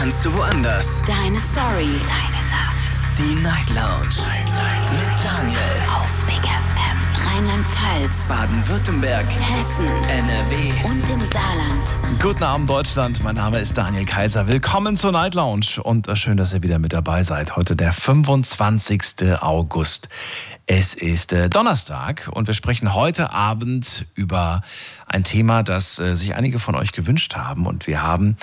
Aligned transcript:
kannst 0.00 0.24
du 0.24 0.32
woanders. 0.32 1.02
Deine 1.02 1.38
Story. 1.38 2.00
Deine 2.08 2.42
Nacht. 2.48 3.02
Die 3.18 3.34
Night 3.42 3.68
Lounge. 3.68 4.08
Night, 4.26 4.46
Night. 4.46 4.90
Mit 4.92 5.10
Daniel. 5.22 5.60
Auf 5.94 6.24
Big 6.24 6.40
FM. 6.40 7.36
Rheinland-Pfalz. 7.36 8.28
Baden-Württemberg. 8.28 9.26
Hessen. 9.26 9.88
NRW. 10.08 10.88
Und 10.88 11.10
im 11.10 11.20
Saarland. 11.20 12.18
Guten 12.18 12.42
Abend, 12.42 12.70
Deutschland. 12.70 13.22
Mein 13.22 13.34
Name 13.34 13.58
ist 13.58 13.76
Daniel 13.76 14.06
Kaiser. 14.06 14.48
Willkommen 14.48 14.96
zur 14.96 15.12
Night 15.12 15.34
Lounge 15.34 15.82
und 15.82 16.08
äh, 16.08 16.16
schön, 16.16 16.38
dass 16.38 16.54
ihr 16.54 16.62
wieder 16.62 16.78
mit 16.78 16.94
dabei 16.94 17.22
seid. 17.22 17.56
Heute 17.56 17.76
der 17.76 17.92
25. 17.92 19.34
August. 19.42 20.08
Es 20.66 20.94
ist 20.94 21.34
äh, 21.34 21.50
Donnerstag 21.50 22.30
und 22.32 22.46
wir 22.46 22.54
sprechen 22.54 22.94
heute 22.94 23.32
Abend 23.32 24.06
über 24.14 24.62
ein 25.10 25.24
Thema, 25.24 25.62
das 25.62 25.98
äh, 25.98 26.14
sich 26.14 26.34
einige 26.34 26.58
von 26.58 26.74
euch 26.74 26.92
gewünscht 26.92 27.34
haben 27.34 27.66
und 27.66 27.86
wir 27.86 28.02
haben 28.02 28.36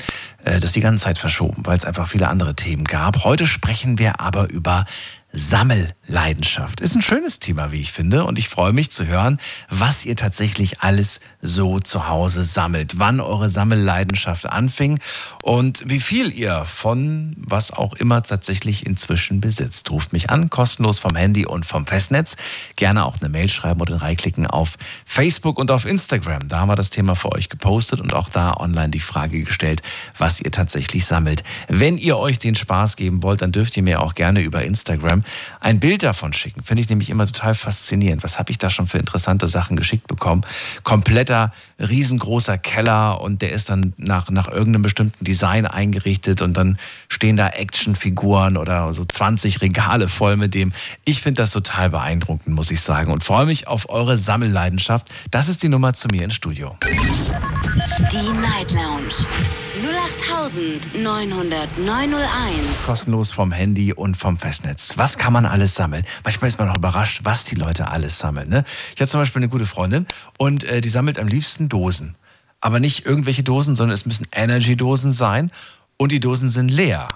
äh, 0.44 0.60
das 0.60 0.74
die 0.74 0.82
ganze 0.82 1.06
Zeit 1.06 1.18
verschoben, 1.18 1.66
weil 1.66 1.78
es 1.78 1.86
einfach 1.86 2.08
viele 2.08 2.28
andere 2.28 2.56
Themen 2.56 2.84
gab. 2.84 3.24
Heute 3.24 3.48
sprechen 3.48 3.98
wir 3.98 4.20
aber 4.20 4.50
über 4.50 4.86
Sammelleidenschaft. 5.32 6.82
Ist 6.82 6.96
ein 6.96 7.02
schönes 7.02 7.40
Thema, 7.40 7.72
wie 7.72 7.82
ich 7.82 7.92
finde. 7.92 8.26
Und 8.26 8.40
ich 8.40 8.50
freue 8.50 8.74
mich 8.74 8.92
zu 8.92 9.06
hören, 9.06 9.40
was 9.70 10.06
ihr 10.06 10.16
tatsächlich 10.16 10.82
alles 10.82 11.20
so 11.48 11.80
zu 11.80 12.08
Hause 12.10 12.44
sammelt. 12.44 13.00
Wann 13.00 13.20
eure 13.20 13.50
Sammelleidenschaft 13.50 14.46
anfing 14.46 15.00
und 15.42 15.84
wie 15.86 16.00
viel 16.00 16.34
ihr 16.34 16.66
von 16.66 17.36
was 17.38 17.72
auch 17.72 17.94
immer 17.96 18.22
tatsächlich 18.22 18.86
inzwischen 18.86 19.40
besitzt. 19.42 19.90
Ruft 19.90 20.14
mich 20.14 20.30
an, 20.30 20.50
kostenlos 20.50 21.00
vom 21.00 21.16
Handy 21.16 21.46
und 21.46 21.66
vom 21.66 21.86
Festnetz. 21.86 22.36
Gerne 22.76 23.06
auch 23.06 23.16
eine 23.20 23.30
Mail 23.30 23.48
schreiben 23.48 23.82
oder 23.82 24.02
reinklicken 24.02 24.46
auf 24.46 24.78
Facebook 25.06 25.58
und 25.58 25.72
auf 25.72 25.86
Instagram. 25.86 26.48
Da 26.48 26.60
haben 26.60 26.70
wir 26.70 26.76
das 26.76 26.90
Thema 26.90 27.16
für 27.16 27.32
euch 27.32 27.50
gepostet 27.50 28.02
und 28.02 28.14
auch 28.14 28.30
da 28.30 28.56
online 28.56 28.90
die 28.90 29.00
Frage 29.00 29.44
gestellt, 29.44 29.82
was 30.18 30.42
ihr 30.42 30.52
tatsächlich 30.52 31.06
sammelt. 31.06 31.44
Wenn 31.68 31.98
ihr 31.98 32.18
euch 32.18 32.40
den 32.40 32.56
Spaß 32.56 32.96
geben 32.98 33.24
wollt, 33.24 33.42
dann 33.42 33.52
dürft 33.52 33.78
ihr 33.78 33.84
mir 33.84 34.02
auch 34.02 34.16
gerne 34.16 34.42
über 34.42 34.64
Instagram 34.64 35.24
ein 35.60 35.80
Bild 35.80 36.04
davon 36.04 36.34
schicken. 36.34 36.64
Finde 36.64 36.82
ich 36.82 36.90
nämlich 36.90 37.10
immer 37.10 37.26
total 37.26 37.56
faszinierend. 37.56 38.24
Was 38.24 38.38
habe 38.38 38.52
ich 38.52 38.58
da 38.58 38.70
schon 38.70 38.88
für 38.88 38.98
interessante 38.98 39.48
Sachen 39.48 39.78
geschickt 39.78 40.08
bekommen? 40.08 40.42
Kompletter, 40.84 41.37
riesengroßer 41.80 42.58
Keller 42.58 43.22
und 43.22 43.42
der 43.42 43.52
ist 43.52 43.70
dann 43.70 43.94
nach, 43.98 44.30
nach 44.30 44.48
irgendeinem 44.48 44.82
bestimmten 44.82 45.24
Design 45.24 45.66
eingerichtet 45.66 46.42
und 46.42 46.56
dann 46.56 46.78
stehen 47.10 47.38
da 47.38 47.48
Actionfiguren 47.48 48.58
oder 48.58 48.94
so 48.94 49.04
20 49.06 49.62
Regale 49.62 50.08
voll 50.08 50.38
mit 50.38 50.54
dem. 50.54 50.72
Ich 51.06 51.22
finde 51.22 51.42
das 51.42 51.52
total 51.52 51.90
beeindruckend, 51.90 52.56
muss 52.56 52.72
ich 52.72 52.82
sagen 52.82 53.12
und 53.12 53.24
freue 53.24 53.46
mich 53.46 53.68
auf 53.68 53.90
eure 53.90 54.18
Sammelleidenschaft. 54.18 55.10
Das 55.32 55.50
ist 55.50 55.64
die 55.64 55.70
Nummer 55.70 55.94
zu 55.94 56.08
mir 56.10 56.24
ins 56.24 56.36
Studio. 56.36 56.78
Die 56.82 58.32
Night 58.40 58.72
Lounge. 58.72 59.67
08901. 59.88 62.86
Kostenlos 62.86 63.32
vom 63.32 63.52
Handy 63.52 63.94
und 63.94 64.18
vom 64.18 64.38
Festnetz. 64.38 64.94
Was 64.98 65.18
kann 65.18 65.32
man 65.32 65.46
alles 65.46 65.76
sammeln? 65.76 66.04
Manchmal 66.24 66.50
ist 66.50 66.60
man 66.60 66.70
auch 66.70 66.76
überrascht, 66.76 67.22
was 67.24 67.46
die 67.46 67.56
Leute 67.56 67.90
alles 67.90 68.20
sammeln. 68.20 68.50
Ne? 68.50 68.66
Ich 68.96 69.02
habe 69.02 69.10
zum 69.10 69.22
Beispiel 69.22 69.42
eine 69.42 69.50
gute 69.50 69.66
Freundin 69.66 70.08
und 70.38 70.66
äh, 70.66 70.82
die 70.82 70.90
sammelt 70.90 71.20
am 71.20 71.28
liebsten 71.28 71.70
Dosen. 71.70 72.16
Aber 72.60 72.80
nicht 72.80 73.06
irgendwelche 73.06 73.44
Dosen, 73.44 73.76
sondern 73.76 73.94
es 73.94 74.06
müssen 74.06 74.28
Energy-Dosen 74.34 75.12
sein 75.12 75.52
und 75.96 76.12
die 76.12 76.20
Dosen 76.20 76.50
sind 76.50 76.70
leer. 76.70 77.10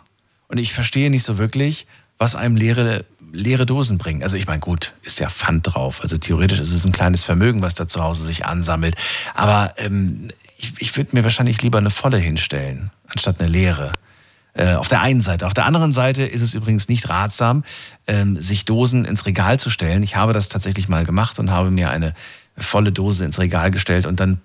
Und 0.47 0.57
ich 0.57 0.73
verstehe 0.73 1.09
nicht 1.09 1.23
so 1.23 1.37
wirklich, 1.37 1.87
was 2.17 2.35
einem 2.35 2.55
leere, 2.55 3.05
leere 3.33 3.65
Dosen 3.65 3.97
bringen. 3.97 4.23
Also 4.23 4.37
ich 4.37 4.47
meine, 4.47 4.59
gut, 4.59 4.93
ist 5.01 5.19
ja 5.19 5.29
Pfand 5.29 5.73
drauf. 5.73 6.01
Also 6.01 6.17
theoretisch 6.17 6.59
ist 6.59 6.71
es 6.71 6.85
ein 6.85 6.91
kleines 6.91 7.23
Vermögen, 7.23 7.61
was 7.61 7.73
da 7.73 7.87
zu 7.87 8.03
Hause 8.03 8.25
sich 8.25 8.45
ansammelt. 8.45 8.95
Aber 9.33 9.73
ähm, 9.77 10.29
ich, 10.61 10.73
ich 10.79 10.97
würde 10.97 11.09
mir 11.13 11.23
wahrscheinlich 11.23 11.61
lieber 11.61 11.77
eine 11.77 11.89
volle 11.89 12.17
hinstellen, 12.17 12.91
anstatt 13.07 13.39
eine 13.39 13.49
leere. 13.49 13.97
Äh, 14.53 14.73
auf 14.73 14.89
der 14.89 15.01
einen 15.01 15.21
Seite. 15.21 15.47
Auf 15.47 15.53
der 15.53 15.65
anderen 15.65 15.93
Seite 15.93 16.23
ist 16.23 16.41
es 16.41 16.53
übrigens 16.53 16.89
nicht 16.89 17.07
ratsam, 17.07 17.63
ähm, 18.05 18.39
sich 18.41 18.65
Dosen 18.65 19.05
ins 19.05 19.25
Regal 19.25 19.57
zu 19.59 19.69
stellen. 19.69 20.03
Ich 20.03 20.17
habe 20.17 20.33
das 20.33 20.49
tatsächlich 20.49 20.89
mal 20.89 21.05
gemacht 21.05 21.39
und 21.39 21.51
habe 21.51 21.71
mir 21.71 21.89
eine 21.89 22.13
volle 22.57 22.91
Dose 22.91 23.23
ins 23.23 23.39
Regal 23.39 23.71
gestellt 23.71 24.05
und 24.05 24.19
dann 24.19 24.41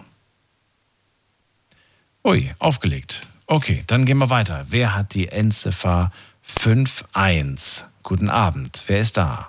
Ui, 2.22 2.54
aufgelegt. 2.58 3.22
Okay, 3.46 3.84
dann 3.86 4.04
gehen 4.04 4.18
wir 4.18 4.30
weiter. 4.30 4.66
Wer 4.68 4.94
hat 4.94 5.14
die 5.14 5.28
Endziffer 5.28 6.12
51? 6.42 7.84
Guten 8.02 8.30
Abend. 8.30 8.84
Wer 8.86 9.00
ist 9.00 9.16
da? 9.16 9.48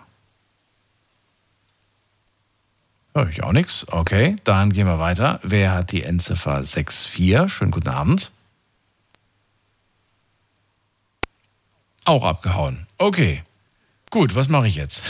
Höre 3.15 3.29
ich 3.29 3.43
auch 3.43 3.51
nichts. 3.51 3.85
Okay, 3.87 4.35
dann 4.43 4.71
gehen 4.71 4.87
wir 4.87 4.99
weiter. 4.99 5.39
Wer 5.43 5.73
hat 5.73 5.91
die 5.91 6.03
Endziffer 6.03 6.63
64? 6.63 7.51
Schönen 7.51 7.71
guten 7.71 7.89
Abend. 7.89 8.31
Auch 12.05 12.25
abgehauen. 12.25 12.87
Okay. 12.97 13.43
Gut, 14.09 14.35
was 14.35 14.49
mache 14.49 14.67
ich 14.67 14.75
jetzt? 14.75 15.03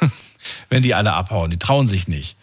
Wenn 0.68 0.82
die 0.82 0.94
alle 0.94 1.12
abhauen, 1.12 1.50
die 1.50 1.58
trauen 1.58 1.88
sich 1.88 2.08
nicht 2.08 2.36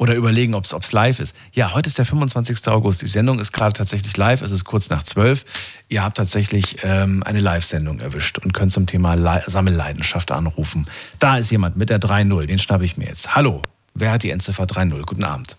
oder 0.00 0.14
überlegen, 0.14 0.54
ob 0.54 0.64
es 0.64 0.92
live 0.92 1.20
ist. 1.20 1.36
Ja, 1.52 1.74
heute 1.74 1.88
ist 1.88 1.98
der 1.98 2.06
25. 2.06 2.66
August. 2.68 3.02
Die 3.02 3.06
Sendung 3.06 3.38
ist 3.38 3.52
gerade 3.52 3.74
tatsächlich 3.74 4.16
live. 4.16 4.40
Es 4.40 4.50
ist 4.50 4.64
kurz 4.64 4.88
nach 4.88 5.02
zwölf. 5.02 5.44
Ihr 5.90 6.02
habt 6.02 6.16
tatsächlich 6.16 6.78
ähm, 6.84 7.22
eine 7.22 7.40
Live-Sendung 7.40 8.00
erwischt 8.00 8.38
und 8.38 8.54
könnt 8.54 8.72
zum 8.72 8.86
Thema 8.86 9.12
Le 9.12 9.42
Sammelleidenschaft 9.46 10.32
anrufen. 10.32 10.86
Da 11.18 11.36
ist 11.36 11.50
jemand 11.50 11.76
mit 11.76 11.90
der 11.90 12.00
3.0. 12.00 12.46
Den 12.46 12.58
schnappe 12.58 12.86
ich 12.86 12.96
mir 12.96 13.08
jetzt. 13.08 13.34
Hallo, 13.34 13.62
wer 13.92 14.12
hat 14.12 14.22
die 14.22 14.30
Endziffer 14.30 14.64
3.0? 14.64 15.02
Guten 15.02 15.22
Abend. 15.22 15.56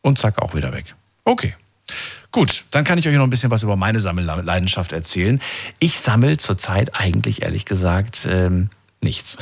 Und 0.00 0.18
zack, 0.18 0.42
auch 0.42 0.56
wieder 0.56 0.72
weg. 0.72 0.96
Okay. 1.22 1.54
Gut, 2.32 2.64
dann 2.72 2.82
kann 2.82 2.98
ich 2.98 3.06
euch 3.06 3.14
noch 3.14 3.22
ein 3.22 3.30
bisschen 3.30 3.52
was 3.52 3.62
über 3.62 3.76
meine 3.76 4.00
Sammelleidenschaft 4.00 4.90
erzählen. 4.90 5.40
Ich 5.78 6.00
sammle 6.00 6.36
zurzeit 6.36 6.96
eigentlich, 6.96 7.42
ehrlich 7.42 7.64
gesagt, 7.64 8.26
ähm, 8.28 8.70
nichts. 9.06 9.38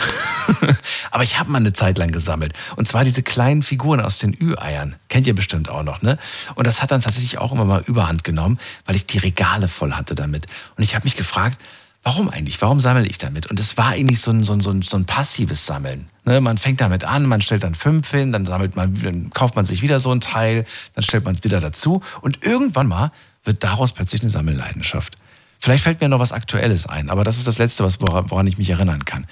Aber 1.10 1.24
ich 1.24 1.38
habe 1.38 1.50
mal 1.50 1.58
eine 1.58 1.72
Zeit 1.72 1.98
lang 1.98 2.12
gesammelt. 2.12 2.52
Und 2.76 2.86
zwar 2.86 3.02
diese 3.02 3.22
kleinen 3.22 3.62
Figuren 3.62 4.00
aus 4.00 4.18
den 4.18 4.36
Ü-Eiern. 4.40 4.94
Kennt 5.08 5.26
ihr 5.26 5.34
bestimmt 5.34 5.68
auch 5.68 5.82
noch, 5.82 6.02
ne? 6.02 6.18
Und 6.54 6.66
das 6.66 6.82
hat 6.82 6.90
dann 6.90 7.00
tatsächlich 7.00 7.38
auch 7.38 7.50
immer 7.50 7.64
mal 7.64 7.82
überhand 7.86 8.22
genommen, 8.24 8.58
weil 8.84 8.94
ich 8.94 9.06
die 9.06 9.18
Regale 9.18 9.66
voll 9.66 9.92
hatte 9.92 10.14
damit. 10.14 10.46
Und 10.76 10.84
ich 10.84 10.94
habe 10.94 11.04
mich 11.04 11.16
gefragt, 11.16 11.58
warum 12.04 12.28
eigentlich? 12.28 12.60
Warum 12.60 12.78
sammle 12.78 13.06
ich 13.06 13.18
damit? 13.18 13.46
Und 13.46 13.58
es 13.58 13.76
war 13.76 13.88
eigentlich 13.88 14.20
so 14.20 14.30
ein, 14.30 14.42
so 14.42 14.52
ein, 14.52 14.82
so 14.82 14.96
ein, 14.96 15.04
passives 15.06 15.66
Sammeln. 15.66 16.10
Ne? 16.24 16.40
Man 16.40 16.58
fängt 16.58 16.80
damit 16.80 17.04
an, 17.04 17.24
man 17.26 17.40
stellt 17.40 17.64
dann 17.64 17.74
fünf 17.74 18.10
hin, 18.10 18.30
dann 18.30 18.44
sammelt 18.44 18.76
man, 18.76 18.94
dann 19.02 19.30
kauft 19.30 19.56
man 19.56 19.64
sich 19.64 19.82
wieder 19.82 19.98
so 19.98 20.12
ein 20.12 20.20
Teil, 20.20 20.66
dann 20.94 21.02
stellt 21.02 21.24
man 21.24 21.42
wieder 21.42 21.60
dazu. 21.60 22.02
Und 22.20 22.44
irgendwann 22.44 22.86
mal 22.86 23.10
wird 23.42 23.64
daraus 23.64 23.92
plötzlich 23.92 24.20
eine 24.20 24.30
Sammelleidenschaft. 24.30 25.16
Vielleicht 25.64 25.84
fällt 25.84 26.02
mir 26.02 26.10
noch 26.10 26.18
was 26.18 26.32
Aktuelles 26.32 26.86
ein, 26.86 27.08
aber 27.08 27.24
das 27.24 27.38
ist 27.38 27.46
das 27.46 27.56
Letzte, 27.56 27.84
was, 27.84 27.98
woran 27.98 28.46
ich 28.46 28.58
mich 28.58 28.68
erinnern 28.68 29.06
kann. 29.06 29.26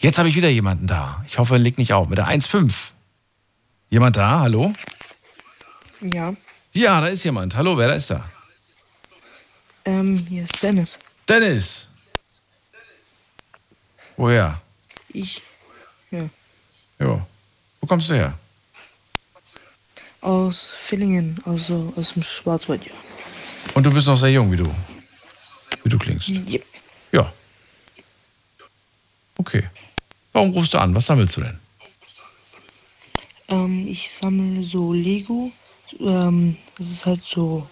Jetzt 0.00 0.18
habe 0.18 0.28
ich 0.28 0.36
wieder 0.36 0.50
jemanden 0.50 0.86
da. 0.86 1.24
Ich 1.26 1.38
hoffe, 1.38 1.54
er 1.54 1.60
legt 1.60 1.78
nicht 1.78 1.94
auf. 1.94 2.10
Mit 2.10 2.18
der 2.18 2.26
1.5. 2.26 2.70
Jemand 3.88 4.18
da? 4.18 4.40
Hallo? 4.40 4.74
Ja. 6.02 6.34
Ja, 6.74 7.00
da 7.00 7.06
ist 7.06 7.24
jemand. 7.24 7.56
Hallo, 7.56 7.78
wer 7.78 7.88
da 7.88 7.94
ist 7.94 8.10
da? 8.10 8.22
Ähm, 9.86 10.26
hier 10.28 10.44
ist 10.44 10.62
Dennis. 10.62 10.98
Dennis! 11.26 11.88
Woher? 14.18 14.60
Ich. 15.08 15.40
Ja. 16.10 16.28
Jo. 17.00 17.22
Wo 17.80 17.86
kommst 17.86 18.10
du 18.10 18.14
her? 18.14 18.34
Aus 20.20 20.70
Villingen, 20.76 21.40
also 21.46 21.94
aus 21.96 22.12
dem 22.12 22.22
Schwarzwald, 22.22 22.84
ja. 22.84 22.92
Und 23.72 23.84
du 23.84 23.90
bist 23.90 24.06
noch 24.06 24.18
sehr 24.18 24.32
jung, 24.32 24.52
wie 24.52 24.56
du. 24.56 24.70
Wie 25.84 25.88
du 25.88 25.98
klingst. 25.98 26.28
Yep. 26.28 26.64
Ja. 27.12 27.32
Okay. 29.38 29.64
Warum 30.32 30.50
rufst 30.52 30.74
du 30.74 30.78
an? 30.78 30.94
Was 30.94 31.06
sammelst 31.06 31.36
du 31.36 31.40
denn? 31.42 31.58
Ähm, 33.48 33.86
ich 33.86 34.10
sammle 34.10 34.64
so 34.64 34.92
Lego. 34.92 35.50
Ähm, 36.00 36.56
das 36.78 36.90
ist 36.90 37.06
halt 37.06 37.22
so 37.22 37.66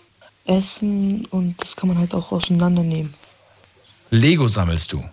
Essen 0.45 1.25
und 1.27 1.61
das 1.63 1.77
kann 1.77 1.89
man 1.89 1.99
halt 1.99 2.15
auch 2.15 2.33
auseinandernehmen. 2.33 3.13
Lego 4.11 4.49
sammelst 4.49 4.93
du? 4.93 5.05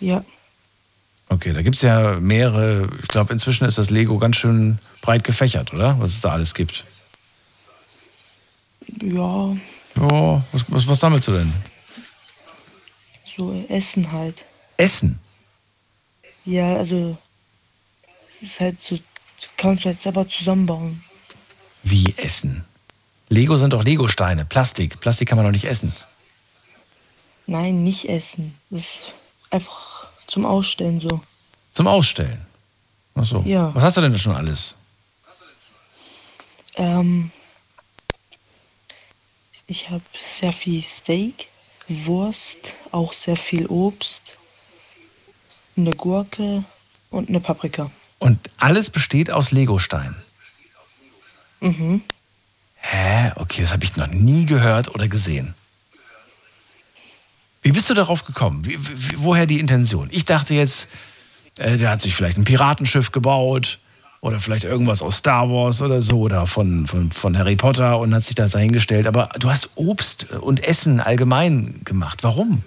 Ja. 0.00 0.24
Okay, 1.28 1.52
da 1.52 1.62
gibt 1.62 1.76
es 1.76 1.82
ja 1.82 2.18
mehrere. 2.20 2.88
Ich 3.02 3.08
glaube, 3.08 3.32
inzwischen 3.32 3.64
ist 3.66 3.78
das 3.78 3.90
Lego 3.90 4.18
ganz 4.18 4.36
schön 4.36 4.78
breit 5.02 5.24
gefächert, 5.24 5.72
oder? 5.72 5.98
Was 6.00 6.14
es 6.14 6.20
da 6.20 6.30
alles 6.30 6.54
gibt. 6.54 6.84
Ja, 9.02 9.54
Ja, 9.96 10.44
was, 10.52 10.64
was, 10.68 10.86
was 10.86 11.00
sammelst 11.00 11.28
du 11.28 11.32
denn? 11.32 11.52
so 13.36 13.64
Essen 13.68 14.10
halt. 14.12 14.44
Essen. 14.76 15.18
Ja, 16.44 16.76
also 16.76 17.16
es 18.28 18.42
ist 18.42 18.60
halt 18.60 18.80
so, 18.80 18.98
kannst 19.56 19.84
du 19.84 19.88
halt 19.88 20.00
selber 20.00 20.28
zusammenbauen. 20.28 21.02
Wie 21.82 22.14
Essen? 22.16 22.64
Lego 23.28 23.56
sind 23.56 23.72
doch 23.72 23.84
Lego-Steine. 23.84 24.44
Plastik. 24.44 25.00
Plastik 25.00 25.28
kann 25.28 25.36
man 25.36 25.46
doch 25.46 25.52
nicht 25.52 25.64
essen. 25.64 25.92
Nein, 27.46 27.82
nicht 27.82 28.08
essen. 28.08 28.54
Das 28.70 28.80
ist 28.80 29.04
einfach 29.50 30.06
zum 30.26 30.44
Ausstellen 30.44 31.00
so. 31.00 31.20
Zum 31.72 31.86
Ausstellen. 31.88 32.40
Ach 33.14 33.24
so. 33.24 33.42
Ja. 33.44 33.74
Was 33.74 33.82
hast 33.82 33.96
du 33.96 34.00
denn 34.00 34.18
schon 34.18 34.36
alles? 34.36 34.74
Ähm, 36.76 37.30
ich 39.66 39.90
habe 39.90 40.02
sehr 40.18 40.52
viel 40.52 40.82
Steak, 40.82 41.48
Wurst, 41.88 42.74
auch 42.92 43.12
sehr 43.12 43.36
viel 43.36 43.66
Obst, 43.66 44.34
eine 45.76 45.94
Gurke 45.94 46.64
und 47.10 47.28
eine 47.28 47.40
Paprika. 47.40 47.90
Und 48.18 48.50
alles 48.56 48.90
besteht 48.90 49.30
aus 49.30 49.50
Legosteinen. 49.50 50.16
Mhm. 51.60 52.02
Hä? 52.76 53.32
Okay, 53.36 53.62
das 53.62 53.72
habe 53.72 53.84
ich 53.84 53.96
noch 53.96 54.06
nie 54.06 54.46
gehört 54.46 54.94
oder 54.94 55.08
gesehen. 55.08 55.54
Wie 57.62 57.72
bist 57.72 57.90
du 57.90 57.94
darauf 57.94 58.24
gekommen? 58.24 58.64
Wie, 58.64 58.78
wie, 58.78 59.16
woher 59.18 59.46
die 59.46 59.58
Intention? 59.58 60.08
Ich 60.12 60.24
dachte 60.24 60.54
jetzt, 60.54 60.86
äh, 61.58 61.76
der 61.76 61.90
hat 61.90 62.00
sich 62.00 62.14
vielleicht 62.14 62.38
ein 62.38 62.44
Piratenschiff 62.44 63.10
gebaut 63.10 63.80
oder 64.26 64.40
vielleicht 64.40 64.64
irgendwas 64.64 65.02
aus 65.02 65.18
Star 65.18 65.48
Wars 65.48 65.80
oder 65.82 66.02
so 66.02 66.20
oder 66.20 66.46
von, 66.46 66.86
von, 66.86 67.10
von 67.10 67.38
Harry 67.38 67.56
Potter 67.56 67.98
und 67.98 68.14
hat 68.14 68.24
sich 68.24 68.34
das 68.34 68.52
dahingestellt. 68.52 69.06
Aber 69.06 69.30
du 69.38 69.48
hast 69.48 69.70
Obst 69.76 70.32
und 70.32 70.62
Essen 70.62 71.00
allgemein 71.00 71.80
gemacht. 71.84 72.22
Warum? 72.22 72.62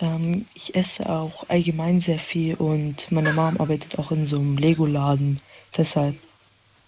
Ähm, 0.00 0.46
ich 0.54 0.74
esse 0.74 1.08
auch 1.08 1.48
allgemein 1.48 2.00
sehr 2.00 2.18
viel 2.18 2.54
und 2.54 3.10
meine 3.10 3.32
Mom 3.32 3.56
arbeitet 3.58 3.98
auch 3.98 4.10
in 4.12 4.26
so 4.26 4.38
einem 4.38 4.56
Lego-Laden. 4.56 5.40
Deshalb, 5.76 6.14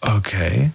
Okay. 0.01 0.71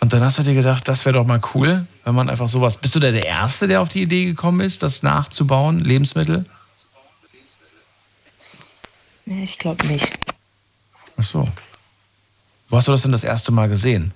Und 0.00 0.12
dann 0.12 0.22
hast 0.22 0.38
du 0.38 0.42
dir 0.42 0.54
gedacht, 0.54 0.86
das 0.88 1.04
wäre 1.04 1.14
doch 1.14 1.26
mal 1.26 1.40
cool, 1.54 1.86
wenn 2.04 2.14
man 2.14 2.30
einfach 2.30 2.48
sowas. 2.48 2.76
Bist 2.76 2.94
du 2.94 3.00
da 3.00 3.10
der 3.10 3.26
Erste, 3.26 3.66
der 3.66 3.80
auf 3.80 3.88
die 3.88 4.02
Idee 4.02 4.26
gekommen 4.26 4.60
ist, 4.60 4.82
das 4.82 5.02
nachzubauen, 5.02 5.80
Lebensmittel? 5.80 6.46
nee, 9.26 9.44
ich 9.44 9.58
glaube 9.58 9.86
nicht. 9.88 10.27
Ach 11.18 11.24
so. 11.24 11.48
Wo 12.68 12.76
hast 12.76 12.88
du 12.88 12.92
das 12.92 13.02
denn 13.02 13.12
das 13.12 13.24
erste 13.24 13.50
Mal 13.52 13.68
gesehen? 13.68 14.12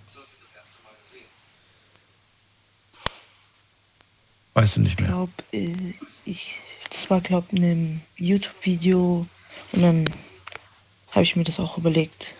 Weißt 4.54 4.76
du 4.76 4.80
nicht 4.82 4.92
Ich 4.92 5.00
mehr. 5.00 5.08
glaube, 5.08 5.32
äh, 5.52 5.74
ich, 6.26 6.60
das 6.90 7.08
war, 7.08 7.20
glaube 7.20 7.46
ich, 7.50 7.58
in 7.58 7.64
einem 7.64 8.00
YouTube-Video 8.16 9.26
und 9.72 9.82
dann 9.82 10.04
habe 11.12 11.22
ich 11.22 11.36
mir 11.36 11.44
das 11.44 11.58
auch 11.58 11.78
überlegt. 11.78 12.34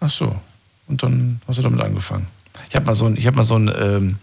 Ach 0.00 0.10
so. 0.10 0.40
Und 0.86 1.02
dann 1.02 1.40
hast 1.48 1.58
du 1.58 1.62
damit 1.62 1.80
angefangen. 1.80 2.26
Ich 2.68 2.76
habe 2.76 2.86
mal 2.86 2.94
so 2.94 3.06
ein, 3.06 3.16
ich 3.16 3.26
habe 3.26 3.36
mal 3.36 3.44
so 3.44 3.56
ein, 3.58 3.68
ähm, 3.76 4.18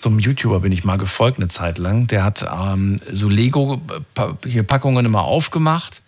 so 0.00 0.10
einem 0.10 0.18
YouTuber 0.18 0.60
bin 0.60 0.72
ich 0.72 0.84
mal 0.84 0.98
gefolgt 0.98 1.38
eine 1.38 1.48
Zeit 1.48 1.78
lang. 1.78 2.06
Der 2.08 2.22
hat 2.22 2.42
ähm, 2.42 2.98
so 3.10 3.28
Lego-Packungen 3.30 5.06
immer 5.06 5.22
aufgemacht 5.24 6.02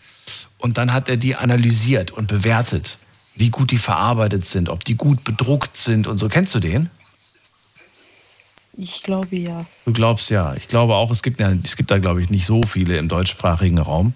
und 0.58 0.78
dann 0.78 0.92
hat 0.92 1.08
er 1.08 1.16
die 1.16 1.36
analysiert 1.36 2.10
und 2.10 2.26
bewertet, 2.26 2.98
wie 3.36 3.50
gut 3.50 3.70
die 3.70 3.78
verarbeitet 3.78 4.44
sind, 4.44 4.68
ob 4.68 4.84
die 4.84 4.96
gut 4.96 5.24
bedruckt 5.24 5.76
sind 5.76 6.06
und 6.06 6.18
so. 6.18 6.28
Kennst 6.28 6.54
du 6.54 6.60
den? 6.60 6.90
Ich 8.76 9.02
glaube 9.02 9.36
ja. 9.36 9.66
Du 9.86 9.92
glaubst 9.92 10.30
ja. 10.30 10.54
Ich 10.54 10.68
glaube 10.68 10.94
auch, 10.94 11.10
es 11.10 11.22
gibt, 11.22 11.40
ja, 11.40 11.50
es 11.64 11.76
gibt 11.76 11.90
da, 11.90 11.98
glaube 11.98 12.22
ich, 12.22 12.30
nicht 12.30 12.46
so 12.46 12.62
viele 12.62 12.96
im 12.96 13.08
deutschsprachigen 13.08 13.78
Raum. 13.78 14.12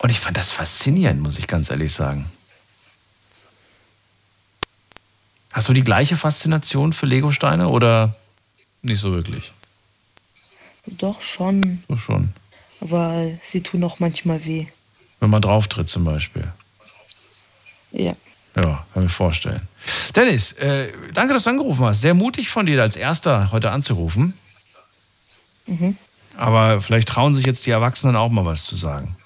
Und 0.00 0.10
ich 0.10 0.20
fand 0.20 0.36
das 0.36 0.50
faszinierend, 0.52 1.20
muss 1.20 1.38
ich 1.38 1.46
ganz 1.46 1.70
ehrlich 1.70 1.92
sagen. 1.92 2.30
Hast 5.52 5.68
du 5.68 5.72
die 5.72 5.82
gleiche 5.84 6.16
Faszination 6.16 6.92
für 6.92 7.06
Legosteine 7.06 7.68
oder 7.68 8.14
nicht 8.82 9.00
so 9.00 9.12
wirklich? 9.12 9.52
Doch 10.86 11.20
schon, 11.20 11.82
So 11.88 11.96
schon. 11.96 12.32
aber 12.80 13.30
sie 13.42 13.60
tun 13.62 13.82
auch 13.84 13.98
manchmal 13.98 14.44
weh. 14.44 14.66
Wenn 15.20 15.30
man 15.30 15.42
drauftritt 15.42 15.88
zum 15.88 16.04
Beispiel. 16.04 16.52
Ja. 17.92 18.14
Ja, 18.56 18.84
kann 18.92 19.02
mir 19.02 19.08
vorstellen. 19.08 19.68
Dennis, 20.16 20.52
äh, 20.54 20.92
danke, 21.14 21.32
dass 21.34 21.44
du 21.44 21.50
angerufen 21.50 21.84
hast. 21.84 22.00
Sehr 22.00 22.14
mutig 22.14 22.48
von 22.48 22.66
dir, 22.66 22.76
da 22.76 22.82
als 22.82 22.96
Erster 22.96 23.52
heute 23.52 23.70
anzurufen. 23.70 24.34
Mhm. 25.66 25.96
Aber 26.36 26.80
vielleicht 26.80 27.08
trauen 27.08 27.34
sich 27.34 27.46
jetzt 27.46 27.66
die 27.66 27.70
Erwachsenen 27.70 28.16
auch 28.16 28.30
mal 28.30 28.44
was 28.44 28.64
zu 28.64 28.76
sagen. 28.76 29.16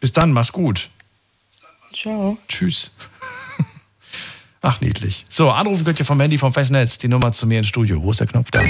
Bis 0.00 0.12
dann, 0.12 0.32
mach's 0.32 0.52
gut. 0.52 0.90
Ciao. 1.94 2.38
Tschüss. 2.48 2.90
Ach, 4.62 4.80
niedlich. 4.80 5.24
So, 5.28 5.50
anrufen 5.50 5.84
könnt 5.84 5.98
ihr 5.98 6.04
vom 6.04 6.20
Handy 6.20 6.38
vom 6.38 6.52
Festnetz. 6.52 6.98
Die 6.98 7.08
Nummer 7.08 7.32
zu 7.32 7.46
mir 7.46 7.58
ins 7.58 7.68
Studio. 7.68 8.02
Wo 8.02 8.10
ist 8.10 8.20
der 8.20 8.26
Knopf 8.26 8.50
da? 8.50 8.60
Die 8.62 8.68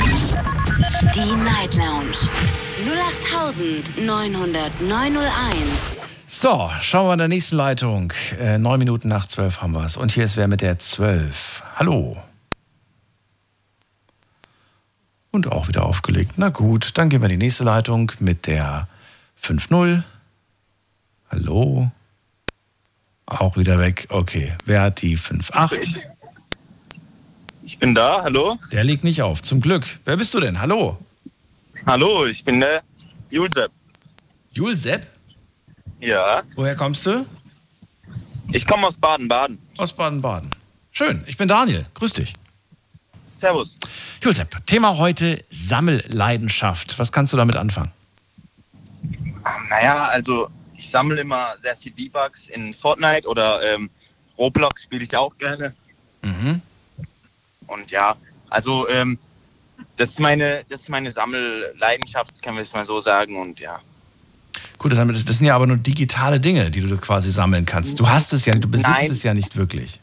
Night 1.45 1.75
Lounge 1.75 2.31
0890901. 3.47 5.31
So, 6.27 6.69
schauen 6.81 7.07
wir 7.07 7.13
in 7.13 7.19
der 7.21 7.29
nächsten 7.29 7.55
Leitung. 7.55 8.13
Äh, 8.41 8.59
neun 8.59 8.81
Minuten 8.81 9.07
nach 9.07 9.27
zwölf 9.27 9.63
haben 9.63 9.73
wir 9.73 9.85
es. 9.85 9.97
Und 9.97 10.11
hier 10.11 10.25
ist 10.25 10.37
wer 10.37 10.49
mit 10.49 10.63
der 10.63 10.81
zwölf. 10.81 11.63
Hallo. 11.77 12.17
Und 15.31 15.53
auch 15.53 15.69
wieder 15.69 15.87
aufgelegt. 15.87 16.33
Na 16.37 16.49
gut, 16.49 16.99
dann 16.99 17.09
gehen 17.09 17.21
wir 17.21 17.31
in 17.31 17.39
die 17.39 17.45
nächste 17.45 17.63
Leitung 17.63 18.11
mit 18.19 18.49
der 18.49 18.89
5-0. 19.41 20.03
Hallo. 21.31 21.93
Auch 23.27 23.57
wieder 23.57 23.79
weg. 23.79 24.09
Okay, 24.09 24.55
wer 24.65 24.83
hat 24.83 25.03
die 25.03 25.17
5-8? 25.17 26.01
Ich 27.63 27.79
bin 27.79 27.95
da, 27.95 28.23
hallo? 28.23 28.59
Der 28.73 28.83
legt 28.83 29.05
nicht 29.05 29.23
auf, 29.23 29.43
zum 29.43 29.61
Glück. 29.61 30.01
Wer 30.05 30.17
bist 30.17 30.35
du 30.35 30.41
denn? 30.41 30.61
Hallo. 30.61 30.99
Hallo, 31.85 32.27
ich 32.27 32.45
bin 32.45 32.61
der 32.61 32.83
Julsep. 33.31 33.71
Julsepp? 34.53 35.07
Ja, 36.01 36.43
Woher 36.55 36.75
kommst 36.77 37.07
du? 37.07 37.27
ich 38.53 38.67
komme 38.67 38.87
aus 38.87 38.97
Baden-Baden. 38.97 39.59
Aus 39.79 39.93
Baden-Baden. 39.93 40.53
Schön, 40.93 41.25
ich 41.27 41.37
bin 41.37 41.49
Daniel. 41.49 41.87
Grüß 41.95 42.13
dich. 42.15 42.33
Servus. 43.35 43.79
Josep, 44.23 44.65
Thema 44.67 44.97
heute 44.97 45.45
Sammelleidenschaft. 45.51 46.99
Was 46.99 47.13
kannst 47.13 47.33
du 47.33 47.37
damit 47.37 47.57
anfangen? 47.57 47.91
Naja, 49.69 50.05
also 50.07 50.49
ich 50.75 50.89
sammle 50.91 51.21
immer 51.21 51.55
sehr 51.61 51.77
viel 51.77 51.93
V-Bucks 51.93 52.49
in 52.49 52.73
Fortnite 52.75 53.29
oder 53.29 53.63
ähm, 53.63 53.91
Roblox 54.39 54.85
spiele 54.85 55.03
ich 55.05 55.15
auch 55.17 55.37
gerne. 55.39 55.75
Mhm. 56.23 56.63
Und 57.67 57.91
ja, 57.91 58.17
also 58.49 58.89
ähm, 58.89 59.19
das, 59.97 60.11
ist 60.11 60.21
meine, 60.21 60.65
das 60.69 60.83
ist 60.83 60.89
meine 60.89 61.13
Sammelleidenschaft, 61.13 62.43
kann 62.43 62.55
man 62.55 62.63
es 62.65 62.73
mal 62.73 62.85
so 62.85 63.01
sagen. 63.01 63.37
Und 63.41 63.61
ja, 63.61 63.81
Gut, 64.79 64.93
das, 64.93 65.25
das 65.25 65.39
sind 65.39 65.47
ja 65.47 65.55
aber 65.55 65.67
nur 65.67 65.79
digitale 65.79 66.39
Dinge, 66.41 66.71
die 66.71 66.81
du 66.81 66.97
quasi 66.99 67.31
sammeln 67.31 67.65
kannst. 67.65 67.99
Du 67.99 68.09
hast 68.09 68.33
es 68.33 68.45
ja, 68.47 68.55
du 68.55 68.69
besitzt 68.69 68.91
Nein. 68.91 69.11
es 69.11 69.23
ja 69.23 69.35
nicht 69.35 69.57
wirklich. 69.57 70.01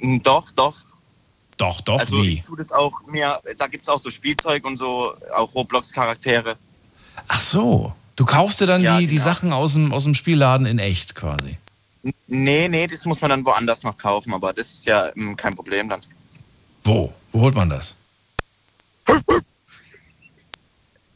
Hm, 0.00 0.22
Doch, 0.22 0.50
doch. 0.52 0.76
Doch, 1.58 1.80
doch, 1.80 2.00
Also 2.00 2.16
wie? 2.22 2.30
ich 2.30 2.42
tue 2.42 2.56
das 2.56 2.72
auch 2.72 3.02
mir, 3.06 3.38
da 3.56 3.68
gibt 3.68 3.84
es 3.84 3.88
auch 3.88 4.00
so 4.00 4.10
Spielzeug 4.10 4.64
und 4.64 4.78
so, 4.78 5.12
auch 5.36 5.54
Roblox-Charaktere. 5.54 6.56
Ach 7.28 7.38
so, 7.38 7.92
du 8.16 8.24
kaufst 8.24 8.60
dir 8.60 8.66
dann 8.66 8.82
Ja, 8.82 8.98
die, 8.98 9.06
die 9.06 9.16
genau. 9.16 9.24
Sachen 9.24 9.52
aus 9.52 9.74
dem, 9.74 9.92
aus 9.92 10.02
dem 10.02 10.14
Spielladen 10.14 10.66
in 10.66 10.78
echt 10.80 11.14
quasi. 11.14 11.58
Nee, 12.26 12.66
nee, 12.68 12.86
das 12.88 13.04
muss 13.04 13.20
man 13.20 13.30
dann 13.30 13.44
woanders 13.44 13.84
noch 13.84 13.96
kaufen, 13.96 14.34
aber 14.34 14.52
das 14.52 14.72
ist 14.72 14.86
ja 14.86 15.12
hm, 15.14 15.36
kein 15.36 15.54
Problem 15.54 15.88
dann. 15.88 16.00
Wo? 16.82 17.12
Wo 17.30 17.40
holt 17.42 17.54
man 17.54 17.70
das? 17.70 17.94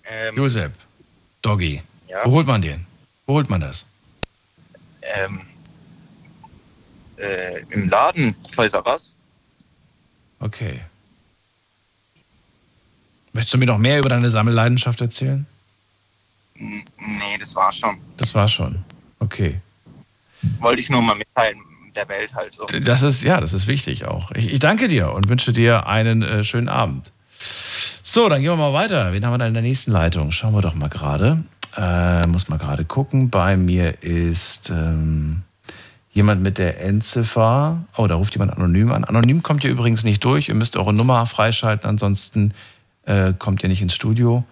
Ähm, 0.09 0.37
Josep, 0.37 0.73
Doggy, 1.43 1.83
ja, 2.09 2.25
wo 2.25 2.33
holt 2.33 2.47
man 2.47 2.63
den? 2.63 2.87
Wo 3.27 3.35
holt 3.35 3.51
man 3.51 3.61
das? 3.61 3.85
ähm, 5.15 5.41
äh, 7.17 7.61
im 7.71 7.89
Laden, 7.89 8.35
Toys 8.53 8.73
R 8.75 8.87
Us. 8.87 9.13
Okay. 10.41 10.81
Möchtest 13.33 13.55
du 13.55 13.59
mir 13.59 13.67
noch 13.67 13.79
mehr 13.79 13.99
über 13.99 14.09
deine 14.09 14.31
Sammelleidenschaft 14.31 15.01
erzählen? 15.01 15.47
Nee, 16.55 17.37
das 17.39 17.55
war 17.55 17.73
schon. 17.73 17.99
Das 18.17 18.35
war 18.35 18.49
schon. 18.49 18.85
Okay. 19.19 19.61
Wollte 20.59 20.81
ich 20.81 20.89
nur 20.91 21.03
mal 21.03 21.15
mitteilen, 21.15 21.61
der 21.95 22.09
Welt 22.09 22.35
halt 22.35 22.55
so. 22.55 22.65
Das 22.67 23.03
ist, 23.03 23.23
ja, 23.23 23.41
das 23.41 23.53
ist 23.53 23.67
wichtig 23.67 24.05
auch. 24.07 24.31
Ich, 24.33 24.53
ich 24.53 24.59
danke 24.59 24.89
dir 24.89 25.13
und 25.13 25.29
wünsche 25.29 25.53
dir 25.53 25.87
einen 25.87 26.23
äh, 26.23 26.45
schönen 26.45 26.69
Abend. 26.69 27.11
So, 28.09 28.29
dann 28.29 28.41
gehen 28.41 28.51
wir 28.51 28.57
mal 28.57 28.73
weiter. 28.73 29.13
Wen 29.13 29.27
haben 29.27 29.33
wir 29.33 29.39
da 29.39 29.49
in 29.49 29.53
der 29.53 29.65
nächsten 29.65 29.91
Leitung? 29.91 30.31
Schauen 30.31 30.55
wir 30.55 30.63
doch 30.63 30.77
mal 30.77 30.89
gerade. 30.89 31.43
Äh, 31.77 32.25
muss 32.29 32.49
mal 32.49 32.57
gerade 32.57 32.85
gucken. 32.85 33.31
Bei 33.31 33.57
mir 33.57 34.01
ist 34.01 34.71
ähm, 34.71 35.43
jemand 36.13 36.41
mit 36.41 36.59
der 36.59 36.81
Endziffer. 36.81 37.85
Oh, 37.97 38.07
da 38.07 38.15
ruft 38.15 38.33
jemand 38.37 38.53
anonym 38.53 38.93
an. 38.93 39.03
Anonym 39.03 39.43
kommt 39.43 39.65
ihr 39.65 39.71
übrigens 39.71 40.05
nicht 40.05 40.23
durch. 40.23 40.49
Ihr 40.49 40.55
müsst 40.55 40.77
eure 40.77 40.95
Nummer 40.95 41.27
freischalten, 41.27 41.91
ansonsten 41.91 42.55
äh, 43.07 43.33
kommt 43.37 43.65
ihr 43.65 43.69
nicht 43.69 43.83
ins 43.83 43.97
Studio. 43.97 44.45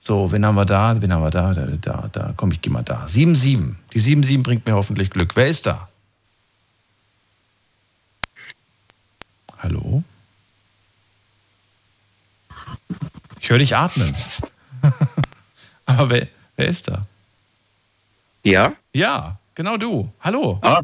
So, 0.00 0.32
wen 0.32 0.44
haben 0.44 0.56
wir 0.56 0.64
da? 0.64 1.00
Wen 1.00 1.12
haben 1.12 1.22
wir 1.22 1.30
da? 1.30 1.54
Da, 1.54 1.66
da, 1.80 2.08
da. 2.10 2.34
Komm, 2.36 2.50
ich 2.50 2.60
geh 2.60 2.70
mal 2.70 2.82
da. 2.82 3.06
7-7. 3.06 3.76
Die 3.94 4.00
7-7 4.00 4.42
bringt 4.42 4.66
mir 4.66 4.74
hoffentlich 4.74 5.10
Glück. 5.10 5.36
Wer 5.36 5.46
ist 5.46 5.64
da? 5.68 5.88
Hallo? 9.58 10.02
Ich 13.46 13.50
höre 13.50 13.60
dich 13.60 13.76
atmen. 13.76 14.12
Aber 15.86 16.10
wer, 16.10 16.26
wer 16.56 16.66
ist 16.66 16.88
da? 16.88 17.06
Ja? 18.42 18.72
Ja, 18.92 19.38
genau 19.54 19.76
du. 19.76 20.12
Hallo. 20.20 20.58
Ah. 20.62 20.80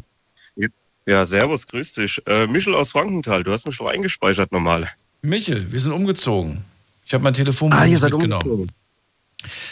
Ja, 1.05 1.25
servus, 1.25 1.67
grüß 1.67 1.91
dich. 1.91 2.21
Äh, 2.25 2.47
Michel 2.47 2.73
aus 2.73 2.93
Frankenthal, 2.93 3.43
du 3.43 3.51
hast 3.51 3.65
mich 3.65 3.75
schon 3.75 3.87
eingespeichert 3.89 4.53
normal. 4.53 4.89
Michel, 5.21 5.69
wir 5.73 5.79
sind 5.81 5.91
umgezogen. 5.91 6.63
Ich 7.05 7.13
habe 7.13 7.21
mein 7.25 7.33
Telefon 7.33 7.73
Ah, 7.73 7.83
ihr 7.85 7.99
seid 7.99 8.11
mitgenommen. 8.13 8.41
umgezogen. 8.49 8.71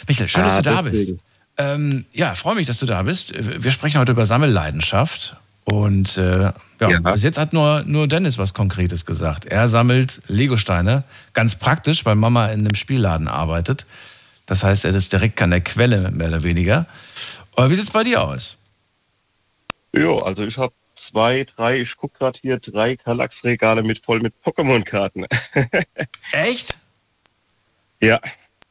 Michel, 0.06 0.28
schön, 0.28 0.42
dass 0.42 0.52
Ah, 0.52 0.56
du 0.60 0.62
da 0.62 0.82
deswegen. 0.82 1.12
bist. 1.16 1.24
Ähm, 1.56 2.04
ja, 2.12 2.34
freue 2.34 2.56
mich, 2.56 2.66
dass 2.66 2.78
du 2.78 2.84
da 2.84 3.02
bist. 3.04 3.32
Wir 3.34 3.70
sprechen 3.70 4.00
heute 4.00 4.12
über 4.12 4.26
Sammelleidenschaft. 4.26 5.34
Und 5.64 6.16
äh, 6.18 6.40
ja, 6.42 6.54
Ja. 6.80 6.98
bis 7.00 7.22
jetzt 7.22 7.38
hat 7.38 7.52
nur, 7.52 7.84
nur 7.84 8.08
Dennis 8.08 8.36
was 8.38 8.52
Konkretes 8.54 9.06
gesagt. 9.06 9.46
Er 9.46 9.68
sammelt 9.68 10.20
Legosteine, 10.26 11.04
ganz 11.34 11.54
praktisch, 11.54 12.04
weil 12.04 12.16
Mama 12.16 12.46
in 12.46 12.60
einem 12.60 12.74
Spielladen 12.74 13.28
arbeitet. 13.28 13.86
Das 14.46 14.64
heißt, 14.64 14.84
er 14.84 14.94
ist 14.94 15.12
direkt 15.12 15.40
an 15.40 15.50
der 15.50 15.60
Quelle, 15.60 16.10
mehr 16.10 16.28
oder 16.28 16.42
weniger. 16.42 16.86
Aber 17.54 17.70
wie 17.70 17.74
sieht 17.76 17.84
es 17.84 17.90
bei 17.90 18.02
dir 18.02 18.22
aus? 18.22 18.56
Jo, 19.94 20.18
also 20.18 20.44
ich 20.44 20.58
habe 20.58 20.72
zwei, 20.94 21.44
drei, 21.44 21.80
ich 21.80 21.96
guck 21.96 22.14
gerade 22.14 22.38
hier, 22.42 22.58
drei 22.58 22.96
Kallax-Regale 22.96 23.82
mit 23.82 24.04
voll 24.04 24.20
mit 24.20 24.34
Pokémon-Karten. 24.44 25.26
Echt? 26.32 26.76
ja, 28.00 28.18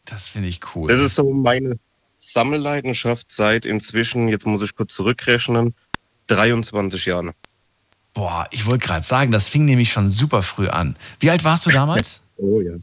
Das 0.05 0.27
finde 0.27 0.49
ich 0.49 0.59
cool. 0.75 0.89
das 0.89 0.99
ist 0.99 1.15
so 1.15 1.31
meine 1.31 1.79
Sammelleidenschaft 2.17 3.31
seit 3.31 3.65
inzwischen, 3.65 4.27
jetzt 4.27 4.45
muss 4.45 4.61
ich 4.61 4.75
kurz 4.75 4.93
zurückrechnen, 4.93 5.73
23 6.35 7.05
Jahren. 7.05 7.31
Boah, 8.13 8.47
ich 8.51 8.65
wollte 8.65 8.85
gerade 8.87 9.05
sagen, 9.05 9.31
das 9.31 9.47
fing 9.49 9.65
nämlich 9.65 9.91
schon 9.91 10.09
super 10.09 10.43
früh 10.43 10.67
an. 10.67 10.95
Wie 11.19 11.29
alt 11.29 11.43
warst 11.43 11.65
du 11.65 11.71
damals? 11.71 12.21
Oh 12.43 12.59
ja. 12.59 12.73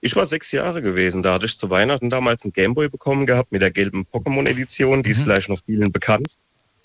Ich 0.00 0.14
war 0.14 0.24
sechs 0.24 0.52
Jahre 0.52 0.80
gewesen. 0.82 1.24
Da 1.24 1.34
hatte 1.34 1.46
ich 1.46 1.58
zu 1.58 1.68
Weihnachten 1.68 2.10
damals 2.10 2.44
einen 2.44 2.52
Gameboy 2.52 2.88
bekommen 2.88 3.26
gehabt 3.26 3.50
mit 3.50 3.60
der 3.60 3.72
gelben 3.72 4.06
Pokémon-Edition. 4.12 5.02
Die 5.02 5.10
ist 5.10 5.18
Mhm. 5.18 5.22
vielleicht 5.24 5.48
noch 5.48 5.58
vielen 5.66 5.90
bekannt. 5.90 6.34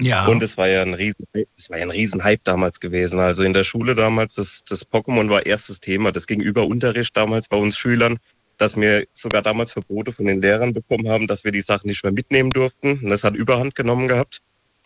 Ja. 0.02 0.26
Und 0.26 0.42
es 0.42 0.58
war 0.58 0.68
ja 0.68 0.82
ein 0.82 0.96
riesen, 0.96 1.28
es 1.56 1.70
war 1.70 1.78
ja 1.78 1.84
ein 1.84 1.92
riesen 1.92 2.24
Hype 2.24 2.44
damals 2.46 2.80
gewesen. 2.80 3.20
Also 3.20 3.44
in 3.44 3.54
der 3.54 3.64
Schule 3.64 3.94
damals, 3.94 4.34
das, 4.34 4.64
das 4.68 4.90
Pokémon 4.90 5.30
war 5.30 5.46
erstes 5.46 5.80
Thema. 5.82 6.12
Das 6.12 6.26
ging 6.26 6.42
über 6.42 6.66
Unterricht 6.66 7.16
damals 7.16 7.48
bei 7.48 7.58
uns 7.58 7.78
Schülern, 7.78 8.18
dass 8.58 8.76
wir 8.76 9.06
sogar 9.14 9.44
damals 9.44 9.74
Verbote 9.74 10.12
von 10.12 10.26
den 10.26 10.42
Lehrern 10.42 10.74
bekommen 10.74 11.08
haben, 11.10 11.28
dass 11.28 11.44
wir 11.44 11.52
die 11.52 11.62
Sachen 11.62 11.86
nicht 11.90 12.04
mehr 12.04 12.12
mitnehmen 12.14 12.54
durften. 12.54 12.98
Und 13.04 13.10
das 13.12 13.24
hat 13.24 13.36
Überhand 13.36 13.76
genommen 13.76 14.08
gehabt. 14.08 14.40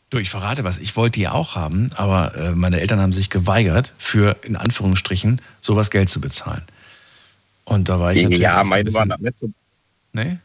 Du, 0.10 0.20
ich 0.20 0.30
verrate 0.30 0.64
was. 0.64 0.78
Ich 0.78 0.96
wollte 0.96 1.20
die 1.20 1.28
auch 1.28 1.56
haben, 1.56 1.90
aber 1.96 2.34
äh, 2.36 2.52
meine 2.52 2.80
Eltern 2.80 3.00
haben 3.02 3.12
sich 3.14 3.30
geweigert, 3.30 3.92
für 3.98 4.38
in 4.44 4.56
Anführungsstrichen 4.56 5.42
sowas 5.62 5.92
Geld 5.92 6.10
zu 6.10 6.22
bezahlen. 6.22 6.62
Und 7.66 7.90
da 7.90 8.00
war 8.00 8.14
ich 8.14 8.22
natürlich 8.24 8.40
Ja, 8.40 8.64
meine 8.64 8.94
waren 8.94 9.10
da 9.10 9.18
nicht 9.18 9.38
so, 9.38 9.50
Nee? 10.14 10.38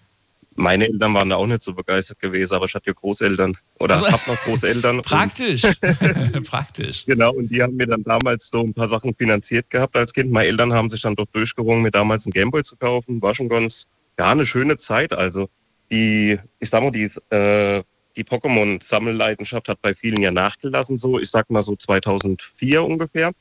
meine 0.57 0.87
Eltern 0.87 1.15
waren 1.15 1.31
da 1.31 1.37
auch 1.37 1.47
nicht 1.47 1.63
so 1.63 1.73
begeistert 1.73 2.19
gewesen, 2.19 2.55
aber 2.55 2.67
ich 2.67 2.75
hatte 2.75 2.89
ja 2.89 2.93
Großeltern 2.93 3.57
oder 3.79 3.95
Also- 3.95 4.09
hab 4.11 4.27
noch 4.27 4.37
Großeltern. 4.43 5.01
Praktisch. 5.03 5.63
Praktisch. 6.47 7.07
Genau, 7.07 7.33
und 7.33 7.49
die 7.49 7.63
haben 7.63 7.77
mir 7.77 7.87
dann 7.87 8.03
damals 8.03 8.49
so 8.49 8.63
ein 8.63 8.75
paar 8.75 8.89
Sachen 8.89 9.15
finanziert 9.15 9.71
gehabt 9.71 9.97
als 9.97 10.13
Kind. 10.13 10.31
Meine 10.33 10.49
Eltern 10.49 10.73
haben 10.75 10.91
sich 10.91 11.01
dann 11.01 11.15
doch 11.15 11.27
durchgerungen, 11.33 11.83
mir 11.83 11.91
damals 11.93 12.27
einen 12.27 12.33
Gameboy 12.33 12.65
zu 12.65 12.77
kaufen. 12.77 13.23
War 13.23 13.35
schon 13.35 13.49
ganz, 13.49 13.85
ja, 14.19 14.31
eine 14.33 14.45
schöne 14.45 14.77
Zeit. 14.77 15.13
Also 15.13 15.49
die, 15.91 16.39
ich 16.59 16.69
sag 16.69 16.83
mal, 16.83 16.91
die, 16.91 17.11
äh, 17.31 17.83
die 18.17 18.25
Pokémon-Sammelleidenschaft 18.25 19.69
hat 19.69 19.81
bei 19.83 19.95
vielen 19.95 20.23
ja 20.23 20.31
nachgelassen, 20.31 20.97
so, 20.99 21.19
ich 21.19 21.31
sag 21.31 21.51
mal 21.51 21.63
so 21.63 21.77
2004 21.77 22.83
ungefähr. 22.83 23.33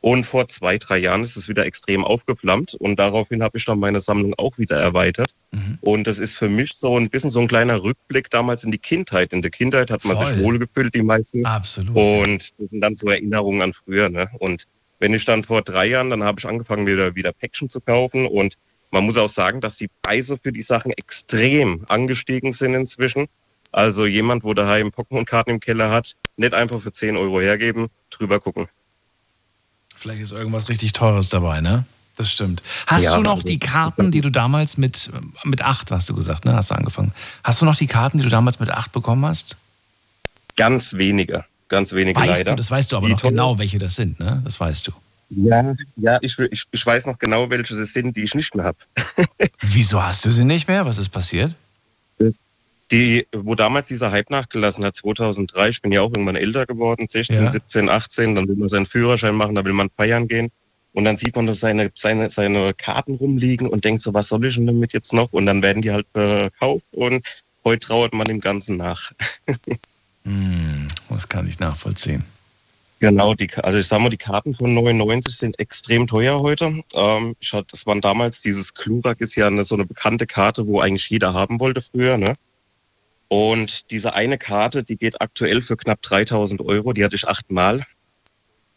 Und 0.00 0.24
vor 0.24 0.46
zwei, 0.46 0.78
drei 0.78 0.98
Jahren 0.98 1.24
ist 1.24 1.36
es 1.36 1.48
wieder 1.48 1.66
extrem 1.66 2.04
aufgeflammt 2.04 2.74
und 2.74 2.96
daraufhin 2.96 3.42
habe 3.42 3.58
ich 3.58 3.64
dann 3.64 3.80
meine 3.80 3.98
Sammlung 3.98 4.34
auch 4.36 4.56
wieder 4.56 4.76
erweitert. 4.76 5.32
Mhm. 5.50 5.78
Und 5.80 6.06
das 6.06 6.18
ist 6.18 6.36
für 6.36 6.48
mich 6.48 6.74
so 6.74 6.96
ein 6.96 7.10
bisschen 7.10 7.30
so 7.30 7.40
ein 7.40 7.48
kleiner 7.48 7.82
Rückblick 7.82 8.30
damals 8.30 8.62
in 8.62 8.70
die 8.70 8.78
Kindheit. 8.78 9.32
In 9.32 9.42
der 9.42 9.50
Kindheit 9.50 9.90
hat 9.90 10.04
man 10.04 10.16
Voll. 10.16 10.26
sich 10.26 10.38
wohlgefühlt, 10.38 10.94
die 10.94 11.02
meisten. 11.02 11.44
Absolut. 11.44 11.96
Und 11.96 12.60
das 12.60 12.70
sind 12.70 12.82
dann 12.82 12.94
so 12.94 13.08
Erinnerungen 13.08 13.62
an 13.62 13.72
früher. 13.72 14.08
Ne? 14.08 14.28
Und 14.38 14.64
wenn 15.00 15.12
ich 15.12 15.24
dann 15.24 15.42
vor 15.42 15.62
drei 15.62 15.86
Jahren, 15.86 16.10
dann 16.10 16.22
habe 16.22 16.38
ich 16.38 16.46
angefangen, 16.46 16.86
wieder, 16.86 17.16
wieder 17.16 17.32
Päckchen 17.32 17.68
zu 17.68 17.80
kaufen. 17.80 18.26
Und 18.26 18.54
man 18.90 19.04
muss 19.04 19.16
auch 19.16 19.28
sagen, 19.28 19.60
dass 19.60 19.76
die 19.76 19.88
Preise 20.02 20.38
für 20.40 20.52
die 20.52 20.62
Sachen 20.62 20.92
extrem 20.92 21.84
angestiegen 21.88 22.52
sind 22.52 22.74
inzwischen. 22.74 23.26
Also 23.76 24.06
jemand, 24.06 24.42
wo 24.42 24.54
daheim 24.54 24.88
Pokémon-Karten 24.88 25.50
im 25.50 25.60
Keller 25.60 25.90
hat, 25.90 26.14
nicht 26.38 26.54
einfach 26.54 26.80
für 26.80 26.92
10 26.92 27.14
Euro 27.18 27.42
hergeben, 27.42 27.88
drüber 28.08 28.40
gucken. 28.40 28.68
Vielleicht 29.94 30.22
ist 30.22 30.32
irgendwas 30.32 30.70
richtig 30.70 30.92
Teures 30.94 31.28
dabei, 31.28 31.60
ne? 31.60 31.84
Das 32.16 32.32
stimmt. 32.32 32.62
Hast 32.86 33.02
Ja, 33.04 33.14
du 33.16 33.22
noch 33.22 33.42
die 33.42 33.58
Karten, 33.58 34.10
die 34.10 34.22
du 34.22 34.30
damals 34.30 34.78
mit, 34.78 35.10
mit 35.44 35.60
acht, 35.60 35.90
hast 35.90 36.08
du 36.08 36.14
gesagt, 36.14 36.46
ne? 36.46 36.54
Hast 36.54 36.70
du 36.70 36.74
angefangen. 36.74 37.12
Hast 37.44 37.60
du 37.60 37.66
noch 37.66 37.76
die 37.76 37.86
Karten, 37.86 38.16
die 38.16 38.24
du 38.24 38.30
damals 38.30 38.58
mit 38.60 38.70
acht 38.70 38.92
bekommen 38.92 39.26
hast? 39.26 39.56
Ganz 40.56 40.94
wenige, 40.94 41.44
ganz 41.68 41.92
wenige 41.92 42.18
Weißt 42.18 42.30
leider. 42.30 42.50
du, 42.52 42.56
das 42.56 42.70
weißt 42.70 42.90
du 42.92 42.96
aber 42.96 43.08
Die 43.08 43.12
noch 43.12 43.20
tolle- 43.20 43.32
genau, 43.32 43.58
welche 43.58 43.78
das 43.78 43.94
sind, 43.94 44.18
ne? 44.18 44.40
Das 44.42 44.58
weißt 44.58 44.86
du. 44.88 44.92
Ja, 45.28 45.74
ja 45.96 46.16
ich, 46.22 46.38
ich, 46.38 46.64
ich 46.70 46.86
weiß 46.86 47.04
noch 47.04 47.18
genau, 47.18 47.50
welche 47.50 47.76
das 47.76 47.92
sind, 47.92 48.16
die 48.16 48.22
ich 48.22 48.34
nicht 48.34 48.54
mehr 48.54 48.64
habe. 48.64 48.78
Wieso 49.60 50.02
hast 50.02 50.24
du 50.24 50.30
sie 50.30 50.44
nicht 50.46 50.66
mehr? 50.66 50.86
Was 50.86 50.96
ist 50.96 51.10
passiert? 51.10 51.54
Die, 52.92 53.26
wo 53.32 53.56
damals 53.56 53.88
dieser 53.88 54.12
Hype 54.12 54.30
nachgelassen 54.30 54.84
hat, 54.84 54.94
2003, 54.94 55.68
ich 55.68 55.82
bin 55.82 55.90
ja 55.90 56.02
auch 56.02 56.12
irgendwann 56.12 56.36
älter 56.36 56.66
geworden, 56.66 57.06
16, 57.08 57.36
Ja. 57.36 57.50
17, 57.50 57.88
18, 57.88 58.34
dann 58.36 58.46
will 58.46 58.54
man 58.56 58.68
seinen 58.68 58.86
Führerschein 58.86 59.34
machen, 59.34 59.56
da 59.56 59.64
will 59.64 59.72
man 59.72 59.90
feiern 59.96 60.28
gehen. 60.28 60.50
Und 60.92 61.04
dann 61.04 61.16
sieht 61.16 61.36
man, 61.36 61.46
dass 61.46 61.60
seine, 61.60 61.90
seine, 61.94 62.30
seine 62.30 62.72
Karten 62.74 63.16
rumliegen 63.16 63.68
und 63.68 63.84
denkt 63.84 64.02
so, 64.02 64.14
was 64.14 64.28
soll 64.28 64.46
ich 64.46 64.54
denn 64.54 64.66
damit 64.66 64.92
jetzt 64.92 65.12
noch? 65.12 65.32
Und 65.32 65.46
dann 65.46 65.60
werden 65.62 65.82
die 65.82 65.90
halt 65.90 66.06
verkauft 66.12 66.86
und 66.92 67.26
heute 67.64 67.86
trauert 67.86 68.14
man 68.14 68.28
dem 68.28 68.40
Ganzen 68.40 68.76
nach. 68.76 69.12
Hm, 70.24 70.88
das 71.08 71.28
kann 71.28 71.46
ich 71.46 71.60
nachvollziehen. 71.60 72.24
Genau, 72.98 73.34
die, 73.34 73.48
also 73.62 73.78
ich 73.78 73.86
sag 73.86 74.00
mal, 74.00 74.08
die 74.08 74.16
Karten 74.16 74.54
von 74.54 74.72
99 74.74 75.36
sind 75.36 75.58
extrem 75.60 76.06
teuer 76.06 76.40
heute. 76.40 76.82
Ähm, 76.94 77.36
ich 77.38 77.52
hatte, 77.52 77.68
das 77.70 77.86
waren 77.86 78.00
damals, 78.00 78.40
dieses 78.40 78.72
Klurak 78.74 79.20
ist 79.20 79.36
ja 79.36 79.46
eine, 79.46 79.64
so 79.64 79.74
eine 79.74 79.84
bekannte 79.84 80.26
Karte, 80.26 80.66
wo 80.66 80.80
eigentlich 80.80 81.08
jeder 81.10 81.34
haben 81.34 81.60
wollte 81.60 81.82
früher, 81.82 82.18
ne? 82.18 82.34
Und 83.28 83.90
diese 83.90 84.14
eine 84.14 84.38
Karte, 84.38 84.84
die 84.84 84.96
geht 84.96 85.20
aktuell 85.20 85.60
für 85.62 85.76
knapp 85.76 86.00
3000 86.02 86.60
Euro, 86.60 86.92
die 86.92 87.04
hatte 87.04 87.16
ich 87.16 87.26
achtmal. 87.26 87.84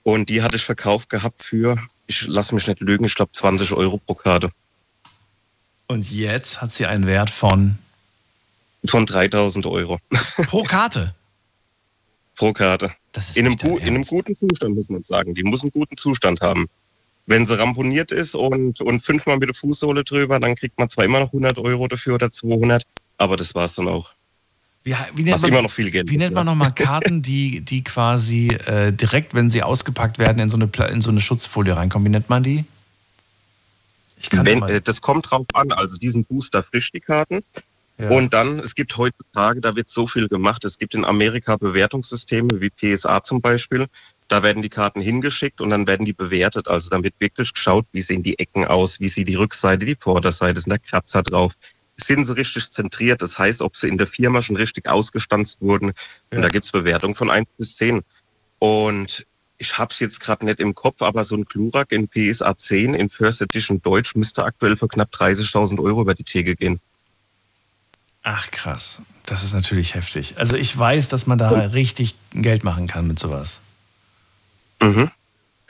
Und 0.04 0.30
die 0.30 0.42
hatte 0.42 0.56
ich 0.56 0.64
verkauft 0.66 1.10
gehabt 1.10 1.44
für, 1.44 1.78
ich 2.08 2.26
lasse 2.26 2.56
mich 2.56 2.68
nicht 2.68 2.80
lügen, 2.80 3.06
ich 3.06 3.14
glaube 3.16 3.32
20 3.32 3.74
Euro 3.74 3.98
pro 3.98 4.16
Karte. 4.16 4.52
Und 5.88 6.10
jetzt 6.12 6.62
hat 6.62 6.72
sie 6.72 6.86
einen 6.86 7.06
Wert 7.06 7.30
von 7.30 7.78
Von 8.86 9.06
3000 9.06 9.66
Euro 9.66 10.00
Pro 10.48 10.64
Karte. 10.64 11.14
pro 12.36 12.54
Karte. 12.54 12.92
Das 13.12 13.30
ist 13.30 13.38
In 13.38 13.48
einem, 13.48 13.58
in 13.60 13.82
einem 13.82 14.04
guten 14.04 14.36
Zustand, 14.36 14.76
muss 14.76 14.90
man 14.90 15.04
sagen. 15.04 15.36
Die 15.36 15.44
muss 15.44 15.62
einen 15.64 15.72
guten 15.72 15.98
Zustand 15.98 16.42
haben. 16.42 16.68
Wenn 17.26 17.46
sie 17.46 17.60
ramponiert 17.60 18.12
ist 18.12 18.34
und, 18.36 18.82
und 18.82 19.02
fünfmal 19.02 19.38
mit 19.38 19.50
der 19.50 19.56
Fußsohle 19.56 20.04
drüber, 20.04 20.40
dann 20.40 20.56
kriegt 20.56 20.80
man 20.80 20.90
zwar 20.90 21.06
immer 21.06 21.20
noch 21.20 21.28
100 21.28 21.58
Euro 21.60 21.88
dafür 21.88 22.16
oder 22.16 22.32
200, 22.32 22.84
aber 23.18 23.36
das 23.38 23.54
war's 23.54 23.76
dann 23.76 23.88
auch. 23.88 24.14
Wie, 24.84 24.96
wie 25.14 25.24
nennt 25.24 25.42
man, 25.42 25.68
Geld 25.92 26.10
Wie 26.10 26.18
nennt 26.18 26.34
man 26.34 26.46
nochmal 26.46 26.72
Karten, 26.76 27.22
die, 27.22 27.62
die 27.62 27.84
quasi 27.84 28.48
äh, 28.48 28.92
direkt, 28.92 29.34
wenn 29.34 29.50
sie 29.50 29.62
ausgepackt 29.62 30.20
werden, 30.20 30.40
in 30.40 30.50
so, 30.50 30.58
eine, 30.58 30.70
in 30.90 31.02
so 31.02 31.10
eine 31.10 31.20
Schutzfolie 31.20 31.76
reinkommen? 31.76 32.06
Wie 32.06 32.12
nennt 32.12 32.30
man 32.30 32.44
die? 32.44 32.66
Ich 34.22 34.30
kann 34.30 34.46
Wenn, 34.46 34.60
mal, 34.60 34.70
äh, 34.70 34.82
das 34.82 35.02
kommt 35.02 35.30
drauf 35.30 35.46
an, 35.54 35.72
also 35.72 35.98
diesen 35.98 36.26
Booster 36.26 36.64
frisch 36.64 36.92
die 36.92 37.00
Karten. 37.00 37.44
ja. 37.98 38.10
Und 38.10 38.34
dann, 38.34 38.60
es 38.60 38.76
gibt 38.76 38.96
heutzutage, 38.98 39.62
da 39.62 39.76
wird 39.76 39.90
so 39.90 40.08
viel 40.08 40.28
gemacht. 40.28 40.64
Es 40.64 40.78
gibt 40.78 40.94
in 40.94 41.06
Amerika 41.06 41.58
Bewertungssysteme 41.58 42.62
wie 42.62 42.70
PSA 42.70 43.24
zum 43.24 43.42
Beispiel. 43.42 43.86
Da 44.28 44.44
werden 44.44 44.62
die 44.62 44.70
Karten 44.70 45.02
hingeschickt 45.02 45.60
und 45.60 45.72
dann 45.72 45.88
werden 45.88 46.06
die 46.06 46.14
bewertet. 46.14 46.68
Also 46.68 46.90
dann 46.90 47.04
wird 47.04 47.16
wirklich 47.20 47.54
geschaut, 47.54 47.86
wie 47.92 48.02
sehen 48.02 48.24
die 48.24 48.38
Ecken 48.38 48.66
aus, 48.66 49.00
wie 49.00 49.08
sieht 49.08 49.28
die 49.28 49.36
Rückseite, 49.36 49.86
die 49.86 49.96
Vorderseite, 49.96 50.60
sind 50.60 50.70
da 50.70 50.78
Kratzer 50.78 51.24
drauf. 51.24 51.54
Sind 52.02 52.24
sie 52.24 52.36
richtig 52.36 52.72
zentriert? 52.72 53.22
Das 53.22 53.38
heißt, 53.38 53.62
ob 53.62 53.76
sie 53.76 53.88
in 53.88 53.98
der 53.98 54.08
Firma 54.08 54.42
schon 54.42 54.56
richtig 54.56 54.88
ausgestanzt 54.88 55.62
wurden. 55.62 55.88
Ja. 56.32 56.38
Und 56.38 56.42
da 56.44 56.50
gibt's 56.50 56.72
Bewertungen 56.72 57.16
von 57.16 57.30
1 57.30 57.48
bis 57.58 57.76
10. 57.76 58.02
Und 58.60 59.26
ich 59.58 59.78
habe 59.78 59.94
es 59.94 60.00
jetzt 60.00 60.22
gerade 60.22 60.46
nicht 60.46 60.60
im 60.60 60.74
Kopf, 60.74 61.02
aber 61.02 61.24
so 61.24 61.36
ein 61.36 61.44
Glurak 61.44 61.92
in 61.92 62.08
PSA 62.08 62.58
10 62.58 62.94
in 62.94 63.10
First 63.10 63.42
Edition 63.42 63.82
Deutsch 63.82 64.16
müsste 64.16 64.44
aktuell 64.46 64.78
für 64.78 64.88
knapp 64.88 65.14
30.000 65.14 65.84
Euro 65.84 66.02
über 66.02 66.16
die 66.16 66.24
Theke 66.24 66.56
gehen. 66.56 66.80
Ach 68.24 68.50
krass, 68.52 69.02
das 69.26 69.44
ist 69.44 69.54
natürlich 69.54 69.96
heftig. 69.96 70.36
Also 70.38 70.56
ich 70.56 70.78
weiß, 70.78 71.10
dass 71.10 71.28
man 71.28 71.38
da 71.38 71.50
richtig 71.50 72.16
Geld 72.34 72.64
machen 72.64 72.88
kann 72.88 73.08
mit 73.08 73.20
sowas. 73.20 73.60
Mhm. 74.82 75.12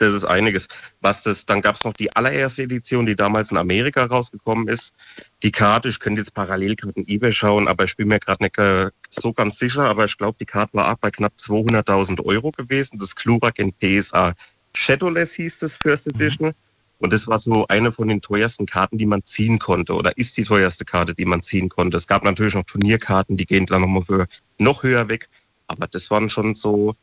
Das 0.00 0.14
ist 0.14 0.24
einiges. 0.24 0.66
Was 1.02 1.24
das, 1.24 1.44
dann 1.44 1.60
gab 1.60 1.74
es 1.74 1.84
noch 1.84 1.92
die 1.92 2.10
allererste 2.16 2.62
Edition, 2.62 3.04
die 3.04 3.14
damals 3.14 3.50
in 3.50 3.58
Amerika 3.58 4.06
rausgekommen 4.06 4.66
ist. 4.66 4.94
Die 5.42 5.52
Karte, 5.52 5.90
ich 5.90 6.00
könnte 6.00 6.22
jetzt 6.22 6.32
parallel 6.32 6.74
gerade 6.74 6.98
in 6.98 7.06
eBay 7.06 7.34
schauen, 7.34 7.68
aber 7.68 7.84
ich 7.84 7.94
bin 7.96 8.08
mir 8.08 8.18
gerade 8.18 8.42
nicht 8.42 8.56
äh, 8.56 8.88
so 9.10 9.34
ganz 9.34 9.58
sicher, 9.58 9.82
aber 9.82 10.06
ich 10.06 10.16
glaube, 10.16 10.38
die 10.40 10.46
Karte 10.46 10.72
war 10.72 10.90
auch 10.90 10.96
bei 10.96 11.10
knapp 11.10 11.34
200.000 11.38 12.24
Euro 12.24 12.50
gewesen. 12.50 12.98
Das 12.98 13.14
Klurak 13.14 13.58
in 13.58 13.74
PSA 13.74 14.34
Shadowless 14.74 15.34
hieß 15.34 15.58
das 15.58 15.76
First 15.76 16.06
Edition. 16.06 16.54
Und 16.98 17.12
das 17.12 17.28
war 17.28 17.38
so 17.38 17.66
eine 17.68 17.92
von 17.92 18.08
den 18.08 18.22
teuersten 18.22 18.64
Karten, 18.64 18.96
die 18.96 19.06
man 19.06 19.22
ziehen 19.24 19.58
konnte 19.58 19.92
oder 19.92 20.16
ist 20.16 20.38
die 20.38 20.44
teuerste 20.44 20.86
Karte, 20.86 21.12
die 21.14 21.26
man 21.26 21.42
ziehen 21.42 21.68
konnte. 21.68 21.98
Es 21.98 22.06
gab 22.06 22.24
natürlich 22.24 22.54
noch 22.54 22.64
Turnierkarten, 22.64 23.36
die 23.36 23.46
gehen 23.46 23.66
dann 23.66 23.82
nochmal 23.82 24.02
für 24.02 24.26
noch 24.58 24.82
höher 24.82 25.08
weg. 25.08 25.28
Aber 25.66 25.86
das 25.86 26.10
waren 26.10 26.30
schon 26.30 26.54
so 26.54 26.94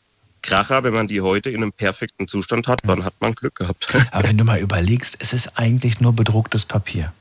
Kracher, 0.48 0.84
wenn 0.84 0.94
man 0.94 1.08
die 1.08 1.22
heute 1.22 1.50
in 1.50 1.58
einem 1.58 1.72
perfekten 1.72 2.28
Zustand 2.28 2.68
hat, 2.68 2.80
dann 2.84 3.04
hat 3.04 3.14
man 3.20 3.34
Glück 3.34 3.56
gehabt. 3.56 3.88
Aber 4.12 4.28
wenn 4.28 4.38
du 4.38 4.44
mal 4.44 4.60
überlegst, 4.60 5.18
es 5.20 5.34
ist 5.34 5.58
eigentlich 5.58 6.00
nur 6.00 6.14
bedrucktes 6.14 6.66
Papier. 6.66 7.14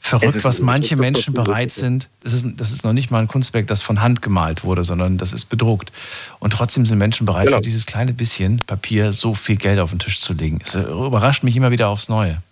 Verrückt, 0.00 0.44
was 0.44 0.60
manche 0.60 0.96
Menschen 0.96 1.32
Papier, 1.32 1.52
bereit 1.52 1.72
sind. 1.72 2.08
Das 2.22 2.34
ist, 2.34 2.44
das 2.56 2.70
ist 2.70 2.84
noch 2.84 2.92
nicht 2.92 3.10
mal 3.10 3.20
ein 3.20 3.28
Kunstwerk, 3.28 3.66
das 3.66 3.80
von 3.80 4.02
Hand 4.02 4.20
gemalt 4.20 4.62
wurde, 4.62 4.84
sondern 4.84 5.16
das 5.16 5.32
ist 5.32 5.46
bedruckt. 5.46 5.92
Und 6.40 6.52
trotzdem 6.52 6.84
sind 6.84 6.98
Menschen 6.98 7.24
bereit, 7.24 7.46
Genau. 7.46 7.56
für 7.56 7.62
dieses 7.62 7.86
kleine 7.86 8.12
bisschen 8.12 8.60
Papier 8.66 9.12
so 9.12 9.34
viel 9.34 9.56
Geld 9.56 9.78
auf 9.78 9.90
den 9.90 9.98
Tisch 9.98 10.20
zu 10.20 10.34
legen. 10.34 10.60
Es 10.62 10.74
überrascht 10.74 11.42
mich 11.42 11.56
immer 11.56 11.70
wieder 11.70 11.88
aufs 11.88 12.10
Neue. 12.10 12.42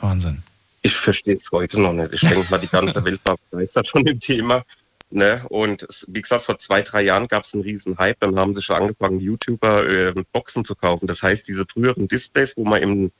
Wahnsinn. 0.00 0.42
Ich 0.82 0.94
verstehe 0.94 1.36
es 1.36 1.50
heute 1.52 1.80
noch 1.80 1.92
nicht. 1.94 2.12
Ich 2.12 2.20
denke 2.20 2.46
mal, 2.50 2.58
die 2.58 2.68
ganze 2.68 3.02
Welt 3.04 3.20
war 3.24 3.36
begeistert 3.50 3.88
von 3.88 4.04
dem 4.04 4.20
Thema. 4.20 4.62
Ne? 5.10 5.44
Und 5.48 5.86
wie 6.06 6.22
gesagt, 6.22 6.42
vor 6.42 6.58
zwei, 6.58 6.82
drei 6.82 7.02
Jahren 7.02 7.26
gab 7.26 7.44
es 7.44 7.52
einen 7.52 7.64
riesen 7.64 7.98
Hype. 7.98 8.20
Dann 8.20 8.38
haben 8.38 8.54
sich 8.54 8.64
schon 8.64 8.76
angefangen, 8.76 9.18
YouTuber 9.18 9.88
äh, 9.88 10.14
Boxen 10.32 10.64
zu 10.64 10.74
kaufen. 10.74 11.06
Das 11.06 11.22
heißt, 11.22 11.48
diese 11.48 11.66
früheren 11.66 12.06
Displays, 12.06 12.56
wo 12.56 12.64
man 12.64 12.80
im, 12.80 13.12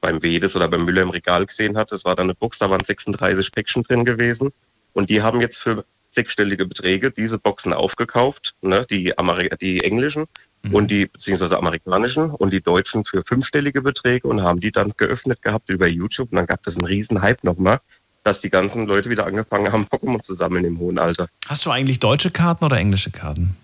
beim 0.00 0.22
Vedes 0.22 0.56
oder 0.56 0.68
beim 0.68 0.84
Müller 0.84 1.02
im 1.02 1.10
Regal 1.10 1.46
gesehen 1.46 1.76
hat, 1.76 1.90
das 1.90 2.04
war 2.04 2.14
dann 2.14 2.26
eine 2.26 2.34
Box, 2.34 2.58
da 2.58 2.68
waren 2.68 2.84
36 2.84 3.50
Päckchen 3.50 3.82
drin 3.82 4.04
gewesen. 4.04 4.50
Und 4.92 5.08
die 5.08 5.22
haben 5.22 5.40
jetzt 5.40 5.58
für 5.58 5.84
sechsstellige 6.10 6.66
Beträge 6.66 7.10
diese 7.10 7.38
Boxen 7.38 7.72
aufgekauft, 7.72 8.54
ne? 8.60 8.86
die, 8.90 9.16
Ameri 9.16 9.48
die 9.60 9.84
englischen 9.84 10.26
und 10.72 10.90
die 10.90 11.06
beziehungsweise 11.06 11.56
amerikanischen 11.56 12.30
und 12.30 12.52
die 12.52 12.60
deutschen 12.60 13.04
für 13.04 13.22
fünfstellige 13.22 13.82
Beträge 13.82 14.26
und 14.28 14.42
haben 14.42 14.60
die 14.60 14.72
dann 14.72 14.92
geöffnet 14.96 15.40
gehabt 15.42 15.70
über 15.70 15.86
YouTube 15.86 16.30
und 16.30 16.36
dann 16.36 16.46
gab 16.46 16.66
es 16.66 16.76
einen 16.76 16.84
riesen 16.84 17.22
Hype 17.22 17.44
nochmal, 17.44 17.78
dass 18.28 18.40
die 18.40 18.50
ganzen 18.50 18.86
Leute 18.86 19.08
wieder 19.08 19.24
angefangen 19.24 19.72
haben, 19.72 19.86
Pokémon 19.86 20.22
zu 20.22 20.34
sammeln 20.34 20.62
im 20.66 20.78
hohen 20.78 20.98
Alter. 20.98 21.30
Hast 21.46 21.64
du 21.64 21.70
eigentlich 21.70 21.98
deutsche 21.98 22.30
Karten 22.30 22.62
oder 22.62 22.76
englische 22.76 23.10
Karten? 23.10 23.56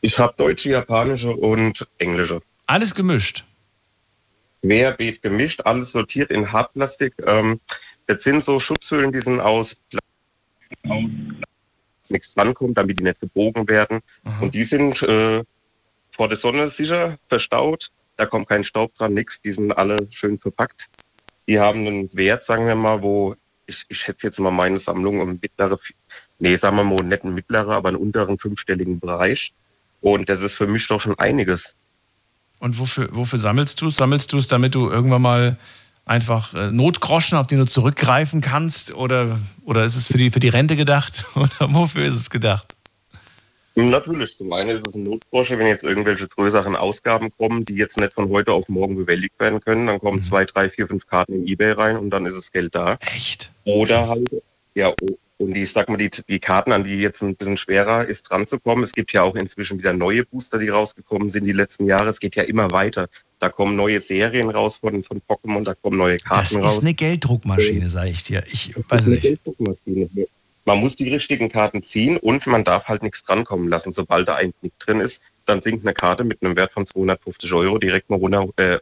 Ich 0.00 0.18
habe 0.18 0.34
deutsche, 0.36 0.70
japanische 0.70 1.30
und 1.30 1.86
englische. 1.98 2.40
Alles 2.66 2.92
gemischt. 2.92 3.44
Querbeet 4.62 5.22
gemischt, 5.22 5.60
alles 5.64 5.92
sortiert 5.92 6.32
in 6.32 6.50
Hartplastik. 6.50 7.14
Ähm, 7.24 7.60
das 8.08 8.24
sind 8.24 8.42
so 8.42 8.58
Schutzhüllen, 8.58 9.12
die 9.12 9.20
sind 9.20 9.38
aus 9.38 9.76
Plastik, 9.90 11.46
nichts 12.08 12.34
drankommt, 12.34 12.76
damit 12.76 12.98
die 12.98 13.04
nicht 13.04 13.20
gebogen 13.20 13.68
werden. 13.68 14.00
Und 14.40 14.54
die 14.56 14.64
sind 14.64 15.02
äh, 15.02 15.44
vor 16.10 16.28
der 16.28 16.36
Sonne 16.36 16.68
sicher 16.68 17.16
verstaut. 17.28 17.92
Da 18.16 18.26
kommt 18.26 18.48
kein 18.48 18.64
Staub 18.64 18.92
dran, 18.96 19.14
nichts. 19.14 19.40
Die 19.40 19.52
sind 19.52 19.70
alle 19.70 20.08
schön 20.10 20.36
verpackt. 20.36 20.88
Die 21.48 21.60
haben 21.60 21.86
einen 21.86 22.10
Wert, 22.14 22.44
sagen 22.44 22.66
wir 22.66 22.74
mal, 22.74 23.02
wo 23.02 23.34
ich, 23.66 23.84
ich 23.88 23.98
schätze 23.98 24.26
jetzt 24.26 24.40
mal 24.40 24.50
meine 24.50 24.78
Sammlung 24.78 25.20
um 25.20 25.38
mittlere, 25.40 25.78
nee, 26.38 26.56
sagen 26.56 26.76
wir 26.76 26.84
mal 26.84 27.02
nicht 27.02 27.24
einen 27.24 27.34
mittleren, 27.34 27.72
aber 27.72 27.88
einen 27.88 27.98
unteren 27.98 28.38
fünfstelligen 28.38 29.00
Bereich. 29.00 29.52
Und 30.00 30.28
das 30.28 30.42
ist 30.42 30.54
für 30.54 30.66
mich 30.66 30.86
doch 30.86 31.00
schon 31.00 31.18
einiges. 31.18 31.74
Und 32.58 32.78
wofür, 32.78 33.08
wofür 33.12 33.38
sammelst 33.38 33.80
du 33.80 33.88
es? 33.88 33.96
Sammelst 33.96 34.32
du 34.32 34.38
es, 34.38 34.48
damit 34.48 34.74
du 34.74 34.88
irgendwann 34.88 35.22
mal 35.22 35.58
einfach 36.04 36.54
äh, 36.54 36.70
Notgroschen, 36.70 37.36
auf 37.36 37.46
die 37.46 37.56
du 37.56 37.66
zurückgreifen 37.66 38.40
kannst? 38.40 38.94
Oder, 38.94 39.38
oder 39.64 39.84
ist 39.84 39.96
es 39.96 40.06
für 40.06 40.18
die, 40.18 40.30
für 40.30 40.40
die 40.40 40.48
Rente 40.48 40.76
gedacht? 40.76 41.24
Oder 41.34 41.74
wofür 41.74 42.04
ist 42.04 42.14
es 42.14 42.30
gedacht? 42.30 42.75
Natürlich, 43.78 44.36
zum 44.36 44.52
einen 44.54 44.70
ist 44.70 44.84
es 44.84 44.94
ein 44.94 45.02
Notgrosche, 45.04 45.58
wenn 45.58 45.66
jetzt 45.66 45.84
irgendwelche 45.84 46.26
größeren 46.28 46.76
Ausgaben 46.76 47.30
kommen, 47.36 47.64
die 47.66 47.74
jetzt 47.74 47.98
nicht 47.98 48.14
von 48.14 48.30
heute 48.30 48.52
auf 48.52 48.68
morgen 48.70 48.96
bewältigt 48.96 49.38
werden 49.38 49.60
können, 49.60 49.86
dann 49.86 49.98
kommen 49.98 50.22
zwei, 50.22 50.46
drei, 50.46 50.70
vier, 50.70 50.86
fünf 50.86 51.06
Karten 51.06 51.34
in 51.34 51.46
Ebay 51.46 51.72
rein 51.72 51.96
und 51.98 52.08
dann 52.08 52.24
ist 52.24 52.36
das 52.38 52.50
Geld 52.52 52.74
da. 52.74 52.96
Echt? 53.14 53.50
Oder 53.64 54.08
halt, 54.08 54.30
ja, 54.74 54.94
und 55.38 55.52
die, 55.52 55.64
ich 55.64 55.72
sag 55.72 55.90
mal, 55.90 55.98
die, 55.98 56.08
die 56.26 56.38
Karten, 56.38 56.72
an 56.72 56.84
die 56.84 56.98
jetzt 56.98 57.22
ein 57.22 57.36
bisschen 57.36 57.58
schwerer 57.58 58.06
ist, 58.06 58.30
dran 58.30 58.46
zu 58.46 58.58
kommen. 58.58 58.82
Es 58.82 58.92
gibt 58.92 59.12
ja 59.12 59.22
auch 59.22 59.34
inzwischen 59.34 59.78
wieder 59.78 59.92
neue 59.92 60.24
Booster, 60.24 60.58
die 60.58 60.70
rausgekommen 60.70 61.28
sind 61.28 61.44
die 61.44 61.52
letzten 61.52 61.84
Jahre. 61.84 62.08
Es 62.08 62.20
geht 62.20 62.36
ja 62.36 62.44
immer 62.44 62.70
weiter. 62.70 63.08
Da 63.40 63.50
kommen 63.50 63.76
neue 63.76 64.00
Serien 64.00 64.48
raus 64.48 64.78
von, 64.78 65.02
von 65.02 65.20
Pokémon, 65.28 65.62
da 65.62 65.74
kommen 65.74 65.98
neue 65.98 66.16
Das 66.16 66.24
Karten 66.24 66.56
ist 66.56 66.64
raus. 66.64 66.80
eine 66.80 66.94
Gelddruckmaschine, 66.94 67.90
sage 67.90 68.08
ich 68.08 68.22
dir. 68.24 68.42
Ich 68.50 68.72
Das 68.74 68.84
weiß 68.88 69.00
ist 69.02 69.06
eine 69.06 69.14
nicht. 69.16 69.22
Gelddruckmaschine. 69.22 70.08
Man 70.66 70.80
muss 70.80 70.96
die 70.96 71.08
richtigen 71.08 71.48
Karten 71.48 71.80
ziehen 71.80 72.16
und 72.16 72.44
man 72.48 72.64
darf 72.64 72.88
halt 72.88 73.04
nichts 73.04 73.22
drankommen 73.22 73.68
lassen. 73.68 73.92
Sobald 73.92 74.26
da 74.26 74.34
ein 74.34 74.52
Knick 74.58 74.76
drin 74.80 75.00
ist, 75.00 75.22
dann 75.46 75.62
sinkt 75.62 75.86
eine 75.86 75.94
Karte 75.94 76.24
mit 76.24 76.42
einem 76.42 76.56
Wert 76.56 76.72
von 76.72 76.84
250 76.84 77.52
Euro 77.52 77.78
direkt 77.78 78.10
mal 78.10 78.16
runter, 78.16 78.48
äh, 78.56 78.78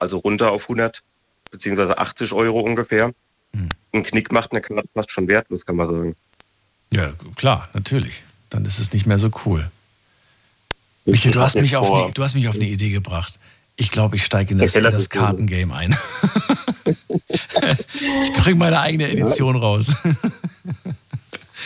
also 0.00 0.18
runter 0.18 0.50
auf 0.50 0.64
100 0.64 1.00
beziehungsweise 1.50 1.96
80 1.96 2.32
Euro 2.32 2.58
ungefähr. 2.60 3.12
Hm. 3.54 3.68
Ein 3.92 4.02
Knick 4.02 4.32
macht 4.32 4.50
eine 4.50 4.60
Karte 4.60 4.88
fast 4.92 5.12
schon 5.12 5.28
wertlos, 5.28 5.64
kann 5.64 5.76
man 5.76 5.86
sagen. 5.86 6.16
Ja, 6.92 7.12
klar, 7.36 7.68
natürlich. 7.72 8.24
Dann 8.50 8.64
ist 8.64 8.80
es 8.80 8.92
nicht 8.92 9.06
mehr 9.06 9.18
so 9.18 9.30
cool. 9.46 9.70
Michael, 11.04 11.32
du 11.32 11.40
hast, 11.40 11.54
mich 11.54 11.76
auf 11.76 11.86
vor- 11.86 12.04
eine, 12.06 12.12
du 12.12 12.22
hast 12.22 12.34
mich 12.34 12.48
auf 12.48 12.56
eine 12.56 12.66
Idee 12.66 12.90
gebracht. 12.90 13.38
Ich 13.76 13.92
glaube, 13.92 14.16
ich 14.16 14.24
steige 14.24 14.54
in 14.54 14.58
das, 14.58 14.74
in 14.74 14.82
das. 14.82 15.08
Kartengame 15.08 15.72
ein. 15.72 15.96
ich 16.84 18.32
bringe 18.42 18.56
meine 18.56 18.80
eigene 18.80 19.08
Edition 19.08 19.54
raus. 19.56 19.94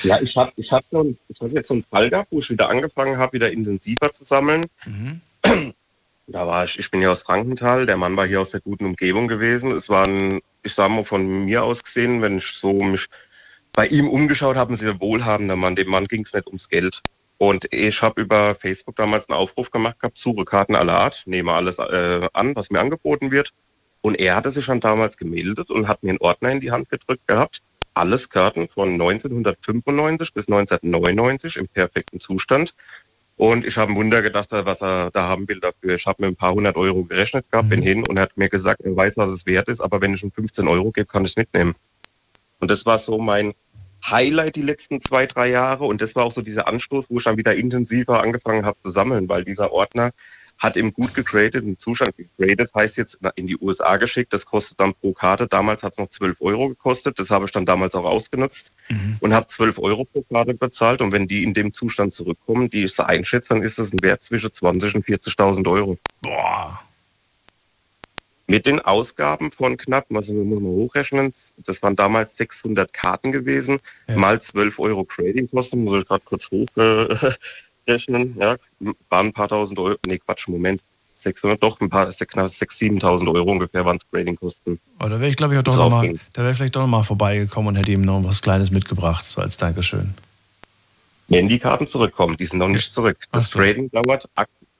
Ja, 0.02 0.20
ich 0.20 0.36
habe 0.36 0.52
ich 0.56 0.72
hab 0.72 0.84
so 0.88 1.02
ein, 1.02 1.18
ich 1.28 1.40
hab 1.40 1.52
jetzt 1.52 1.68
so 1.68 1.74
einen 1.74 1.84
Fall 1.84 2.10
gehabt, 2.10 2.28
wo 2.30 2.40
ich 2.40 2.50
wieder 2.50 2.68
angefangen 2.68 3.18
habe, 3.18 3.34
wieder 3.34 3.50
intensiver 3.50 4.12
zu 4.12 4.24
sammeln. 4.24 4.66
Mhm. 4.84 5.20
Da 6.28 6.46
war 6.46 6.64
ich, 6.64 6.78
ich 6.78 6.90
bin 6.90 7.02
ja 7.02 7.10
aus 7.10 7.22
Frankenthal, 7.22 7.84
der 7.84 7.96
Mann 7.96 8.16
war 8.16 8.26
hier 8.26 8.40
aus 8.40 8.50
der 8.50 8.60
guten 8.60 8.86
Umgebung 8.86 9.28
gewesen. 9.28 9.72
Es 9.72 9.88
waren, 9.88 10.40
ich 10.62 10.72
sag 10.72 10.90
mal 10.90 11.04
von 11.04 11.44
mir 11.44 11.64
aus 11.64 11.82
gesehen, 11.82 12.22
wenn 12.22 12.38
ich 12.38 12.46
so 12.46 12.72
mich 12.72 13.06
bei 13.72 13.86
ihm 13.86 14.08
umgeschaut 14.08 14.56
habe, 14.56 14.72
ein 14.72 14.76
sehr 14.76 15.00
wohlhabender 15.00 15.56
Mann. 15.56 15.76
Dem 15.76 15.88
Mann 15.88 16.06
ging 16.06 16.22
es 16.24 16.32
nicht 16.32 16.46
ums 16.46 16.68
Geld. 16.68 17.02
Und 17.38 17.66
ich 17.72 18.02
habe 18.02 18.20
über 18.20 18.54
Facebook 18.54 18.96
damals 18.96 19.28
einen 19.28 19.38
Aufruf 19.38 19.70
gemacht 19.70 19.98
gehabt, 19.98 20.16
suche 20.16 20.44
Karten 20.44 20.76
aller 20.76 20.96
Art, 20.96 21.24
nehme 21.26 21.52
alles 21.52 21.78
äh, 21.78 22.28
an, 22.32 22.54
was 22.54 22.70
mir 22.70 22.78
angeboten 22.78 23.32
wird. 23.32 23.52
Und 24.00 24.14
er 24.20 24.36
hatte 24.36 24.50
sich 24.50 24.64
schon 24.64 24.80
damals 24.80 25.16
gemeldet 25.16 25.70
und 25.70 25.88
hat 25.88 26.02
mir 26.02 26.10
einen 26.10 26.20
Ordner 26.20 26.52
in 26.52 26.60
die 26.60 26.70
Hand 26.70 26.88
gedrückt 26.88 27.26
gehabt. 27.26 27.60
Alles 27.94 28.28
Karten 28.30 28.68
von 28.68 28.90
1995 28.92 30.32
bis 30.32 30.48
1999 30.48 31.56
im 31.56 31.68
perfekten 31.68 32.20
Zustand. 32.20 32.74
Und 33.36 33.64
ich 33.66 33.76
habe 33.76 33.92
ein 33.92 33.96
Wunder 33.96 34.22
gedacht, 34.22 34.48
was 34.50 34.82
er 34.82 35.10
da 35.10 35.22
haben 35.22 35.48
will 35.48 35.60
dafür. 35.60 35.94
Ich 35.94 36.06
habe 36.06 36.22
mir 36.22 36.28
ein 36.28 36.36
paar 36.36 36.54
hundert 36.54 36.76
Euro 36.76 37.04
gerechnet 37.04 37.50
gehabt, 37.50 37.70
bin 37.70 37.82
hin 37.82 38.04
und 38.04 38.18
er 38.18 38.24
hat 38.24 38.36
mir 38.36 38.48
gesagt, 38.48 38.82
er 38.82 38.94
weiß, 38.94 39.16
was 39.16 39.30
es 39.30 39.46
wert 39.46 39.68
ist, 39.68 39.80
aber 39.80 40.00
wenn 40.00 40.14
ich 40.14 40.22
ihm 40.22 40.30
15 40.30 40.68
Euro 40.68 40.92
gebe, 40.92 41.06
kann 41.06 41.24
ich 41.24 41.32
es 41.32 41.36
mitnehmen. 41.36 41.74
Und 42.60 42.70
das 42.70 42.86
war 42.86 42.98
so 42.98 43.18
mein 43.18 43.54
Highlight 44.08 44.56
die 44.56 44.62
letzten 44.62 45.00
zwei, 45.00 45.26
drei 45.26 45.48
Jahre. 45.48 45.84
Und 45.84 46.00
das 46.02 46.14
war 46.14 46.24
auch 46.24 46.32
so 46.32 46.42
dieser 46.42 46.68
Anstoß, 46.68 47.06
wo 47.08 47.18
ich 47.18 47.24
dann 47.24 47.36
wieder 47.36 47.54
intensiver 47.54 48.22
angefangen 48.22 48.64
habe 48.64 48.78
zu 48.82 48.90
sammeln, 48.90 49.28
weil 49.28 49.44
dieser 49.44 49.72
Ordner 49.72 50.12
hat 50.62 50.76
ihm 50.76 50.92
gut 50.92 51.12
gegradet, 51.12 51.64
im 51.64 51.76
Zustand 51.76 52.14
gegradet, 52.16 52.70
heißt 52.72 52.96
jetzt 52.96 53.18
in 53.34 53.48
die 53.48 53.56
USA 53.56 53.96
geschickt. 53.96 54.32
Das 54.32 54.46
kostet 54.46 54.78
dann 54.78 54.94
pro 54.94 55.12
Karte. 55.12 55.48
Damals 55.48 55.82
hat 55.82 55.94
es 55.94 55.98
noch 55.98 56.08
12 56.08 56.40
Euro 56.40 56.68
gekostet. 56.68 57.18
Das 57.18 57.30
habe 57.30 57.46
ich 57.46 57.50
dann 57.50 57.66
damals 57.66 57.96
auch 57.96 58.04
ausgenutzt 58.04 58.72
mhm. 58.88 59.16
und 59.18 59.34
habe 59.34 59.48
12 59.48 59.80
Euro 59.80 60.04
pro 60.04 60.22
Karte 60.22 60.54
bezahlt. 60.54 61.00
Und 61.00 61.10
wenn 61.10 61.26
die 61.26 61.42
in 61.42 61.52
dem 61.52 61.72
Zustand 61.72 62.14
zurückkommen, 62.14 62.70
die 62.70 62.84
ich 62.84 62.94
so 62.94 63.02
einschätze, 63.02 63.54
dann 63.54 63.64
ist 63.64 63.80
das 63.80 63.92
ein 63.92 64.02
Wert 64.02 64.22
zwischen 64.22 64.52
20 64.52 64.94
und 64.94 65.04
40.000 65.04 65.68
Euro. 65.68 65.98
Boah. 66.20 66.80
Mit 68.46 68.66
den 68.66 68.78
Ausgaben 68.78 69.50
von 69.50 69.76
knapp, 69.76 70.06
also 70.14 70.34
muss 70.34 70.60
man 70.60 70.70
hochrechnen, 70.70 71.32
das 71.56 71.82
waren 71.82 71.96
damals 71.96 72.36
600 72.36 72.92
Karten 72.92 73.32
gewesen, 73.32 73.80
ja. 74.06 74.16
mal 74.16 74.40
12 74.40 74.78
Euro 74.78 75.04
Trading-Kosten, 75.04 75.82
muss 75.82 76.02
ich 76.02 76.06
gerade 76.06 76.22
kurz 76.24 76.50
hochrechnen. 77.86 78.36
ja, 78.38 78.56
waren 79.08 79.26
ein 79.26 79.32
paar 79.32 79.48
tausend 79.48 79.78
Euro, 79.78 79.96
nee, 80.06 80.18
Quatsch, 80.18 80.48
Moment, 80.48 80.80
600, 81.14 81.62
doch 81.62 81.80
ein 81.80 81.88
paar, 81.88 82.06
knapp 82.10 82.46
6.000, 82.46 83.00
7.000 83.00 83.34
Euro 83.34 83.50
ungefähr 83.52 83.84
waren 83.84 83.96
es 83.96 84.10
Grading-Kosten. 84.10 84.80
Oh, 85.00 85.08
da 85.08 85.10
wäre 85.10 85.28
ich, 85.28 85.36
glaube 85.36 85.54
ich, 85.54 85.60
auch 85.60 85.64
doch 85.64 85.76
nochmal, 85.76 86.18
da 86.32 86.42
wäre 86.42 86.52
ich 86.52 86.58
vielleicht 86.58 86.76
doch 86.76 86.82
nochmal 86.82 87.04
vorbeigekommen 87.04 87.68
und 87.68 87.76
hätte 87.76 87.92
ihm 87.92 88.02
noch 88.02 88.24
was 88.24 88.42
Kleines 88.42 88.70
mitgebracht, 88.70 89.24
so 89.26 89.40
als 89.40 89.56
Dankeschön. 89.56 90.14
Wenn 91.28 91.48
die 91.48 91.58
Karten 91.58 91.86
zurückkommen, 91.86 92.36
die 92.36 92.46
sind 92.46 92.58
noch 92.58 92.68
nicht 92.68 92.92
zurück. 92.92 93.18
Das 93.30 93.50
so. 93.50 93.58
Grading 93.58 93.90
dauert 93.90 94.28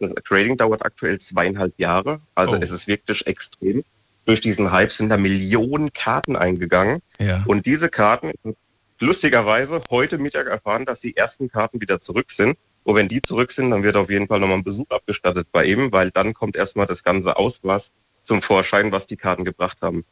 das 0.03 0.15
Trading 0.25 0.57
dauert 0.57 0.85
aktuell 0.85 1.19
zweieinhalb 1.19 1.73
Jahre. 1.79 2.21
Also 2.35 2.57
oh. 2.57 2.59
es 2.61 2.71
ist 2.71 2.89
wirklich 2.89 3.27
extrem. 3.27 3.85
Durch 4.25 4.41
diesen 4.41 4.71
Hype 4.71 4.93
sind 4.93 5.09
da 5.09 5.17
Millionen 5.17 5.93
Karten 5.93 6.37
eingegangen. 6.37 7.01
Ja. 7.19 7.43
Und 7.47 7.67
diese 7.67 7.89
Karten, 7.89 8.33
lustigerweise, 9.01 9.83
heute 9.91 10.19
Mittag 10.19 10.47
erfahren, 10.47 10.85
dass 10.85 11.01
die 11.01 11.17
ersten 11.17 11.49
Karten 11.49 11.81
wieder 11.81 12.01
zurück 12.01 12.31
sind. 12.31 12.57
Und 12.85 12.97
wenn 12.97 13.09
die 13.09 13.23
zurück 13.23 13.53
sind, 13.53 13.71
dann 13.71 13.83
wird 13.83 13.97
auf 13.97 14.11
jeden 14.11 14.27
Fall 14.27 14.41
nochmal 14.41 14.59
ein 14.59 14.65
Besuch 14.65 14.91
abgestattet 14.91 15.49
bei 15.53 15.65
ihm, 15.65 15.93
weil 15.93 16.11
dann 16.11 16.35
kommt 16.35 16.57
erstmal 16.57 16.87
das 16.87 17.05
ganze 17.05 17.37
Ausmaß 17.37 17.93
zum 18.23 18.43
Vorschein, 18.43 18.93
was 18.93 19.07
die 19.07 19.17
Karten 19.17 19.45
gebracht 19.45 19.79
haben. 19.83 20.05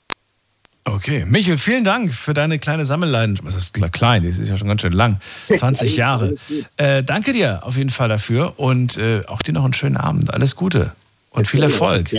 Okay, 0.85 1.25
Michel, 1.27 1.59
vielen 1.59 1.85
Dank 1.85 2.13
für 2.15 2.33
deine 2.33 2.59
kleine 2.59 2.87
Sammelleidenschaft. 2.87 3.47
Das 3.47 3.57
ist 3.57 3.93
klein, 3.93 4.23
die 4.23 4.29
ist 4.29 4.41
ja 4.41 4.57
schon 4.57 4.69
ganz 4.69 4.81
schön 4.81 4.93
lang. 4.93 5.21
20 5.55 5.97
Jahre. 5.97 6.37
Äh, 6.79 7.03
danke 7.03 7.33
dir 7.33 7.65
auf 7.65 7.77
jeden 7.77 7.91
Fall 7.91 8.09
dafür 8.09 8.55
und 8.59 8.97
äh, 8.97 9.23
auch 9.27 9.43
dir 9.43 9.53
noch 9.53 9.65
einen 9.65 9.75
schönen 9.75 9.97
Abend. 9.97 10.33
Alles 10.33 10.57
Gute 10.57 10.93
und 11.31 11.47
viel 11.47 11.63
Erfolg. 11.63 12.11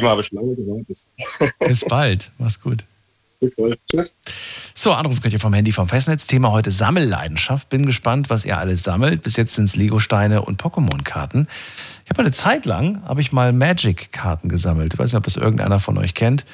Bis 1.59 1.85
bald. 1.85 2.31
Mach's 2.37 2.61
gut. 2.61 2.83
Bis. 3.41 3.55
Tschüss. 3.87 4.15
So, 4.75 4.93
Anruf 4.93 5.19
könnt 5.19 5.33
ihr 5.33 5.39
vom 5.39 5.53
Handy 5.53 5.71
vom 5.71 5.87
Festnetz. 5.87 6.27
Thema 6.27 6.51
heute 6.51 6.69
Sammelleidenschaft. 6.69 7.69
Bin 7.69 7.85
gespannt, 7.85 8.29
was 8.29 8.45
ihr 8.45 8.57
alles 8.57 8.83
sammelt. 8.83 9.23
Bis 9.23 9.35
jetzt 9.35 9.55
sind 9.55 9.65
es 9.65 9.75
Lego-Steine 9.75 10.43
und 10.43 10.61
Pokémon-Karten. 10.61 11.47
Ich 12.05 12.11
habe 12.11 12.21
eine 12.21 12.31
Zeit 12.31 12.65
lang, 12.65 13.01
habe 13.07 13.19
ich 13.19 13.31
mal 13.31 13.51
Magic-Karten 13.51 14.47
gesammelt. 14.47 14.93
Ich 14.93 14.99
weiß 14.99 15.11
nicht, 15.11 15.17
ob 15.17 15.23
das 15.23 15.37
irgendeiner 15.37 15.79
von 15.79 15.97
euch 15.97 16.13
kennt. 16.13 16.45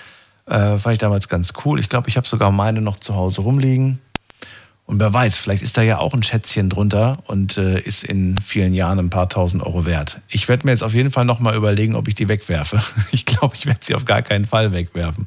Äh, 0.45 0.77
fand 0.77 0.93
ich 0.93 0.99
damals 0.99 1.27
ganz 1.27 1.53
cool. 1.65 1.79
Ich 1.79 1.89
glaube, 1.89 2.07
ich 2.07 2.15
habe 2.15 2.25
sogar 2.25 2.51
meine 2.51 2.79
noch 2.79 2.99
zu 2.99 3.15
Hause 3.15 3.41
rumliegen. 3.41 3.99
Und 4.87 5.01
wer 5.01 5.13
weiß, 5.13 5.37
vielleicht 5.37 5.63
ist 5.63 5.75
da 5.77 5.81
ja 5.81 5.99
auch 5.99 6.13
ein 6.13 6.23
Schätzchen 6.23 6.69
drunter 6.69 7.17
und 7.27 7.57
äh, 7.57 7.77
ist 7.81 8.05
in 8.05 8.39
vielen 8.39 8.73
Jahren 8.73 8.99
ein 8.99 9.09
paar 9.09 9.27
tausend 9.27 9.61
Euro 9.61 9.85
wert. 9.85 10.21
Ich 10.29 10.47
werde 10.47 10.65
mir 10.65 10.71
jetzt 10.71 10.81
auf 10.81 10.93
jeden 10.93 11.11
Fall 11.11 11.25
nochmal 11.25 11.57
überlegen, 11.57 11.93
ob 11.93 12.07
ich 12.07 12.15
die 12.15 12.29
wegwerfe. 12.29 12.81
Ich 13.11 13.25
glaube, 13.25 13.55
ich 13.55 13.65
werde 13.65 13.79
sie 13.81 13.95
auf 13.95 14.05
gar 14.05 14.21
keinen 14.21 14.45
Fall 14.45 14.71
wegwerfen. 14.71 15.25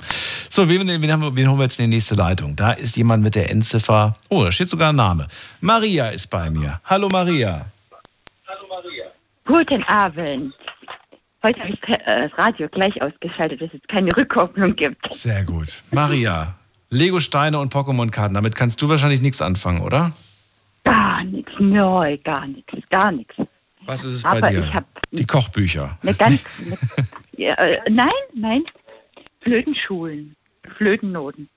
So, 0.48 0.68
wen, 0.68 0.88
wen, 0.88 1.12
haben 1.12 1.22
wir, 1.22 1.36
wen 1.36 1.48
holen 1.48 1.58
wir 1.58 1.64
jetzt 1.64 1.78
in 1.78 1.90
die 1.90 1.96
nächste 1.96 2.14
Leitung? 2.14 2.56
Da 2.56 2.72
ist 2.72 2.96
jemand 2.96 3.22
mit 3.22 3.34
der 3.34 3.50
Endziffer. 3.50 4.16
Oh, 4.30 4.44
da 4.44 4.50
steht 4.50 4.68
sogar 4.68 4.92
ein 4.92 4.96
Name. 4.96 5.28
Maria 5.60 6.08
ist 6.08 6.28
bei 6.28 6.48
mir. 6.50 6.80
Hallo 6.84 7.08
Maria. 7.08 7.66
Hallo 8.48 8.66
Maria. 8.68 9.04
Guten 9.44 9.82
Abend. 9.84 10.54
Heute 11.42 11.60
habe 11.60 11.70
ich 11.70 11.88
äh, 11.88 12.28
das 12.28 12.38
Radio 12.38 12.68
gleich 12.68 13.00
ausgeschaltet, 13.02 13.60
dass 13.60 13.70
es 13.74 13.80
keine 13.88 14.14
Rückkopplung 14.16 14.74
gibt. 14.74 15.12
Sehr 15.12 15.44
gut. 15.44 15.82
Maria, 15.90 16.54
Lego-Steine 16.90 17.58
und 17.58 17.72
Pokémon-Karten, 17.72 18.34
damit 18.34 18.56
kannst 18.56 18.82
du 18.82 18.88
wahrscheinlich 18.88 19.20
nichts 19.20 19.40
anfangen, 19.40 19.80
oder? 19.80 20.12
Gar 20.82 21.22
nichts, 21.24 21.52
neu, 21.58 22.18
gar 22.18 22.46
nichts, 22.48 22.72
gar 22.90 23.12
nichts. 23.12 23.34
Was 23.86 24.04
ist 24.04 24.12
es 24.14 24.24
Aber 24.24 24.40
bei 24.40 24.50
dir? 24.50 24.84
Die 25.12 25.24
Kochbücher. 25.24 25.98
Eine 26.02 26.14
ganz, 26.14 26.40
eine, 26.58 26.78
ja, 27.36 27.54
äh, 27.54 27.80
nein, 27.88 28.08
nein, 28.34 28.64
Flötenschulen, 29.40 30.34
Flötennoten. 30.76 31.48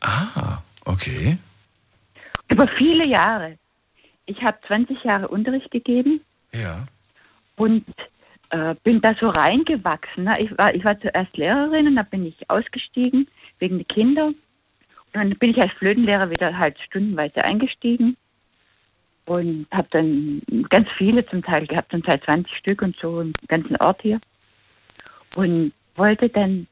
Ah, 0.00 0.58
okay. 0.84 1.38
Über 2.48 2.68
viele 2.68 3.08
Jahre. 3.08 3.58
Ich 4.26 4.42
habe 4.42 4.58
20 4.66 5.02
Jahre 5.02 5.28
Unterricht 5.28 5.70
gegeben. 5.70 6.20
Ja. 6.52 6.86
Und 7.56 7.84
äh, 8.50 8.74
bin 8.84 9.00
da 9.00 9.14
so 9.18 9.28
reingewachsen. 9.28 10.24
Ne? 10.24 10.36
Ich, 10.40 10.56
war, 10.56 10.74
ich 10.74 10.84
war 10.84 10.98
zuerst 11.00 11.36
Lehrerin 11.36 11.88
und 11.88 11.96
dann 11.96 12.06
bin 12.06 12.26
ich 12.26 12.48
ausgestiegen 12.48 13.26
wegen 13.64 13.78
der 13.78 13.86
Kinder. 13.86 14.26
Und 14.26 14.36
dann 15.12 15.30
bin 15.30 15.50
ich 15.50 15.60
als 15.60 15.72
Flötenlehrer 15.72 16.28
wieder 16.28 16.58
halt 16.58 16.78
stundenweise 16.78 17.42
eingestiegen 17.44 18.16
und 19.26 19.66
habe 19.72 19.88
dann 19.90 20.42
ganz 20.68 20.90
viele 20.90 21.24
zum 21.24 21.42
Teil 21.42 21.66
gehabt, 21.66 21.92
zum 21.92 22.02
Teil 22.02 22.20
20 22.20 22.54
Stück 22.54 22.82
und 22.82 22.96
so 22.96 23.22
im 23.22 23.34
ganzen 23.48 23.76
Ort 23.76 24.02
hier. 24.02 24.20
Und 25.34 25.72
wollte 25.96 26.28
dann 26.28 26.66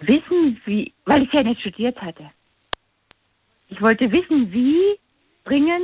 wissen, 0.00 0.60
wie, 0.64 0.92
weil 1.04 1.22
ich 1.22 1.32
ja 1.32 1.42
nicht 1.42 1.60
studiert 1.60 2.02
hatte. 2.02 2.30
Ich 3.68 3.80
wollte 3.80 4.10
wissen, 4.10 4.52
wie 4.52 4.80
bringen 5.44 5.82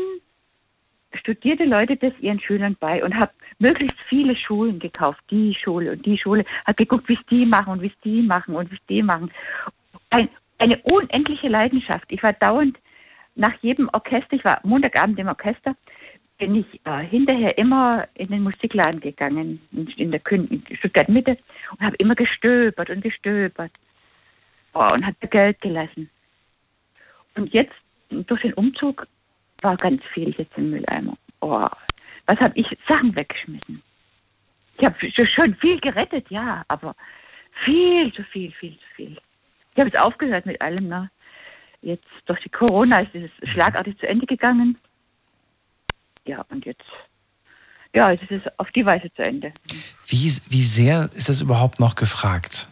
studierte 1.14 1.64
Leute 1.64 1.96
das 1.96 2.12
ihren 2.20 2.40
Schülern 2.40 2.76
bei 2.78 3.02
und 3.04 3.16
habe 3.16 3.33
möglichst 3.59 4.02
viele 4.04 4.37
Schulen 4.37 4.78
gekauft, 4.78 5.22
die 5.31 5.54
Schule 5.54 5.92
und 5.92 6.04
die 6.04 6.18
Schule, 6.18 6.44
habe 6.66 6.74
geguckt, 6.74 7.09
wie 7.09 7.14
es 7.14 7.26
die 7.31 7.46
machen 7.46 7.72
und 7.72 7.83
wie 7.83 7.88
es 7.88 8.00
die 8.04 8.22
machen 8.22 8.54
und 8.54 8.70
wie 8.70 8.76
es 8.76 8.87
die 8.88 9.02
machen. 9.02 9.31
Ein, 10.10 10.28
eine 10.58 10.78
unendliche 10.78 11.48
Leidenschaft. 11.48 12.10
Ich 12.10 12.22
war 12.22 12.32
dauernd 12.32 12.78
nach 13.34 13.54
jedem 13.62 13.88
Orchester, 13.92 14.36
ich 14.36 14.44
war 14.44 14.60
Montagabend 14.64 15.18
im 15.18 15.28
Orchester, 15.28 15.76
bin 16.38 16.54
ich 16.54 16.80
äh, 16.84 17.04
hinterher 17.04 17.56
immer 17.58 18.06
in 18.14 18.28
den 18.28 18.42
Musikladen 18.42 19.00
gegangen, 19.00 19.60
in 19.96 20.10
der 20.10 20.20
in 20.30 20.62
Stuttgart 20.72 21.08
Mitte, 21.08 21.36
und 21.72 21.80
habe 21.80 21.96
immer 21.96 22.14
gestöbert 22.14 22.90
und 22.90 23.02
gestöbert 23.02 23.72
oh, 24.74 24.88
und 24.92 25.04
habe 25.04 25.26
Geld 25.28 25.60
gelassen. 25.60 26.08
Und 27.34 27.52
jetzt 27.52 27.74
durch 28.10 28.42
den 28.42 28.54
Umzug 28.54 29.06
war 29.62 29.76
ganz 29.76 30.02
viel 30.04 30.30
jetzt 30.38 30.56
im 30.56 30.70
Mülleimer. 30.70 31.16
Oh, 31.40 31.66
was 32.26 32.40
habe 32.40 32.56
ich 32.56 32.76
Sachen 32.86 33.14
weggeschmissen? 33.14 33.82
Ich 34.78 34.84
habe 34.84 35.26
schon 35.26 35.54
viel 35.56 35.80
gerettet, 35.80 36.30
ja, 36.30 36.64
aber 36.68 36.94
viel 37.64 38.12
zu 38.12 38.22
viel, 38.22 38.52
viel 38.52 38.74
zu 38.78 38.94
viel. 38.94 39.16
Ich 39.78 39.80
habe 39.80 39.90
jetzt 39.90 40.00
aufgehört 40.00 40.44
mit 40.44 40.60
allem. 40.60 40.88
Ne? 40.88 41.08
Jetzt 41.82 42.08
durch 42.26 42.40
die 42.40 42.48
Corona 42.48 42.98
ist 42.98 43.14
es 43.14 43.48
schlagartig 43.48 43.96
zu 44.00 44.08
Ende 44.08 44.26
gegangen. 44.26 44.76
Ja, 46.26 46.44
und 46.48 46.66
jetzt, 46.66 46.82
ja, 47.94 48.12
es 48.12 48.20
ist 48.28 48.58
auf 48.58 48.72
die 48.72 48.84
Weise 48.84 49.08
zu 49.14 49.22
Ende. 49.22 49.52
Wie, 50.08 50.32
wie 50.48 50.62
sehr 50.62 51.08
ist 51.14 51.28
das 51.28 51.40
überhaupt 51.40 51.78
noch 51.78 51.94
gefragt? 51.94 52.66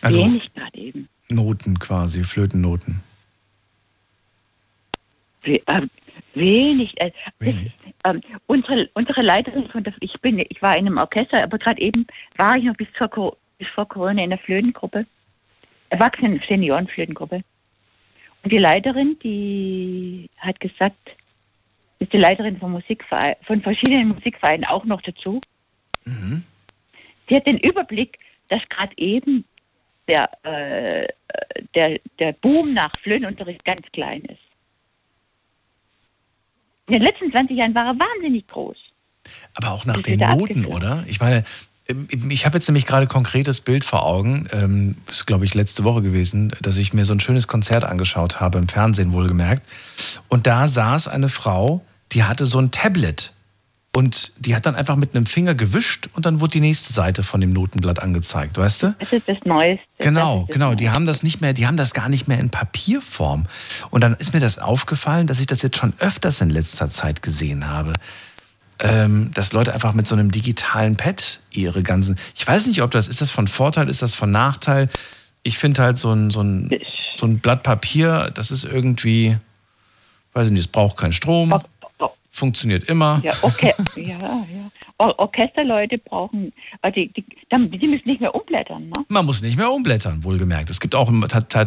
Also 0.00 0.18
Wenig 0.18 0.52
gerade 0.52 0.76
eben. 0.76 1.08
Noten 1.28 1.78
quasi, 1.78 2.24
Flötennoten. 2.24 3.04
Wie, 5.42 5.62
äh, 5.64 5.86
wenig. 6.34 7.00
Äh, 7.00 7.12
wenig. 7.38 7.78
Äh, 8.02 8.14
unsere, 8.46 8.90
unsere 8.94 9.22
Leiterin 9.22 9.68
von 9.68 9.84
der, 9.84 9.94
ich 10.00 10.20
bin, 10.20 10.40
ich 10.40 10.60
war 10.60 10.76
in 10.76 10.88
einem 10.88 10.98
Orchester, 10.98 11.40
aber 11.40 11.58
gerade 11.58 11.80
eben 11.80 12.04
war 12.36 12.56
ich 12.56 12.64
noch 12.64 12.74
bis 12.74 12.88
vor, 12.98 13.36
bis 13.62 13.70
vor 13.70 13.86
Corona 13.86 14.24
in 14.24 14.30
der 14.30 14.40
Flötengruppe, 14.40 15.06
Erwachsenen-Senioren-Flötengruppe. 15.90 17.44
Und 18.42 18.52
die 18.52 18.58
Leiterin, 18.58 19.16
die 19.22 20.28
hat 20.36 20.58
gesagt, 20.58 21.14
ist 22.00 22.12
die 22.12 22.18
Leiterin 22.18 22.58
von 22.58 22.72
Musikverein, 22.72 23.36
von 23.42 23.62
verschiedenen 23.62 24.08
Musikvereinen 24.08 24.64
auch 24.64 24.84
noch 24.84 25.00
dazu. 25.00 25.40
Mhm. 26.04 26.42
Sie 27.28 27.36
hat 27.36 27.46
den 27.46 27.58
Überblick, 27.58 28.18
dass 28.48 28.68
gerade 28.68 28.92
eben 28.96 29.44
der, 30.08 30.28
äh, 30.44 31.06
der, 31.76 32.00
der 32.18 32.32
Boom 32.32 32.74
nach 32.74 32.98
Flötenunterricht 32.98 33.64
ganz 33.64 33.82
klein 33.92 34.22
ist. 34.22 34.42
In 36.88 36.94
den 36.94 37.02
letzten 37.02 37.30
20 37.30 37.56
Jahren 37.56 37.76
war 37.76 37.86
er 37.86 37.96
wahnsinnig 37.96 38.44
groß. 38.48 38.76
Aber 39.54 39.70
auch 39.70 39.84
nach 39.84 40.02
den 40.02 40.18
Noten, 40.18 40.66
oder? 40.66 41.04
Ich 41.06 41.20
meine, 41.20 41.44
ich 42.28 42.46
habe 42.46 42.56
jetzt 42.56 42.68
nämlich 42.68 42.86
gerade 42.86 43.06
konkretes 43.06 43.60
Bild 43.60 43.84
vor 43.84 44.04
Augen. 44.04 44.46
Ähm, 44.52 44.96
ist, 45.10 45.26
glaube 45.26 45.44
ich, 45.44 45.54
letzte 45.54 45.84
Woche 45.84 46.02
gewesen, 46.02 46.52
dass 46.60 46.76
ich 46.76 46.92
mir 46.92 47.04
so 47.04 47.12
ein 47.12 47.20
schönes 47.20 47.48
Konzert 47.48 47.84
angeschaut 47.84 48.40
habe, 48.40 48.58
im 48.58 48.68
Fernsehen 48.68 49.12
wohlgemerkt. 49.12 49.62
Und 50.28 50.46
da 50.46 50.68
saß 50.68 51.08
eine 51.08 51.28
Frau, 51.28 51.84
die 52.12 52.24
hatte 52.24 52.46
so 52.46 52.58
ein 52.58 52.70
Tablet 52.70 53.32
Und 53.94 54.32
die 54.38 54.56
hat 54.56 54.64
dann 54.64 54.74
einfach 54.74 54.96
mit 54.96 55.14
einem 55.14 55.26
Finger 55.26 55.54
gewischt 55.54 56.08
und 56.14 56.24
dann 56.24 56.40
wurde 56.40 56.52
die 56.52 56.60
nächste 56.60 56.94
Seite 56.94 57.22
von 57.22 57.42
dem 57.42 57.52
Notenblatt 57.52 58.00
angezeigt, 58.00 58.56
weißt 58.56 58.82
du? 58.84 58.94
Das 58.98 59.12
ist 59.12 59.28
das 59.28 59.36
Neueste. 59.44 59.84
Genau, 59.98 60.38
das 60.38 60.46
das 60.46 60.54
genau. 60.54 60.74
Die 60.74 60.84
Neueste. 60.84 60.94
haben 60.94 61.06
das 61.06 61.22
nicht 61.22 61.42
mehr, 61.42 61.52
die 61.52 61.66
haben 61.66 61.76
das 61.76 61.92
gar 61.92 62.08
nicht 62.08 62.26
mehr 62.26 62.38
in 62.38 62.48
Papierform. 62.48 63.44
Und 63.90 64.00
dann 64.00 64.14
ist 64.14 64.32
mir 64.32 64.40
das 64.40 64.58
aufgefallen, 64.58 65.26
dass 65.26 65.40
ich 65.40 65.46
das 65.46 65.60
jetzt 65.60 65.76
schon 65.76 65.92
öfters 65.98 66.40
in 66.40 66.48
letzter 66.48 66.88
Zeit 66.88 67.20
gesehen 67.22 67.68
habe. 67.68 67.92
Ähm, 68.84 69.30
dass 69.32 69.52
Leute 69.52 69.72
einfach 69.72 69.92
mit 69.92 70.08
so 70.08 70.16
einem 70.16 70.32
digitalen 70.32 70.96
Pad 70.96 71.38
ihre 71.52 71.84
ganzen. 71.84 72.18
Ich 72.34 72.46
weiß 72.46 72.66
nicht, 72.66 72.82
ob 72.82 72.90
das, 72.90 73.06
ist 73.06 73.20
das 73.20 73.30
von 73.30 73.46
Vorteil, 73.46 73.88
ist 73.88 74.02
das 74.02 74.14
von 74.14 74.32
Nachteil? 74.32 74.88
Ich 75.44 75.56
finde 75.58 75.82
halt 75.82 75.98
so 75.98 76.12
ein, 76.12 76.30
so, 76.30 76.42
ein, 76.42 76.68
so 77.16 77.26
ein 77.26 77.38
Blatt 77.38 77.62
Papier, 77.62 78.32
das 78.34 78.50
ist 78.50 78.64
irgendwie, 78.64 79.36
weiß 80.32 80.46
ich 80.46 80.52
nicht, 80.52 80.62
es 80.62 80.68
braucht 80.68 80.96
keinen 80.96 81.12
Strom, 81.12 81.54
funktioniert 82.32 82.84
immer. 82.84 83.20
Ja, 83.22 83.34
okay. 83.42 83.74
ja, 83.94 84.18
ja. 84.18 84.70
Or 85.02 85.18
Orchesterleute 85.18 85.98
brauchen, 85.98 86.52
äh, 86.82 86.92
die, 86.92 87.12
die, 87.12 87.24
die 87.50 87.88
müssen 87.88 88.08
nicht 88.08 88.20
mehr 88.20 88.32
umblättern, 88.34 88.88
ne? 88.88 89.04
Man 89.08 89.26
muss 89.26 89.42
nicht 89.42 89.56
mehr 89.56 89.72
umblättern, 89.72 90.22
wohlgemerkt. 90.22 90.70
Es 90.70 90.78
gibt 90.78 90.94
auch 90.94 91.10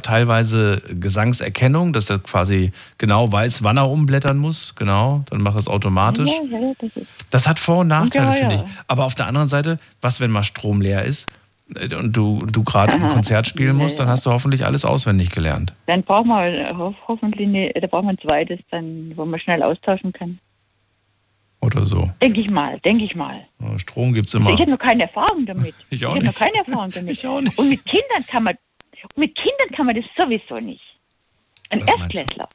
teilweise 0.02 0.82
Gesangserkennung, 0.88 1.91
dass 1.91 2.10
er 2.10 2.19
quasi 2.19 2.71
genau 2.98 3.30
weiß, 3.30 3.62
wann 3.63 3.76
er 3.76 3.89
umblättern 3.89 4.38
muss. 4.38 4.74
Genau, 4.76 5.26
dann 5.30 5.41
macht 5.41 5.58
er 5.58 5.60
es 5.60 5.67
automatisch. 5.67 6.30
Ja, 6.50 6.60
ja, 6.60 6.71
das. 6.80 6.91
Das 7.30 7.48
hat 7.48 7.60
Vor- 7.60 7.80
und 7.80 7.89
Nachteile, 7.89 8.28
Ja, 8.28 8.32
finde 8.32 8.56
ich. 8.56 8.63
Aber 8.88 9.04
auf 9.04 9.15
der 9.15 9.28
anderen 9.28 9.50
Seite, 9.50 9.80
was, 10.00 10.21
wenn 10.21 10.32
mal 10.32 10.43
Strom 10.43 10.80
leer 10.80 11.04
ist 11.04 11.30
äh, 11.76 11.93
und 11.93 12.13
du, 12.13 12.39
du 12.39 12.63
gerade 12.63 12.93
ein 12.93 13.10
Konzert 13.10 13.48
spielen 13.48 13.76
musst, 13.76 14.00
dann 14.00 14.08
hast 14.08 14.26
du 14.26 14.32
hoffentlich 14.32 14.63
alles 14.63 14.86
auswendig 14.86 15.32
gelernt. 15.32 15.74
Dann 15.88 16.04
braucht 16.04 16.26
man 16.26 16.54
äh, 16.54 16.74
ho 16.74 16.95
hoffentlich, 17.06 17.50
ne, 17.50 17.74
da 17.74 17.88
braucht 17.88 18.06
man 18.06 18.15
ein 18.15 18.19
zweites, 18.19 18.60
dann, 18.71 19.12
wo 19.15 19.26
man 19.26 19.41
schnell 19.41 19.62
austauschen 19.62 20.13
kann. 20.13 20.39
Oder 21.62 21.86
so. 21.86 22.12
Denke 22.22 22.41
ich 22.41 22.50
mal, 22.50 22.80
denke 22.82 23.06
ich 23.06 23.15
mal. 23.15 23.48
Strom 23.78 24.13
gibt 24.13 24.28
es 24.28 24.34
Ich 24.36 24.39
immer. 24.39 24.52
habe 24.58 24.70
noch 24.72 24.78
keine 24.80 25.04
Erfahrung 25.04 25.46
damit. 25.46 25.74
Ich 25.89 26.06
auch 26.06 26.12
habe 26.12 26.20
noch 26.20 26.28
nicht. 26.32 26.38
keine 26.39 26.58
Erfahrung 26.58 26.91
damit. 26.91 27.12
Ich 27.12 27.26
auch 27.26 27.41
nicht. 27.41 27.58
Und 27.58 27.70
mit 27.70 27.84
Kindern 27.86 28.26
kann 28.28 28.44
man, 28.44 28.58
mit 29.15 29.34
Kindern 29.36 29.70
kann 29.74 29.86
man 29.88 29.96
das 29.96 30.06
sowieso 30.15 30.58
nicht. 30.60 30.82
Ein 31.72 31.82
Was? 31.82 31.88
Erstklässler 32.00 32.48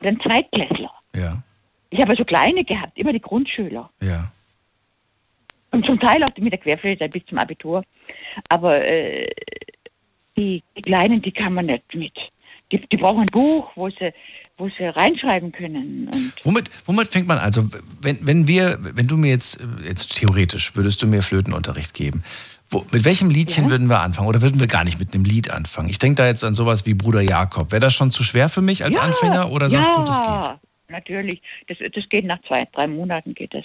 oder 0.00 0.08
ein 0.08 0.20
Zweitklässler. 0.20 0.90
Ja, 1.14 1.42
Ich 1.90 2.00
habe 2.00 2.16
so 2.16 2.24
kleine 2.24 2.64
gehabt, 2.64 2.96
immer 2.98 3.12
die 3.12 3.20
Grundschüler. 3.20 3.90
ja. 4.00 4.30
Und 5.70 5.84
zum 5.84 5.98
Teil 5.98 6.22
auch 6.22 6.30
mit 6.38 6.52
der 6.52 6.60
Querflöte 6.60 7.08
bis 7.08 7.26
zum 7.26 7.36
Abitur. 7.38 7.82
Aber 8.48 8.80
äh, 8.86 9.28
die, 10.36 10.62
die 10.76 10.82
Kleinen, 10.82 11.20
die 11.20 11.32
kann 11.32 11.52
man 11.52 11.66
nicht 11.66 11.92
mit. 11.96 12.16
Die, 12.70 12.78
die 12.78 12.96
brauchen 12.96 13.22
ein 13.22 13.26
Buch, 13.26 13.72
wo 13.74 13.90
sie, 13.90 14.12
wo 14.56 14.68
sie 14.68 14.84
reinschreiben 14.84 15.52
können. 15.52 16.32
Womit, 16.44 16.70
womit 16.86 17.08
fängt 17.08 17.26
man 17.26 17.38
also, 17.38 17.68
wenn, 18.00 18.18
wenn 18.24 18.46
wir, 18.46 18.78
wenn 18.80 19.06
du 19.08 19.16
mir 19.16 19.30
jetzt, 19.30 19.58
jetzt 19.84 20.14
theoretisch, 20.16 20.76
würdest 20.76 21.02
du 21.02 21.06
mir 21.06 21.22
Flötenunterricht 21.22 21.92
geben, 21.94 22.22
wo, 22.70 22.86
mit 22.92 23.04
welchem 23.04 23.30
Liedchen 23.30 23.64
Ja. 23.64 23.70
würden 23.70 23.88
wir 23.88 24.00
anfangen? 24.00 24.28
Oder 24.28 24.42
würden 24.42 24.60
wir 24.60 24.66
gar 24.68 24.84
nicht 24.84 24.98
mit 24.98 25.12
einem 25.12 25.24
Lied 25.24 25.50
anfangen? 25.50 25.88
Ich 25.88 25.98
denke 25.98 26.22
da 26.22 26.26
jetzt 26.26 26.44
an 26.44 26.54
sowas 26.54 26.86
wie 26.86 26.94
Bruder 26.94 27.20
Jakob. 27.20 27.72
Wäre 27.72 27.80
das 27.80 27.94
schon 27.94 28.10
zu 28.10 28.22
schwer 28.22 28.48
für 28.48 28.62
mich 28.62 28.84
als 28.84 28.94
Ja, 28.96 29.02
Anfänger 29.02 29.50
oder 29.50 29.68
sagst 29.68 29.90
ja, 29.90 29.96
du, 29.96 30.04
das 30.04 30.20
geht? 30.20 30.60
Natürlich. 30.88 31.42
Das, 31.66 31.78
das 31.92 32.08
geht 32.08 32.24
nach 32.24 32.40
zwei, 32.42 32.66
drei 32.72 32.86
Monaten 32.86 33.34
geht 33.34 33.54
das. 33.54 33.64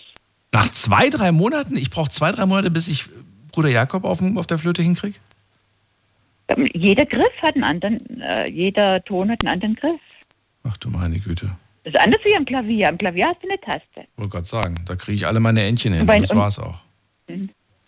Nach 0.51 0.69
zwei, 0.71 1.09
drei 1.09 1.31
Monaten? 1.31 1.77
Ich 1.77 1.91
brauche 1.91 2.09
zwei, 2.09 2.31
drei 2.31 2.45
Monate, 2.47 2.71
bis 2.71 2.87
ich 2.87 3.05
Bruder 3.51 3.69
Jakob 3.69 4.03
auf, 4.03 4.21
auf 4.35 4.47
der 4.47 4.57
Flöte 4.57 4.81
hinkriege? 4.81 5.17
Ähm, 6.47 6.67
Jeder 6.73 7.05
Griff 7.05 7.31
hat 7.41 7.55
einen 7.55 7.63
anderen, 7.63 8.21
äh, 8.21 8.47
jeder 8.47 9.03
Ton 9.03 9.29
hat 9.29 9.43
einen 9.45 9.53
anderen 9.53 9.75
Griff. 9.75 10.01
Ach 10.63 10.77
du 10.77 10.89
meine 10.89 11.19
Güte. 11.19 11.49
Das 11.83 11.93
ist 11.93 11.99
anders 11.99 12.19
wie 12.23 12.35
am 12.35 12.45
Klavier. 12.45 12.89
Am 12.89 12.97
Klavier 12.97 13.27
hast 13.29 13.41
du 13.43 13.47
eine 13.49 13.59
Taste. 13.59 14.05
Wollte 14.17 14.31
gerade 14.31 14.45
sagen, 14.45 14.75
da 14.85 14.95
kriege 14.95 15.15
ich 15.15 15.27
alle 15.27 15.39
meine 15.39 15.63
Entchen 15.63 15.93
hin. 15.93 16.01
Wobei- 16.03 16.19
das 16.19 16.31
und- 16.31 16.37
war's 16.37 16.59
auch. 16.59 16.83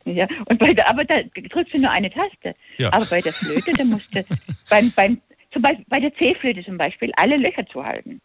Ja, 0.05 0.27
und 0.45 0.57
bei 0.57 0.73
der, 0.73 0.89
aber 0.89 1.05
da 1.05 1.15
drückst 1.51 1.73
du 1.73 1.79
nur 1.79 1.91
eine 1.91 2.09
Taste. 2.09 2.55
Ja. 2.77 2.91
Aber 2.91 3.05
bei 3.05 3.21
der 3.21 3.33
Flöte, 3.33 3.71
da 3.73 3.83
musst 3.83 4.13
du 4.15 4.23
beim, 4.69 4.91
beim, 4.95 5.21
zum 5.51 5.61
Beispiel, 5.61 5.85
bei 5.89 5.99
der 5.99 6.13
C-Flöte 6.15 6.63
zum 6.63 6.77
Beispiel 6.77 7.11
alle 7.17 7.37
Löcher 7.37 7.65
zuhalten. 7.67 8.19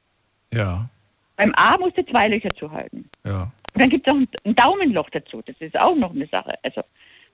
Ja, 0.54 0.88
Beim 1.36 1.52
A 1.56 1.76
musst 1.76 1.98
du 1.98 2.06
zwei 2.06 2.28
Löcher 2.28 2.54
zuhalten. 2.54 3.08
ja. 3.24 3.50
Und 3.74 3.82
dann 3.82 3.90
gibt 3.90 4.06
es 4.08 4.14
auch 4.14 4.16
ein, 4.16 4.54
Daumenloch 4.56 5.10
dazu. 5.10 5.42
Das 5.44 5.54
ist 5.60 5.78
auch 5.78 5.94
noch 5.94 6.14
eine 6.14 6.26
Sache. 6.28 6.54
Also, 6.62 6.80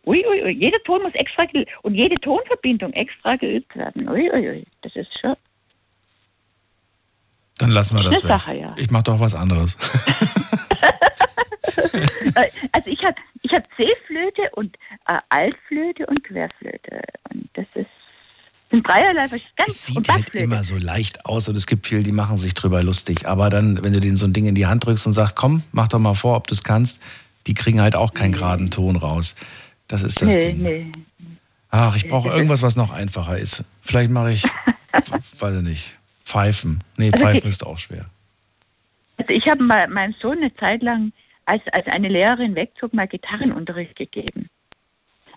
ui, 0.05 0.25
ui, 0.27 0.43
ui. 0.43 0.51
Jeder 0.51 0.83
Ton 0.83 1.03
muss 1.03 1.15
extra 1.15 1.45
und 1.83 1.95
jede 1.95 2.19
Tonverbindung 2.19 2.93
extra 2.95 3.37
geübt 3.37 3.77
werden. 3.77 4.09
Ui, 4.09 4.29
ui, 4.29 4.49
ui. 4.51 4.65
Das 4.81 4.97
ist 4.97 5.17
schon. 5.21 5.37
Dann 7.63 7.71
lassen 7.71 7.97
wir 7.97 8.03
Das 8.03 8.23
weg. 8.23 8.29
Sache, 8.29 8.55
ja. 8.55 8.75
Ich 8.77 8.91
mache 8.91 9.05
doch 9.05 9.21
was 9.21 9.35
anderes. 9.35 9.77
Also 12.73 12.91
ich 12.91 13.03
habe 13.05 13.15
ich 13.43 13.53
hab 13.53 13.65
C-Flöte 13.77 14.51
und 14.53 14.77
äh, 15.07 15.19
Altflöte 15.29 16.07
und 16.07 16.23
Querflöte. 16.25 17.03
Und 17.31 17.49
das 17.55 17.67
ist 17.75 17.87
sind 18.71 18.89
dreierlei 18.89 19.25
Es 19.25 19.31
ganz 19.57 19.89
und 19.95 20.07
sieht 20.07 20.09
halt 20.09 20.35
immer 20.35 20.65
so 20.65 20.77
leicht 20.77 21.27
aus 21.27 21.49
und 21.49 21.57
es 21.57 21.67
gibt 21.67 21.87
viele, 21.87 22.03
die 22.03 22.13
machen 22.13 22.39
sich 22.39 22.55
drüber 22.55 22.83
lustig. 22.83 23.27
Aber 23.27 23.51
dann, 23.51 23.85
wenn 23.85 23.93
du 23.93 24.01
denen 24.01 24.17
so 24.17 24.27
ein 24.27 24.33
Ding 24.33 24.47
in 24.47 24.55
die 24.55 24.67
Hand 24.67 24.87
drückst 24.87 25.07
und 25.07 25.13
sagst, 25.13 25.37
komm, 25.37 25.63
mach 25.73 25.89
doch 25.89 25.99
mal 25.99 26.15
vor, 26.15 26.37
ob 26.37 26.47
du 26.47 26.55
es 26.55 26.65
kannst, 26.65 27.03
die 27.47 27.55
kriegen 27.55 27.81
halt 27.81 27.95
auch 27.95 28.15
keinen 28.15 28.33
geraden 28.33 28.71
Ton 28.71 28.97
raus. 28.97 29.35
Das 29.89 30.03
ist 30.03 30.23
das 30.23 30.29
nee, 30.29 30.45
Ding. 30.47 30.63
nee. 30.63 30.93
Ach, 31.71 31.95
ich 31.97 32.09
brauche 32.09 32.31
irgendwas, 32.31 32.63
was 32.63 32.77
noch 32.77 32.91
einfacher 32.91 33.39
ist. 33.39 33.65
Vielleicht 33.83 34.11
mache 34.11 34.33
ich, 34.33 34.45
weiß 35.39 35.57
ich 35.57 35.63
nicht, 35.63 35.99
Pfeifen. 36.33 36.79
Nee, 36.97 37.11
Also 37.13 37.25
Pfeifen 37.25 37.43
die- 37.43 37.49
ist 37.49 37.65
auch 37.67 37.79
schwer. 37.79 38.07
Also 39.19 39.33
ich 39.33 39.47
habe 39.49 39.63
meinem 39.63 40.15
Sohn 40.21 40.39
eine 40.39 40.55
Zeit 40.57 40.83
lang, 40.83 41.13
als, 41.45 41.63
als 41.73 41.87
eine 41.89 42.09
Lehrerin 42.09 42.55
wegzog, 42.55 42.95
mal 42.95 43.07
Gitarrenunterricht 43.07 43.95
gegeben. 43.97 44.49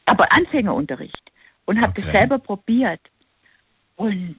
Aber 0.05 0.31
Anfängerunterricht. 0.31 1.31
Und 1.65 1.81
habe 1.81 1.93
das 1.93 2.03
Okay. 2.05 2.17
selber 2.19 2.39
probiert. 2.39 3.01
Und 3.97 4.37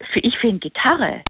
für, 0.00 0.18
ich 0.20 0.36
finde 0.38 0.58
Gitarre 0.58 1.22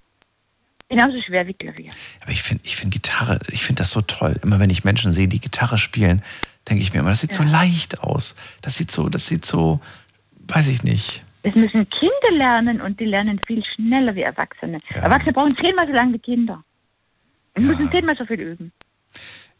genauso 0.88 1.20
schwer 1.20 1.46
wie 1.46 1.54
Klavier. 1.54 1.90
Aber 2.22 2.32
ich 2.32 2.42
finde 2.42 2.64
ich 2.64 2.76
find 2.76 2.92
Gitarre, 2.92 3.38
ich 3.50 3.62
finde 3.62 3.82
das 3.82 3.90
so 3.90 4.00
toll. 4.00 4.34
Immer 4.42 4.58
wenn 4.58 4.70
ich 4.70 4.84
Menschen 4.84 5.12
sehe, 5.12 5.28
die 5.28 5.40
Gitarre 5.40 5.76
spielen, 5.78 6.22
denke 6.68 6.82
ich 6.82 6.92
mir 6.92 7.00
immer, 7.00 7.10
das 7.10 7.20
sieht 7.20 7.32
so 7.32 7.42
leicht 7.42 8.00
aus. 8.00 8.34
Das 8.62 8.74
sieht 8.76 8.90
so, 8.90 9.08
das 9.08 9.26
sieht 9.26 9.44
so, 9.44 9.80
weiß 10.48 10.66
ich 10.68 10.82
nicht. 10.82 11.22
Das 11.42 11.54
müssen 11.54 11.88
Kinder 11.88 12.30
lernen 12.32 12.80
und 12.80 12.98
die 13.00 13.04
lernen 13.04 13.38
viel 13.38 13.64
schneller 13.64 14.14
wie 14.14 14.22
Erwachsene. 14.22 14.78
Ja. 14.90 15.02
Erwachsene 15.02 15.32
brauchen 15.32 15.56
zehnmal 15.56 15.86
so 15.86 15.92
lange 15.92 16.14
wie 16.14 16.18
Kinder. 16.18 16.62
Und 17.54 17.62
Ja. 17.64 17.68
müssen 17.70 17.90
zehnmal 17.90 18.16
so 18.16 18.26
viel 18.26 18.40
üben. 18.40 18.72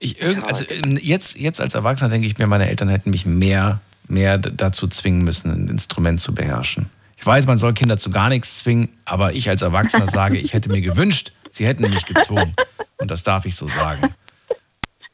Ich, 0.00 0.20
irgend, 0.20 0.44
also 0.44 0.64
ähm, 0.68 0.98
jetzt, 1.00 1.38
jetzt 1.38 1.60
als 1.60 1.74
Erwachsener 1.74 2.10
denke 2.10 2.26
ich 2.26 2.38
mir, 2.38 2.46
meine 2.46 2.68
Eltern 2.68 2.88
hätten 2.88 3.10
mich 3.10 3.26
mehr, 3.26 3.80
mehr 4.06 4.38
dazu 4.38 4.86
zwingen 4.88 5.22
müssen, 5.24 5.50
ein 5.50 5.68
Instrument 5.68 6.20
zu 6.20 6.34
beherrschen. 6.34 6.86
Ich 7.16 7.26
weiß, 7.26 7.46
man 7.46 7.58
soll 7.58 7.72
Kinder 7.72 7.98
zu 7.98 8.10
gar 8.10 8.28
nichts 8.28 8.58
zwingen, 8.58 8.88
aber 9.04 9.32
ich 9.32 9.48
als 9.48 9.62
Erwachsener 9.62 10.06
sage, 10.10 10.38
ich 10.38 10.54
hätte 10.54 10.68
mir 10.70 10.80
gewünscht, 10.80 11.32
sie 11.50 11.66
hätten 11.66 11.90
mich 11.90 12.04
gezwungen. 12.06 12.54
Und 12.98 13.10
das 13.10 13.22
darf 13.24 13.44
ich 13.46 13.56
so 13.56 13.66
sagen. 13.66 14.14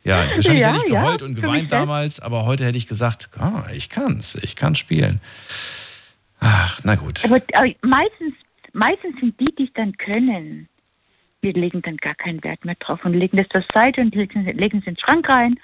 Ja, 0.03 0.27
wahrscheinlich 0.35 0.63
Ja, 0.63 0.75
hätte 0.75 0.87
ich 0.87 0.93
ja, 0.93 1.01
geheult 1.01 1.23
und 1.23 1.35
für 1.35 1.43
mich 1.43 1.51
geweint 1.51 1.73
damals, 1.73 2.21
aber 2.21 2.45
heute 2.45 2.65
hätte 2.67 2.77
ich 2.77 2.87
gesagt, 2.87 3.31
ah, 3.39 3.65
ich 3.73 3.89
kann's, 3.89 4.35
ich 4.43 4.55
kann 4.55 4.75
spielen. 4.75 5.19
Ach, 6.47 6.79
na 6.85 6.95
gut. 6.95 7.25
Aber, 7.25 7.37
aber 7.55 7.71
meistens, 7.83 8.35
meistens 8.73 9.19
sind 9.21 9.39
die, 9.41 9.55
die 9.57 9.65
es 9.65 9.73
dann 9.75 9.97
können, 9.97 10.69
die 11.43 11.53
legen 11.53 11.83
dann 11.83 11.97
gar 11.97 12.15
keinen 12.15 12.43
Wert 12.45 12.65
mehr 12.65 12.75
drauf 12.77 13.05
und 13.05 13.15
legen 13.15 13.37
das 13.37 13.49
zur 13.49 13.63
Seite 13.73 14.01
und 14.03 14.15
legen, 14.15 14.45
legen 14.45 14.79
es 14.79 14.87
in 14.87 14.95
den 14.95 14.99
Schrank 14.99 15.29
rein 15.29 15.55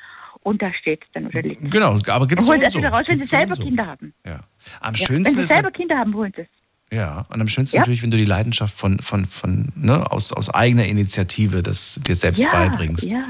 und 0.43 0.62
da 0.62 0.73
steht 0.73 1.03
es 1.05 1.09
dann 1.12 1.27
oder 1.27 1.43
liegt 1.43 1.62
es. 1.62 1.71
Genau, 1.71 1.99
aber 2.07 2.27
gibt 2.27 2.38
Und 2.40 2.45
es 2.45 2.49
holen 2.49 2.49
so 2.49 2.53
es 2.53 2.57
und 2.57 2.62
erst 2.64 2.77
wieder 2.77 2.90
so. 2.90 2.95
raus, 2.97 3.05
wenn 3.09 3.14
sie 3.19 3.19
Gibt's 3.21 3.31
so 3.31 3.37
selber 3.37 3.55
so. 3.57 3.62
Kinder 3.62 3.87
haben. 3.87 4.14
Ja. 4.27 4.40
Am 4.81 4.95
Ja. 4.95 5.07
schönsten 5.07 5.37
Wenn 5.37 5.43
sie 5.43 5.47
selber 5.55 5.71
Kinder 5.71 5.99
haben, 5.99 6.14
holen 6.14 6.33
sie 6.35 6.43
es. 6.43 6.49
Ja, 6.93 7.25
und 7.29 7.40
am 7.40 7.47
schönsten 7.47 7.77
Ja. 7.77 7.83
natürlich, 7.83 8.03
wenn 8.03 8.11
du 8.11 8.16
die 8.16 8.25
Leidenschaft 8.25 8.75
von, 8.75 8.99
von, 9.01 9.25
von 9.27 9.71
ne, 9.77 10.11
aus, 10.11 10.33
aus 10.33 10.51
eigener 10.51 10.87
Initiative 10.87 11.62
das 11.62 12.01
dir 12.03 12.16
selbst 12.16 12.40
Ja, 12.43 12.51
beibringst. 12.51 13.11
ja. 13.11 13.27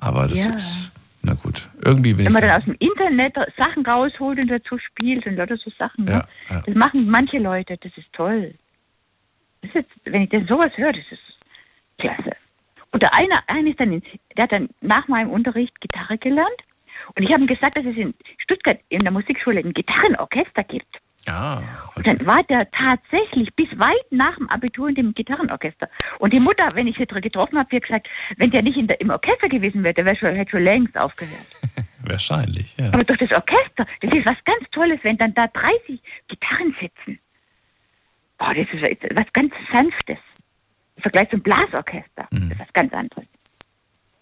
Aber 0.00 0.26
das 0.28 0.38
ist, 0.48 0.90
na 1.24 1.32
gut, 1.34 1.68
irgendwie 1.82 2.12
bin 2.12 2.26
Wenn 2.26 2.32
man 2.32 2.42
da. 2.42 2.48
dann 2.48 2.58
aus 2.58 2.64
dem 2.66 2.76
Internet 2.78 3.34
Sachen 3.56 3.84
rausholt 3.86 4.38
und 4.38 4.50
dazu 4.50 4.78
spielt 4.78 5.26
und 5.26 5.36
lauter 5.36 5.56
so 5.56 5.70
Sachen. 5.78 6.04
Ne? 6.04 6.12
Ja, 6.12 6.28
ja. 6.50 6.62
Das 6.66 6.74
machen 6.74 7.08
manche 7.08 7.38
Leute, 7.38 7.78
das 7.78 7.96
ist 7.96 8.12
toll. 8.12 8.54
Das 9.62 9.74
ist, 9.74 9.86
wenn 10.04 10.22
ich 10.22 10.28
denn 10.28 10.46
sowas 10.46 10.70
höre, 10.76 10.92
das 10.92 11.10
ist 11.10 11.38
klasse. 11.98 12.32
Und 12.90 13.02
der 13.02 13.14
eine, 13.14 13.36
eine 13.48 13.70
ist 13.70 13.80
dann, 13.80 13.92
in, 13.92 14.02
der 14.36 14.44
hat 14.44 14.52
dann 14.52 14.68
nach 14.82 15.08
meinem 15.08 15.30
Unterricht 15.30 15.80
Gitarre 15.80 16.18
gelernt. 16.18 16.60
Und 17.16 17.22
ich 17.22 17.32
habe 17.32 17.42
ihm 17.42 17.46
gesagt, 17.46 17.76
dass 17.76 17.86
es 17.86 17.96
in 17.96 18.14
Stuttgart 18.38 18.78
in 18.90 19.02
der 19.02 19.12
Musikschule 19.12 19.60
ein 19.60 19.72
Gitarrenorchester 19.72 20.62
gibt. 20.64 21.00
Ja, 21.26 21.62
Und 21.94 22.06
dann 22.06 22.26
war 22.26 22.42
der 22.44 22.70
tatsächlich 22.70 23.54
bis 23.54 23.68
weit 23.78 24.04
nach 24.10 24.36
dem 24.36 24.48
Abitur 24.50 24.88
in 24.90 24.94
dem 24.94 25.14
Gitarrenorchester. 25.14 25.88
Und 26.18 26.32
die 26.32 26.40
Mutter, 26.40 26.68
wenn 26.74 26.86
ich 26.86 26.96
sie 26.96 27.06
getroffen 27.06 27.58
habe, 27.58 27.74
hat 27.74 27.82
gesagt, 27.82 28.08
wenn 28.36 28.50
der 28.50 28.62
nicht 28.62 28.76
in 28.76 28.86
der, 28.86 29.00
im 29.00 29.10
Orchester 29.10 29.48
gewesen 29.48 29.82
wäre, 29.82 29.94
der 29.94 30.04
wäre 30.04 30.16
schon, 30.16 30.34
hätte 30.34 30.52
schon 30.52 30.64
längst 30.64 30.98
aufgehört. 30.98 31.46
wahrscheinlich, 32.02 32.76
ja. 32.78 32.88
Aber 32.88 33.04
durch 33.04 33.18
das 33.18 33.32
Orchester, 33.32 33.86
das 34.00 34.14
ist 34.14 34.26
was 34.26 34.36
ganz 34.44 34.70
Tolles, 34.70 35.00
wenn 35.02 35.16
dann 35.16 35.32
da 35.34 35.46
30 35.46 36.00
Gitarren 36.28 36.74
sitzen. 36.78 37.18
Boah, 38.36 38.52
das 38.52 38.66
ist 38.72 38.82
was 39.14 39.32
ganz 39.32 39.54
Sanftes. 39.72 40.18
Im 40.96 41.02
Vergleich 41.02 41.30
zum 41.30 41.40
Blasorchester. 41.40 42.28
Mhm. 42.30 42.50
Das 42.50 42.50
ist 42.50 42.58
was 42.58 42.72
ganz 42.74 42.92
anderes. 42.92 43.24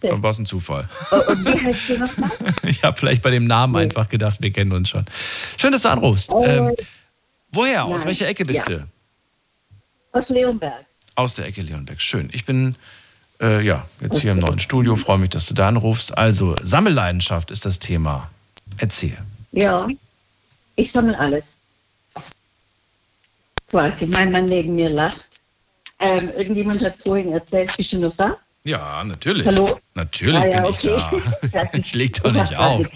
Dann 0.00 0.22
war 0.22 0.30
es 0.32 0.38
ein 0.38 0.46
Zufall. 0.46 0.88
Und 1.28 1.44
wie 1.46 1.60
heißt 1.64 1.88
du 1.88 1.98
nochmal? 1.98 2.30
Ich 2.64 2.82
habe 2.82 2.96
vielleicht 2.98 3.22
bei 3.22 3.30
dem 3.30 3.46
Namen 3.46 3.76
einfach 3.76 4.08
gedacht, 4.08 4.40
wir 4.42 4.52
kennen 4.52 4.72
uns 4.72 4.88
schon. 4.88 5.06
Schön, 5.56 5.72
dass 5.72 5.82
du 5.82 5.88
anrufst. 5.88 6.30
Oh, 6.32 6.44
Ähm, 6.44 6.74
woher? 7.52 7.84
Aus 7.84 8.00
nein. 8.00 8.08
welcher 8.08 8.28
Ecke 8.28 8.44
bist 8.44 8.68
Ja. 8.68 8.76
du? 8.78 8.86
Aus 10.12 10.28
Leonberg. 10.28 10.84
Aus 11.14 11.34
der 11.34 11.46
Ecke 11.46 11.62
Leonbeck. 11.62 12.00
Schön. 12.00 12.30
Ich 12.32 12.44
bin 12.44 12.74
äh, 13.40 13.60
ja 13.64 13.86
jetzt 14.00 14.20
hier 14.20 14.32
im 14.32 14.38
neuen 14.38 14.58
Studio. 14.58 14.96
Freue 14.96 15.18
mich, 15.18 15.30
dass 15.30 15.46
du 15.46 15.54
da 15.54 15.68
anrufst. 15.68 16.16
Also, 16.16 16.56
Sammelleidenschaft 16.62 17.50
ist 17.50 17.64
das 17.66 17.78
Thema. 17.78 18.30
Erzähl. 18.78 19.16
Ja. 19.52 19.86
Ich 20.76 20.90
sammle 20.92 21.18
alles. 21.18 21.58
Quasi. 23.68 24.06
Mein 24.06 24.32
Mann 24.32 24.46
neben 24.46 24.74
mir 24.74 24.90
lacht. 24.90 25.28
Ähm, 26.00 26.30
irgendjemand 26.36 26.82
hat 26.82 26.96
vorhin 26.96 27.32
erzählt, 27.32 27.76
bist 27.76 27.92
du 27.92 27.98
noch 28.00 28.16
da? 28.16 28.36
Ja, 28.64 29.04
natürlich. 29.04 29.46
Hallo? 29.46 29.78
Natürlich 29.94 30.40
Ah, 30.42 30.46
ja, 30.46 30.56
bin 30.56 30.64
okay. 30.66 30.96
ich 31.42 31.50
da. 31.50 31.62
ich 31.74 31.94
leg 31.94 32.14
doch 32.22 32.34
Ich 32.34 32.40
nicht 32.40 32.56
auf. 32.56 32.86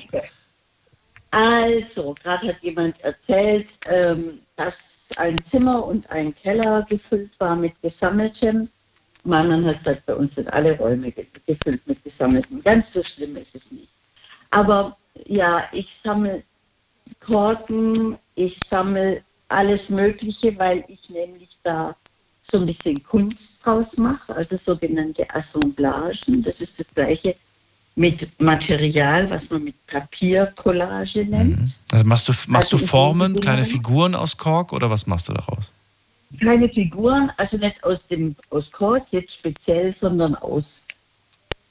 Also, 1.35 2.14
gerade 2.23 2.47
hat 2.49 2.62
jemand 2.62 3.01
erzählt, 3.01 3.79
ähm, 3.88 4.38
dass 4.55 5.09
ein 5.16 5.44
Zimmer 5.44 5.85
und 5.85 6.09
ein 6.09 6.33
Keller 6.33 6.87
gefüllt 6.88 7.33
war 7.40 7.57
mit 7.57 7.73
Gesammeltem. 7.83 8.68
Mein 9.25 9.49
Mann 9.49 9.64
hat 9.66 9.79
gesagt, 9.79 10.07
bei 10.07 10.14
uns 10.14 10.37
sind 10.37 10.53
alle 10.53 10.77
Räume 10.79 11.11
ge- 11.11 11.27
gefüllt 11.44 11.85
mit 11.88 12.05
Gesammeltem. 12.05 12.62
Ganz 12.62 12.92
so 12.92 13.03
schlimm 13.03 13.37
ist 13.37 13.57
es 13.57 13.73
nicht. 13.73 13.88
Aber 14.53 14.97
ja, 15.27 15.64
ich 15.73 15.92
sammle 16.05 16.44
Korken, 17.18 18.16
ich 18.37 18.61
sammle 18.61 19.23
alles 19.49 19.88
Mögliche, 19.88 20.57
weil 20.57 20.85
ich 20.87 21.11
nämlich 21.11 21.57
da 21.64 21.97
so 22.42 22.59
ein 22.59 22.66
bisschen 22.66 23.03
Kunst 23.03 23.64
draus 23.66 23.97
mache, 23.97 24.37
also 24.37 24.57
sogenannte 24.57 25.29
Assemblagen. 25.35 26.42
Das 26.44 26.61
ist 26.61 26.79
das 26.79 26.87
gleiche 26.94 27.35
mit 27.96 28.40
Material, 28.40 29.28
was 29.30 29.50
man 29.50 29.64
mit 29.64 29.87
Papiercollage 29.87 31.24
nennt. 31.26 31.78
Also 31.92 32.04
machst 32.04 32.28
du, 32.28 32.33
machst 32.48 32.72
Also 32.72 32.78
du 32.78 32.87
Formen, 32.87 33.40
kleine. 33.40 33.64
Figuren 33.64 34.14
aus 34.14 34.37
Kork 34.37 34.72
oder 34.72 34.90
was 34.90 35.07
machst 35.07 35.28
du 35.28 35.33
daraus? 35.33 35.66
Keine 36.40 36.68
Figuren, 36.68 37.30
also 37.37 37.57
nicht 37.59 37.83
aus 37.85 38.09
dem 38.09 38.35
aus 38.50 38.70
Kork 38.72 39.04
jetzt 39.12 39.35
speziell, 39.35 39.94
sondern 39.94 40.35
aus 40.35 40.85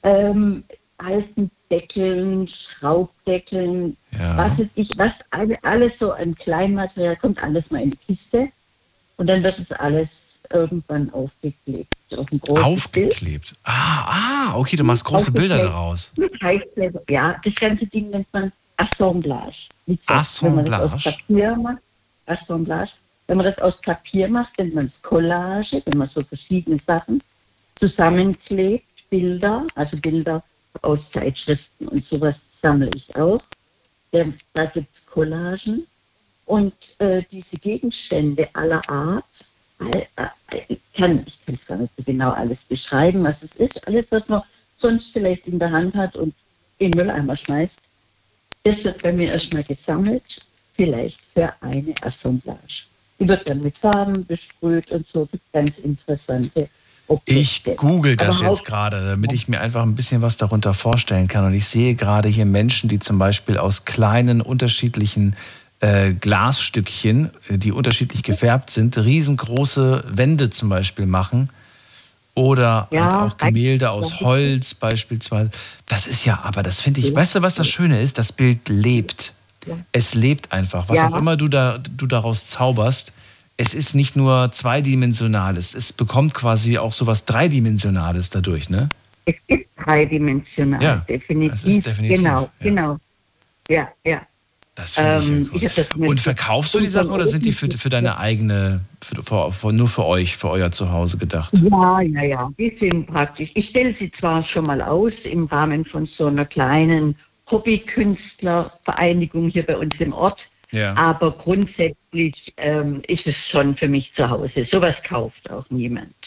ähm, 0.02 0.64
alten 0.96 1.50
Deckeln, 1.70 2.48
Schraubdeckeln, 2.48 3.96
Ja. 4.18 4.38
was 4.38 4.58
weiß 4.58 4.68
ich, 4.76 4.96
was 4.96 5.20
alle, 5.30 5.62
alles 5.64 5.98
so 5.98 6.12
an 6.12 6.34
Kleinmaterial 6.34 7.16
kommt, 7.16 7.42
alles 7.42 7.70
mal 7.70 7.82
in 7.82 7.90
die 7.90 7.96
Kiste 8.06 8.48
und 9.18 9.26
dann 9.26 9.42
wird 9.42 9.58
es 9.58 9.72
alles 9.72 10.40
irgendwann 10.52 11.12
aufgeklebt 11.12 11.94
auf 12.18 12.28
großes 12.28 12.88
Bild. 12.88 13.12
Aufgeklebt. 13.12 13.52
Ah, 13.64 14.52
ah, 14.52 14.56
okay, 14.56 14.76
du 14.76 14.84
machst 14.84 15.04
große 15.04 15.30
Bilder 15.30 15.58
daraus. 15.58 16.12
Heißkleber. 16.42 17.02
Ja, 17.08 17.40
das 17.44 17.54
ganze 17.54 17.86
Ding 17.86 18.10
nennt 18.10 18.26
man 18.32 18.52
Assemblage. 18.76 19.68
Wie 19.86 19.96
gesagt, 19.96 20.42
Wenn 20.42 20.54
man 20.54 20.64
das 20.66 20.80
aus 20.80 20.92
Assemblage. 20.92 21.16
Papier 21.26 21.56
macht, 21.56 21.82
Assemblage. 22.26 22.90
Wenn 23.26 23.36
man 23.38 23.46
das 23.46 23.58
aus 23.60 23.80
Papier 23.80 24.28
macht, 24.28 24.58
nennt 24.58 24.74
man 24.74 24.86
es 24.86 25.00
Collage, 25.02 25.82
wenn 25.86 25.98
man 25.98 26.08
so 26.08 26.22
verschiedene 26.22 26.78
Sachen 26.86 27.22
zusammenklebt, 27.76 28.84
Bilder, 29.10 29.66
also 29.74 29.96
Bilder 29.98 30.42
aus 30.82 31.10
Zeitschriften 31.10 31.88
und 31.88 32.04
sowas 32.04 32.40
sammle 32.60 32.90
ich 32.94 33.14
auch. 33.16 33.40
Da, 34.12 34.66
gibt 34.66 34.94
es 34.94 35.06
Collagen. 35.06 35.86
Und 36.46 36.74
äh, 36.98 37.22
diese 37.30 37.58
Gegenstände 37.58 38.48
aller 38.52 38.82
Art, 38.88 39.24
ich 40.68 40.78
kann 40.94 41.22
ich 41.26 41.44
kann 41.44 41.54
es 41.54 41.66
gar 41.66 41.78
nicht 41.78 41.92
so 41.96 42.02
genau 42.04 42.30
alles 42.30 42.60
beschreiben, 42.60 43.24
was 43.24 43.42
es 43.42 43.56
ist. 43.56 43.86
Alles, 43.86 44.06
was 44.10 44.28
man 44.28 44.42
sonst 44.78 45.12
vielleicht 45.12 45.46
in 45.48 45.58
der 45.58 45.70
Hand 45.70 45.94
hat 45.94 46.16
und 46.16 46.34
in 46.78 46.92
den 46.92 46.98
Mülleimer 46.98 47.36
schmeißt, 47.36 47.78
das 48.64 48.84
wird 48.84 49.02
bei 49.02 49.12
mir 49.12 49.32
erstmal 49.32 49.64
gesammelt, 49.64 50.46
vielleicht 50.74 51.20
für 51.34 51.52
eine 51.60 51.94
Assemblage. 52.02 52.86
Die 53.18 53.28
wird 53.28 53.48
dann 53.48 53.62
mit 53.62 53.76
Farben 53.76 54.26
besprüht 54.26 54.90
und 54.90 55.06
so, 55.06 55.26
gibt 55.26 55.52
ganz 55.52 55.78
interessante 55.78 56.68
Ich 57.26 57.62
Objekte. 57.62 57.74
google 57.76 58.16
das 58.16 58.40
Aber 58.40 58.50
jetzt 58.50 58.64
gerade, 58.64 59.06
damit 59.06 59.32
ich 59.32 59.48
mir 59.48 59.60
einfach 59.60 59.82
ein 59.82 59.94
bisschen 59.94 60.22
was 60.22 60.36
darunter 60.36 60.74
vorstellen 60.74 61.28
kann. 61.28 61.44
Und 61.44 61.54
ich 61.54 61.66
sehe 61.66 61.94
gerade 61.94 62.28
hier 62.28 62.46
Menschen, 62.46 62.88
die 62.88 62.98
zum 62.98 63.18
Beispiel 63.18 63.58
aus 63.58 63.84
kleinen 63.84 64.40
unterschiedlichen 64.40 65.36
äh, 65.84 66.12
Glasstückchen, 66.14 67.30
äh, 67.48 67.58
die 67.58 67.72
unterschiedlich 67.72 68.22
gefärbt 68.22 68.70
sind, 68.70 68.96
riesengroße 68.96 70.04
Wände 70.08 70.50
zum 70.50 70.68
Beispiel 70.70 71.06
machen. 71.06 71.50
Oder 72.34 72.88
Ja, 72.90 73.26
auch 73.26 73.36
Gemälde 73.36 73.90
aus 73.90 74.20
Holz 74.20 74.74
beispielsweise. 74.74 75.50
Das 75.86 76.06
ist 76.06 76.24
ja, 76.24 76.40
aber 76.42 76.62
das 76.64 76.80
finde 76.80 77.00
ich, 77.00 77.14
weißt 77.14 77.36
du, 77.36 77.42
was 77.42 77.54
das 77.54 77.68
Schöne 77.68 78.00
ist? 78.00 78.18
Das 78.18 78.32
Bild 78.32 78.68
lebt. 78.68 79.32
Es 79.92 80.14
lebt 80.14 80.50
einfach. 80.52 80.88
Was 80.88 80.98
Ja. 80.98 81.08
auch 81.10 81.14
immer 81.16 81.36
du, 81.36 81.48
da, 81.48 81.78
du 81.78 82.06
daraus 82.06 82.48
zauberst, 82.48 83.12
es 83.56 83.72
ist 83.72 83.94
nicht 83.94 84.16
nur 84.16 84.50
zweidimensionales, 84.52 85.74
es 85.74 85.92
bekommt 85.92 86.34
quasi 86.34 86.76
auch 86.78 86.92
sowas 86.92 87.24
Dreidimensionales 87.24 88.30
dadurch, 88.30 88.68
ne? 88.68 88.90
Es 89.26 89.36
ist 89.46 89.66
dreidimensional, 89.76 90.82
Ja, 90.82 90.96
definitiv. 91.08 91.54
es 91.54 91.64
ist 91.64 91.86
definitiv, 91.86 92.16
Genau, 92.18 92.42
ja. 92.42 92.50
genau. 92.60 92.98
Ja, 93.68 93.88
ja. 94.04 94.22
Das 94.74 94.94
finde 94.94 95.24
Ähm, 95.24 95.50
ich 95.54 95.62
ich 95.62 95.76
ja 95.76 95.84
hab 95.84 95.94
cool. 95.94 96.00
mit 96.00 96.10
Und 96.10 96.20
verkaufst 96.20 96.74
du 96.74 96.80
die 96.80 96.88
Sachen 96.88 97.10
oder 97.10 97.26
sind 97.28 97.44
die 97.44 97.52
für, 97.52 97.70
für 97.70 97.90
deine 97.90 98.18
eigene, 98.18 98.80
für, 99.00 99.22
für, 99.22 99.52
für, 99.52 99.72
nur 99.72 99.86
für 99.88 100.04
euch, 100.04 100.36
für 100.36 100.50
euer 100.50 100.72
Zuhause 100.72 101.16
gedacht? 101.16 101.52
Ja, 101.62 102.00
ja, 102.00 102.22
ja. 102.22 102.50
Die 102.58 102.70
sind 102.70 103.06
praktisch. 103.06 103.52
Ich 103.54 103.68
stelle 103.68 103.92
sie 103.92 104.10
zwar 104.10 104.42
schon 104.42 104.64
mal 104.66 104.82
aus 104.82 105.26
im 105.26 105.44
Rahmen 105.44 105.84
von 105.84 106.06
so 106.06 106.26
einer 106.26 106.44
kleinen 106.44 107.14
Hobbykünstlervereinigung 107.50 109.48
hier 109.48 109.64
bei 109.64 109.76
uns 109.76 110.00
im 110.00 110.12
Ort. 110.12 110.48
Ja. 110.72 110.94
Aber 110.96 111.30
grundsätzlich 111.30 112.52
ähm, 112.56 113.00
ist 113.06 113.28
es 113.28 113.48
schon 113.48 113.76
für 113.76 113.86
mich 113.86 114.12
zu 114.12 114.28
Hause. 114.28 114.64
Sowas 114.64 115.04
kauft 115.04 115.48
auch 115.50 115.64
niemand. 115.70 116.23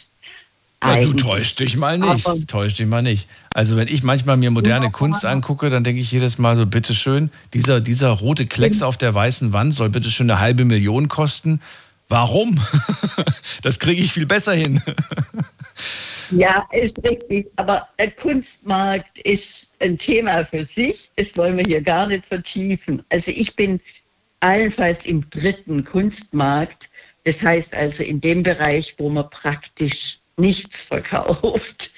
Ja, 0.84 0.96
du 0.98 1.10
Eigentlich. 1.10 1.24
täusch 1.24 1.56
dich 1.56 1.76
mal 1.76 1.98
nicht. 1.98 2.28
Aber- 2.28 2.46
täusch 2.46 2.76
dich 2.76 2.86
mal 2.86 3.02
nicht. 3.02 3.28
Also 3.52 3.76
wenn 3.78 3.88
ich 3.88 4.04
manchmal 4.04 4.38
mir 4.38 4.52
moderne 4.52 4.86
Ja. 4.86 4.92
Kunst 4.92 5.26
angucke, 5.26 5.70
dann 5.72 5.84
denke 5.84 6.02
ich 6.02 6.12
jedes 6.12 6.38
Mal 6.38 6.56
so, 6.56 6.68
bitteschön, 6.68 7.32
dieser, 7.54 7.82
dieser 7.82 8.10
rote 8.10 8.46
Klecks 8.46 8.82
auf 8.84 8.96
der 8.98 9.14
weißen 9.14 9.54
Wand 9.54 9.74
soll 9.74 9.90
bitteschön 9.90 10.30
eine 10.30 10.40
halbe 10.40 10.66
Million 10.66 11.08
kosten. 11.08 11.62
Warum? 12.10 12.60
Das 13.64 13.80
kriege 13.80 14.02
ich 14.02 14.14
viel 14.14 14.26
besser 14.28 14.54
hin. 14.54 14.82
Ja, 16.32 16.66
ist 16.74 16.98
richtig. 17.04 17.48
Aber 17.56 17.88
der 17.98 18.12
Kunstmarkt 18.12 19.20
ist 19.20 19.74
ein 19.80 19.98
Thema 19.98 20.44
für 20.46 20.66
sich. 20.66 21.10
Das 21.16 21.38
wollen 21.38 21.56
wir 21.58 21.64
hier 21.66 21.82
gar 21.82 22.06
nicht 22.08 22.26
vertiefen. 22.26 23.02
Also 23.10 23.32
ich 23.32 23.56
bin 23.56 23.80
allenfalls 24.42 25.06
im 25.06 25.28
dritten 25.30 25.86
Kunstmarkt. 25.86 26.90
Das 27.24 27.42
heißt 27.42 27.74
also 27.74 28.04
in 28.04 28.20
dem 28.20 28.44
Bereich, 28.44 28.96
wo 28.98 29.10
man 29.10 29.30
praktisch 29.30 30.20
nichts 30.38 30.84
verkauft. 30.84 31.92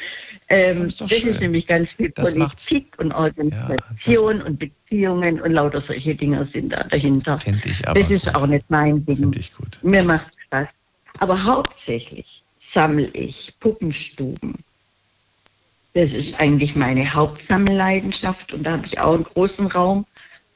Ähm, 0.52 0.86
Das 0.86 1.02
ist 1.02 1.12
das 1.12 1.24
ist, 1.26 1.42
nämlich 1.42 1.68
ganz 1.68 1.94
viel 1.94 2.10
Das 2.10 2.34
macht's- 2.34 2.66
Politik 2.66 2.94
und 2.98 3.12
Organisation 3.12 4.42
und 4.42 4.58
Beziehungen 4.58 5.40
und 5.42 5.52
lauter 5.52 5.80
solche 5.80 6.16
Dinge 6.16 6.44
sind 6.46 6.70
da 6.74 6.84
dahinter. 6.86 7.38
Finde 7.40 7.70
ich 7.70 7.88
aber. 7.88 8.00
Das 8.00 8.10
ist 8.10 8.26
gut. 8.26 8.36
auch 8.36 8.48
nicht 8.48 8.66
mein 8.70 9.06
Ding. 9.06 9.18
Finde 9.18 9.40
ich 9.40 9.54
gut. 9.54 9.78
Mir 9.84 10.04
macht 10.04 10.30
Spaß. 10.48 10.72
Aber 11.20 11.44
hauptsächlich 11.44 12.44
sammle 12.58 13.08
ich 13.10 13.54
Puppenstuben. 13.60 14.56
Das 15.94 16.14
ist 16.14 16.40
eigentlich 16.40 16.76
meine 16.76 17.14
Hauptsammelleidenschaft 17.14 18.54
und 18.54 18.64
da 18.64 18.72
habe 18.74 18.86
ich 18.86 19.00
auch 19.00 19.14
einen 19.16 19.24
großen 19.26 19.68
Raum 19.68 20.06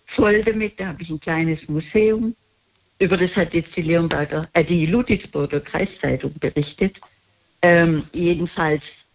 voll 0.05 0.41
damit. 0.43 0.79
Da 0.79 0.87
habe 0.87 1.01
ich 1.03 1.09
ein 1.09 1.19
kleines 1.19 1.67
Museum. 1.69 2.35
Über 2.99 3.17
das 3.17 3.35
hat 3.35 3.53
jetzt 3.53 3.75
die 3.75 3.81
Leonberger, 3.81 4.47
äh, 4.53 4.63
die 4.63 4.85
Ludwigsburger 4.85 5.59
Kreiszeitung 5.59 6.33
berichtet. 6.39 6.99
Ähm, 7.63 8.03
jedenfalls, 8.13 9.07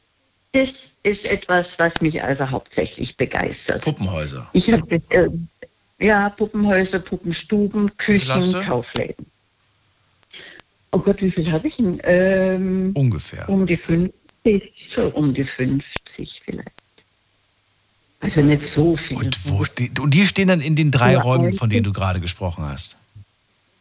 das 0.52 0.94
ist 1.02 1.26
etwas, 1.26 1.78
was 1.78 2.00
mich 2.00 2.22
also 2.22 2.50
hauptsächlich 2.50 3.16
begeistert. 3.16 3.84
Puppenhäuser. 3.84 4.48
Ich 4.54 4.72
habe 4.72 5.00
äh, 5.10 5.28
ja 5.98 6.30
Puppenhäuser, 6.30 6.98
Puppenstuben, 6.98 7.94
Küchen? 7.98 8.58
Kaufläden. 8.60 9.26
Oh 10.90 10.98
Gott, 10.98 11.20
wie 11.20 11.30
viel 11.30 11.52
habe 11.52 11.68
ich 11.68 11.76
denn? 11.76 12.00
Ähm, 12.04 12.92
Ungefähr. 12.94 13.46
um 13.50 13.66
die 13.66 13.76
50, 13.76 14.12
so 14.90 15.08
um 15.08 15.34
die 15.34 15.44
50 15.44 16.40
vielleicht. 16.42 16.72
Also 18.20 18.40
nicht 18.40 18.66
so 18.66 18.96
viel. 18.96 19.18
Und, 19.18 19.48
wo 19.48 19.64
und 20.02 20.14
die 20.14 20.26
stehen 20.26 20.48
dann 20.48 20.60
in 20.60 20.74
den 20.74 20.90
drei 20.90 21.12
Ja, 21.12 21.20
Räumen, 21.20 21.52
von 21.52 21.68
denen 21.68 21.84
du 21.84 21.92
gerade 21.92 22.20
gesprochen 22.20 22.64
hast. 22.64 22.96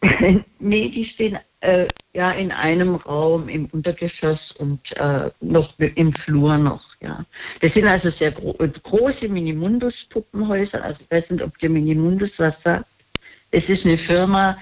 nee, 0.59 0.89
die 0.89 1.05
stehen 1.05 1.37
äh, 1.61 1.87
ja 2.13 2.31
in 2.31 2.51
einem 2.51 2.95
Raum 2.95 3.49
im 3.49 3.65
Untergeschoss 3.67 4.51
und 4.51 4.95
äh, 4.97 5.29
noch 5.41 5.73
im 5.79 6.13
Flur 6.13 6.57
noch, 6.57 6.83
ja. 7.01 7.25
Das 7.61 7.73
sind 7.73 7.87
also 7.87 8.09
sehr 8.09 8.31
gro 8.31 8.53
große 8.53 9.27
Minimundus-Puppenhäuser. 9.29 10.83
Also 10.83 11.03
ich 11.03 11.11
weiß 11.11 11.31
nicht, 11.31 11.43
ob 11.43 11.57
der 11.59 11.69
Minimundus 11.69 12.39
was 12.39 12.63
sagt. 12.63 12.85
Es 13.51 13.69
ist 13.69 13.85
eine 13.85 13.97
Firma, 13.97 14.57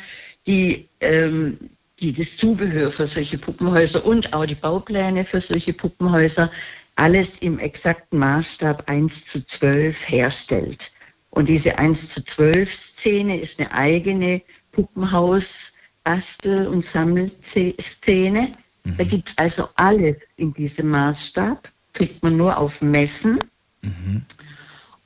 die, 0.48 0.88
ähm, 1.02 1.58
die 2.00 2.14
das 2.14 2.38
Zubehör 2.38 2.92
für 2.92 3.08
solche 3.08 3.38
Puppenhäuser 3.38 4.06
und 4.06 4.32
auch 4.34 4.46
die 4.46 4.56
Baupläne 4.56 5.26
für 5.26 5.42
solche 5.42 5.74
Puppenhäuser 5.74 6.50
alles 6.98 7.40
im 7.40 7.60
exakten 7.60 8.20
Maßstab 8.20 8.88
1 8.88 9.26
zu 9.26 9.46
12 9.46 10.10
herstellt. 10.10 10.92
Und 11.32 11.50
diese 11.50 11.78
1 11.78 12.10
zu 12.10 12.24
12 12.24 12.74
Szene 12.74 13.40
ist 13.42 13.60
eine 13.60 13.72
eigene 13.74 14.42
Puppenhaus, 14.76 15.74
Bastel- 16.04 16.68
und 16.68 16.86
Sammelszene. 16.86 18.52
Da 18.98 19.04
gibt 19.04 19.30
es 19.30 19.38
also 19.38 19.68
alles 19.76 20.16
in 20.38 20.54
diesem 20.54 20.90
Maßstab, 20.92 21.70
kriegt 21.94 22.22
man 22.22 22.38
nur 22.38 22.56
auf 22.56 22.82
Messen. 22.82 23.50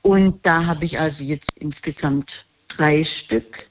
Und 0.02 0.44
da 0.44 0.66
habe 0.66 0.84
ich 0.84 0.98
also 0.98 1.24
jetzt 1.24 1.52
insgesamt 1.56 2.44
drei 2.68 3.02
Stück 3.04 3.68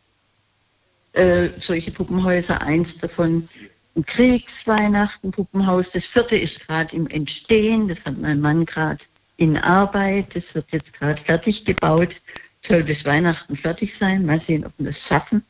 äh, 1.13 1.49
solche 1.59 1.91
Puppenhäuser. 1.91 2.61
Eins 2.61 2.97
davon 2.97 3.47
ein 3.95 4.05
Kriegsweihnachten-Puppenhaus. 4.05 5.91
Das 5.91 6.05
vierte 6.05 6.37
ist 6.37 6.65
gerade 6.67 6.95
im 6.95 7.07
Entstehen. 7.07 7.87
Das 7.87 8.05
hat 8.05 8.17
mein 8.17 8.39
Mann 8.39 8.65
gerade 8.65 9.03
in 9.37 9.57
Arbeit. 9.57 10.35
Das 10.35 10.55
wird 10.55 10.71
jetzt 10.71 10.93
gerade 10.93 11.21
fertig 11.21 11.65
gebaut. 11.65 12.21
Soll 12.61 12.83
bis 12.83 13.05
Weihnachten 13.05 13.55
fertig 13.55 13.95
sein. 13.95 14.25
Mal 14.25 14.39
sehen, 14.39 14.65
ob 14.65 14.73
wir 14.77 14.87
das 14.87 15.07
schaffen. 15.07 15.43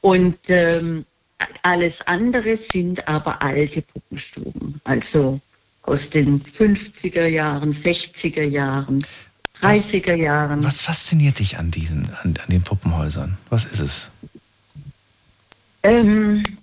Und 0.00 0.38
ähm, 0.48 1.04
alles 1.62 2.06
andere 2.06 2.56
sind 2.56 3.06
aber 3.06 3.42
alte 3.42 3.82
Puppenstuben. 3.82 4.80
Also 4.84 5.40
aus 5.82 6.10
den 6.10 6.42
50er 6.42 7.26
Jahren, 7.26 7.72
60er 7.72 8.42
Jahren, 8.42 9.06
30er 9.62 10.14
Jahren. 10.14 10.62
Was 10.64 10.80
fasziniert 10.80 11.38
dich 11.38 11.58
an 11.58 11.70
diesen, 11.70 12.10
an, 12.22 12.36
an 12.36 12.48
den 12.48 12.62
Puppenhäusern? 12.62 13.38
Was 13.50 13.64
ist 13.64 13.80
es? 13.80 14.10
Ähm, 15.82 16.58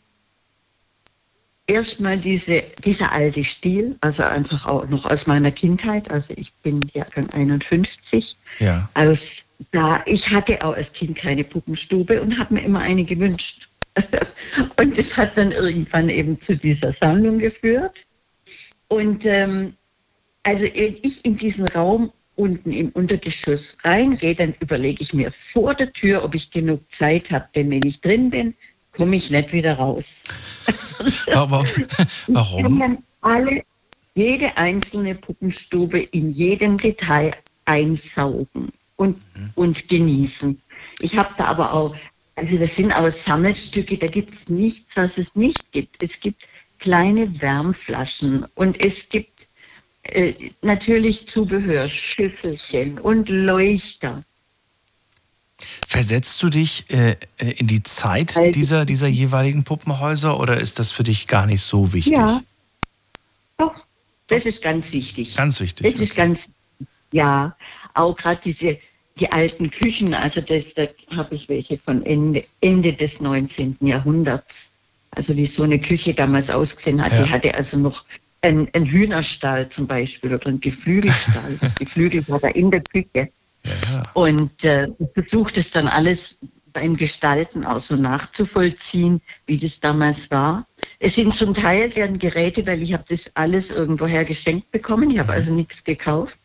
Erstmal 1.66 2.18
diese, 2.18 2.62
dieser 2.84 3.12
alte 3.14 3.44
Stil, 3.44 3.96
also 4.02 4.24
einfach 4.24 4.66
auch 4.66 4.88
noch 4.90 5.06
aus 5.06 5.28
meiner 5.28 5.52
Kindheit. 5.52 6.12
Also 6.12 6.34
ich 6.36 6.52
bin 6.56 6.90
Jahrgang 6.94 7.30
51. 7.30 8.36
Ja. 8.60 8.90
Aus, 8.96 9.46
da, 9.72 10.04
ich 10.06 10.30
hatte 10.30 10.64
auch 10.64 10.76
als 10.76 10.92
Kind 10.92 11.16
keine 11.16 11.44
Puppenstube 11.46 12.22
und 12.22 12.38
habe 12.38 12.56
mir 12.56 12.62
immer 12.62 12.80
eine 12.80 13.06
gewünscht. 13.06 13.70
und 14.78 14.98
das 14.98 15.16
hat 15.16 15.38
dann 15.38 15.52
irgendwann 15.52 16.10
eben 16.10 16.40
zu 16.42 16.58
dieser 16.58 16.92
Sammlung 16.92 17.40
geführt. 17.40 18.06
Und 18.90 19.26
ähm, 19.26 19.74
also 20.44 20.66
wenn 20.66 20.98
ich 21.02 21.24
in 21.24 21.38
diesen 21.38 21.68
Raum 21.68 22.12
unten 22.36 22.72
im 22.72 22.90
Untergeschoss 22.90 23.78
reingehe, 23.84 24.36
dann 24.36 24.54
überlege 24.60 25.02
ich 25.02 25.14
mir 25.14 25.32
vor 25.32 25.74
der 25.74 25.94
Tür, 25.94 26.24
ob 26.24 26.36
ich 26.36 26.52
genug 26.52 26.82
Zeit 26.92 27.32
habe. 27.32 27.48
Denn 27.56 27.70
wenn 27.70 27.86
ich 27.86 28.02
drin 28.02 28.30
bin, 28.30 28.54
komme 28.94 29.16
ich 29.16 29.30
nicht 29.30 29.52
wieder 29.52 29.76
raus. 29.76 30.22
Aber, 31.34 31.64
Ich 31.64 32.08
warum? 32.28 32.64
kann 32.64 32.80
dann 32.80 32.98
alle, 33.22 33.64
jede 34.16 34.56
einzelne 34.58 35.16
Puppenstube 35.16 36.00
in 36.00 36.32
jedem 36.32 36.78
Detail 36.78 37.32
einsaugen 37.66 38.70
und, 38.98 39.20
und 39.56 39.88
genießen. 39.88 40.60
Ich 41.00 41.18
habe 41.18 41.34
da 41.38 41.46
aber 41.46 41.74
auch, 41.74 41.96
also 42.36 42.58
das 42.58 42.76
sind 42.76 42.92
auch 42.94 43.10
Sammelstücke, 43.10 43.98
da 43.98 44.08
gibt 44.08 44.34
es 44.34 44.50
nichts, 44.50 44.98
was 44.98 45.18
es 45.18 45.36
nicht 45.36 45.72
gibt. 45.72 46.02
Es 46.02 46.20
gibt 46.20 46.48
kleine 46.80 47.42
Wärmflaschen 47.42 48.46
und 48.56 48.80
es 48.84 49.10
gibt 49.10 49.48
äh, 50.04 50.34
natürlich 50.62 51.28
Zubehör, 51.28 51.88
Schüsselchen 51.88 53.00
und 53.00 53.30
Leuchter. 53.30 54.24
Versetzt 55.88 56.42
du 56.44 56.50
dich 56.50 56.90
äh, 56.90 57.16
äh, 57.38 57.52
in 57.58 57.68
die 57.68 57.84
Zeit 57.84 58.36
dieser, 58.56 58.86
dieser 58.86 59.08
jeweiligen 59.08 59.64
Puppenhäuser 59.64 60.40
oder 60.40 60.60
ist 60.60 60.80
das 60.80 60.92
für 60.92 61.04
dich 61.04 61.28
gar 61.28 61.46
nicht 61.46 61.62
so 61.62 61.94
wichtig? 61.94 62.18
Ja. 62.18 62.42
Doch, 63.58 63.86
das 64.28 64.46
ist 64.46 64.64
ganz 64.64 64.92
wichtig. 64.94 65.36
Ganz 65.36 65.60
wichtig. 65.60 65.92
Das 65.92 66.02
ist 66.02 66.16
ganz, 66.16 66.50
ja, 67.12 67.56
auch 67.94 68.16
gerade 68.16 68.42
diese, 68.44 68.78
die 69.20 69.32
alten 69.32 69.70
Küchen, 69.70 70.14
also 70.14 70.42
das, 70.42 70.66
da 70.76 70.88
habe 71.16 71.36
ich 71.36 71.48
welche 71.50 71.78
von 71.78 72.06
Ende, 72.06 72.44
Ende 72.62 72.94
des 72.94 73.20
19. 73.20 73.78
Jahrhunderts. 73.82 74.72
Also 75.12 75.36
wie 75.36 75.46
so 75.46 75.62
eine 75.62 75.78
Küche 75.78 76.14
damals 76.14 76.50
ausgesehen 76.50 77.04
hat. 77.04 77.12
Ja. 77.12 77.24
Die 77.24 77.30
hatte 77.30 77.54
also 77.54 77.78
noch 77.78 78.04
einen, 78.42 78.68
einen 78.74 78.86
Hühnerstall 78.86 79.70
zum 79.70 79.86
Beispiel 79.86 80.34
oder 80.34 80.48
einen 80.48 80.60
Geflügelstall. 80.60 81.58
Das 81.62 81.76
Geflügel 81.80 82.28
war 82.28 82.40
da 82.40 82.48
in 82.50 82.72
der 82.72 82.82
Küche. 82.82 83.30
Ja. 83.66 84.04
Und 84.14 84.64
äh, 84.66 84.88
ich 85.00 85.08
versuche 85.14 85.54
das 85.54 85.72
dann 85.72 85.88
alles 85.88 86.40
beim 86.74 86.98
Gestalten 86.98 87.64
auch 87.64 87.82
so 87.82 87.96
nachzuvollziehen, 87.96 89.22
wie 89.46 89.58
das 89.58 89.80
damals 89.80 90.30
war. 90.32 90.66
Es 91.00 91.16
sind 91.16 91.34
zum 91.36 91.54
Teil 91.54 91.90
deren 91.92 92.18
Geräte, 92.18 92.66
weil 92.66 92.82
ich 92.82 92.94
habe 92.94 93.06
das 93.08 93.32
alles 93.36 93.72
irgendwoher 93.72 94.26
geschenkt 94.26 94.72
bekommen. 94.72 95.12
Ich 95.12 95.20
habe 95.20 95.34
also 95.34 95.54
nichts 95.54 95.84
gekauft 95.84 96.38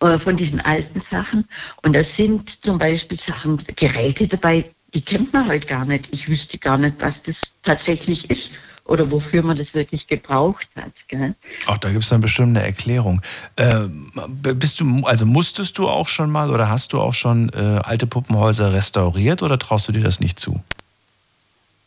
äh, 0.00 0.18
von 0.18 0.36
diesen 0.36 0.60
alten 0.60 1.00
Sachen. 1.00 1.48
Und 1.82 1.94
da 1.94 2.04
sind 2.04 2.64
zum 2.64 2.78
Beispiel 2.78 3.18
Sachen, 3.18 3.58
Geräte 3.76 4.28
dabei, 4.28 4.70
die 4.92 5.02
kennt 5.02 5.32
man 5.32 5.46
halt 5.46 5.66
gar 5.66 5.84
nicht. 5.84 6.08
Ich 6.12 6.28
wüsste 6.28 6.58
gar 6.58 6.76
nicht, 6.76 6.96
was 7.00 7.22
das 7.22 7.56
tatsächlich 7.62 8.30
ist 8.30 8.58
oder 8.90 9.08
wofür 9.12 9.44
man 9.44 9.56
das 9.56 9.72
wirklich 9.72 10.08
gebraucht 10.08 10.66
hat. 10.74 10.92
Gell? 11.06 11.34
Auch 11.66 11.78
da 11.78 11.90
gibt 11.90 12.02
es 12.02 12.10
dann 12.10 12.20
bestimmt 12.20 12.56
eine 12.56 12.66
Erklärung. 12.66 13.22
Ähm, 13.56 14.10
bist 14.42 14.80
du, 14.80 15.02
also 15.04 15.26
musstest 15.26 15.78
du 15.78 15.88
auch 15.88 16.08
schon 16.08 16.28
mal 16.28 16.50
oder 16.50 16.68
hast 16.68 16.92
du 16.92 17.00
auch 17.00 17.14
schon 17.14 17.50
äh, 17.50 17.80
alte 17.84 18.08
Puppenhäuser 18.08 18.72
restauriert 18.72 19.42
oder 19.42 19.60
traust 19.60 19.86
du 19.86 19.92
dir 19.92 20.02
das 20.02 20.18
nicht 20.18 20.40
zu? 20.40 20.60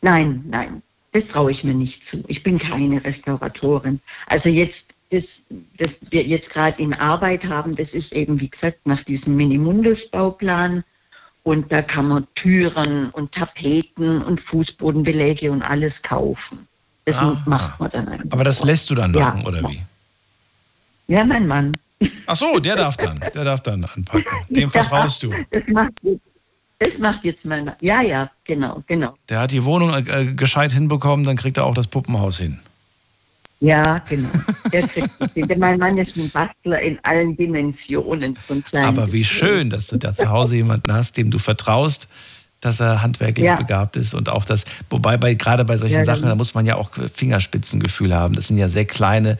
Nein, 0.01 0.45
nein, 0.47 0.81
das 1.11 1.27
traue 1.27 1.51
ich 1.51 1.65
mir 1.65 1.73
nicht 1.73 2.05
zu. 2.05 2.23
Ich 2.27 2.41
bin 2.41 2.57
keine 2.57 3.03
Restauratorin. 3.03 3.99
Also 4.27 4.47
jetzt, 4.47 4.95
das, 5.11 5.43
das 5.77 5.99
wir 6.09 6.23
jetzt 6.23 6.53
gerade 6.53 6.81
in 6.81 6.93
Arbeit 6.93 7.43
haben, 7.43 7.75
das 7.75 7.93
ist 7.93 8.13
eben, 8.13 8.39
wie 8.39 8.49
gesagt, 8.49 8.87
nach 8.87 9.03
diesem 9.03 9.35
Minimundus-Bauplan. 9.35 10.85
Und 11.43 11.69
da 11.69 11.81
kann 11.81 12.07
man 12.07 12.25
Türen 12.35 13.09
und 13.09 13.33
Tapeten 13.33 14.21
und 14.21 14.39
Fußbodenbeläge 14.39 15.51
und 15.51 15.61
alles 15.61 16.01
kaufen. 16.01 16.65
Das 17.05 17.17
Ah. 17.17 17.41
macht 17.45 17.79
man 17.79 17.89
dann 17.91 18.07
einfach. 18.07 18.25
Aber 18.31 18.43
das 18.43 18.63
lässt 18.63 18.89
du 18.89 18.95
dann 18.95 19.13
Ja. 19.13 19.21
machen, 19.29 19.43
oder 19.45 19.61
wie? 19.69 19.81
Ja, 21.07 21.23
mein 21.25 21.47
Mann. 21.47 21.77
Ach 22.25 22.35
so, 22.35 22.59
der 22.59 22.75
darf 22.75 22.97
dann. 22.97 23.19
Der 23.33 23.43
darf 23.43 23.61
dann 23.61 23.83
anpacken. 23.83 24.25
Dem 24.49 24.69
vertraust 24.71 25.23
du. 25.23 25.31
Das 25.51 25.67
macht, 25.67 25.91
jetzt- 26.01 26.21
das 26.79 26.97
macht 26.97 27.23
jetzt 27.23 27.45
mein 27.45 27.65
Mann. 27.65 27.75
Ja, 27.81 28.01
ja, 28.01 28.29
genau, 28.45 28.83
genau. 28.87 29.13
Der 29.29 29.39
hat 29.39 29.51
die 29.51 29.63
Wohnung 29.63 29.93
äh, 29.93 30.33
gescheit 30.33 30.71
hinbekommen, 30.71 31.25
dann 31.25 31.35
kriegt 31.37 31.57
er 31.57 31.65
auch 31.65 31.73
das 31.75 31.87
Puppenhaus 31.87 32.37
hin. 32.39 32.59
Ja, 33.59 33.99
genau. 34.09 34.27
Der 34.73 34.85
kriegt 34.87 35.57
Mein 35.57 35.79
Mann 35.79 35.97
ist 35.97 36.17
ein 36.17 36.29
Bastler 36.29 36.81
in 36.81 36.99
allen 37.03 37.37
Dimensionen 37.37 38.35
von 38.35 38.61
klein 38.63 38.83
Aber 38.83 39.13
wie 39.13 39.23
schön, 39.23 39.69
dass 39.69 39.87
du 39.87 39.95
da 39.97 40.13
zu 40.13 40.27
Hause 40.29 40.57
jemanden 40.57 40.91
hast, 40.91 41.15
dem 41.15 41.31
du 41.31 41.39
vertraust, 41.39 42.09
dass 42.65 42.79
er 42.79 43.01
handwerklich 43.01 43.45
Ja. 43.45 43.55
begabt 43.55 43.95
ist 43.95 44.13
und 44.13 44.29
auch 44.29 44.45
das, 44.45 44.65
wobei 44.89 45.17
bei 45.17 45.33
gerade 45.33 45.65
bei 45.65 45.77
solchen 45.77 45.97
Ja, 45.99 46.05
Sachen, 46.05 46.21
genau. 46.21 46.31
da 46.31 46.35
muss 46.35 46.53
man 46.53 46.65
ja 46.65 46.75
auch 46.75 46.91
Fingerspitzengefühl 47.13 48.13
haben. 48.15 48.35
Das 48.35 48.47
sind 48.47 48.57
ja 48.57 48.67
sehr 48.67 48.85
kleine, 48.85 49.37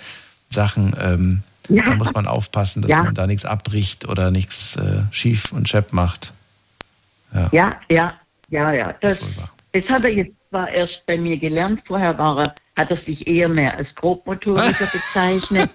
Sachen, 0.50 0.96
ähm, 1.02 1.44
Ja. 1.70 1.84
da 1.86 1.96
muss 1.96 2.14
man 2.14 2.28
aufpassen, 2.28 2.82
dass 2.82 2.92
man 2.92 3.14
da 3.16 3.26
nichts 3.28 3.46
abbricht 3.46 4.08
oder 4.08 4.32
nichts 4.32 4.76
äh, 4.76 5.02
schief 5.12 5.52
und 5.52 5.70
schepp 5.70 5.94
macht. 5.94 6.34
Ja, 7.52 7.80
ja, 7.90 8.14
ja, 8.50 8.72
ja. 8.72 8.94
Das, 9.02 9.32
das 9.72 9.90
hat 9.90 10.04
er 10.04 10.12
jetzt 10.16 10.34
zwar 10.52 10.70
erst 10.70 11.06
bei 11.08 11.18
mir 11.18 11.36
gelernt. 11.38 11.82
Vorher 11.86 12.16
war 12.20 12.38
er, 12.40 12.56
hat 12.78 12.92
er 12.92 12.98
sich 12.98 13.26
eher 13.28 13.50
mehr 13.50 13.76
als 13.76 13.96
Grobmotoriker 13.96 14.86
bezeichnet. 14.94 15.70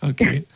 Okay. 0.00 0.44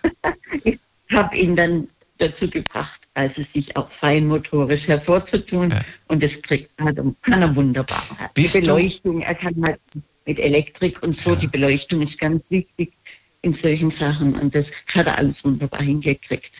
Ich 1.09 1.17
habe 1.17 1.37
ihn 1.37 1.55
dann 1.55 1.87
dazu 2.19 2.49
gebracht, 2.49 3.01
also 3.15 3.43
sich 3.43 3.77
auch 3.77 3.89
feinmotorisch 3.89 4.89
hervorzutun. 4.89 5.73
Und 6.09 6.23
das 6.23 6.41
kriegt, 6.43 6.71
hat 6.81 6.97
er, 6.97 7.05
kann 7.23 7.43
er 7.43 7.55
wunderbar. 7.55 8.03
Die 8.37 8.43
Bist 8.43 8.55
du- 8.57 8.61
Beleuchtung, 8.61 9.21
er 9.23 9.35
kann 9.35 9.55
halt 9.65 9.81
mit 10.27 10.39
Elektrik 10.39 11.03
und 11.03 11.17
so, 11.17 11.35
die 11.35 11.47
Beleuchtung 11.47 12.03
ist 12.03 12.19
ganz 12.19 12.43
wichtig 12.51 12.93
in 13.43 13.53
solchen 13.55 13.91
Sachen. 13.91 14.35
Und 14.35 14.55
das 14.55 14.73
hat 14.95 15.07
er 15.07 15.19
alles 15.19 15.45
wunderbar 15.45 15.83
hingekriegt. 15.83 16.51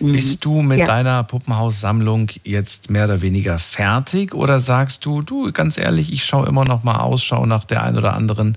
Mhm. 0.00 0.12
Bist 0.12 0.44
du 0.44 0.62
mit 0.62 0.78
Ja. 0.78 0.86
deiner 0.86 1.24
Puppenhaussammlung 1.24 2.30
jetzt 2.44 2.90
mehr 2.90 3.04
oder 3.04 3.20
weniger 3.22 3.58
fertig 3.58 4.34
oder 4.34 4.60
sagst 4.60 5.04
du, 5.04 5.20
du, 5.22 5.52
ganz 5.52 5.76
ehrlich, 5.78 6.12
ich 6.12 6.24
schaue 6.24 6.46
immer 6.48 6.64
noch 6.64 6.84
mal 6.84 7.00
Ausschau 7.00 7.44
nach 7.44 7.64
der 7.64 7.82
ein 7.82 7.96
oder 7.98 8.14
anderen, 8.14 8.56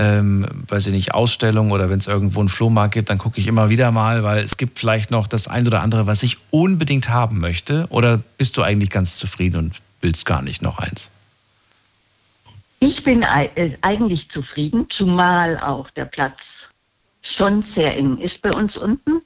ähm, 0.00 0.46
weiß 0.68 0.86
ich 0.86 0.92
nicht, 0.92 1.12
Ausstellung 1.12 1.72
oder 1.72 1.90
wenn 1.90 1.98
es 1.98 2.06
irgendwo 2.06 2.40
einen 2.40 2.48
Flohmarkt 2.48 2.94
gibt, 2.94 3.10
dann 3.10 3.18
gucke 3.18 3.38
ich 3.38 3.46
immer 3.46 3.68
wieder 3.68 3.90
mal, 3.90 4.22
weil 4.22 4.42
es 4.42 4.56
gibt 4.56 4.78
vielleicht 4.78 5.10
noch 5.10 5.26
das 5.26 5.46
ein 5.46 5.66
oder 5.66 5.82
andere, 5.82 6.06
was 6.06 6.22
ich 6.22 6.38
unbedingt 6.50 7.10
haben 7.10 7.38
möchte. 7.38 7.86
Oder 7.90 8.18
bist 8.38 8.56
du 8.56 8.62
eigentlich 8.62 8.88
ganz 8.88 9.16
zufrieden 9.16 9.56
und 9.56 9.74
willst 10.00 10.24
gar 10.24 10.40
nicht 10.40 10.62
noch 10.62 10.78
eins? 10.78 11.10
Ich 12.78 13.04
bin 13.04 13.22
äh, 13.22 13.76
eigentlich 13.82 14.30
zufrieden, 14.30 14.86
zumal 14.88 15.58
auch 15.58 15.90
der 15.90 16.06
Platz 16.06 16.70
schon 17.20 17.62
sehr 17.62 17.94
eng 17.94 18.16
ist 18.16 18.40
bei 18.40 18.52
uns 18.52 18.78
unten. 18.78 19.20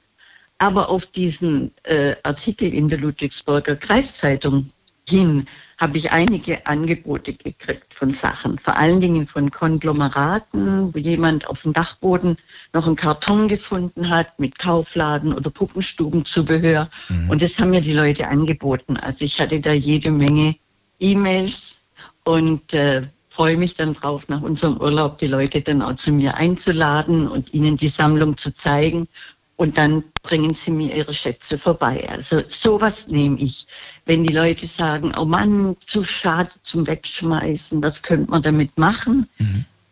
Aber 0.57 0.89
auf 0.89 1.05
diesen 1.05 1.71
äh, 1.83 2.15
Artikel 2.23 2.73
in 2.73 2.89
der 2.89 2.97
Ludwigsburger 2.97 3.77
Kreiszeitung 3.77 4.69
hin 5.07 5.47
habe 5.77 5.97
ich 5.97 6.11
einige 6.11 6.65
Angebote 6.65 7.33
gekriegt 7.33 7.93
von 7.93 8.11
Sachen, 8.11 8.57
vor 8.57 8.77
allen 8.77 9.01
Dingen 9.01 9.27
von 9.27 9.51
Konglomeraten, 9.51 10.93
wo 10.93 10.97
jemand 10.97 11.47
auf 11.47 11.63
dem 11.63 11.73
Dachboden 11.73 12.37
noch 12.73 12.87
einen 12.87 12.95
Karton 12.95 13.47
gefunden 13.47 14.09
hat 14.09 14.39
mit 14.39 14.57
Kaufladen 14.57 15.33
oder 15.33 15.49
Puppenstubenzubehör. 15.49 16.89
Und 17.29 17.41
das 17.41 17.59
haben 17.59 17.71
mir 17.71 17.81
die 17.81 17.93
Leute 17.93 18.27
angeboten. 18.27 18.97
Also 18.97 19.25
ich 19.25 19.39
hatte 19.39 19.59
da 19.59 19.73
jede 19.73 20.11
Menge 20.11 20.55
E-Mails 20.99 21.85
und 22.23 22.73
äh, 22.73 23.03
freue 23.35 23.57
mich 23.57 23.75
dann 23.75 23.91
drauf, 23.91 24.29
nach 24.29 24.41
unserem 24.41 24.77
Urlaub 24.77 25.17
die 25.17 25.27
Leute 25.27 25.61
dann 25.61 25.81
auch 25.81 25.95
zu 25.95 26.13
mir 26.13 26.35
einzuladen 26.35 27.27
und 27.27 27.53
ihnen 27.53 27.75
die 27.75 27.89
Sammlung 27.89 28.37
zu 28.37 28.53
zeigen. 28.55 29.09
Und 29.57 29.77
dann 29.77 30.03
bringen 30.23 30.53
sie 30.53 30.71
mir 30.71 30.93
ihre 30.93 31.13
Schätze 31.13 31.57
vorbei. 31.57 32.05
Also 32.09 32.41
sowas 32.47 33.07
nehme 33.07 33.39
ich. 33.39 33.67
Wenn 34.05 34.23
die 34.23 34.33
Leute 34.33 34.67
sagen, 34.67 35.13
oh 35.17 35.25
Mann, 35.25 35.77
zu 35.79 36.03
schade 36.03 36.51
zum 36.63 36.85
Wegschmeißen, 36.85 37.81
was 37.81 38.01
könnte 38.01 38.29
man 38.29 38.41
damit 38.41 38.77
machen? 38.77 39.29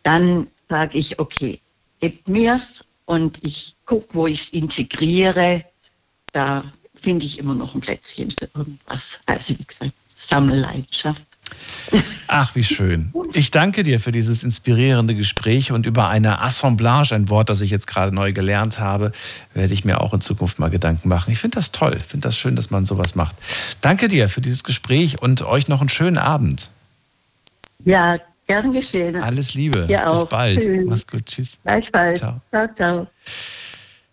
Dann 0.02 0.46
sage 0.68 0.98
ich, 0.98 1.18
okay, 1.18 1.60
gebt 2.00 2.28
mir's 2.28 2.84
und 3.06 3.38
ich 3.42 3.74
gucke, 3.86 4.08
wo 4.12 4.26
ich 4.26 4.42
es 4.42 4.48
integriere. 4.50 5.64
Da 6.32 6.64
finde 6.94 7.24
ich 7.24 7.38
immer 7.38 7.54
noch 7.54 7.74
ein 7.74 7.80
Plätzchen 7.80 8.30
für 8.30 8.48
irgendwas. 8.54 9.20
Also 9.26 9.58
wie 9.58 9.64
gesagt, 9.64 9.92
Sammelleidenschaft. 10.14 11.22
Ach, 12.26 12.54
wie 12.54 12.64
schön. 12.64 13.12
Ich 13.32 13.50
danke 13.50 13.82
dir 13.82 14.00
für 14.00 14.12
dieses 14.12 14.42
inspirierende 14.42 15.14
Gespräch 15.14 15.72
und 15.72 15.86
über 15.86 16.08
eine 16.08 16.40
Assemblage, 16.40 17.14
ein 17.14 17.28
Wort, 17.28 17.48
das 17.48 17.60
ich 17.60 17.70
jetzt 17.70 17.86
gerade 17.86 18.14
neu 18.14 18.32
gelernt 18.32 18.80
habe, 18.80 19.12
werde 19.52 19.72
ich 19.72 19.84
mir 19.84 20.00
auch 20.00 20.14
in 20.14 20.20
Zukunft 20.20 20.58
mal 20.58 20.70
Gedanken 20.70 21.08
machen. 21.08 21.30
Ich 21.30 21.38
finde 21.38 21.56
das 21.56 21.72
toll. 21.72 21.96
Ich 21.98 22.04
finde 22.04 22.28
das 22.28 22.36
schön, 22.36 22.56
dass 22.56 22.70
man 22.70 22.84
sowas 22.84 23.14
macht. 23.14 23.36
Danke 23.80 24.08
dir 24.08 24.28
für 24.28 24.40
dieses 24.40 24.64
Gespräch 24.64 25.20
und 25.22 25.42
euch 25.42 25.68
noch 25.68 25.80
einen 25.80 25.88
schönen 25.88 26.18
Abend. 26.18 26.70
Ja, 27.84 28.16
gern 28.46 28.72
geschehen. 28.72 29.16
Alles 29.16 29.54
Liebe. 29.54 29.86
Dir 29.86 30.08
auch. 30.08 30.22
Bis 30.22 30.28
bald. 30.30 30.60
Tschüss. 30.60 30.84
Mach's 30.86 31.06
gut. 31.06 31.26
Tschüss. 31.26 31.58
Gleichfalls. 31.62 32.18
Ciao. 32.18 32.40
ciao. 32.50 32.68
ciao. 32.76 33.06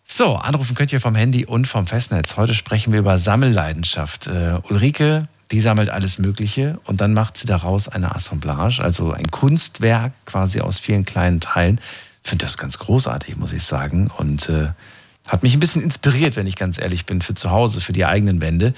So, 0.04 0.36
anrufen 0.36 0.76
könnt 0.76 0.92
ihr 0.92 1.00
vom 1.00 1.16
Handy 1.16 1.46
und 1.46 1.68
vom 1.68 1.88
Festnetz. 1.88 2.36
Heute 2.36 2.54
sprechen 2.54 2.92
wir 2.92 3.00
über 3.00 3.18
Sammelleidenschaft. 3.18 4.28
Äh, 4.28 4.60
Ulrike, 4.70 5.30
die 5.52 5.62
sammelt 5.62 5.90
alles 5.90 6.18
Mögliche 6.18 6.80
und 6.86 7.02
dann 7.02 7.14
macht 7.14 7.38
sie 7.38 7.46
daraus 7.46 7.88
eine 7.88 8.16
Assemblage, 8.16 8.82
also 8.82 9.12
ein 9.12 9.30
Kunstwerk 9.30 10.14
quasi 10.26 10.62
aus 10.62 10.80
vielen 10.80 11.06
kleinen 11.06 11.40
Teilen. 11.40 11.80
Ich 12.24 12.30
finde 12.30 12.46
das 12.46 12.58
ganz 12.58 12.80
großartig, 12.80 13.36
muss 13.38 13.52
ich 13.52 13.64
sagen. 13.64 14.10
Und 14.18 14.48
äh, 14.50 14.70
hat 15.28 15.44
mich 15.44 15.54
ein 15.54 15.60
bisschen 15.60 15.82
inspiriert, 15.82 16.36
wenn 16.36 16.48
ich 16.48 16.56
ganz 16.56 16.78
ehrlich 16.78 17.06
bin, 17.06 17.22
für 17.22 17.34
zu 17.34 17.52
Hause, 17.52 17.82
für 17.82 17.94
die 17.94 18.06
eigenen 18.06 18.42
Wände. 18.42 18.74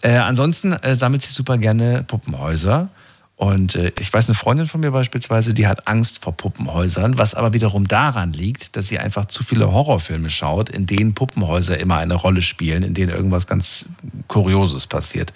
Äh, 0.00 0.16
ansonsten 0.16 0.72
äh, 0.72 0.96
sammelt 0.96 1.22
sie 1.22 1.32
super 1.32 1.58
gerne 1.58 2.04
Puppenhäuser. 2.04 2.88
Und 3.36 3.74
äh, 3.74 3.92
ich 3.98 4.12
weiß, 4.12 4.28
eine 4.28 4.36
Freundin 4.36 4.66
von 4.66 4.80
mir 4.80 4.92
beispielsweise, 4.92 5.54
die 5.54 5.66
hat 5.66 5.88
Angst 5.88 6.22
vor 6.22 6.36
Puppenhäusern, 6.36 7.18
was 7.18 7.34
aber 7.34 7.52
wiederum 7.52 7.88
daran 7.88 8.32
liegt, 8.32 8.76
dass 8.76 8.86
sie 8.86 8.98
einfach 8.98 9.24
zu 9.24 9.42
viele 9.42 9.72
Horrorfilme 9.72 10.30
schaut, 10.30 10.70
in 10.70 10.86
denen 10.86 11.14
Puppenhäuser 11.14 11.78
immer 11.78 11.96
eine 11.96 12.14
Rolle 12.14 12.42
spielen, 12.42 12.84
in 12.84 12.94
denen 12.94 13.10
irgendwas 13.10 13.48
ganz 13.48 13.86
Kurioses 14.28 14.86
passiert. 14.86 15.32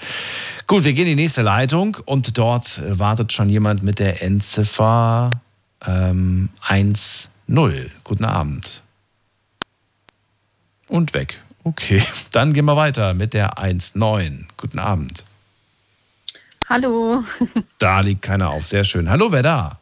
Gut, 0.69 0.85
wir 0.85 0.93
gehen 0.93 1.09
in 1.09 1.17
die 1.17 1.23
nächste 1.23 1.43
Leitung 1.43 1.97
und 2.05 2.39
dort 2.39 2.79
äh, 2.79 2.99
wartet 2.99 3.33
schon 3.33 3.49
jemand 3.49 3.83
mit 3.83 3.99
der 3.99 4.23
Endziffer 4.23 5.41
ähm, 5.85 6.51
1-0. 6.67 7.91
Guten 8.05 8.25
Abend. 8.25 8.83
Und 10.87 11.15
weg. 11.15 11.41
Okay, 11.65 12.01
dann 12.31 12.53
gehen 12.53 12.65
wir 12.65 12.77
weiter 12.77 13.13
mit 13.13 13.35
der 13.35 13.59
1-9. 13.59 14.45
Guten 14.57 14.79
Abend. 14.79 15.25
Hallo, 16.69 17.25
Da 17.79 18.01
liegt 18.01 18.23
keiner 18.23 18.51
auf. 18.51 18.67
Sehr 18.67 18.85
schön. 18.85 19.09
Hallo, 19.09 19.33
wer 19.33 19.43
da? 19.43 19.79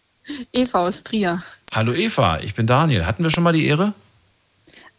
Eva 0.52 0.86
aus 0.86 1.02
Trier. 1.02 1.42
Hallo 1.72 1.92
Eva, 1.92 2.38
ich 2.40 2.54
bin 2.54 2.66
Daniel. 2.66 3.04
Hatten 3.04 3.22
wir 3.22 3.30
schon 3.30 3.44
mal 3.44 3.52
die 3.52 3.66
Ehre? 3.66 3.92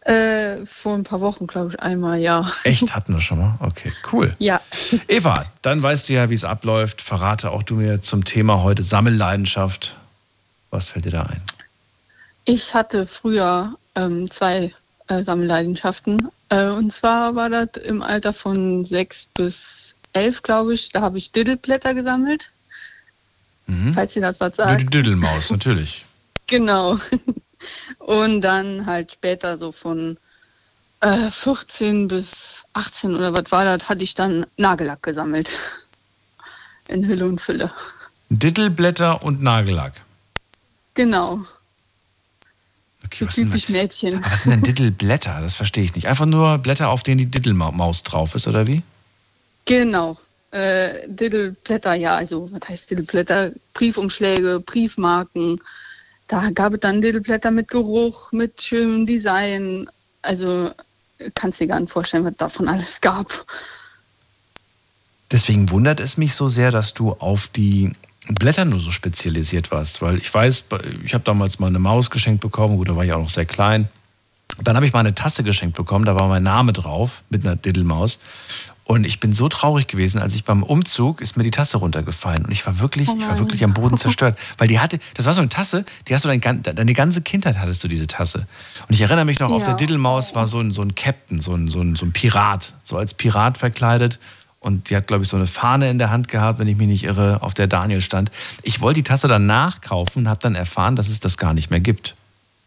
Äh, 0.02 0.64
vor 0.66 0.94
ein 0.94 1.04
paar 1.04 1.20
Wochen, 1.20 1.46
glaube 1.46 1.70
ich, 1.70 1.80
einmal, 1.80 2.20
ja. 2.20 2.50
Echt, 2.64 2.94
hatten 2.94 3.14
wir 3.14 3.20
schon 3.20 3.38
mal? 3.38 3.56
Okay, 3.60 3.92
cool. 4.12 4.34
Ja. 4.38 4.60
Eva, 5.08 5.44
dann 5.62 5.82
weißt 5.82 6.08
du 6.08 6.12
ja, 6.12 6.30
wie 6.30 6.34
es 6.34 6.44
abläuft. 6.44 7.02
Verrate 7.02 7.50
auch 7.50 7.62
du 7.62 7.74
mir 7.74 8.02
zum 8.02 8.24
Thema 8.24 8.62
heute 8.62 8.82
Sammelleidenschaft. 8.82 9.96
Was 10.70 10.88
fällt 10.90 11.06
dir 11.06 11.10
da 11.10 11.22
ein? 11.24 11.42
Ich 12.44 12.72
hatte 12.74 13.06
früher 13.06 13.74
ähm, 13.96 14.30
zwei 14.30 14.72
äh, 15.08 15.22
Sammelleidenschaften. 15.22 16.28
Äh, 16.48 16.66
und 16.66 16.92
zwar 16.92 17.34
war 17.34 17.50
das 17.50 17.68
im 17.84 18.02
Alter 18.02 18.32
von 18.32 18.84
sechs 18.84 19.26
bis 19.36 19.81
elf, 20.12 20.42
glaube 20.42 20.74
ich. 20.74 20.90
Da 20.90 21.00
habe 21.00 21.18
ich 21.18 21.32
Diddleblätter 21.32 21.94
gesammelt. 21.94 22.50
Mhm. 23.66 23.92
Falls 23.94 24.14
ihr 24.16 24.22
das 24.22 24.40
was 24.40 24.56
sagt. 24.56 24.82
die 24.82 24.86
Düdelmaus, 24.86 25.50
natürlich. 25.50 26.04
Genau. 26.48 26.98
Und 28.00 28.42
dann 28.42 28.84
halt 28.84 29.12
später 29.12 29.56
so 29.56 29.72
von 29.72 30.18
äh, 31.00 31.30
14 31.30 32.08
bis 32.08 32.56
18 32.74 33.14
oder 33.14 33.32
was 33.32 33.50
war 33.50 33.64
das, 33.64 33.88
hatte 33.88 34.02
ich 34.02 34.12
dann 34.12 34.44
Nagellack 34.58 35.02
gesammelt. 35.02 35.48
In 36.88 37.06
Hülle 37.06 37.24
und 37.26 37.40
Fülle. 37.40 37.70
Diddleblätter 38.28 39.22
und 39.22 39.42
Nagellack. 39.42 40.02
Genau. 40.92 41.40
Okay, 43.06 43.26
So 43.30 43.42
typisch 43.42 43.70
Mädchen. 43.70 44.16
aber 44.16 44.30
was 44.30 44.42
sind 44.42 44.50
denn 44.52 44.62
Diddleblätter? 44.62 45.40
Das 45.40 45.54
verstehe 45.54 45.84
ich 45.84 45.94
nicht. 45.94 46.06
Einfach 46.06 46.26
nur 46.26 46.58
Blätter, 46.58 46.90
auf 46.90 47.02
denen 47.02 47.18
die 47.18 47.26
Diddlemaus 47.26 48.02
drauf 48.02 48.34
ist, 48.34 48.46
oder 48.46 48.66
wie? 48.66 48.82
Genau. 49.64 50.18
Äh, 50.50 51.08
Diddleblätter, 51.08 51.94
ja, 51.94 52.16
also 52.16 52.50
was 52.52 52.68
heißt 52.68 52.90
Diddleblätter? 52.90 53.52
Briefumschläge, 53.74 54.60
Briefmarken. 54.60 55.60
Da 56.28 56.50
gab 56.50 56.74
es 56.74 56.80
dann 56.80 57.00
Diddleblätter 57.00 57.50
mit 57.50 57.68
Geruch, 57.68 58.32
mit 58.32 58.60
schönem 58.60 59.06
Design. 59.06 59.88
Also 60.22 60.70
kannst 61.34 61.60
dir 61.60 61.66
gar 61.66 61.80
nicht 61.80 61.92
vorstellen, 61.92 62.24
was 62.24 62.36
davon 62.36 62.68
alles 62.68 63.00
gab. 63.00 63.26
Deswegen 65.30 65.70
wundert 65.70 66.00
es 66.00 66.16
mich 66.16 66.34
so 66.34 66.48
sehr, 66.48 66.70
dass 66.70 66.92
du 66.92 67.12
auf 67.12 67.46
die 67.46 67.92
Blätter 68.28 68.64
nur 68.64 68.80
so 68.80 68.90
spezialisiert 68.90 69.70
warst, 69.70 70.02
weil 70.02 70.18
ich 70.18 70.32
weiß, 70.32 70.64
ich 71.04 71.14
habe 71.14 71.24
damals 71.24 71.58
mal 71.58 71.68
eine 71.68 71.78
Maus 71.78 72.10
geschenkt 72.10 72.42
bekommen, 72.42 72.76
gut, 72.76 72.88
da 72.88 72.96
war 72.96 73.04
ich 73.04 73.12
auch 73.12 73.22
noch 73.22 73.30
sehr 73.30 73.46
klein. 73.46 73.88
Dann 74.62 74.76
habe 74.76 74.86
ich 74.86 74.92
mal 74.92 75.00
eine 75.00 75.14
Tasse 75.14 75.42
geschenkt 75.42 75.76
bekommen, 75.76 76.04
da 76.04 76.14
war 76.14 76.28
mein 76.28 76.42
Name 76.42 76.72
drauf 76.72 77.22
mit 77.30 77.44
einer 77.44 77.56
Diddlemaus. 77.56 78.20
Und 78.92 79.04
ich 79.04 79.20
bin 79.20 79.32
so 79.32 79.48
traurig 79.48 79.86
gewesen, 79.86 80.20
als 80.20 80.34
ich 80.34 80.44
beim 80.44 80.62
Umzug 80.62 81.22
ist 81.22 81.38
mir 81.38 81.44
die 81.44 81.50
Tasse 81.50 81.78
runtergefallen 81.78 82.44
und 82.44 82.50
ich 82.52 82.66
war 82.66 82.78
wirklich, 82.78 83.08
Oh 83.08 83.16
ich 83.18 83.26
war 83.26 83.38
wirklich 83.38 83.64
am 83.64 83.72
Boden 83.72 83.96
zerstört, 84.04 84.38
weil 84.58 84.68
die 84.68 84.80
hatte, 84.80 84.98
das 85.14 85.24
war 85.24 85.32
so 85.32 85.40
eine 85.40 85.48
Tasse, 85.48 85.86
die 86.08 86.14
hast 86.14 86.26
du 86.26 86.28
dein, 86.28 86.62
deine 86.62 86.92
ganze 86.92 87.22
Kindheit 87.22 87.58
hattest 87.58 87.82
du 87.82 87.88
diese 87.88 88.06
Tasse. 88.06 88.46
Und 88.86 88.94
ich 88.94 89.00
erinnere 89.00 89.24
mich 89.24 89.40
noch, 89.40 89.50
auf 89.50 89.62
Ja. 89.62 89.68
der 89.68 89.76
Diddlemaus 89.76 90.34
war 90.34 90.46
so 90.46 90.60
ein, 90.60 90.72
so 90.72 90.82
ein 90.82 90.94
Captain, 90.94 91.40
so 91.40 91.54
ein, 91.54 91.68
so 91.68 91.80
ein, 91.80 91.96
so 91.96 92.04
ein 92.04 92.12
Pirat, 92.12 92.74
so 92.84 92.98
als 92.98 93.14
Pirat 93.14 93.56
verkleidet. 93.56 94.18
Und 94.60 94.90
die 94.90 94.96
hat, 94.96 95.06
glaube 95.06 95.22
ich, 95.22 95.30
so 95.30 95.38
eine 95.38 95.46
Fahne 95.46 95.88
in 95.88 95.96
der 95.96 96.10
Hand 96.10 96.28
gehabt, 96.28 96.58
wenn 96.58 96.68
ich 96.68 96.76
mich 96.76 96.86
nicht 96.88 97.04
irre, 97.04 97.40
auf 97.40 97.54
der 97.54 97.68
Daniel 97.68 98.02
stand. 98.02 98.30
Ich 98.62 98.82
wollte 98.82 98.98
die 98.98 99.04
Tasse 99.04 99.26
dann 99.26 99.46
nachkaufen 99.46 100.24
und 100.24 100.28
habe 100.28 100.40
dann 100.40 100.54
erfahren, 100.54 100.96
dass 100.96 101.08
es 101.08 101.18
das 101.18 101.38
gar 101.38 101.54
nicht 101.54 101.70
mehr 101.70 101.80
gibt. 101.80 102.14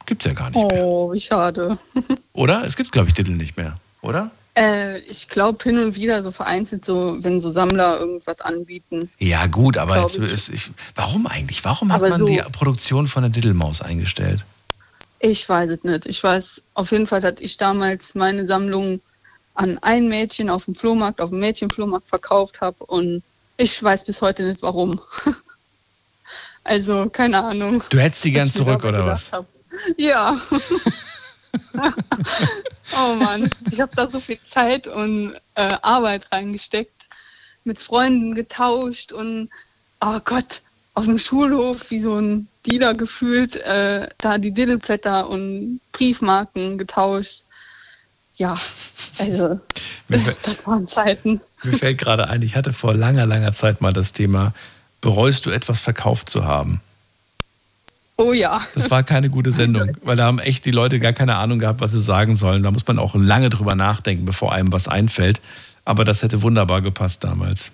Gibt's 0.07 0.25
ja 0.25 0.33
gar 0.33 0.49
nicht 0.49 0.55
mehr. 0.55 0.83
Oh, 0.83 1.13
wie 1.13 1.21
schade. 1.21 1.77
Oder? 2.33 2.63
Es 2.65 2.75
gibt, 2.77 2.91
glaube 2.91 3.09
ich, 3.09 3.13
Diddle 3.13 3.35
nicht 3.35 3.57
mehr, 3.57 3.77
oder? 4.01 4.31
Äh, 4.57 4.99
ich 4.99 5.27
glaube 5.27 5.61
hin 5.63 5.77
und 5.79 5.95
wieder 5.97 6.23
so 6.23 6.31
vereinzelt 6.31 6.85
so, 6.85 7.17
wenn 7.19 7.41
so 7.41 7.51
Sammler 7.51 7.99
irgendwas 7.99 8.39
anbieten. 8.39 9.11
Ja, 9.19 9.47
gut, 9.47 9.77
aber 9.77 10.01
jetzt 10.01 10.15
ich. 10.15 10.31
ist 10.31 10.49
ich, 10.49 10.69
warum 10.95 11.27
eigentlich? 11.27 11.65
Warum 11.65 11.91
hat 11.91 12.01
Aber 12.01 12.09
man 12.09 12.19
so- 12.19 12.27
die 12.27 12.41
Produktion 12.53 13.07
von 13.07 13.23
der 13.23 13.29
Diddlemaus 13.31 13.81
eingestellt? 13.81 14.45
Ich 15.19 15.47
weiß 15.47 15.69
es 15.71 15.83
nicht. 15.83 16.05
Ich 16.05 16.23
weiß 16.23 16.61
auf 16.75 16.91
jeden 16.91 17.07
Fall, 17.07 17.19
dass 17.19 17.35
ich 17.39 17.57
damals 17.57 18.15
meine 18.15 18.45
Sammlung 18.45 19.01
an 19.55 19.77
ein 19.81 20.07
Mädchen 20.07 20.49
auf 20.49 20.65
dem 20.65 20.75
Flohmarkt, 20.75 21.19
auf 21.19 21.31
dem 21.31 21.39
Mädchenflohmarkt 21.39 22.07
verkauft 22.07 22.61
habe 22.61 22.83
und 22.85 23.23
ich 23.57 23.81
weiß 23.81 24.05
bis 24.05 24.21
heute 24.21 24.43
nicht 24.43 24.61
warum. 24.61 25.01
also 26.63 27.09
keine 27.09 27.43
Ahnung. 27.43 27.83
Du 27.89 27.99
hättest 27.99 28.21
sie 28.21 28.31
gern 28.31 28.51
zurück, 28.51 28.83
oder 28.85 29.05
was? 29.05 29.31
hab. 29.31 29.45
Ja. 29.97 30.39
oh 32.93 33.15
Mann, 33.15 33.51
ich 33.71 33.81
habe 33.81 33.91
da 33.95 34.09
so 34.09 34.19
viel 34.19 34.39
Zeit 34.43 34.87
und 34.87 35.35
äh, 35.55 35.77
Arbeit 35.81 36.31
reingesteckt, 36.31 36.91
mit 37.63 37.81
Freunden 37.81 38.35
getauscht 38.35 39.11
und 39.11 39.49
oh 40.01 40.19
Gott, 40.23 40.61
auf 40.93 41.05
dem 41.05 41.17
Schulhof 41.17 41.91
wie 41.91 41.99
so 41.99 42.15
ein 42.17 42.47
Dealer 42.65 42.93
gefühlt, 42.93 43.55
äh, 43.57 44.07
da 44.17 44.37
die 44.37 44.51
Diddleblätter 44.51 45.29
und 45.29 45.79
Briefmarken 45.91 46.77
getauscht. 46.77 47.43
Ja, 48.37 48.55
also 49.17 49.59
das 50.09 50.35
waren 50.65 50.87
Zeiten. 50.87 51.41
mir 51.63 51.77
fällt 51.77 51.97
gerade 51.97 52.27
ein, 52.27 52.41
ich 52.41 52.55
hatte 52.55 52.73
vor 52.73 52.93
langer, 52.93 53.25
langer 53.25 53.53
Zeit 53.53 53.81
mal 53.81 53.93
das 53.93 54.13
Thema, 54.13 54.53
bereust 55.01 55.45
du 55.45 55.51
etwas 55.51 55.79
verkauft 55.79 56.29
zu 56.29 56.45
haben? 56.45 56.81
Oh 58.17 58.31
ja. 58.31 58.61
Das 58.75 58.89
war 58.91 59.03
keine 59.03 59.29
gute 59.29 59.51
Sendung, 59.51 59.91
weil 60.03 60.15
da 60.15 60.25
haben 60.25 60.39
echt 60.39 60.65
die 60.65 60.71
Leute 60.71 60.99
gar 60.99 61.11
keine 61.13 61.35
Ahnung 61.35 61.59
gehabt, 61.59 61.81
was 61.81 61.91
sie 61.91 61.99
sagen 62.01 62.35
sollen. 62.35 62.63
Da 62.63 62.71
muss 62.71 62.87
man 62.87 62.97
auch 62.97 63.13
lange 63.15 63.49
drüber 63.49 63.75
nachdenken, 63.75 64.25
bevor 64.25 64.53
einem 64.53 64.71
was 64.71 64.87
einfällt. 64.87 65.41
Aber 65.83 66.05
das 66.05 66.23
hätte 66.23 66.41
wunderbar 66.41 66.81
gepasst 66.81 67.23
damals. 67.23 67.71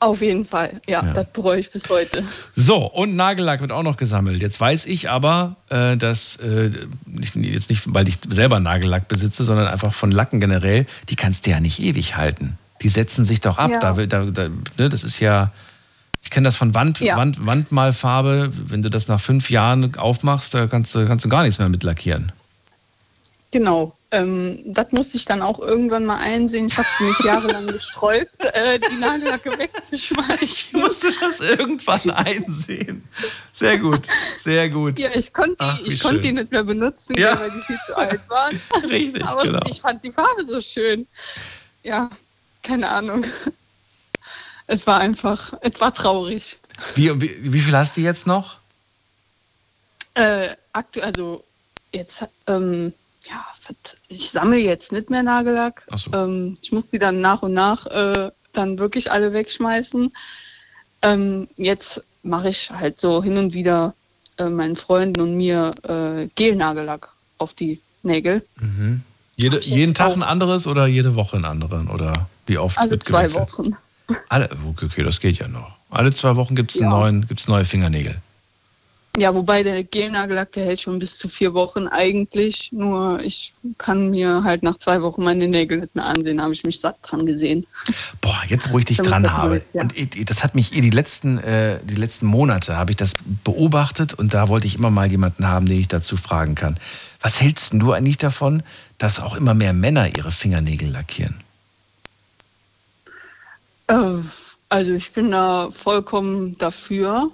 Auf 0.00 0.22
jeden 0.22 0.44
Fall. 0.46 0.80
Ja, 0.88 1.02
Ja. 1.04 1.12
das 1.12 1.26
bereue 1.32 1.58
ich 1.58 1.72
bis 1.72 1.88
heute. 1.90 2.22
So, 2.54 2.86
und 2.86 3.16
Nagellack 3.16 3.60
wird 3.60 3.72
auch 3.72 3.82
noch 3.82 3.96
gesammelt. 3.96 4.40
Jetzt 4.40 4.60
weiß 4.60 4.86
ich 4.86 5.10
aber, 5.10 5.56
äh, 5.70 5.96
dass, 5.96 6.36
äh, 6.36 6.70
nicht, 7.04 7.34
jetzt 7.34 7.68
nicht, 7.68 7.82
weil 7.92 8.06
ich 8.06 8.16
selber 8.28 8.60
Nagellack 8.60 9.08
besitze, 9.08 9.42
sondern 9.42 9.66
einfach 9.66 9.92
von 9.92 10.12
Lacken 10.12 10.38
generell, 10.38 10.86
die 11.08 11.16
kannst 11.16 11.46
du 11.46 11.50
ja 11.50 11.58
nicht 11.58 11.80
ewig 11.80 12.16
halten. 12.16 12.56
Die 12.82 12.88
setzen 12.88 13.24
sich 13.24 13.40
doch 13.40 13.58
ab. 13.58 13.72
Ja. 13.72 13.78
Da, 13.80 13.92
da, 14.06 14.24
da, 14.26 14.48
ne, 14.78 14.88
das 14.88 15.02
ist 15.02 15.18
ja, 15.18 15.50
ich 16.28 16.30
kenne 16.30 16.44
das 16.46 16.56
von 16.56 16.74
Wand, 16.74 17.00
Ja. 17.00 17.16
Wand, 17.16 17.46
Wandmalfarbe. 17.46 18.50
Wenn 18.52 18.82
du 18.82 18.90
das 18.90 19.08
nach 19.08 19.18
fünf 19.18 19.48
Jahren 19.48 19.94
aufmachst, 19.96 20.52
da 20.52 20.66
kannst 20.66 20.94
du, 20.94 21.06
kannst 21.06 21.24
du 21.24 21.30
gar 21.30 21.42
nichts 21.42 21.58
mehr 21.58 21.70
mit 21.70 21.82
lackieren. 21.82 22.32
Genau. 23.50 23.96
Ähm, 24.10 24.58
das 24.66 24.92
musste 24.92 25.16
ich 25.16 25.24
dann 25.24 25.40
auch 25.40 25.58
irgendwann 25.58 26.04
mal 26.04 26.18
einsehen. 26.18 26.66
Ich 26.66 26.76
habe 26.76 26.86
mich 27.00 27.18
jahrelang 27.20 27.66
gesträubt, 27.72 28.44
äh, 28.44 28.78
die 28.78 28.96
Nagellacke 29.00 29.58
wegzuschmeißen. 29.58 30.36
Ich 30.42 30.70
musste 30.74 31.06
das 31.18 31.40
irgendwann 31.40 32.10
einsehen. 32.10 33.02
Sehr 33.54 33.78
gut, 33.78 34.02
sehr 34.38 34.68
gut. 34.68 34.98
Ja, 34.98 35.08
ich 35.14 35.32
konnte 35.32 35.78
die, 35.82 35.92
ich 35.92 36.00
konnte 36.02 36.20
die 36.20 36.32
nicht 36.32 36.50
mehr 36.52 36.64
benutzen, 36.64 37.16
Ja. 37.16 37.40
weil 37.40 37.50
die 37.50 37.62
viel 37.62 37.78
zu 37.86 37.96
alt 37.96 38.20
waren. 38.28 38.60
Richtig, 38.90 39.24
Aber 39.24 39.44
genau. 39.44 39.60
ich 39.66 39.80
fand 39.80 40.04
die 40.04 40.12
Farbe 40.12 40.44
so 40.46 40.60
schön. 40.60 41.06
Ja, 41.82 42.10
keine 42.62 42.86
Ahnung. 42.90 43.24
Es 44.68 44.86
war 44.86 45.00
einfach, 45.00 45.54
es 45.62 45.80
war 45.80 45.92
traurig. 45.92 46.58
Wie, 46.94 47.20
wie, 47.20 47.52
wie 47.52 47.60
viel 47.60 47.76
hast 47.76 47.96
du 47.96 48.00
jetzt 48.02 48.26
noch? 48.26 48.58
Äh, 50.14 50.50
aktuell, 50.72 51.06
also 51.06 51.44
jetzt, 51.92 52.26
ähm, 52.46 52.92
ja, 53.28 53.44
ich 54.08 54.30
sammle 54.30 54.58
jetzt 54.58 54.92
nicht 54.92 55.10
mehr 55.10 55.22
Nagellack. 55.22 55.86
So. 55.96 56.12
Ähm, 56.12 56.56
ich 56.62 56.70
muss 56.70 56.86
die 56.90 56.98
dann 56.98 57.20
nach 57.20 57.42
und 57.42 57.54
nach 57.54 57.86
äh, 57.86 58.30
dann 58.52 58.78
wirklich 58.78 59.10
alle 59.10 59.32
wegschmeißen. 59.32 60.12
Ähm, 61.02 61.48
jetzt 61.56 62.02
mache 62.22 62.50
ich 62.50 62.70
halt 62.70 63.00
so 63.00 63.22
hin 63.22 63.38
und 63.38 63.54
wieder 63.54 63.94
äh, 64.38 64.44
meinen 64.44 64.76
Freunden 64.76 65.20
und 65.20 65.36
mir 65.36 65.74
äh, 65.82 66.28
Gelnagellack 66.34 67.08
auf 67.38 67.54
die 67.54 67.80
Nägel. 68.02 68.44
Mhm. 68.60 69.02
Jede, 69.36 69.60
jeden 69.60 69.94
Tag 69.94 70.10
auch. 70.10 70.16
ein 70.16 70.22
anderes 70.22 70.66
oder 70.66 70.86
jede 70.86 71.14
Woche 71.14 71.36
ein 71.36 71.44
anderen? 71.44 71.88
Oder 71.88 72.28
wie 72.46 72.58
oft 72.58 72.76
Also 72.76 72.90
wird 72.90 73.04
zwei 73.04 73.26
gewechselt? 73.26 73.52
Wochen. 73.52 73.76
Alle, 74.28 74.48
okay, 74.66 75.02
das 75.02 75.20
geht 75.20 75.38
ja 75.38 75.48
noch. 75.48 75.70
Alle 75.90 76.12
zwei 76.12 76.36
Wochen 76.36 76.54
gibt 76.54 76.72
es 76.74 76.80
Ja. 76.80 76.88
neuen, 76.88 77.26
gibt's 77.26 77.48
neue 77.48 77.64
Fingernägel. 77.64 78.16
Ja, 79.16 79.34
wobei 79.34 79.64
der 79.64 79.82
Gelnagellack, 79.82 80.52
der 80.52 80.66
hält 80.66 80.80
schon 80.80 80.98
bis 81.00 81.18
zu 81.18 81.28
vier 81.28 81.52
Wochen 81.52 81.88
eigentlich. 81.88 82.70
Nur 82.72 83.20
ich 83.20 83.52
kann 83.76 84.10
mir 84.10 84.44
halt 84.44 84.62
nach 84.62 84.78
zwei 84.78 85.02
Wochen 85.02 85.24
meine 85.24 85.48
Nägel 85.48 85.78
nicht 85.80 85.96
mehr 85.96 86.04
ansehen. 86.04 86.36
Da 86.36 86.44
habe 86.44 86.52
ich 86.54 86.62
mich 86.62 86.78
satt 86.78 86.96
dran 87.02 87.26
gesehen. 87.26 87.66
Boah, 88.20 88.40
jetzt 88.46 88.70
wo 88.70 88.78
ich 88.78 88.84
dich 88.84 88.98
dran 88.98 89.28
habe. 89.32 89.48
Neues, 89.56 89.64
ja. 89.72 89.82
Und 89.82 89.96
ich- 89.98 90.24
das 90.24 90.44
hat 90.44 90.54
mich 90.54 90.76
eh 90.76 90.80
die 90.82 90.90
letzten, 90.90 91.38
äh, 91.38 91.80
die 91.82 91.96
letzten 91.96 92.26
Monate 92.26 92.76
habe 92.76 92.92
ich 92.92 92.96
das 92.96 93.16
beobachtet 93.42 94.14
und 94.14 94.34
da 94.34 94.46
wollte 94.48 94.68
ich 94.68 94.76
immer 94.76 94.90
mal 94.90 95.10
jemanden 95.10 95.48
haben, 95.48 95.66
den 95.66 95.80
ich 95.80 95.88
dazu 95.88 96.16
fragen 96.16 96.54
kann. 96.54 96.76
Was 97.20 97.40
hältst 97.40 97.72
du 97.72 97.92
eigentlich 97.92 98.18
davon, 98.18 98.62
dass 98.98 99.18
auch 99.18 99.34
immer 99.34 99.54
mehr 99.54 99.72
Männer 99.72 100.14
ihre 100.14 100.30
Fingernägel 100.30 100.90
lackieren? 100.90 101.34
Äh, 103.88 104.18
also 104.68 104.92
ich 104.92 105.12
bin 105.12 105.30
da 105.30 105.70
vollkommen 105.72 106.56
dafür. 106.58 107.30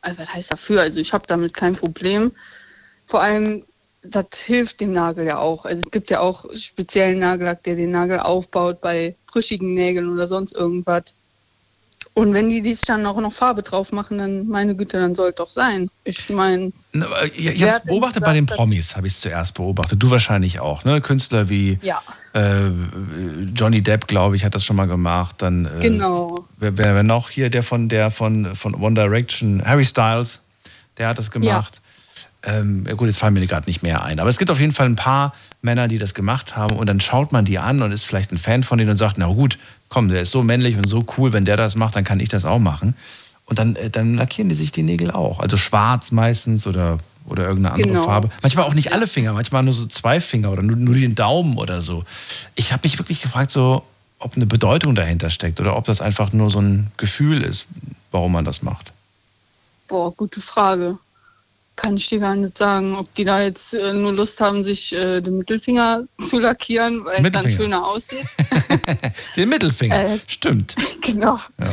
Also 0.00 0.18
das 0.22 0.32
heißt 0.32 0.52
dafür, 0.52 0.82
also 0.82 1.00
ich 1.00 1.12
habe 1.12 1.26
damit 1.26 1.54
kein 1.54 1.74
Problem. 1.74 2.32
Vor 3.06 3.22
allem, 3.22 3.64
das 4.02 4.26
hilft 4.34 4.80
dem 4.80 4.92
Nagel 4.92 5.26
ja 5.26 5.38
auch. 5.38 5.64
Also 5.64 5.82
es 5.82 5.90
gibt 5.90 6.10
ja 6.10 6.20
auch 6.20 6.44
speziellen 6.54 7.18
Nagellack, 7.18 7.62
der 7.64 7.74
den 7.76 7.90
Nagel 7.90 8.20
aufbaut 8.20 8.80
bei 8.80 9.16
brüchigen 9.26 9.74
Nägeln 9.74 10.08
oder 10.12 10.28
sonst 10.28 10.54
irgendwas. 10.54 11.14
Und 12.18 12.32
wenn 12.32 12.48
die 12.48 12.62
dies 12.62 12.86
dann 12.86 13.04
auch 13.04 13.20
noch 13.20 13.34
Farbe 13.34 13.62
drauf 13.62 13.92
machen, 13.92 14.16
dann 14.16 14.48
meine 14.48 14.74
Güte, 14.74 14.98
dann 14.98 15.14
soll 15.14 15.28
es 15.28 15.34
doch 15.34 15.50
sein. 15.50 15.90
Ich 16.04 16.30
meine, 16.30 16.72
aber 16.94 17.26
Ich, 17.26 17.44
ich 17.46 17.62
habe 17.62 17.72
denn 17.72 17.88
beobachtet 17.88 18.24
bei 18.24 18.32
den 18.32 18.46
Promis, 18.46 18.96
habe 18.96 19.06
ich 19.06 19.12
es 19.12 19.20
zuerst 19.20 19.52
beobachtet. 19.52 20.02
Du 20.02 20.10
wahrscheinlich 20.10 20.58
auch, 20.58 20.84
ne? 20.84 21.02
Künstler 21.02 21.50
wie 21.50 21.78
ja, 21.82 22.00
äh, 22.32 22.70
Johnny 23.54 23.82
Depp, 23.82 24.06
glaube 24.06 24.34
ich, 24.34 24.46
hat 24.46 24.54
das 24.54 24.64
schon 24.64 24.76
mal 24.76 24.86
gemacht. 24.86 25.34
Dann 25.42 25.66
äh, 25.66 25.82
genau. 25.82 26.46
Wer, 26.56 26.78
wer, 26.78 27.02
noch 27.02 27.28
hier, 27.28 27.50
der 27.50 27.62
von 27.62 27.90
der 27.90 28.10
von, 28.10 28.54
von 28.54 28.74
One 28.76 28.94
Direction, 28.94 29.62
Harry 29.62 29.84
Styles, 29.84 30.40
der 30.96 31.08
hat 31.08 31.18
das 31.18 31.30
gemacht. 31.30 31.82
Ähm, 32.42 32.86
ja 32.86 32.94
gut, 32.94 33.08
jetzt 33.08 33.18
fallen 33.18 33.34
mir 33.34 33.46
gerade 33.46 33.66
nicht 33.66 33.82
mehr 33.82 34.02
ein. 34.02 34.20
Aber 34.20 34.30
es 34.30 34.38
gibt 34.38 34.50
auf 34.50 34.60
jeden 34.60 34.72
Fall 34.72 34.86
ein 34.86 34.96
paar 34.96 35.34
Männer, 35.60 35.86
die 35.86 35.98
das 35.98 36.14
gemacht 36.14 36.56
haben 36.56 36.76
und 36.76 36.88
dann 36.88 37.00
schaut 37.00 37.32
man 37.32 37.44
die 37.44 37.58
an 37.58 37.82
und 37.82 37.92
ist 37.92 38.04
vielleicht 38.04 38.32
ein 38.32 38.38
Fan 38.38 38.62
von 38.62 38.78
denen 38.78 38.92
und 38.92 38.96
sagt, 38.96 39.18
na 39.18 39.26
gut, 39.26 39.58
komm, 39.88 40.08
der 40.08 40.22
ist 40.22 40.30
so 40.30 40.42
männlich 40.42 40.76
und 40.76 40.88
so 40.88 41.04
cool, 41.16 41.32
wenn 41.32 41.44
der 41.44 41.56
das 41.56 41.76
macht, 41.76 41.96
dann 41.96 42.04
kann 42.04 42.20
ich 42.20 42.28
das 42.28 42.44
auch 42.44 42.58
machen. 42.58 42.94
Und 43.46 43.58
dann, 43.58 43.76
äh, 43.76 43.90
dann 43.90 44.14
lackieren 44.14 44.48
die 44.48 44.54
sich 44.54 44.72
die 44.72 44.82
Nägel 44.82 45.10
auch. 45.10 45.40
Also 45.40 45.56
schwarz 45.56 46.10
meistens 46.10 46.66
oder, 46.66 46.98
oder 47.26 47.44
irgendeine 47.46 47.74
andere 47.74 47.88
Genau. 47.92 48.04
Farbe. 48.04 48.30
Manchmal 48.42 48.64
auch 48.64 48.74
nicht 48.74 48.92
alle 48.92 49.06
Finger, 49.06 49.32
manchmal 49.32 49.62
nur 49.62 49.72
so 49.72 49.86
zwei 49.86 50.20
Finger 50.20 50.50
oder 50.50 50.62
nur, 50.62 50.76
nur 50.76 50.94
den 50.94 51.14
Daumen 51.14 51.56
oder 51.56 51.80
so. 51.82 52.04
Ich 52.56 52.72
habe 52.72 52.80
mich 52.84 52.98
wirklich 52.98 53.22
gefragt, 53.22 53.50
so, 53.50 53.84
ob 54.18 54.34
eine 54.36 54.46
Bedeutung 54.46 54.94
dahinter 54.94 55.30
steckt 55.30 55.60
oder 55.60 55.76
ob 55.76 55.84
das 55.84 56.00
einfach 56.00 56.32
nur 56.32 56.50
so 56.50 56.60
ein 56.60 56.90
Gefühl 56.96 57.42
ist, 57.42 57.68
warum 58.10 58.32
man 58.32 58.44
das 58.44 58.62
macht. 58.62 58.92
Boah, 59.88 60.12
gute 60.12 60.40
Frage. 60.40 60.98
Kann 61.76 61.96
ich 61.98 62.08
dir 62.08 62.18
gar 62.20 62.34
nicht 62.34 62.56
sagen, 62.56 62.94
ob 62.96 63.14
die 63.14 63.24
da 63.24 63.42
jetzt 63.42 63.74
äh, 63.74 63.92
nur 63.92 64.12
Lust 64.12 64.40
haben, 64.40 64.64
sich 64.64 64.94
äh, 64.94 65.20
den 65.20 65.36
Mittelfinger 65.38 66.04
zu 66.28 66.38
lackieren, 66.38 67.04
weil 67.04 67.24
es 67.24 67.32
dann 67.32 67.50
schöner 67.50 67.84
aussieht. 67.86 68.24
Den 69.36 69.50
Mittelfinger, 69.50 70.14
Äh. 70.14 70.18
stimmt. 70.26 70.74
genau. 71.02 71.38
Ja. 71.58 71.70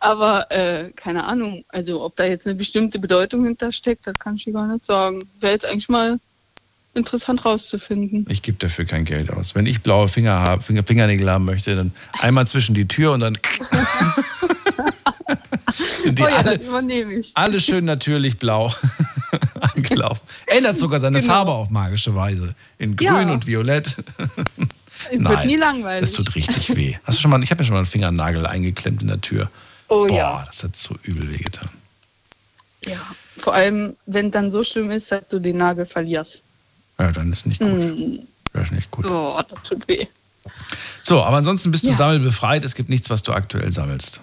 Aber 0.00 0.50
äh, 0.50 0.90
keine 0.96 1.24
Ahnung, 1.24 1.64
also 1.68 2.02
ob 2.04 2.16
da 2.16 2.24
jetzt 2.24 2.46
eine 2.46 2.56
bestimmte 2.56 2.98
Bedeutung 2.98 3.44
hintersteckt, 3.44 4.06
das 4.06 4.18
kann 4.18 4.34
ich 4.36 4.44
dir 4.44 4.52
gar 4.54 4.66
nicht 4.66 4.84
sagen. 4.84 5.22
Wäre 5.40 5.52
jetzt 5.52 5.64
eigentlich 5.66 5.88
mal 5.88 6.18
interessant 6.94 7.44
rauszufinden. 7.44 8.26
Ich 8.28 8.42
gebe 8.42 8.58
dafür 8.58 8.84
kein 8.84 9.04
Geld 9.04 9.30
aus. 9.32 9.54
Wenn 9.54 9.66
ich 9.66 9.82
blaue 9.82 10.08
Finger 10.08 10.40
habe, 10.40 10.62
Finger, 10.64 10.82
Fingernägel 10.82 11.30
haben 11.30 11.44
möchte, 11.44 11.76
dann 11.76 11.92
einmal 12.20 12.46
zwischen 12.48 12.74
die 12.74 12.88
Tür 12.88 13.12
und 13.12 13.20
dann 13.20 13.38
sind 16.02 16.18
die 16.18 16.22
oh 16.24 16.28
ja, 16.28 16.36
alle, 16.36 16.58
das 16.58 16.66
übernehme 16.66 17.12
ich. 17.14 17.30
alle 17.34 17.60
schön 17.60 17.84
natürlich 17.84 18.38
blau 18.38 18.72
angelaufen. 19.90 20.20
Ändert 20.46 20.78
sogar 20.78 21.00
seine 21.00 21.20
Genau. 21.20 21.32
Farbe 21.32 21.52
auf 21.52 21.70
magische 21.70 22.14
Weise. 22.14 22.54
In 22.78 22.96
grün 22.96 23.06
Ja. 23.28 23.32
und 23.32 23.46
violett. 23.46 23.96
Es 25.12 25.20
wird 25.20 25.44
nie 25.46 25.54
langweilig. 25.56 26.10
Das 26.10 26.12
tut 26.24 26.34
richtig 26.34 26.74
weh. 26.74 26.96
Hast 27.04 27.18
du 27.18 27.22
schon 27.22 27.30
mal, 27.30 27.40
ich 27.42 27.50
habe 27.52 27.60
mir 27.60 27.64
schon 27.64 27.74
mal 27.74 27.78
einen 27.80 27.86
Fingernagel 27.86 28.44
eingeklemmt 28.46 29.00
in 29.00 29.06
der 29.08 29.20
Tür. 29.20 29.48
oh 29.88 30.06
Boah, 30.08 30.12
ja. 30.12 30.42
das 30.44 30.64
hat 30.64 30.74
so 30.76 30.96
übel 31.04 31.30
wehgetan. 31.30 31.68
ja. 32.84 32.98
Vor 33.38 33.54
allem, 33.54 33.94
wenn 34.06 34.32
dann 34.32 34.50
so 34.50 34.64
schlimm 34.64 34.90
ist, 34.90 35.12
dass 35.12 35.28
du 35.28 35.38
den 35.38 35.58
Nagel 35.58 35.86
verlierst. 35.86 36.42
Ja, 36.98 37.12
dann 37.12 37.30
ist 37.30 37.46
nicht 37.46 37.60
gut. 37.60 37.68
Mm. 37.70 38.18
Das 38.52 38.64
ist 38.64 38.72
nicht 38.72 38.90
gut. 38.90 39.06
Oh, 39.06 39.40
das 39.48 39.62
tut 39.62 39.86
weh. 39.86 40.08
So, 41.04 41.22
aber 41.22 41.36
ansonsten 41.36 41.70
bist 41.70 41.84
du 41.84 41.90
Ja. 41.90 41.94
sammelbefreit. 41.94 42.64
Es 42.64 42.74
gibt 42.74 42.88
nichts, 42.88 43.08
was 43.08 43.22
du 43.22 43.32
aktuell 43.32 43.70
sammelst. 43.72 44.20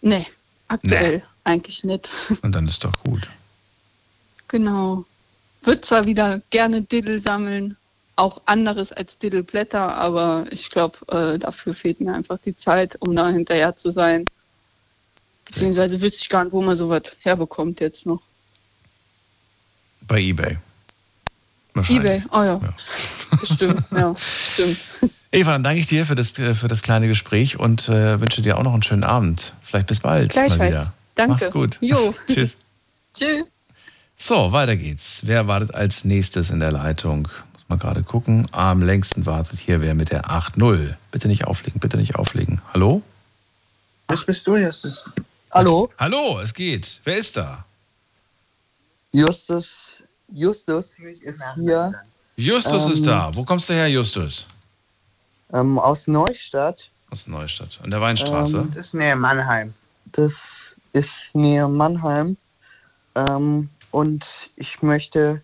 Nee, 0.00 0.26
aktuell 0.66 1.22
eigentlich 1.44 1.84
nicht. 1.84 2.08
Und 2.42 2.52
dann 2.56 2.66
ist 2.66 2.82
doch 2.82 2.98
gut. 3.04 3.28
Genau. 4.48 5.04
würde 5.62 5.80
zwar 5.82 6.06
wieder 6.06 6.40
gerne 6.50 6.82
Diddle 6.82 7.20
sammeln, 7.20 7.76
auch 8.16 8.40
anderes 8.46 8.92
als 8.92 9.18
Diddleblätter, 9.18 9.94
aber 9.96 10.46
ich 10.50 10.70
glaube, 10.70 10.98
äh, 11.08 11.38
dafür 11.38 11.74
fehlt 11.74 12.00
mir 12.00 12.14
einfach 12.14 12.38
die 12.38 12.56
Zeit, 12.56 12.96
um 13.00 13.14
da 13.14 13.28
hinterher 13.28 13.76
zu 13.76 13.90
sein. 13.90 14.28
Beziehungsweise 15.44 16.00
wüsste 16.00 16.22
ich 16.22 16.28
gar 16.28 16.44
nicht, 16.44 16.52
wo 16.52 16.60
man 16.60 16.76
sowas 16.76 17.02
herbekommt 17.20 17.80
jetzt 17.80 18.06
noch. 18.06 18.22
Bei 20.02 20.20
Ebay. 20.20 20.58
Ebay, 21.88 22.22
oh 22.32 22.42
ja. 22.42 22.60
Stimmt, 23.44 23.84
ja, 23.92 24.14
stimmt. 24.52 24.78
Eva, 25.30 25.52
dann 25.52 25.62
danke 25.62 25.80
ich 25.80 25.86
dir 25.86 26.06
für 26.06 26.14
das, 26.14 26.38
äh, 26.38 26.54
für 26.54 26.68
das 26.68 26.82
kleine 26.82 27.06
Gespräch 27.06 27.58
und 27.58 27.88
äh, 27.88 28.20
wünsche 28.20 28.42
dir 28.42 28.58
auch 28.58 28.62
noch 28.62 28.72
einen 28.72 28.82
schönen 28.82 29.04
Abend. 29.04 29.54
Vielleicht 29.62 29.86
bis 29.86 30.00
bald. 30.00 30.34
Mal 30.34 30.46
Gleichfalls. 30.46 30.70
wieder. 30.70 30.92
Danke. 31.14 31.32
Mach's 31.32 31.50
gut. 31.52 31.78
Jo. 31.80 32.14
Tschüss. 32.26 32.56
Tschüss. 33.14 33.44
So, 34.20 34.52
weiter 34.52 34.76
geht's. 34.76 35.20
Wer 35.22 35.46
wartet 35.46 35.74
als 35.74 36.04
nächstes 36.04 36.50
in 36.50 36.58
der 36.60 36.72
Leitung? 36.72 37.28
Muss 37.52 37.68
mal 37.68 37.78
gerade 37.78 38.02
gucken. 38.02 38.46
Am 38.50 38.82
längsten 38.82 39.26
wartet 39.26 39.58
hier 39.60 39.80
wer 39.80 39.94
mit 39.94 40.10
der 40.10 40.24
8-0. 40.26 40.96
Bitte 41.12 41.28
nicht 41.28 41.44
auflegen, 41.46 41.80
bitte 41.80 41.96
nicht 41.96 42.16
auflegen. 42.16 42.60
Hallo? 42.74 43.02
Was 44.08 44.24
bist 44.26 44.46
du, 44.46 44.56
Justus? 44.56 45.08
Hallo? 45.52 45.90
Hallo, 45.98 46.40
es 46.40 46.52
geht. 46.52 47.00
Wer 47.04 47.18
ist 47.18 47.36
da? 47.36 47.64
Justus, 49.12 50.02
Justus 50.32 50.90
ist 50.98 51.42
hier 51.54 51.94
Justus 52.36 52.86
Ähm, 52.86 52.92
ist 52.92 53.06
da. 53.06 53.30
Wo 53.34 53.44
kommst 53.44 53.68
du 53.70 53.74
her, 53.74 53.88
Justus? 53.88 54.46
ähm, 55.52 55.78
aus 55.78 56.06
Neustadt. 56.06 56.90
Aus 57.10 57.26
Neustadt. 57.26 57.78
An 57.82 57.90
der 57.90 58.00
Weinstraße. 58.00 58.58
Ähm, 58.58 58.72
Das 58.74 58.86
ist 58.86 58.94
näher 58.94 59.16
Mannheim. 59.16 59.72
Das 60.12 60.74
ist 60.92 61.34
näher 61.34 61.68
Mannheim. 61.68 62.36
Ähm, 63.14 63.68
und 63.90 64.50
ich 64.56 64.82
möchte 64.82 65.42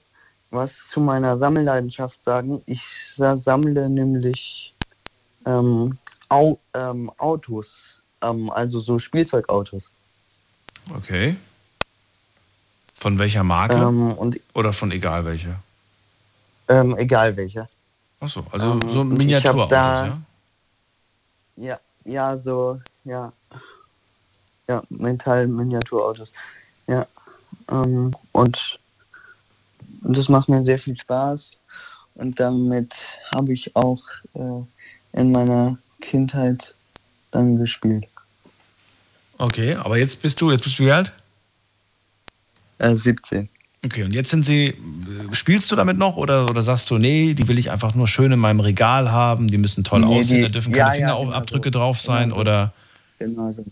was 0.50 0.86
zu 0.86 1.00
meiner 1.00 1.36
Sammelleidenschaft 1.36 2.22
sagen. 2.22 2.62
Ich 2.66 2.82
sa- 3.16 3.36
sammle 3.36 3.88
nämlich 3.88 4.72
ähm, 5.46 5.98
Au 6.28 6.58
ähm, 6.74 7.10
Autos, 7.18 8.02
ähm, 8.22 8.50
also 8.50 8.78
so 8.80 8.98
Spielzeugautos. 8.98 9.90
Okay. 10.94 11.36
Von 12.94 13.18
welcher 13.18 13.42
Marke? 13.44 13.74
Ähm, 13.74 14.12
und 14.12 14.40
Oder 14.54 14.72
von 14.72 14.92
egal 14.92 15.24
welcher? 15.24 15.56
ähm, 16.68 16.96
egal 16.96 17.36
welche. 17.36 17.68
Achso, 18.20 18.46
also 18.50 18.72
Ähm, 18.72 18.90
so 18.90 19.04
Miniaturautos, 19.04 19.70
ja? 19.70 20.18
Ja, 21.56 21.78
ja, 22.04 22.36
so, 22.36 22.80
ja. 23.04 23.32
Ja, 24.68 24.82
Metall-Miniaturautos. 24.88 26.28
Ja. 26.86 27.06
Ähm, 27.70 28.14
und, 28.32 28.78
und 30.02 30.16
das 30.16 30.28
macht 30.28 30.48
mir 30.48 30.62
sehr 30.64 30.78
viel 30.78 30.96
Spaß. 30.96 31.60
Und 32.16 32.38
damit 32.38 32.94
habe 33.34 33.52
ich 33.52 33.74
auch 33.74 34.02
äh, 34.34 35.18
in 35.18 35.32
meiner 35.32 35.78
Kindheit 36.00 36.74
dann 37.32 37.58
gespielt. 37.58 38.04
Okay, 39.38 39.74
aber 39.74 39.98
jetzt 39.98 40.22
bist 40.22 40.40
du, 40.40 40.50
jetzt 40.52 40.62
bist 40.62 40.78
du 40.78 40.84
wie 40.84 40.92
alt? 40.92 41.12
Äh, 42.78 42.94
17. 42.94 43.48
Okay, 43.84 44.04
und 44.04 44.12
jetzt 44.12 44.30
sind 44.30 44.44
sie, 44.44 44.66
äh, 44.68 44.74
spielst 45.32 45.70
du 45.72 45.76
damit 45.76 45.98
noch 45.98 46.16
oder, 46.16 46.48
oder 46.48 46.62
sagst 46.62 46.88
du, 46.90 46.98
nee, 46.98 47.34
die 47.34 47.48
will 47.48 47.58
ich 47.58 47.70
einfach 47.70 47.94
nur 47.94 48.06
schön 48.08 48.32
in 48.32 48.38
meinem 48.38 48.60
Regal 48.60 49.10
haben, 49.10 49.48
die 49.48 49.58
müssen 49.58 49.84
toll 49.84 50.00
Nee, 50.00 50.20
aussehen, 50.20 50.36
die- 50.36 50.42
da 50.42 50.48
dürfen 50.48 50.72
ja, 50.72 50.88
keine 50.90 51.00
ja, 51.00 51.14
Fingerabdrücke 51.16 51.70
genau 51.70 51.78
so. 51.78 51.78
drauf 51.86 52.00
sein 52.00 52.22
Genau 52.30 52.34
so. 52.36 52.40
oder 52.40 52.72
Genau 53.18 53.52
so. 53.52 53.64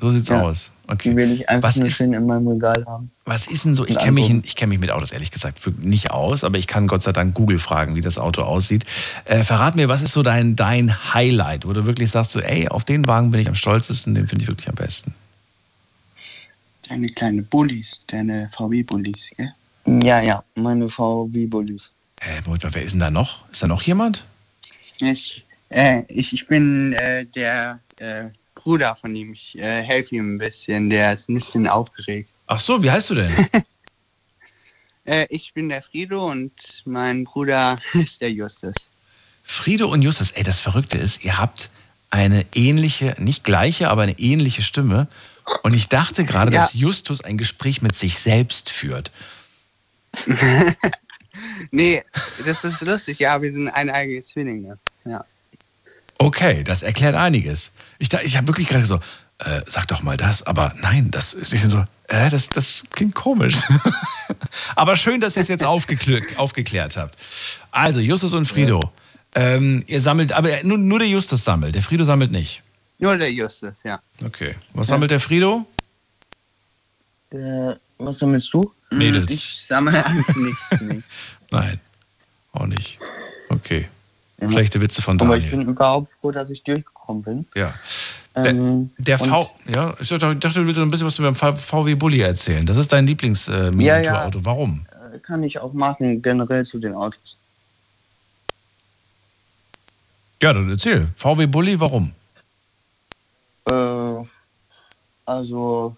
So 0.00 0.10
sieht's 0.12 0.28
Ja. 0.28 0.42
aus. 0.42 0.70
Okay. 0.90 1.10
Die 1.10 1.16
will 1.16 1.32
ich 1.32 1.48
einfach 1.50 1.68
Was 1.68 1.76
nur 1.76 1.86
ist- 1.88 1.96
schön 1.96 2.12
in 2.14 2.24
meinem 2.26 2.48
Regal 2.48 2.82
haben. 2.86 3.10
Was 3.26 3.46
ist 3.46 3.66
denn 3.66 3.74
so? 3.74 3.86
Ich 3.86 3.98
kenne 3.98 4.12
mich, 4.12 4.30
ich 4.44 4.56
kenn 4.56 4.70
mich 4.70 4.78
mit 4.78 4.90
Autos 4.90 5.12
ehrlich 5.12 5.30
gesagt 5.30 5.60
nicht 5.80 6.10
aus, 6.10 6.44
aber 6.44 6.56
ich 6.56 6.66
kann 6.66 6.86
Gott 6.86 7.02
sei 7.02 7.12
Dank 7.12 7.34
Google 7.34 7.58
fragen, 7.58 7.94
wie 7.94 8.00
das 8.00 8.16
Auto 8.16 8.40
aussieht. 8.42 8.86
Äh, 9.26 9.42
verrat 9.42 9.76
mir, 9.76 9.88
was 9.90 10.00
ist 10.00 10.12
so 10.14 10.22
dein, 10.22 10.56
dein 10.56 11.12
Highlight, 11.12 11.66
wo 11.66 11.74
du 11.74 11.84
wirklich 11.84 12.10
sagst, 12.10 12.30
so, 12.30 12.40
ey, 12.40 12.68
auf 12.68 12.84
den 12.84 13.06
Wagen 13.06 13.30
bin 13.30 13.40
ich 13.40 13.48
am 13.48 13.54
stolzesten, 13.54 14.14
den 14.14 14.26
finde 14.28 14.44
ich 14.44 14.48
wirklich 14.48 14.68
am 14.68 14.76
besten. 14.76 15.12
Deine 16.88 17.08
kleine 17.08 17.42
Bullis, 17.42 18.00
deine 18.06 18.48
VW-Bullis, 18.50 19.30
gell? 19.36 19.52
Ja, 19.86 20.20
ja, 20.22 20.42
meine 20.54 20.88
VW-Bullis. 20.88 21.90
Hä, 22.20 22.40
Moment 22.46 22.64
mal, 22.64 22.74
wer 22.74 22.82
ist 22.82 22.92
denn 22.92 23.00
da 23.00 23.10
noch? 23.10 23.44
Ist 23.52 23.62
da 23.62 23.66
noch 23.66 23.82
jemand? 23.82 24.24
Ich, 24.98 25.44
äh, 25.68 26.02
ich, 26.08 26.32
ich 26.32 26.46
bin 26.46 26.94
äh, 26.94 27.26
der 27.26 27.78
äh, 27.98 28.24
Bruder 28.58 28.96
von 28.96 29.14
ihm. 29.14 29.32
Ich 29.32 29.56
äh, 29.58 29.82
helfe 29.82 30.16
ihm 30.16 30.34
ein 30.34 30.38
bisschen. 30.38 30.90
Der 30.90 31.12
ist 31.12 31.28
ein 31.28 31.34
bisschen 31.34 31.66
aufgeregt. 31.66 32.28
Ach 32.46 32.60
so, 32.60 32.82
wie 32.82 32.90
heißt 32.90 33.10
du 33.10 33.14
denn? 33.14 33.32
Äh, 35.04 35.26
ich 35.30 35.54
bin 35.54 35.70
der 35.70 35.80
Frido 35.80 36.30
und 36.30 36.52
mein 36.84 37.24
Bruder 37.24 37.78
ist 37.94 38.20
der 38.20 38.30
Justus. 38.30 38.74
Frido 39.42 39.88
und 39.88 40.02
Justus, 40.02 40.32
ey, 40.32 40.42
das 40.42 40.60
Verrückte 40.60 40.98
ist, 40.98 41.24
ihr 41.24 41.38
habt 41.38 41.70
eine 42.10 42.44
ähnliche, 42.54 43.16
nicht 43.18 43.42
gleiche, 43.42 43.88
aber 43.88 44.02
eine 44.02 44.18
ähnliche 44.18 44.60
Stimme. 44.60 45.08
Und 45.62 45.72
ich 45.72 45.88
dachte 45.88 46.26
gerade, 46.26 46.52
Ja. 46.52 46.60
dass 46.60 46.74
Justus 46.74 47.22
ein 47.22 47.38
Gespräch 47.38 47.80
mit 47.80 47.96
sich 47.96 48.18
selbst 48.18 48.68
führt. 48.68 49.10
Nee, 51.70 52.02
das 52.44 52.64
ist 52.64 52.80
lustig. 52.82 53.20
Ja, 53.20 53.40
wir 53.40 53.52
sind 53.52 53.68
eineigige 53.68 54.20
Zwillinge. 54.22 54.76
Ja. 55.04 55.24
Okay, 56.18 56.64
das 56.64 56.82
erklärt 56.82 57.14
einiges. 57.14 57.70
Ich, 57.98 58.12
ich 58.12 58.36
habe 58.36 58.48
wirklich 58.48 58.68
gerade 58.68 58.84
so, 58.84 58.96
äh, 59.38 59.62
sag 59.66 59.86
doch 59.88 60.02
mal 60.02 60.16
das, 60.16 60.42
aber 60.42 60.74
nein, 60.80 61.10
das 61.10 61.32
ist 61.32 61.52
nicht 61.52 61.68
so, 61.70 61.84
äh, 62.08 62.28
das, 62.28 62.48
das 62.50 62.84
klingt 62.90 63.14
komisch. 63.14 63.56
aber 64.76 64.96
schön, 64.96 65.20
dass 65.20 65.36
ihr 65.36 65.42
es 65.42 65.48
jetzt 65.48 65.64
aufgeklärt, 65.64 66.24
aufgeklärt 66.36 66.96
habt. 66.96 67.16
Also, 67.70 68.00
Justus 68.00 68.34
und 68.34 68.46
Frido, 68.46 68.90
ähm, 69.34 69.84
ihr 69.86 70.00
sammelt, 70.00 70.32
aber 70.32 70.50
nur, 70.64 70.78
nur 70.78 70.98
der 70.98 71.08
Justus 71.08 71.44
sammelt, 71.44 71.74
der 71.74 71.82
Frido 71.82 72.04
sammelt 72.04 72.32
nicht. 72.32 72.62
Nur 72.98 73.16
der 73.16 73.32
Justus, 73.32 73.84
ja. 73.84 74.00
Okay. 74.24 74.56
Was 74.74 74.88
sammelt 74.88 75.10
der 75.12 75.20
Frido? 75.20 75.66
Äh, 77.30 77.74
was 77.98 78.18
sammelst 78.18 78.52
du? 78.52 78.72
Mädels. 78.90 79.30
Ich 79.30 79.66
sammle 79.66 80.04
eigentlich 80.04 80.36
nichts. 80.36 80.68
Nee. 80.80 81.02
Nein, 81.50 81.80
auch 82.52 82.66
nicht. 82.66 82.98
Okay. 83.48 83.88
Schlechte 84.40 84.80
Witze 84.80 85.02
von 85.02 85.20
Aber 85.20 85.36
ich 85.36 85.46
Daniel. 85.50 85.64
bin 85.66 85.74
überhaupt 85.74 86.12
froh, 86.20 86.30
dass 86.30 86.48
ich 86.50 86.62
durchgekommen 86.62 87.22
bin. 87.22 87.46
Ja. 87.56 87.74
Ähm, 88.36 88.90
Der 88.98 89.18
V, 89.18 89.50
ja, 89.66 89.94
ich 89.98 90.08
dachte, 90.08 90.36
du 90.36 90.66
willst 90.66 90.78
ein 90.78 90.90
bisschen 90.90 91.06
was 91.08 91.18
über 91.18 91.32
den 91.32 91.34
VW 91.56 91.94
Bulli 91.96 92.20
erzählen. 92.20 92.64
Das 92.64 92.76
ist 92.76 92.92
dein 92.92 93.06
Lieblings-Miniaturauto. 93.06 94.38
Ja, 94.38 94.40
ja. 94.40 94.44
Warum? 94.44 94.86
äh, 95.12 95.18
kann 95.18 95.42
ich 95.42 95.58
auch 95.58 95.72
machen, 95.72 96.22
generell 96.22 96.64
zu 96.64 96.78
den 96.78 96.94
Autos. 96.94 97.36
Ja, 100.40 100.52
dann 100.52 100.70
erzähl. 100.70 101.08
VW 101.16 101.46
Bulli, 101.46 101.80
warum? 101.80 102.12
Äh, 103.66 104.24
also 105.26 105.96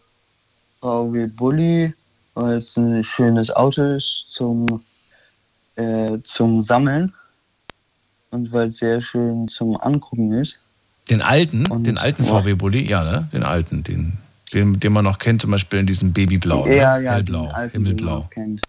VW 0.81 1.27
Bulli, 1.27 1.93
weil 2.33 2.59
es 2.59 2.75
ein 2.79 3.05
schönes 3.05 3.51
Auto 3.51 3.83
ist 3.83 4.27
zum, 4.31 4.83
äh, 5.77 6.17
zum 6.25 6.63
Sammeln 6.63 7.13
und 8.31 8.53
weil 8.53 8.69
es 8.69 8.79
sehr 8.79 9.01
schön 9.01 9.49
zum 9.49 9.81
Angucken 9.81 10.33
ist. 10.33 10.59
Den 11.09 11.23
alten, 11.23 11.67
Und- 11.71 11.85
den 11.85 11.99
alten 11.99 12.25
ja. 12.25 12.29
VW 12.29 12.55
Bulli, 12.55 12.89
ja, 12.89 13.03
ne? 13.05 13.29
Den 13.33 13.43
alten, 13.43 13.83
den, 13.83 14.13
den, 14.55 14.79
den 14.79 14.93
man 14.93 15.05
noch 15.05 15.19
kennt, 15.19 15.43
zum 15.43 15.51
Beispiel 15.51 15.81
in 15.81 15.87
diesem 15.87 16.13
Babyblau, 16.13 16.67
ne? 16.67 16.77
ja, 16.77 16.99
ja, 16.99 17.13
Hellblau, 17.15 17.49
alten, 17.49 17.73
Himmelblau. 17.73 18.29
kennt. 18.31 18.63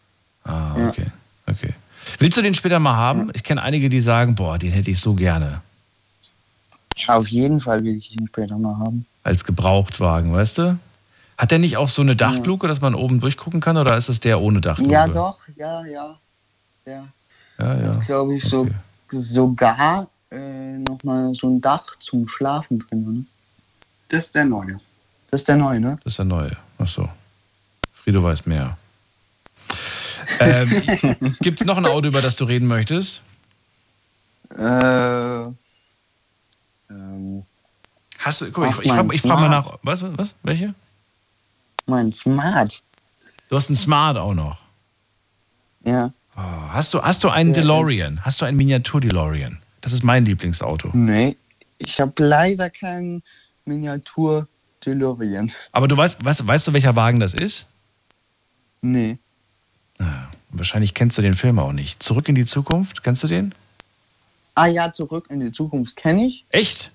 Ah, 0.44 0.74
Ja. 0.78 0.90
okay, 0.90 1.06
okay. 1.48 1.74
Willst 2.18 2.38
du 2.38 2.42
den 2.42 2.56
später 2.56 2.80
mal 2.80 2.96
haben? 2.96 3.30
Ich 3.36 3.44
kenne 3.44 3.62
einige, 3.62 3.88
die 3.90 4.02
sagen, 4.02 4.34
boah, 4.34 4.58
den 4.58 4.72
hätte 4.72 4.90
ich 4.90 5.00
so 5.00 5.14
gerne. 5.14 5.62
Ja, 6.98 7.16
auf 7.16 7.28
jeden 7.28 7.60
Fall 7.60 7.84
will 7.84 7.96
ich 7.96 8.12
ihn 8.16 8.28
später 8.28 8.58
mal 8.58 8.78
haben. 8.80 9.06
Als 9.24 9.44
Gebrauchtwagen, 9.44 10.34
weißt 10.34 10.58
du? 10.58 10.80
Hat 11.38 11.52
der 11.52 11.60
nicht 11.60 11.78
auch 11.78 11.90
so 11.90 12.02
eine 12.02 12.16
Dachluke, 12.16 12.68
dass 12.68 12.82
man 12.82 12.96
oben 12.96 13.20
durchgucken 13.20 13.62
kann, 13.62 13.78
oder 13.78 13.96
ist 13.98 14.10
es 14.10 14.20
der 14.20 14.42
ohne 14.42 14.62
Dachluke? 14.62 14.92
Ja, 14.92 15.08
doch, 15.08 15.38
ja, 15.56 15.86
ja. 15.86 16.18
Ja, 16.86 17.08
Ja, 17.60 17.76
ja. 17.82 17.94
glaube 18.06 18.36
ich, 18.36 18.44
so, 18.44 18.68
sogar 19.12 20.08
äh, 20.32 20.78
nochmal 20.78 21.34
so 21.36 21.50
ein 21.50 21.62
Dach 21.62 21.98
zum 22.00 22.28
Schlafen 22.28 22.80
drin. 22.80 23.14
Ne? 23.14 23.26
Das 24.10 24.26
ist 24.26 24.36
der 24.36 24.46
neue. 24.46 24.78
Das 25.30 25.42
ist 25.42 25.48
der 25.48 25.56
neue, 25.58 25.80
ne? 25.80 25.98
Das 26.04 26.14
ist 26.14 26.20
der 26.20 26.26
neue. 26.26 26.56
Ach 26.78 26.88
so. 26.88 27.08
Frido 27.94 28.24
weiß 28.24 28.46
mehr. 28.46 28.78
ähm, 30.40 30.70
Gibt 31.40 31.62
es 31.62 31.68
noch 31.68 31.78
ein 31.78 31.86
Auto, 31.86 32.08
über 32.08 32.22
das 32.22 32.36
du 32.36 32.46
reden 32.46 32.68
möchtest? 32.68 33.22
Äh, 34.58 35.42
ähm, 36.90 37.46
Hast 38.20 38.42
du, 38.42 38.52
guck 38.52 38.58
mal, 38.66 38.70
ich, 38.70 38.80
ich, 38.80 38.92
frage 38.92 39.18
frag 39.18 39.40
mal 39.40 39.50
nach. 39.50 39.78
Was, 39.84 40.04
was? 40.18 40.34
Welche? 40.44 40.74
mein 41.92 42.12
Smart. 42.14 42.82
Du 43.50 43.56
hast 43.58 43.70
einen 43.70 43.78
Smart 43.78 44.18
auch 44.18 44.34
noch. 44.34 44.58
Ja. 45.84 46.12
Oh, 46.42 46.74
hast, 46.74 46.94
du, 46.94 47.02
hast 47.02 47.24
du 47.24 47.30
einen 47.30 47.54
Ja, 47.54 47.62
DeLorean? 47.62 48.24
Hast 48.24 48.42
du 48.42 48.46
einen 48.46 48.58
Miniatur-DeLorean? 48.58 49.60
Das 49.82 49.94
ist 49.94 50.04
mein 50.04 50.26
Lieblingsauto. 50.26 50.90
Nee, 50.94 51.36
ich 51.78 52.00
habe 52.00 52.14
leider 52.24 52.70
keinen 52.70 53.22
Miniatur 53.66 54.48
DeLorean. 54.86 55.52
Aber 55.72 55.88
du 55.88 55.96
weißt, 55.98 56.24
weißt, 56.24 56.48
weißt 56.48 56.68
du, 56.68 56.74
welcher 56.74 56.96
Wagen 56.96 57.20
das 57.20 57.34
ist? 57.34 57.68
Nee. 58.82 59.18
Wahrscheinlich 60.50 60.94
kennst 60.96 61.18
du 61.18 61.22
den 61.22 61.36
Film 61.36 61.60
auch 61.60 61.72
nicht. 61.74 62.02
Zurück 62.02 62.28
in 62.28 62.36
die 62.36 62.46
Zukunft, 62.46 63.04
kennst 63.04 63.24
du 63.24 63.28
den? 63.28 63.54
Ah 64.56 64.66
ja, 64.66 64.92
zurück 64.92 65.28
in 65.30 65.40
die 65.40 65.52
Zukunft 65.52 65.96
kenne 65.96 66.26
ich. 66.26 66.44
Echt? 66.50 66.92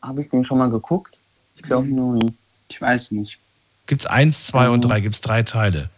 Habe 0.00 0.20
ich 0.22 0.30
den 0.30 0.44
schon 0.44 0.58
mal 0.58 0.70
geguckt? 0.70 1.18
Ich 1.56 1.62
glaube 1.62 1.86
Mhm. 1.88 1.94
nur 1.96 2.14
nie. 2.14 2.32
Ich 2.68 2.80
weiß 2.80 3.10
nicht. 3.10 3.38
Gibt's 3.86 4.06
eins, 4.06 4.46
zwei 4.46 4.68
Mhm. 4.68 4.74
und 4.74 4.80
drei, 4.82 5.00
gibt's 5.00 5.20
drei 5.20 5.42
Teile. 5.42 5.90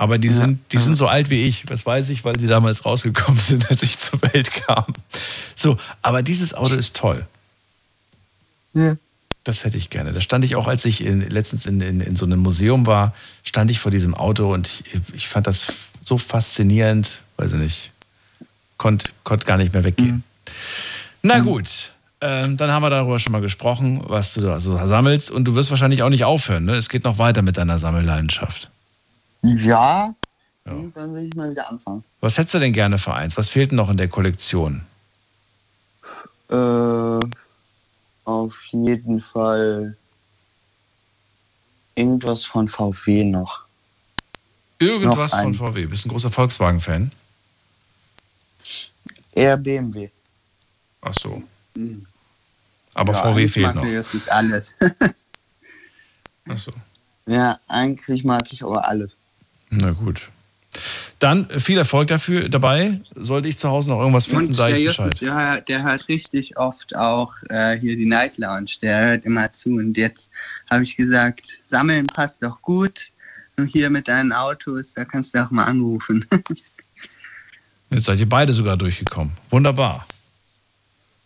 Aber 0.00 0.16
die 0.16 0.30
sind, 0.30 0.60
die 0.72 0.78
sind 0.78 0.94
so 0.94 1.08
alt 1.08 1.28
wie 1.28 1.46
ich. 1.46 1.64
Das 1.66 1.84
weiß 1.84 2.08
ich, 2.08 2.24
weil 2.24 2.34
die 2.34 2.46
damals 2.46 2.86
rausgekommen 2.86 3.38
sind, 3.48 3.68
als 3.68 3.82
ich 3.82 3.98
zur 3.98 4.22
Welt 4.22 4.50
kam. 4.50 4.86
So, 5.54 5.76
aber 6.00 6.22
dieses 6.22 6.54
Auto 6.54 6.74
ist 6.74 6.96
toll. 6.96 7.26
Ja. 8.72 8.96
Das 9.44 9.62
hätte 9.62 9.76
ich 9.76 9.90
gerne. 9.90 10.12
Da 10.12 10.22
stand 10.22 10.42
ich 10.46 10.56
auch, 10.56 10.68
als 10.68 10.86
ich 10.86 11.04
in, 11.04 11.28
letztens 11.28 11.66
in, 11.66 11.82
in, 11.82 12.00
in 12.00 12.16
so 12.16 12.24
einem 12.24 12.38
Museum 12.40 12.86
war, 12.86 13.14
stand 13.44 13.70
ich 13.70 13.78
vor 13.78 13.90
diesem 13.90 14.14
Auto 14.14 14.50
und 14.50 14.82
ich, 14.90 15.14
ich 15.16 15.28
fand 15.28 15.46
das 15.46 15.70
so 16.02 16.16
faszinierend, 16.16 17.20
weiß 17.36 17.52
ich 17.52 17.58
nicht, 17.58 17.90
konnte 18.78 19.10
konnt 19.24 19.44
gar 19.44 19.58
nicht 19.58 19.74
mehr 19.74 19.84
weggehen. 19.84 20.24
Na 21.20 21.40
gut, 21.40 21.92
ähm, 22.22 22.56
dann 22.56 22.70
haben 22.70 22.82
wir 22.82 22.88
darüber 22.88 23.18
schon 23.18 23.32
mal 23.32 23.42
gesprochen, 23.42 24.02
was 24.06 24.32
du 24.32 24.40
da 24.40 24.60
so 24.60 24.78
sammelst 24.86 25.30
und 25.30 25.44
du 25.44 25.54
wirst 25.56 25.68
wahrscheinlich 25.68 26.02
auch 26.02 26.08
nicht 26.08 26.24
aufhören. 26.24 26.64
Ne? 26.64 26.76
Es 26.76 26.88
geht 26.88 27.04
noch 27.04 27.18
weiter 27.18 27.42
mit 27.42 27.58
deiner 27.58 27.78
Sammelleidenschaft. 27.78 28.70
Ja. 29.42 30.14
Dann 30.64 31.14
will 31.14 31.26
ich 31.26 31.34
mal 31.34 31.50
wieder 31.50 31.68
anfangen. 31.68 32.04
Was 32.20 32.38
hättest 32.38 32.54
du 32.54 32.58
denn 32.58 32.72
gerne 32.72 32.98
für 32.98 33.14
eins? 33.14 33.36
Was 33.36 33.48
fehlt 33.48 33.70
denn 33.72 33.76
noch 33.76 33.90
in 33.90 33.96
der 33.96 34.08
Kollektion? 34.08 34.82
Äh, 36.48 37.18
auf 38.24 38.62
jeden 38.70 39.20
Fall 39.20 39.96
irgendwas 41.94 42.44
von 42.44 42.68
VW 42.68 43.24
noch. 43.24 43.64
Irgendwas 44.78 45.32
Noch 45.32 45.38
ein. 45.38 45.54
von 45.54 45.74
VW. 45.74 45.86
Bist 45.86 46.06
ein 46.06 46.10
großer 46.10 46.30
Volkswagen-Fan? 46.30 47.10
Eher 49.32 49.56
BMW. 49.56 50.08
Ach 51.02 51.14
so. 51.14 51.42
Aber 52.94 53.12
Ja, 53.12 53.22
VW 53.22 53.28
eigentlich 53.28 53.52
fehlt 53.52 53.66
mag 53.66 53.74
noch. 53.76 53.84
Ich 53.84 53.94
das 53.94 54.14
ist 54.14 54.30
alles. 54.32 54.74
Ach 56.48 56.56
so. 56.56 56.72
ja, 57.26 57.58
eigentlich 57.68 58.24
mag 58.24 58.50
ich 58.52 58.62
aber 58.62 58.86
alles. 58.88 59.16
Na 59.70 59.92
gut. 59.92 60.28
Dann 61.18 61.48
viel 61.60 61.76
Erfolg 61.78 62.08
dafür 62.08 62.48
dabei. 62.48 63.00
Sollte 63.14 63.48
ich 63.48 63.58
zu 63.58 63.68
Hause 63.68 63.90
noch 63.90 63.98
irgendwas 63.98 64.26
finden, 64.26 64.46
Und 64.46 64.52
sage 64.54 64.72
der 64.72 64.80
ich 64.80 64.86
Justus, 64.86 65.18
Bescheid. 65.18 65.68
der, 65.68 65.78
der 65.78 65.82
hört 65.84 66.08
richtig 66.08 66.56
oft 66.56 66.96
auch 66.96 67.34
äh, 67.50 67.78
hier 67.78 67.96
die 67.96 68.06
Night 68.06 68.38
Lounge. 68.38 68.70
Der 68.80 69.00
hört 69.08 69.24
immer 69.24 69.52
zu. 69.52 69.70
Und 69.70 69.96
jetzt 69.96 70.30
habe 70.70 70.82
ich 70.82 70.96
gesagt, 70.96 71.46
sammeln 71.64 72.06
passt 72.06 72.42
doch 72.42 72.62
gut. 72.62 73.10
Und 73.56 73.66
hier 73.66 73.90
mit 73.90 74.08
deinen 74.08 74.32
Autos, 74.32 74.94
da 74.94 75.04
kannst 75.04 75.34
du 75.34 75.44
auch 75.44 75.50
mal 75.50 75.64
anrufen. 75.64 76.24
Jetzt 77.90 78.04
seid 78.04 78.20
ihr 78.20 78.28
beide 78.28 78.52
sogar 78.52 78.76
durchgekommen. 78.76 79.32
Wunderbar. 79.50 80.06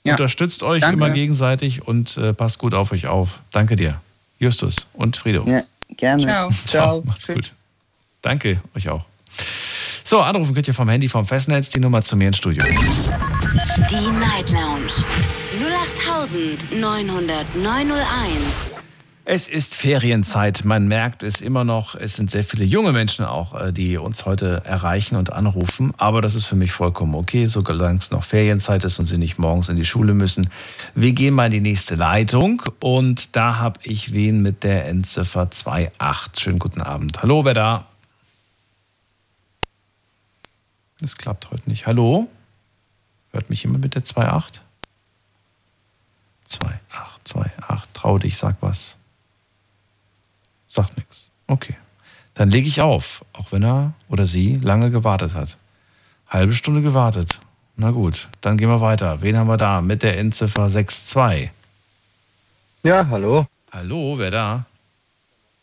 Unterstützt 0.03 0.63
euch 0.63 0.81
Danke. 0.81 0.97
immer 0.97 1.11
gegenseitig 1.11 1.87
und 1.87 2.17
äh, 2.17 2.33
passt 2.33 2.59
gut 2.59 2.75
auf 2.75 2.91
euch 2.93 3.07
auf. 3.07 3.41
Danke 3.53 3.77
dir. 3.77 4.01
Justus 4.39 4.87
und 4.95 5.17
Frido. 5.17 5.47
ja, 5.47 5.63
gerne. 5.97 6.23
Ciao. 6.23 6.51
Ciao. 6.67 7.03
Macht's 7.07 7.27
gut. 7.27 7.53
Danke, 8.25 8.61
euch 8.75 8.89
auch. 8.89 9.05
So, 10.03 10.21
anrufen 10.21 10.55
könnt 10.55 10.67
ihr 10.67 10.73
vom 10.73 10.89
Handy 10.89 11.11
vom 11.11 11.27
Festnetz 11.27 11.69
die 11.69 11.79
Nummer 11.79 12.01
zu 12.01 12.17
mir 12.17 12.29
ins 12.29 12.39
Studio. 12.39 12.65
Die 12.65 14.11
Night 14.19 14.51
Lounge 14.51 15.05
0890901. 16.73 18.81
Es 19.27 19.47
ist 19.47 19.75
Ferienzeit, 19.75 20.65
man 20.65 20.89
merkt 20.89 21.23
es 21.23 21.43
immer 21.43 21.65
noch. 21.65 21.95
Es 21.95 22.17
sind 22.17 22.31
sehr 22.31 22.45
viele 22.45 22.65
junge 22.65 22.93
Menschen 22.93 23.27
auch, 23.27 23.59
äh, 23.59 23.73
die 23.73 23.99
uns 23.99 24.25
heute 24.25 24.63
erreichen 24.65 25.17
und 25.17 25.33
anrufen. 25.33 25.93
Aber 25.99 26.23
das 26.23 26.35
ist 26.35 26.47
für 26.47 26.57
mich 26.57 26.73
vollkommen 26.73 27.15
okay, 27.15 27.45
solange 27.45 27.99
es 27.99 28.11
noch 28.11 28.25
Ferienzeit 28.25 28.85
ist 28.85 28.99
und 28.99 29.05
sie 29.05 29.19
nicht 29.19 29.39
morgens 29.39 29.69
in 29.69 29.77
die 29.77 29.85
Schule 29.85 30.15
müssen. 30.15 30.49
Wir 30.95 31.13
gehen 31.13 31.35
mal 31.35 31.47
in 31.47 31.53
die 31.53 31.61
nächste 31.61 31.95
Leitung 31.95 32.63
und 32.81 33.37
da 33.37 33.59
habe 33.59 33.81
ich 33.83 34.15
wen 34.15 34.41
mit 34.41 34.65
der 34.65 34.87
Endziffer 34.87 35.43
28. 35.43 36.43
Schönen 36.43 36.59
guten 36.59 36.81
Abend. 36.81 37.23
Hallo, 37.23 37.45
wer 37.45 37.55
da? 37.55 37.87
Es 41.05 41.19
klappt 41.19 41.51
heute 41.51 41.69
nicht. 41.69 41.87
Hallo? 41.87 42.29
Hört 43.33 43.51
mich 43.51 43.63
jemand 43.63 43.85
mit 43.85 43.95
der 43.95 44.03
28? 44.03 44.63
28, 46.47 46.83
28. 46.91 47.93
Trau 47.93 48.19
dich, 48.19 48.39
sag 48.39 48.57
was. 48.63 48.97
Sagt 50.67 50.97
nichts. 50.97 51.29
Okay. 51.47 51.77
Dann 52.33 52.51
lege 52.51 52.67
ich 52.67 52.81
auf, 52.81 53.23
auch 53.35 53.53
wenn 53.53 53.63
er 53.63 53.93
oder 54.09 54.25
sie 54.25 54.57
lange 54.57 54.91
gewartet 54.91 55.35
hat. 55.35 55.59
Halbe 56.27 56.55
Stunde 56.55 56.81
gewartet. 56.81 57.39
Na 57.77 57.91
gut, 57.91 58.29
dann 58.41 58.57
gehen 58.57 58.71
wir 58.71 58.81
weiter. 58.81 59.21
Wen 59.21 59.37
haben 59.37 59.49
wir 59.49 59.59
da 59.59 59.83
mit 59.83 60.03
der 60.03 60.19
Endziffer 60.19 60.71
62? 60.71 61.51
Ja, 62.83 63.07
hallo. 63.11 63.47
Hallo, 63.73 64.17
wer 64.17 64.31
da? 64.31 64.65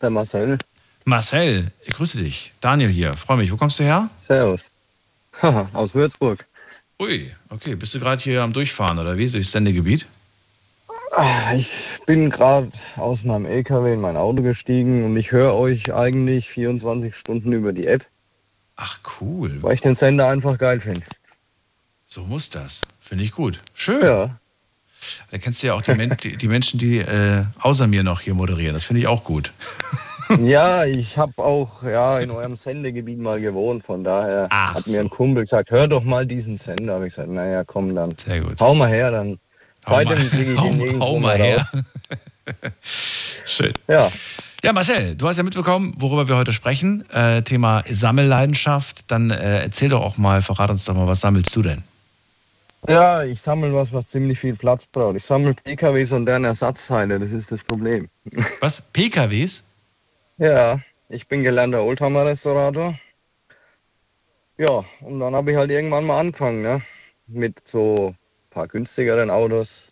Der 0.02 0.12
Marcel. 0.12 0.60
Marcel, 1.06 1.72
ich 1.84 1.96
grüße 1.96 2.20
dich. 2.20 2.54
Daniel 2.62 2.90
hier, 2.90 3.16
freue 3.16 3.38
mich. 3.38 3.52
Wo 3.52 3.58
kommst 3.58 3.80
du 3.80 3.84
her? 3.84 4.08
Servus. 4.20 4.70
Haha, 5.42 5.70
aus 5.74 5.94
Würzburg. 5.96 6.46
Ui, 7.00 7.32
okay. 7.50 7.76
Bist 7.76 7.94
du 7.96 8.00
gerade 8.00 8.22
hier 8.22 8.42
am 8.44 8.54
Durchfahren 8.54 9.00
oder 9.00 9.18
wie? 9.18 9.30
Durchs 9.30 9.52
Sendegebiet? 9.52 10.06
Ah, 11.16 11.54
Ich 11.56 12.00
bin 12.06 12.30
gerade 12.30 12.72
aus 12.96 13.24
meinem 13.24 13.46
LKW 13.46 13.94
in 13.94 14.02
mein 14.02 14.16
Auto 14.18 14.42
gestiegen 14.44 15.04
und 15.04 15.18
ich 15.18 15.32
höre 15.32 15.54
euch 15.56 15.94
eigentlich 15.94 16.50
24 16.50 17.16
Stunden 17.16 17.52
über 17.52 17.74
die 17.74 17.88
App. 17.88 18.06
Ach 18.78 19.00
cool. 19.20 19.62
Weil 19.62 19.74
ich 19.76 19.82
den 19.82 19.96
Sender 19.96 20.28
einfach 20.28 20.58
geil 20.58 20.80
finde. 20.80 21.06
So 22.08 22.24
muss 22.24 22.50
das. 22.50 22.86
Finde 23.00 23.24
ich 23.24 23.32
gut. 23.32 23.60
Schön. 23.74 24.02
Ja. 24.04 24.38
Da 25.32 25.38
kennst 25.38 25.62
du 25.64 25.68
ja 25.68 25.74
auch 25.74 25.82
die, 25.82 25.96
Men 25.96 26.16
die, 26.24 26.38
die 26.38 26.48
Menschen, 26.48 26.80
die 26.80 27.00
äh, 27.00 27.44
außer 27.60 27.88
mir 27.88 28.04
noch 28.04 28.22
hier 28.22 28.34
moderieren. 28.34 28.74
Das 28.74 28.84
finde 28.84 29.02
ich 29.02 29.08
auch 29.08 29.24
gut. 29.24 29.52
ja, 30.40 30.86
ich 30.86 31.18
habe 31.18 31.34
auch 31.38 31.84
ja, 31.84 32.20
in 32.20 32.32
eurem 32.32 32.56
Sendegebiet 32.56 33.20
mal 33.20 33.40
gewohnt. 33.40 33.84
Von 33.84 34.04
daher 34.04 34.48
hat 34.52 34.88
mir 34.88 35.00
ein 35.00 35.10
Kumpel 35.10 35.44
gesagt, 35.44 35.72
hör 35.72 35.88
doch 35.88 36.04
mal 36.04 36.26
diesen 36.26 36.58
Sender. 36.58 36.96
Habe 36.96 37.08
ich 37.08 37.16
gesagt, 37.16 37.30
naja, 37.30 37.64
komm 37.64 37.96
dann. 37.96 38.16
Sehr 38.18 38.42
gut. 38.42 38.60
Hau 38.60 38.74
mal 38.76 38.90
her, 38.90 39.12
dann. 39.12 39.40
Hau 39.88 39.96
Seitdem 39.96 40.30
kriege 40.30 40.54
ich 40.54 40.58
hau- 40.60 40.70
den 40.70 41.00
hau 41.00 41.20
mal 41.20 41.38
her. 41.38 41.68
Schön. 43.46 43.74
Ja. 43.88 44.12
Ja, 44.64 44.74
Marcel, 44.74 45.16
du 45.16 45.28
hast 45.28 45.38
ja 45.38 45.44
mitbekommen, 45.44 45.96
worüber 45.98 46.28
wir 46.28 46.36
heute 46.36 46.54
sprechen. 46.54 47.10
Äh, 47.10 47.42
Thema 47.42 47.84
Sammelleidenschaft. 47.90 49.06
Dann 49.08 49.32
äh, 49.32 49.62
erzähl 49.64 49.90
doch 49.90 50.02
auch 50.02 50.18
mal, 50.18 50.44
verrat 50.44 50.70
uns 50.70 50.86
doch 50.86 50.94
mal, 50.94 51.08
was 51.08 51.22
sammelst 51.22 51.56
du 51.56 51.64
denn? 51.64 51.82
Ja, 52.88 53.24
ich 53.24 53.42
sammle 53.42 53.74
was, 53.74 53.94
was 53.94 54.08
ziemlich 54.08 54.40
viel 54.40 54.56
Platz 54.56 54.86
braucht. 54.86 55.16
Ich 55.16 55.24
sammle 55.24 55.54
PKWs 55.54 56.12
und 56.12 56.26
deren 56.26 56.46
Ersatzteile, 56.46 57.20
das 57.20 57.32
ist 57.32 57.52
das 57.52 57.64
Problem. 57.64 58.08
Was? 58.60 58.82
PKWs? 58.94 59.64
Ja, 60.38 60.80
ich 61.10 61.28
bin 61.28 61.44
gelernter 61.44 61.84
Oldtimer-Restaurator. 61.84 62.98
Ja, 64.58 64.84
und 65.02 65.20
dann 65.20 65.36
habe 65.36 65.52
ich 65.52 65.58
halt 65.58 65.72
irgendwann 65.72 66.06
mal 66.06 66.20
angefangen, 66.20 66.62
ne? 66.62 66.82
Mit 67.28 67.68
so 67.68 68.10
ein 68.10 68.50
paar 68.50 68.68
günstigeren 68.68 69.30
Autos, 69.30 69.92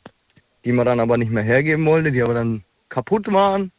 die 0.66 0.72
man 0.72 0.86
dann 0.86 1.00
aber 1.00 1.18
nicht 1.18 1.32
mehr 1.32 1.44
hergeben 1.44 1.86
wollte, 1.86 2.12
die 2.12 2.22
aber 2.22 2.34
dann 2.34 2.64
kaputt 2.90 3.32
waren. 3.32 3.72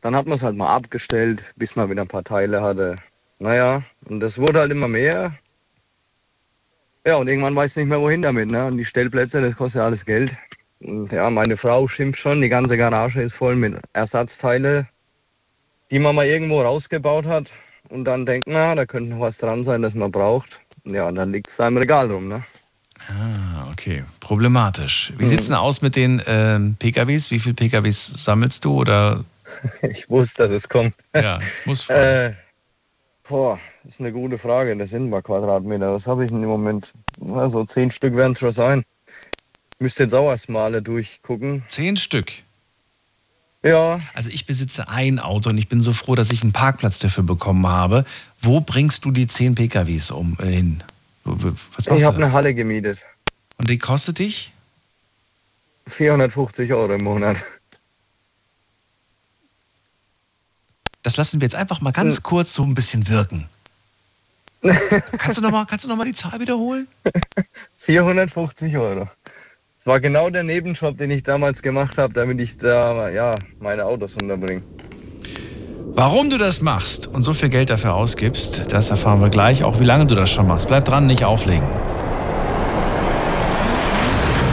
Dann 0.00 0.14
hat 0.14 0.26
man 0.26 0.36
es 0.36 0.42
halt 0.42 0.56
mal 0.56 0.74
abgestellt, 0.74 1.52
bis 1.56 1.76
man 1.76 1.90
wieder 1.90 2.02
ein 2.02 2.08
paar 2.08 2.24
Teile 2.24 2.62
hatte. 2.62 2.96
Naja, 3.38 3.82
und 4.06 4.20
das 4.20 4.38
wurde 4.38 4.60
halt 4.60 4.72
immer 4.72 4.88
mehr. 4.88 5.36
Ja, 7.06 7.16
und 7.16 7.28
irgendwann 7.28 7.54
weiß 7.54 7.72
ich 7.72 7.76
nicht 7.78 7.88
mehr, 7.88 8.00
wohin 8.00 8.22
damit. 8.22 8.50
Ne? 8.50 8.66
Und 8.66 8.78
die 8.78 8.84
Stellplätze, 8.84 9.40
das 9.40 9.56
kostet 9.56 9.80
ja 9.80 9.84
alles 9.86 10.04
Geld. 10.04 10.36
Und 10.80 11.12
ja, 11.12 11.30
meine 11.30 11.56
Frau 11.56 11.86
schimpft 11.88 12.18
schon, 12.18 12.40
die 12.40 12.48
ganze 12.48 12.76
Garage 12.76 13.20
ist 13.20 13.34
voll 13.34 13.56
mit 13.56 13.80
Ersatzteile, 13.92 14.88
die 15.90 15.98
man 15.98 16.14
mal 16.14 16.26
irgendwo 16.26 16.60
rausgebaut 16.62 17.26
hat. 17.26 17.50
Und 17.88 18.04
dann 18.04 18.26
denkt 18.26 18.48
man, 18.48 18.76
da 18.76 18.84
könnte 18.86 19.10
noch 19.10 19.20
was 19.20 19.38
dran 19.38 19.62
sein, 19.62 19.82
das 19.82 19.94
man 19.94 20.10
braucht. 20.10 20.60
Ja, 20.84 21.08
und 21.08 21.14
dann 21.16 21.32
liegt 21.32 21.48
es 21.48 21.56
da 21.56 21.68
im 21.68 21.76
Regal 21.76 22.10
rum. 22.10 22.28
Ne? 22.28 22.42
Ah, 23.08 23.68
okay. 23.70 24.04
Problematisch. 24.20 25.12
Wie 25.16 25.24
Mhm. 25.24 25.28
sieht's 25.28 25.46
denn 25.46 25.54
aus 25.54 25.82
mit 25.82 25.94
den 25.94 26.20
ähm, 26.26 26.74
PKWs? 26.78 27.30
Wie 27.30 27.38
viele 27.38 27.54
PKWs 27.54 28.06
sammelst 28.24 28.64
du? 28.64 28.74
Oder 28.80 29.24
Ich 29.82 30.10
wusste, 30.10 30.42
dass 30.42 30.50
es 30.50 30.68
kommt. 30.68 30.94
ja, 31.14 31.38
muss 31.64 31.88
Äh, 31.88 32.32
boah, 33.28 33.58
das 33.84 33.94
ist 33.94 34.00
eine 34.00 34.12
gute 34.12 34.38
Frage. 34.38 34.76
Das 34.76 34.90
sind 34.90 35.10
paar 35.10 35.22
Quadratmeter. 35.22 35.92
Was 35.92 36.06
habe 36.08 36.24
ich 36.24 36.30
denn 36.32 36.42
im 36.42 36.48
Moment? 36.48 36.92
Na, 37.20 37.48
so 37.48 37.64
zehn 37.64 37.90
Stück 37.92 38.16
werden 38.16 38.32
es 38.32 38.40
schon 38.40 38.52
sein. 38.52 38.82
Müsste 39.78 40.04
jetzt 40.04 40.14
auch 40.14 40.30
erst 40.30 40.48
mal 40.48 40.64
alle 40.64 40.82
durchgucken. 40.82 41.62
zehn 41.68 41.96
Stück. 41.96 42.32
Ja. 43.66 44.00
Also 44.14 44.30
ich 44.30 44.46
besitze 44.46 44.88
ein 44.88 45.18
Auto 45.18 45.50
und 45.50 45.58
ich 45.58 45.68
bin 45.68 45.82
so 45.82 45.92
froh, 45.92 46.14
dass 46.14 46.30
ich 46.30 46.42
einen 46.42 46.52
Parkplatz 46.52 46.98
dafür 46.98 47.24
bekommen 47.24 47.66
habe. 47.66 48.04
Wo 48.40 48.60
bringst 48.60 49.04
du 49.04 49.10
die 49.10 49.26
zehn 49.26 49.54
PKWs 49.54 50.10
um, 50.10 50.36
äh, 50.40 50.46
hin? 50.46 50.82
Was 51.24 51.86
Ich 51.86 52.04
habe 52.04 52.16
eine 52.16 52.32
Halle 52.32 52.54
gemietet. 52.54 53.04
Und 53.58 53.68
die 53.68 53.78
kostet 53.78 54.20
dich? 54.20 54.52
450 55.88 56.72
Euro 56.72 56.94
im 56.94 57.02
Monat. 57.04 57.36
Das 61.02 61.16
lassen 61.16 61.40
wir 61.40 61.46
jetzt 61.46 61.54
einfach 61.54 61.80
mal 61.80 61.92
ganz 61.92 62.22
kurz 62.22 62.52
so 62.52 62.62
ein 62.64 62.74
bisschen 62.74 63.08
wirken. 63.08 63.48
kannst, 65.18 65.38
du 65.38 65.42
noch 65.42 65.52
mal, 65.52 65.64
kannst 65.64 65.84
du 65.84 65.88
noch 65.88 65.96
mal 65.96 66.04
die 66.04 66.14
Zahl 66.14 66.40
wiederholen? 66.40 66.88
450 67.76 68.76
Euro. 68.76 69.08
Das 69.86 69.92
war 69.92 70.00
genau 70.00 70.30
der 70.30 70.42
Nebenjob, 70.42 70.98
den 70.98 71.12
ich 71.12 71.22
damals 71.22 71.62
gemacht 71.62 71.96
habe, 71.96 72.12
damit 72.12 72.40
ich 72.40 72.56
da 72.56 73.08
ja, 73.08 73.36
meine 73.60 73.84
Autos 73.84 74.16
unterbringe. 74.20 74.62
Warum 75.94 76.28
du 76.28 76.38
das 76.38 76.60
machst 76.60 77.06
und 77.06 77.22
so 77.22 77.32
viel 77.32 77.50
Geld 77.50 77.70
dafür 77.70 77.94
ausgibst, 77.94 78.62
das 78.72 78.90
erfahren 78.90 79.20
wir 79.20 79.28
gleich. 79.28 79.62
Auch 79.62 79.78
wie 79.78 79.84
lange 79.84 80.06
du 80.06 80.16
das 80.16 80.28
schon 80.28 80.48
machst. 80.48 80.66
Bleib 80.66 80.86
dran, 80.86 81.06
nicht 81.06 81.24
auflegen. 81.24 81.62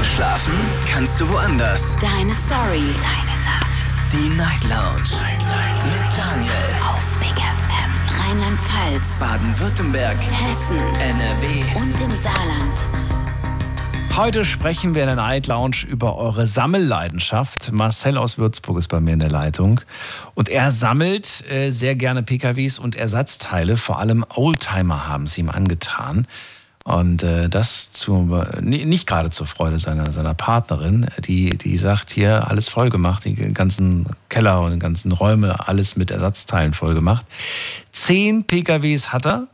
Schlafen 0.03 0.53
kannst 0.87 1.19
du 1.19 1.27
woanders. 1.27 1.95
Deine 1.95 2.35
Story. 2.35 2.93
Deine 3.01 3.35
Nacht. 3.41 3.95
Die 4.11 4.37
Night 4.37 4.63
Lounge. 4.65 5.09
Night, 5.19 5.83
Mit 5.83 6.15
Daniel. 6.15 6.51
Auf 6.87 7.19
Big 7.19 7.33
FM. 7.33 8.29
Rheinland-Pfalz. 8.29 9.19
Baden-Württemberg. 9.19 10.15
Hessen. 10.15 10.77
NRW. 10.77 11.81
Und 11.81 11.99
im 11.99 12.15
Saarland. 12.21 13.02
Heute 14.15 14.45
sprechen 14.45 14.93
wir 14.93 15.01
in 15.01 15.07
der 15.07 15.15
Night 15.15 15.47
Lounge 15.47 15.87
über 15.87 16.15
eure 16.15 16.45
Sammelleidenschaft. 16.45 17.71
Marcel 17.71 18.19
aus 18.19 18.37
Würzburg 18.37 18.77
ist 18.77 18.87
bei 18.89 18.99
mir 18.99 19.13
in 19.13 19.19
der 19.19 19.31
Leitung. 19.31 19.81
Und 20.35 20.49
er 20.49 20.69
sammelt 20.69 21.43
äh, 21.49 21.71
sehr 21.71 21.95
gerne 21.95 22.21
PKWs 22.21 22.77
und 22.77 22.95
Ersatzteile. 22.95 23.75
Vor 23.75 23.97
allem 23.97 24.23
Oldtimer 24.35 25.07
haben 25.07 25.25
sie 25.25 25.41
ihm 25.41 25.49
angetan. 25.49 26.27
Und 26.83 27.23
äh, 27.23 27.49
das 27.49 27.91
zu, 27.91 28.43
nicht 28.61 29.07
gerade 29.07 29.31
zur 29.31 29.47
Freude 29.47 29.79
seiner, 29.79 30.11
seiner 30.11 30.35
Partnerin, 30.35 31.07
die, 31.25 31.57
die 31.57 31.77
sagt, 31.77 32.11
hier 32.11 32.47
alles 32.51 32.69
voll 32.69 32.91
gemacht, 32.91 33.25
die 33.25 33.33
ganzen 33.33 34.05
Keller 34.29 34.61
und 34.61 34.73
die 34.73 34.79
ganzen 34.79 35.11
Räume, 35.11 35.67
alles 35.67 35.95
mit 35.95 36.11
Ersatzteilen 36.11 36.75
voll 36.75 36.93
gemacht. 36.93 37.25
Zehn 37.91 38.43
PKWs 38.43 39.11
hat 39.11 39.25
er 39.25 39.47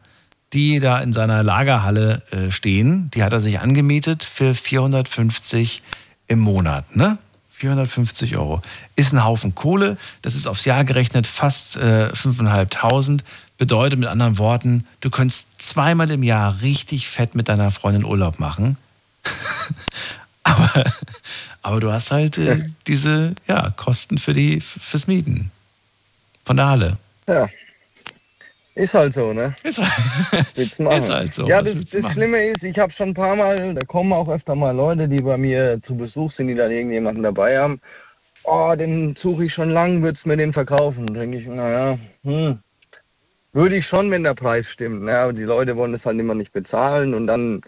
die 0.53 0.79
da 0.79 0.99
in 0.99 1.13
seiner 1.13 1.43
Lagerhalle 1.43 2.23
äh, 2.31 2.51
stehen. 2.51 3.11
Die 3.13 3.23
hat 3.23 3.33
er 3.33 3.39
sich 3.39 3.59
angemietet 3.59 4.23
für 4.23 4.55
450 4.55 5.83
im 6.27 6.39
Monat, 6.39 6.95
ne? 6.95 7.17
450 7.51 8.37
Euro. 8.37 8.61
Ist 8.95 9.13
ein 9.13 9.23
Haufen 9.23 9.53
Kohle. 9.53 9.97
Das 10.21 10.35
ist 10.35 10.47
aufs 10.47 10.65
Jahr 10.65 10.85
gerechnet 10.85 11.27
fast 11.27 11.75
äh, 11.75 12.09
5.500. 12.13 13.21
Bedeutet 13.57 13.99
mit 13.99 14.07
anderen 14.07 14.37
Worten, 14.37 14.87
du 15.01 15.09
könntest 15.09 15.61
zweimal 15.61 16.09
im 16.11 16.23
Jahr 16.23 16.61
richtig 16.61 17.09
fett 17.09 17.35
mit 17.35 17.49
deiner 17.49 17.71
Freundin 17.71 18.05
Urlaub 18.05 18.39
machen. 18.39 18.77
aber, 20.43 20.85
aber 21.61 21.79
du 21.81 21.91
hast 21.91 22.11
halt 22.11 22.37
äh, 22.37 22.63
diese 22.87 23.35
ja, 23.49 23.71
Kosten 23.71 24.17
für 24.17 24.31
die, 24.31 24.61
fürs 24.61 25.07
Mieten. 25.07 25.51
Von 26.45 26.55
der 26.55 26.67
Halle. 26.67 26.97
Ja. 27.27 27.49
Ist 28.80 28.93
halt 28.93 29.13
so, 29.13 29.34
ne? 29.34 29.53
Ist, 29.63 29.77
halt, 29.77 30.45
Willst 30.55 30.80
machen. 30.80 30.99
ist 30.99 31.09
halt 31.09 31.34
so. 31.34 31.45
Ja, 31.45 31.61
das, 31.61 31.84
das? 31.89 32.13
Schlimme 32.13 32.41
ist, 32.45 32.63
ich 32.63 32.80
habe 32.80 32.93
schon 32.93 33.09
ein 33.09 33.13
paar 33.13 33.36
Mal, 33.36 33.73
da 33.73 33.84
kommen 33.84 34.13
auch 34.13 34.30
öfter 34.30 34.55
mal 34.55 34.71
Leute, 34.71 35.09
die 35.09 35.21
bei 35.21 35.38
mir 35.38 35.82
zu 35.82 35.97
Besuch 35.97 36.32
sind, 36.32 36.47
die 36.47 36.55
dann 36.55 36.71
irgendjemanden 36.71 37.21
dabei 37.21 37.59
haben. 37.59 37.82
Oh, 38.43 38.73
den 38.77 39.17
suche 39.17 39.43
ich 39.43 39.53
schon 39.53 39.69
lang, 39.69 40.01
würdest 40.01 40.25
mir 40.25 40.38
den 40.38 40.53
verkaufen? 40.53 41.13
Denke 41.13 41.39
ich, 41.39 41.47
naja, 41.47 41.99
hm, 42.23 42.59
würde 43.51 43.75
ich 43.75 43.86
schon, 43.86 44.09
wenn 44.11 44.23
der 44.23 44.34
Preis 44.34 44.69
stimmt. 44.69 45.01
Ne? 45.01 45.17
Aber 45.17 45.34
die 45.34 45.43
Leute 45.43 45.75
wollen 45.75 45.91
das 45.91 46.05
halt 46.05 46.17
immer 46.17 46.34
nicht 46.36 46.53
bezahlen 46.53 47.13
und 47.13 47.27
dann 47.27 47.59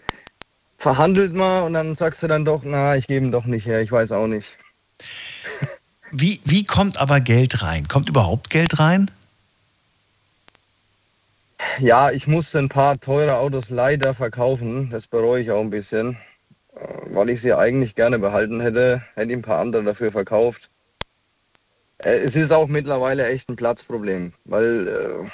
verhandelt 0.78 1.34
man 1.34 1.64
und 1.64 1.74
dann 1.74 1.94
sagst 1.94 2.22
du 2.22 2.26
dann 2.26 2.46
doch, 2.46 2.62
na, 2.64 2.96
ich 2.96 3.06
gebe 3.06 3.26
ihn 3.26 3.32
doch 3.32 3.44
nicht 3.44 3.66
her, 3.66 3.82
ich 3.82 3.92
weiß 3.92 4.12
auch 4.12 4.28
nicht. 4.28 4.56
Wie, 6.10 6.40
wie 6.46 6.64
kommt 6.64 6.96
aber 6.96 7.20
Geld 7.20 7.62
rein? 7.62 7.86
Kommt 7.86 8.08
überhaupt 8.08 8.48
Geld 8.48 8.78
rein? 8.78 9.10
Ja, 11.78 12.10
ich 12.10 12.26
musste 12.26 12.58
ein 12.58 12.68
paar 12.68 12.98
teure 12.98 13.36
Autos 13.36 13.70
leider 13.70 14.14
verkaufen. 14.14 14.90
Das 14.90 15.06
bereue 15.06 15.42
ich 15.42 15.50
auch 15.50 15.60
ein 15.60 15.70
bisschen. 15.70 16.16
Äh, 16.74 17.14
Weil 17.14 17.30
ich 17.30 17.40
sie 17.40 17.52
eigentlich 17.56 17.94
gerne 17.94 18.18
behalten 18.18 18.60
hätte, 18.60 19.02
hätte 19.14 19.32
ich 19.32 19.38
ein 19.38 19.42
paar 19.42 19.60
andere 19.60 19.82
dafür 19.82 20.12
verkauft. 20.12 20.70
Äh, 21.98 22.18
Es 22.18 22.36
ist 22.36 22.52
auch 22.52 22.68
mittlerweile 22.68 23.26
echt 23.26 23.48
ein 23.48 23.56
Platzproblem, 23.56 24.32
weil 24.44 24.88
äh, 24.88 25.26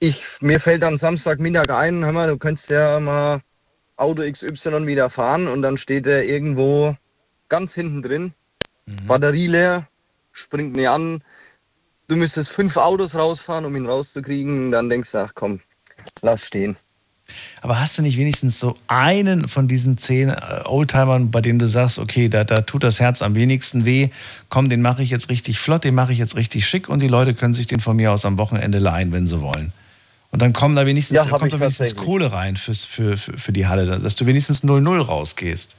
ich, 0.00 0.24
mir 0.40 0.60
fällt 0.60 0.84
am 0.84 0.96
Samstagmittag 0.96 1.70
ein, 1.70 2.04
hör 2.04 2.12
mal, 2.12 2.28
du 2.28 2.38
könntest 2.38 2.70
ja 2.70 3.00
mal 3.00 3.40
Auto 3.96 4.22
XY 4.22 4.86
wieder 4.86 5.10
fahren 5.10 5.48
und 5.48 5.62
dann 5.62 5.76
steht 5.76 6.06
er 6.06 6.24
irgendwo 6.24 6.96
ganz 7.48 7.74
hinten 7.74 8.02
drin, 8.02 8.32
Batterie 9.06 9.48
leer, 9.48 9.88
springt 10.32 10.76
nicht 10.76 10.88
an. 10.88 11.22
Du 12.08 12.16
müsstest 12.16 12.50
fünf 12.50 12.76
Autos 12.76 13.14
rausfahren, 13.14 13.64
um 13.64 13.76
ihn 13.76 13.86
rauszukriegen. 13.86 14.70
Dann 14.70 14.88
denkst 14.88 15.12
du, 15.12 15.18
ach 15.18 15.32
komm, 15.34 15.60
lass 16.22 16.46
stehen. 16.46 16.76
Aber 17.60 17.78
hast 17.78 17.98
du 17.98 18.02
nicht 18.02 18.16
wenigstens 18.16 18.58
so 18.58 18.76
einen 18.88 19.48
von 19.48 19.68
diesen 19.68 19.98
zehn 19.98 20.30
äh, 20.30 20.62
Oldtimern, 20.64 21.30
bei 21.30 21.42
denen 21.42 21.58
du 21.58 21.68
sagst, 21.68 21.98
okay, 21.98 22.30
da, 22.30 22.44
da 22.44 22.62
tut 22.62 22.82
das 22.82 23.00
Herz 23.00 23.20
am 23.20 23.34
wenigsten 23.34 23.84
weh, 23.84 24.08
komm, 24.48 24.70
den 24.70 24.80
mache 24.80 25.02
ich 25.02 25.10
jetzt 25.10 25.28
richtig 25.28 25.58
flott, 25.58 25.84
den 25.84 25.94
mache 25.94 26.12
ich 26.12 26.18
jetzt 26.18 26.36
richtig 26.36 26.66
schick 26.66 26.88
und 26.88 27.00
die 27.00 27.08
Leute 27.08 27.34
können 27.34 27.52
sich 27.52 27.66
den 27.66 27.80
von 27.80 27.96
mir 27.96 28.12
aus 28.12 28.24
am 28.24 28.38
Wochenende 28.38 28.78
leihen, 28.78 29.12
wenn 29.12 29.26
sie 29.26 29.42
wollen. 29.42 29.72
Und 30.30 30.40
dann 30.40 30.54
kommen 30.54 30.76
da 30.76 30.86
wenigstens, 30.86 31.16
Ja, 31.16 31.24
kommt 31.26 31.52
da 31.52 31.60
wenigstens. 31.60 31.96
Kohle 31.96 32.32
rein 32.32 32.56
fürs, 32.56 32.84
für, 32.84 33.18
für, 33.18 33.36
für 33.36 33.52
die 33.52 33.66
Halle, 33.66 33.98
dass 33.98 34.14
du 34.14 34.24
wenigstens 34.24 34.64
0-0 34.64 35.02
rausgehst. 35.02 35.74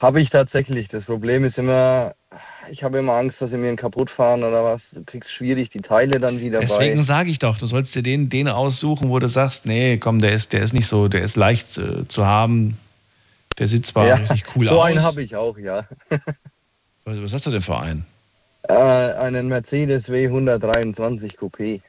Habe 0.00 0.20
ich 0.20 0.30
tatsächlich. 0.30 0.88
Das 0.88 1.04
Problem 1.04 1.44
ist 1.44 1.58
immer, 1.58 2.14
ich 2.72 2.82
habe 2.82 2.98
immer 2.98 3.12
Angst, 3.12 3.42
dass 3.42 3.50
sie 3.50 3.58
mir 3.58 3.68
einen 3.68 3.76
kaputt 3.76 4.08
fahren 4.08 4.42
oder 4.44 4.64
was. 4.64 4.92
Du 4.92 5.04
kriegst 5.04 5.30
schwierig 5.30 5.68
die 5.68 5.82
Teile 5.82 6.18
dann 6.18 6.40
wieder 6.40 6.60
Deswegen 6.60 6.96
bei. 6.96 7.02
sage 7.02 7.30
ich 7.30 7.38
doch, 7.38 7.58
du 7.58 7.66
sollst 7.66 7.94
dir 7.94 8.02
den, 8.02 8.30
den 8.30 8.48
aussuchen, 8.48 9.10
wo 9.10 9.18
du 9.18 9.28
sagst, 9.28 9.66
nee, 9.66 9.98
komm, 9.98 10.20
der 10.22 10.32
ist, 10.32 10.54
der 10.54 10.62
ist 10.62 10.72
nicht 10.72 10.86
so, 10.86 11.08
der 11.08 11.20
ist 11.22 11.36
leicht 11.36 11.76
äh, 11.76 12.08
zu 12.08 12.24
haben. 12.24 12.78
Der 13.58 13.68
sieht 13.68 13.84
zwar 13.84 14.08
Ja, 14.08 14.14
richtig 14.14 14.44
cool 14.56 14.64
so 14.64 14.80
aus. 14.80 14.86
einen 14.86 15.02
habe 15.02 15.22
ich 15.22 15.36
auch, 15.36 15.58
ja. 15.58 15.86
Was, 17.04 17.20
was 17.20 17.32
hast 17.32 17.46
du 17.46 17.50
denn 17.50 17.62
für 17.62 17.78
einen? 17.78 18.06
Äh, 18.68 18.74
einen 18.74 19.48
Mercedes 19.48 20.08
W123 20.08 21.36
Coupé. 21.36 21.80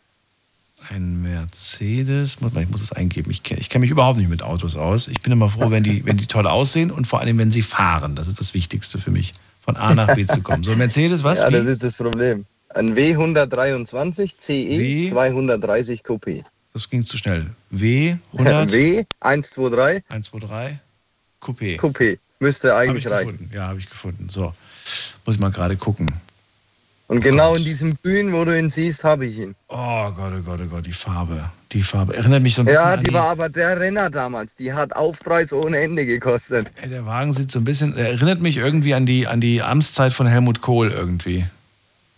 Ein 0.90 1.22
Mercedes. 1.22 2.38
Ich 2.42 2.70
muss 2.70 2.82
es 2.82 2.92
eingeben. 2.92 3.30
Ich 3.30 3.44
kenne 3.44 3.62
kenn 3.62 3.82
mich 3.82 3.92
überhaupt 3.92 4.18
nicht 4.18 4.30
mit 4.30 4.42
Autos 4.42 4.76
aus. 4.76 5.08
Ich 5.08 5.22
bin 5.22 5.32
immer 5.32 5.50
froh, 5.50 5.70
wenn 5.70 5.84
die, 5.84 6.04
wenn 6.04 6.18
die 6.18 6.26
toll 6.26 6.48
aussehen 6.48 6.90
und 6.90 7.06
vor 7.06 7.20
allem, 7.20 7.38
wenn 7.38 7.52
sie 7.52 7.62
fahren. 7.62 8.16
Das 8.16 8.28
ist 8.28 8.40
das 8.40 8.56
Wichtigste 8.56 8.98
für 8.98 9.12
mich, 9.12 9.34
von 9.64 9.76
A 9.78 9.94
nach 9.94 10.14
B 10.16 10.26
zu 10.26 10.42
kommen. 10.42 10.64
So, 10.64 10.76
Mercedes, 10.76 11.24
was? 11.24 11.40
Ja, 11.40 11.50
Wie? 11.50 11.54
das 11.54 11.68
ist 11.68 11.84
das 11.84 11.98
Problem. 11.98 12.46
Ein 12.70 12.96
W123 12.96 14.32
CE 14.40 14.80
W? 14.80 15.10
230 15.10 16.02
Coupé. 16.04 16.44
Das 16.74 16.90
ging 16.90 17.04
zu 17.04 17.18
schnell. 17.18 17.48
W 17.70 18.16
100 18.34 18.72
W 18.72 19.04
123 19.20 20.04
123 20.10 20.80
Coupé. 21.40 21.78
Coupé. 21.78 22.18
Müsste 22.40 22.76
eigentlich 22.76 23.06
ich 23.06 23.12
reichen. 23.12 23.32
gefunden. 23.32 23.52
Ja, 23.54 23.68
habe 23.68 23.80
ich 23.80 23.90
gefunden. 23.90 24.28
So, 24.30 24.54
muss 25.26 25.36
ich 25.36 25.40
mal 25.40 25.52
gerade 25.52 25.78
gucken. 25.78 26.14
Und 27.08 27.22
genau 27.22 27.54
in 27.56 27.64
diesem 27.64 27.96
Bühnen, 27.98 28.34
wo 28.34 28.44
du 28.44 28.58
ihn 28.58 28.70
siehst, 28.70 29.04
habe 29.04 29.26
ich 29.26 29.38
ihn. 29.38 29.56
Oh 29.68 30.10
Gott, 30.12 30.34
oh 30.36 30.42
Gott, 30.42 30.60
oh 30.64 30.68
Gott, 30.68 30.86
die 30.86 30.94
Farbe. 30.94 31.50
Die 31.74 31.82
Farbe. 31.82 32.16
Erinnert 32.16 32.44
mich 32.44 32.54
so 32.56 32.62
ein 32.62 32.66
bisschen 32.66 32.82
Ja, 32.82 32.94
an 32.94 33.02
die 33.02 33.12
war 33.12 33.30
aber 33.32 33.50
der 33.50 33.80
Renner 33.80 34.10
damals. 34.12 34.54
Die 34.56 34.74
hat 34.74 34.96
Aufpreis 34.96 35.52
ohne 35.52 35.78
Ende 35.80 36.06
gekostet. 36.06 36.72
Der 36.84 37.06
Wagen 37.06 37.32
sieht 37.32 37.50
so 37.50 37.60
ein 37.60 37.66
bisschen, 37.66 37.98
er 37.98 38.10
erinnert 38.10 38.42
mich 38.42 38.58
irgendwie 38.58 38.94
an 38.94 39.08
die, 39.08 39.26
an 39.28 39.42
die 39.42 39.64
Amtszeit 39.64 40.14
von 40.14 40.28
Helmut 40.28 40.62
Kohl 40.62 40.92
irgendwie. 40.92 41.46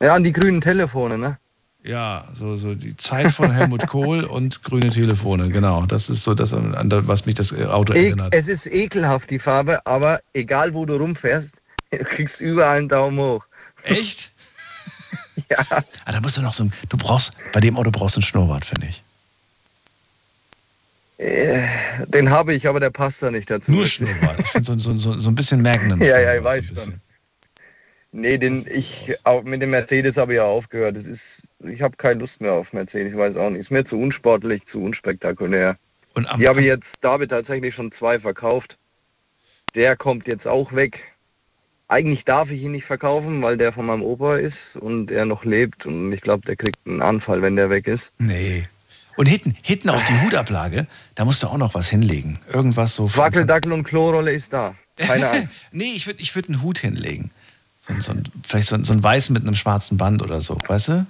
Ja, 0.01 0.13
an 0.15 0.23
die 0.23 0.33
grünen 0.33 0.59
Telefone, 0.59 1.17
ne? 1.17 1.37
Ja, 1.83 2.27
so, 2.33 2.57
so 2.57 2.75
die 2.75 2.97
Zeit 2.97 3.31
von 3.31 3.51
Helmut 3.51 3.87
Kohl 3.87 4.23
und 4.25 4.63
grüne 4.63 4.89
Telefone, 4.89 5.49
genau. 5.49 5.85
Das 5.85 6.09
ist 6.09 6.23
so 6.23 6.33
das, 6.33 6.51
was 6.53 7.25
mich 7.25 7.35
das 7.35 7.53
Auto 7.53 7.93
E 7.93 8.07
erinnert. 8.07 8.33
es 8.35 8.47
ist 8.49 8.65
ekelhaft, 8.65 9.29
die 9.29 9.39
Farbe, 9.39 9.85
aber 9.85 10.19
egal 10.33 10.73
wo 10.73 10.85
du 10.85 10.95
rumfährst, 10.97 11.61
du 11.91 11.97
kriegst 12.03 12.41
überall 12.41 12.79
einen 12.79 12.89
Daumen 12.89 13.19
hoch. 13.19 13.45
Echt? 13.83 14.31
ja. 15.49 15.59
Ah, 16.05 16.11
da 16.11 16.19
musst 16.19 16.35
du 16.37 16.41
noch 16.41 16.53
so 16.53 16.63
ein, 16.65 16.73
du 16.89 16.97
brauchst, 16.97 17.31
bei 17.53 17.61
dem 17.61 17.77
Auto 17.77 17.91
brauchst 17.91 18.17
du 18.17 18.19
ein 18.19 18.23
Schnurrbart, 18.23 18.65
finde 18.65 18.87
ich. 18.87 19.01
Äh, 21.17 21.61
Den 22.07 22.29
habe 22.29 22.53
ich, 22.53 22.67
aber 22.67 22.79
der 22.79 22.89
passt 22.89 23.23
da 23.23 23.31
nicht 23.31 23.49
dazu. 23.49 23.71
Nur 23.71 23.87
Schnurrbart. 23.87 24.39
Ich 24.39 24.47
finde 24.47 24.65
so, 24.65 24.77
so, 24.79 24.97
so, 24.97 25.19
so 25.19 25.29
ein 25.29 25.35
bisschen 25.35 25.61
merken. 25.61 25.97
Ja, 26.01 26.19
ja, 26.19 26.35
ich 26.35 26.43
weiß 26.43 26.65
schon. 26.67 26.99
Nee, 28.11 28.37
den, 28.37 28.65
ich, 28.71 29.13
auch 29.25 29.43
mit 29.43 29.61
dem 29.61 29.71
Mercedes 29.71 30.15
habe 30.15 30.33
ich 30.33 30.37
ja 30.37 30.45
aufgehört. 30.45 30.95
Das 30.95 31.05
ist, 31.05 31.49
ich 31.65 31.81
habe 31.81 31.97
keine 31.97 32.21
Lust 32.21 32.39
mehr 32.39 32.53
auf 32.53 32.71
Mercedes, 32.71 33.11
ich 33.11 33.17
weiß 33.17 33.35
auch 33.35 33.49
nicht. 33.49 33.59
Ist 33.59 33.71
mir 33.71 33.83
zu 33.83 33.99
unsportlich, 33.99 34.65
zu 34.65 34.81
unspektakulär. 34.81 35.77
Und 36.13 36.25
am, 36.25 36.39
Die 36.39 36.47
habe 36.47 36.61
ich 36.61 36.65
jetzt, 36.65 36.97
da 37.01 37.11
habe 37.11 37.23
ich 37.25 37.29
tatsächlich 37.29 37.75
schon 37.75 37.91
zwei 37.91 38.17
verkauft. 38.17 38.77
Der 39.75 39.97
kommt 39.97 40.27
jetzt 40.27 40.47
auch 40.47 40.71
weg. 40.71 41.11
Eigentlich 41.89 42.23
darf 42.23 42.51
ich 42.51 42.63
ihn 42.63 42.71
nicht 42.71 42.85
verkaufen, 42.85 43.41
weil 43.41 43.57
der 43.57 43.73
von 43.73 43.85
meinem 43.85 44.01
Opa 44.01 44.37
ist 44.37 44.77
und 44.77 45.11
er 45.11 45.25
noch 45.25 45.43
lebt. 45.43 45.85
Und 45.85 46.13
ich 46.13 46.21
glaube, 46.21 46.45
der 46.45 46.55
kriegt 46.55 46.79
einen 46.85 47.01
Anfall, 47.01 47.41
wenn 47.41 47.57
der 47.57 47.69
weg 47.69 47.87
ist. 47.87 48.13
Nee. 48.17 48.67
Und 49.15 49.27
hinten, 49.27 49.55
hinten 49.61 49.89
auf 49.89 50.03
die 50.07 50.13
Hutablage, 50.21 50.87
da 51.15 51.25
musst 51.25 51.43
du 51.43 51.47
auch 51.47 51.57
noch 51.57 51.73
was 51.73 51.89
hinlegen. 51.89 52.39
Irgendwas 52.51 52.95
so. 52.95 53.15
Wackeldackel 53.15 53.71
und 53.71 53.83
Klorolle 53.83 54.31
ist 54.31 54.53
da. 54.53 54.75
Keine 54.97 55.29
Angst. 55.29 55.61
nee, 55.71 55.93
ich 55.95 56.05
würde 56.07 56.21
ich 56.21 56.33
würd 56.35 56.49
einen 56.49 56.61
Hut 56.61 56.79
hinlegen. 56.79 57.31
So, 57.87 57.93
so, 58.01 58.11
ein- 58.13 58.23
vielleicht 58.45 58.69
so, 58.69 58.75
ein- 58.75 58.83
so 58.83 58.93
ein 58.93 59.03
weißen 59.03 59.31
mit 59.33 59.43
einem 59.43 59.55
schwarzen 59.55 59.97
Band 59.97 60.21
oder 60.21 60.41
so, 60.41 60.61
weißt 60.67 60.87
du? 60.89 61.05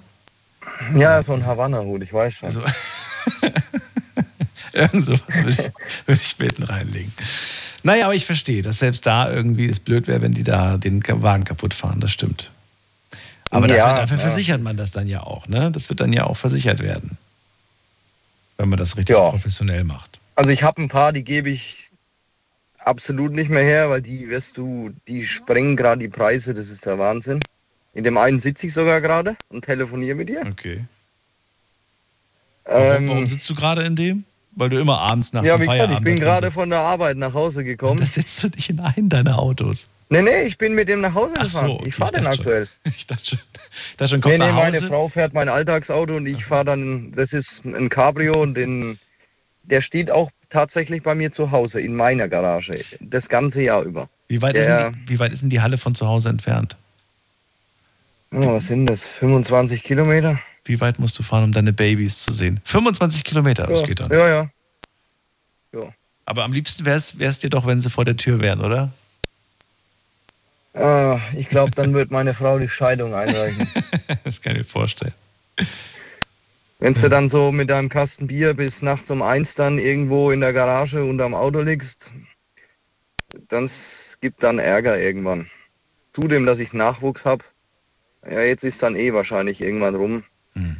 Ja, 0.94 1.22
so 1.22 1.32
ein 1.32 1.44
Havanna-Hut, 1.46 2.02
ich 2.02 2.12
weiß 2.12 2.34
schon. 2.34 2.48
Also, 2.48 2.62
Irgend 4.72 5.04
sowas 5.04 5.20
würde 5.28 5.50
ich, 5.50 5.58
würde 6.06 6.20
ich 6.22 6.38
mitten 6.38 6.62
reinlegen. 6.64 7.12
Naja, 7.82 8.04
aber 8.06 8.14
ich 8.14 8.26
verstehe, 8.26 8.62
dass 8.62 8.78
selbst 8.78 9.06
da 9.06 9.30
irgendwie 9.32 9.66
es 9.66 9.80
blöd 9.80 10.06
wäre, 10.06 10.20
wenn 10.22 10.34
die 10.34 10.42
da 10.42 10.76
den 10.76 11.02
Wagen 11.22 11.44
kaputt 11.44 11.72
fahren. 11.72 12.00
Das 12.00 12.12
stimmt. 12.12 12.50
Aber 13.50 13.68
Ja, 13.68 13.76
dafür, 13.76 14.00
dafür 14.02 14.16
ja. 14.18 14.22
versichert 14.24 14.60
man 14.60 14.76
das 14.76 14.90
dann 14.90 15.06
ja 15.06 15.22
auch, 15.22 15.46
ne? 15.48 15.70
Das 15.70 15.88
wird 15.88 16.00
dann 16.00 16.12
ja 16.12 16.24
auch 16.24 16.36
versichert 16.36 16.80
werden. 16.80 17.16
Wenn 18.58 18.68
man 18.68 18.78
das 18.78 18.96
richtig 18.96 19.16
Ja. 19.16 19.30
professionell 19.30 19.84
macht. 19.84 20.18
Also 20.34 20.50
ich 20.50 20.62
habe 20.62 20.82
ein 20.82 20.88
paar, 20.88 21.12
die 21.12 21.24
gebe 21.24 21.50
ich 21.50 21.90
absolut 22.78 23.32
nicht 23.32 23.50
mehr 23.50 23.64
her, 23.64 23.90
weil 23.90 24.02
die, 24.02 24.28
wirst 24.28 24.56
du, 24.56 24.90
die 25.08 25.26
sprengen 25.26 25.76
gerade 25.76 26.00
die 26.00 26.08
Preise, 26.08 26.54
das 26.54 26.68
ist 26.68 26.86
der 26.86 26.98
Wahnsinn. 26.98 27.40
In 27.94 28.04
dem 28.04 28.18
einen 28.18 28.40
sitze 28.40 28.66
ich 28.66 28.74
sogar 28.74 29.00
gerade 29.00 29.36
und 29.48 29.64
telefoniere 29.64 30.14
mit 30.16 30.28
dir. 30.28 30.42
Okay. 30.46 30.84
Warum, 32.64 32.82
Ähm, 32.84 33.08
warum 33.08 33.26
sitzt 33.26 33.48
du 33.48 33.54
gerade 33.54 33.82
in 33.84 33.96
dem? 33.96 34.24
Weil 34.52 34.70
du 34.70 34.78
immer 34.80 34.98
abends 35.00 35.32
nach 35.32 35.42
ja, 35.44 35.56
dem 35.56 35.62
wie 35.62 35.66
gesagt, 35.66 35.74
ich 35.80 35.86
Feierabend 35.86 36.04
bin 36.04 36.20
gerade 36.20 36.50
von 36.50 36.70
der 36.70 36.80
Arbeit 36.80 37.16
nach 37.18 37.34
Hause 37.34 37.62
gekommen. 37.64 38.00
Da 38.00 38.06
setzt 38.06 38.42
du 38.42 38.48
dich 38.48 38.70
in 38.70 38.80
einen 38.80 39.08
deiner 39.08 39.38
Autos. 39.38 39.86
Nee, 40.08 40.22
nee, 40.22 40.42
ich 40.42 40.56
bin 40.56 40.74
mit 40.74 40.88
dem 40.88 41.00
nach 41.00 41.14
Hause 41.14 41.34
Ach 41.36 41.44
so, 41.44 41.48
gefahren. 41.48 41.70
okay, 41.70 41.88
ich 41.88 41.94
fahre 41.94 42.12
den 42.12 42.24
dachte 42.24 42.36
schon. 42.36 42.44
aktuell. 42.46 42.68
Ich 42.96 43.06
dachte 43.06 43.26
schon, 43.26 43.38
da 43.96 44.06
schon 44.06 44.20
kommt 44.20 44.34
Nee, 44.34 44.38
nee, 44.38 44.50
nach 44.50 44.56
meine 44.56 44.76
Hause. 44.76 44.86
Frau 44.86 45.08
fährt 45.08 45.34
mein 45.34 45.48
Alltagsauto 45.48 46.16
und 46.16 46.26
ich 46.26 46.44
fahre 46.44 46.64
dann, 46.64 47.12
das 47.12 47.32
ist 47.32 47.64
ein 47.64 47.88
Cabrio 47.88 48.40
und 48.40 48.54
den, 48.54 48.98
der 49.64 49.80
steht 49.80 50.10
auch 50.10 50.30
tatsächlich 50.48 51.02
bei 51.02 51.14
mir 51.14 51.32
zu 51.32 51.50
Hause 51.50 51.80
in 51.80 51.96
meiner 51.96 52.28
Garage. 52.28 52.84
Das 53.00 53.28
ganze 53.28 53.62
Jahr 53.62 53.82
über. 53.82 54.08
Wie 54.28 54.40
weit, 54.42 54.54
ist 54.54 54.66
der, 54.66 54.90
denn 54.90 55.04
die, 55.06 55.14
wie 55.14 55.18
weit 55.18 55.32
ist 55.32 55.42
denn 55.42 55.50
die 55.50 55.60
Halle 55.60 55.78
von 55.78 55.94
zu 55.94 56.06
Hause 56.06 56.28
entfernt? 56.28 56.76
oh, 58.32 58.52
was 58.52 58.66
sind 58.68 58.86
das? 58.86 59.04
25 59.04 59.82
Kilometer? 59.82 60.38
Wie 60.64 60.80
weit 60.80 60.98
musst 60.98 61.18
du 61.18 61.22
fahren, 61.22 61.44
um 61.44 61.52
deine 61.52 61.72
Babys 61.72 62.20
zu 62.22 62.32
sehen? 62.32 62.60
25 62.64 63.24
Kilometer, 63.24 63.66
das 63.66 63.80
ja. 63.80 63.86
geht 63.86 64.00
dann. 64.00 64.10
Ja, 64.10 64.28
ja. 64.28 64.50
Aber 66.26 66.42
am 66.42 66.52
liebsten 66.52 66.84
wäre 66.84 66.96
es 66.96 67.38
dir 67.38 67.50
doch, 67.50 67.66
wenn 67.66 67.80
sie 67.80 67.88
vor 67.88 68.04
der 68.04 68.16
Tür 68.16 68.40
wären, 68.40 68.60
oder? 68.60 68.90
Ah, 70.76 71.18
ich 71.36 71.48
glaube, 71.48 71.72
dann 71.74 71.94
wird 71.94 72.10
meine 72.10 72.34
Frau 72.34 72.58
die 72.58 72.68
Scheidung 72.68 73.14
einreichen. 73.14 73.68
das 74.24 74.40
kann 74.40 74.52
ich 74.52 74.58
mir 74.58 74.64
vorstellen. 74.64 75.14
Wenn 76.78 76.92
du 76.92 77.08
dann 77.08 77.28
so 77.28 77.50
mit 77.50 77.70
deinem 77.70 77.88
Kasten 77.88 78.26
Bier 78.26 78.52
bis 78.54 78.82
nachts 78.82 79.10
um 79.10 79.22
eins 79.22 79.54
dann 79.54 79.78
irgendwo 79.78 80.30
in 80.30 80.40
der 80.40 80.52
Garage 80.52 81.02
unterm 81.02 81.34
Auto 81.34 81.60
liegst, 81.60 82.12
dann 83.48 83.70
gibt 84.20 84.42
dann 84.42 84.58
Ärger 84.58 84.98
irgendwann. 84.98 85.46
Zudem, 86.12 86.44
dass 86.44 86.60
ich 86.60 86.72
Nachwuchs 86.72 87.24
habe, 87.24 87.44
ja, 88.30 88.42
jetzt 88.42 88.64
ist 88.64 88.82
dann 88.82 88.96
eh 88.96 89.12
wahrscheinlich 89.12 89.60
irgendwann 89.62 89.94
rum. 89.94 90.24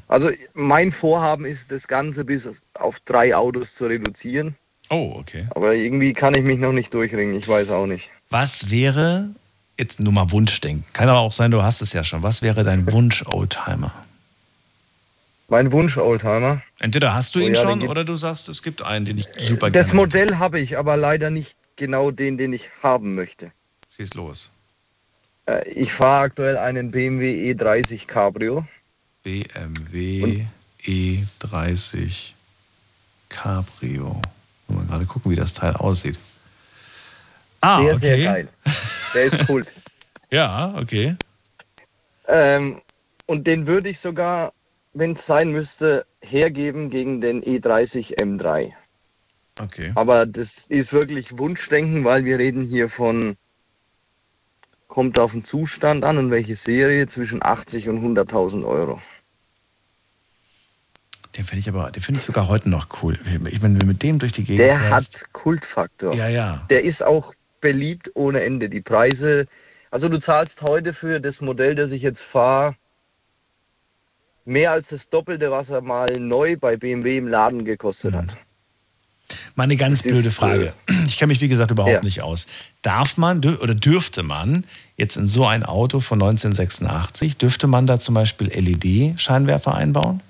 Also 0.09 0.31
mein 0.55 0.91
Vorhaben 0.91 1.45
ist, 1.45 1.71
das 1.71 1.87
Ganze 1.87 2.25
bis 2.25 2.63
auf 2.75 2.99
drei 3.01 3.37
Autos 3.37 3.75
zu 3.75 3.87
reduzieren. 3.87 4.57
Oh, 4.89 5.15
okay. 5.17 5.47
Aber 5.51 5.75
irgendwie 5.75 6.13
kann 6.13 6.35
ich 6.35 6.45
mich 6.45 6.59
noch 6.59 6.73
nicht 6.73 6.95
durchringen, 6.95 7.35
ich 7.35 7.47
weiß 7.47 7.71
auch 7.71 7.87
nicht. 7.87 8.11
Was 8.31 8.71
wäre, 8.71 9.31
jetzt 9.79 10.01
nur 10.01 10.13
mal 10.13 10.31
Wunschdenken, 10.31 10.85
kann 10.93 11.09
aber 11.09 11.21
auch 11.21 11.33
sein, 11.33 11.51
du 11.51 11.63
hast 11.63 11.83
es 11.83 11.93
ja 11.93 12.03
schon, 12.05 12.23
was 12.23 12.43
wäre 12.43 12.65
dein 12.65 12.87
Wunsch-Oldtimer? 12.93 13.93
Mein 15.49 15.71
Wunsch 15.71 15.97
Oldtimer. 15.97 16.61
Entweder 16.81 17.15
hast 17.15 17.35
du 17.35 17.39
Oh 17.39 17.43
ihn 17.43 17.55
ja, 17.55 17.63
den 17.63 17.81
schon 17.81 17.89
oder 17.89 18.05
du 18.05 18.17
sagst, 18.17 18.49
es 18.49 18.63
gibt 18.63 18.83
einen, 18.83 19.05
den 19.05 19.19
ich 19.19 19.27
super 19.39 19.71
Das 19.71 19.89
gerne 19.89 20.01
Modell 20.01 20.39
habe 20.39 20.59
ich, 20.59 20.77
aber 20.77 20.97
leider 20.97 21.31
nicht 21.31 21.57
genau 21.77 22.11
den, 22.11 22.37
den 22.37 22.53
ich 22.53 22.71
haben 22.83 23.15
möchte. 23.15 23.53
Schieß 23.95 24.15
los. 24.15 24.51
Äh, 25.47 25.69
Ich 25.71 25.93
fahre 25.93 26.25
aktuell 26.25 26.59
einen 26.59 26.91
BMW 26.91 27.53
E30 27.53 28.07
Cabrio. 28.07 28.67
BMW 29.23 30.47
E30 30.85 32.33
Cabrio. 33.29 34.21
Mal 34.69 34.85
gerade 34.87 35.07
gucken, 35.07 35.31
wie 35.31 35.37
das 35.37 35.53
Teil 35.53 35.77
aussieht. 35.77 36.17
Ah, 37.61 37.79
sehr, 37.79 37.95
okay. 37.95 38.01
sehr 38.01 38.19
geil. 38.19 38.49
Der 39.17 39.25
ist 39.25 39.47
Kult. 39.47 39.73
Ja, 40.29 40.75
okay. 40.77 41.17
ähm, 42.27 42.81
und 43.27 43.47
den 43.47 43.69
würde 43.69 43.89
ich 43.89 44.01
sogar, 44.01 44.53
wenn 44.93 45.13
es 45.13 45.25
sein 45.25 45.53
müsste, 45.53 46.05
hergeben 46.21 46.91
gegen 46.91 47.21
den 47.21 47.45
E30 47.45 48.19
M3. 48.19 48.73
Okay. 49.61 49.93
Aber 49.95 50.27
das 50.27 50.67
ist 50.67 50.93
wirklich 50.93 51.39
Wunschdenken, 51.39 52.03
weil 52.03 52.25
wir 52.25 52.41
reden 52.41 52.61
hier 52.61 52.89
von, 52.89 53.37
kommt 54.89 55.17
auf 55.21 55.31
den 55.31 55.45
Zustand 55.45 56.05
an 56.05 56.19
und 56.19 56.33
welche 56.33 56.57
Serie 56.57 57.07
zwischen 57.07 57.41
80 57.41 57.89
und 57.89 58.01
100.000 58.01 58.67
Euro. 58.67 59.01
Den 61.37 61.45
finde 61.45 61.61
ich 61.61 61.69
aber, 61.69 61.93
den 61.93 62.03
finde 62.03 62.19
ich 62.19 62.27
sogar 62.27 62.49
heute 62.49 62.69
noch 62.69 62.89
cool. 63.03 63.17
Ich, 63.49 63.63
wenn 63.63 63.79
du 63.79 63.87
mit 63.87 64.03
dem 64.03 64.19
durch 64.19 64.33
die 64.33 64.43
Gegend 64.43 64.59
Der 64.59 64.77
fährst, 64.77 65.23
hat 65.23 65.33
Kultfaktor. 65.33 66.15
Ja, 66.15 66.29
ja. 66.29 66.67
Der 66.69 66.83
ist 66.83 67.05
auch 67.05 67.33
beliebt 67.67 68.13
ohne 68.15 68.43
Ende. 68.43 68.69
Die 68.69 68.81
Preise, 68.81 69.47
also 69.91 70.09
du 70.09 70.21
zahlst 70.21 70.63
heute 70.63 70.93
für 70.93 71.21
das 71.21 71.41
Modell, 71.41 71.75
das 71.75 71.91
ich 71.91 72.03
jetzt 72.03 72.23
fahre, 72.23 72.77
mehr 74.45 74.71
als 74.71 74.89
das 74.89 75.09
Doppelte, 75.09 75.51
was 75.51 75.71
er 75.71 75.81
mal 75.81 76.13
neu 76.21 76.57
bei 76.57 76.77
BMW 76.77 77.17
im 77.17 77.27
Laden 77.27 77.65
gekostet 77.65 78.15
hat. 78.15 78.37
Mal 79.57 79.65
eine 79.65 79.77
ganz 79.77 80.03
Das 80.03 80.13
blöde 80.13 80.31
Frage. 80.31 80.73
Ich 81.07 81.19
kenne 81.19 81.31
mich, 81.31 81.41
wie 81.41 81.49
gesagt, 81.49 81.73
überhaupt 81.73 81.93
ja. 81.93 82.01
nicht 82.03 82.23
aus. 82.23 82.47
Darf 82.83 83.17
man 83.17 83.45
oder 83.45 83.75
dürfte 83.75 84.23
man 84.23 84.65
jetzt 84.97 85.17
in 85.17 85.27
so 85.27 85.45
ein 85.45 85.65
Auto 85.65 85.99
von 85.99 86.23
1986, 86.23 87.37
dürfte 87.37 87.67
man 87.67 87.89
da 87.89 87.99
zum 87.99 88.15
Beispiel 88.15 88.47
LED-Scheinwerfer 88.49 89.75
einbauen? 89.75 90.21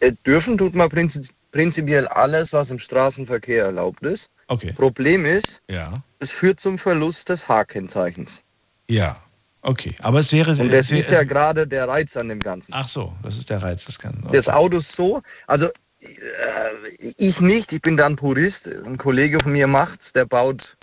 Äh, 0.00 0.12
Dürfen 0.26 0.58
tut 0.58 0.74
man 0.74 0.88
prinzi 0.88 1.20
prinzipiell 1.52 2.06
alles, 2.08 2.52
was 2.52 2.70
im 2.70 2.78
Straßenverkehr 2.78 3.64
erlaubt 3.64 4.02
ist. 4.02 4.30
Okay. 4.46 4.72
Problem 4.72 5.24
ist, 5.24 5.62
Ja. 5.68 5.94
es 6.18 6.32
führt 6.32 6.60
zum 6.60 6.78
Verlust 6.78 7.28
des 7.28 7.48
H-Kennzeichens. 7.48 8.42
Ja. 8.88 9.20
Okay. 9.62 9.94
Aber 10.00 10.20
es 10.20 10.32
wäre. 10.32 10.50
Und 10.52 10.72
das 10.72 10.90
wäre, 10.90 11.00
ist 11.00 11.10
ja 11.10 11.22
gerade 11.22 11.66
der 11.66 11.86
Reiz 11.86 12.16
an 12.16 12.28
dem 12.28 12.42
Ganzen. 12.42 12.72
Ach 12.74 12.88
so, 12.88 13.12
das 13.22 13.36
ist 13.36 13.50
der 13.50 13.62
Reiz 13.62 13.84
des 13.84 13.98
Ganzen. 13.98 14.26
Das 14.32 14.48
Auto 14.48 14.78
ist 14.78 14.94
so, 14.96 15.22
also 15.46 15.66
äh, 16.00 16.08
ich 17.18 17.40
nicht, 17.40 17.72
ich 17.72 17.82
bin 17.82 17.96
dann 17.96 18.16
Purist. 18.16 18.68
Ein 18.68 18.96
Kollege 18.96 19.38
von 19.38 19.52
mir 19.52 19.66
macht's, 19.66 20.12
der 20.12 20.24
baut, 20.24 20.76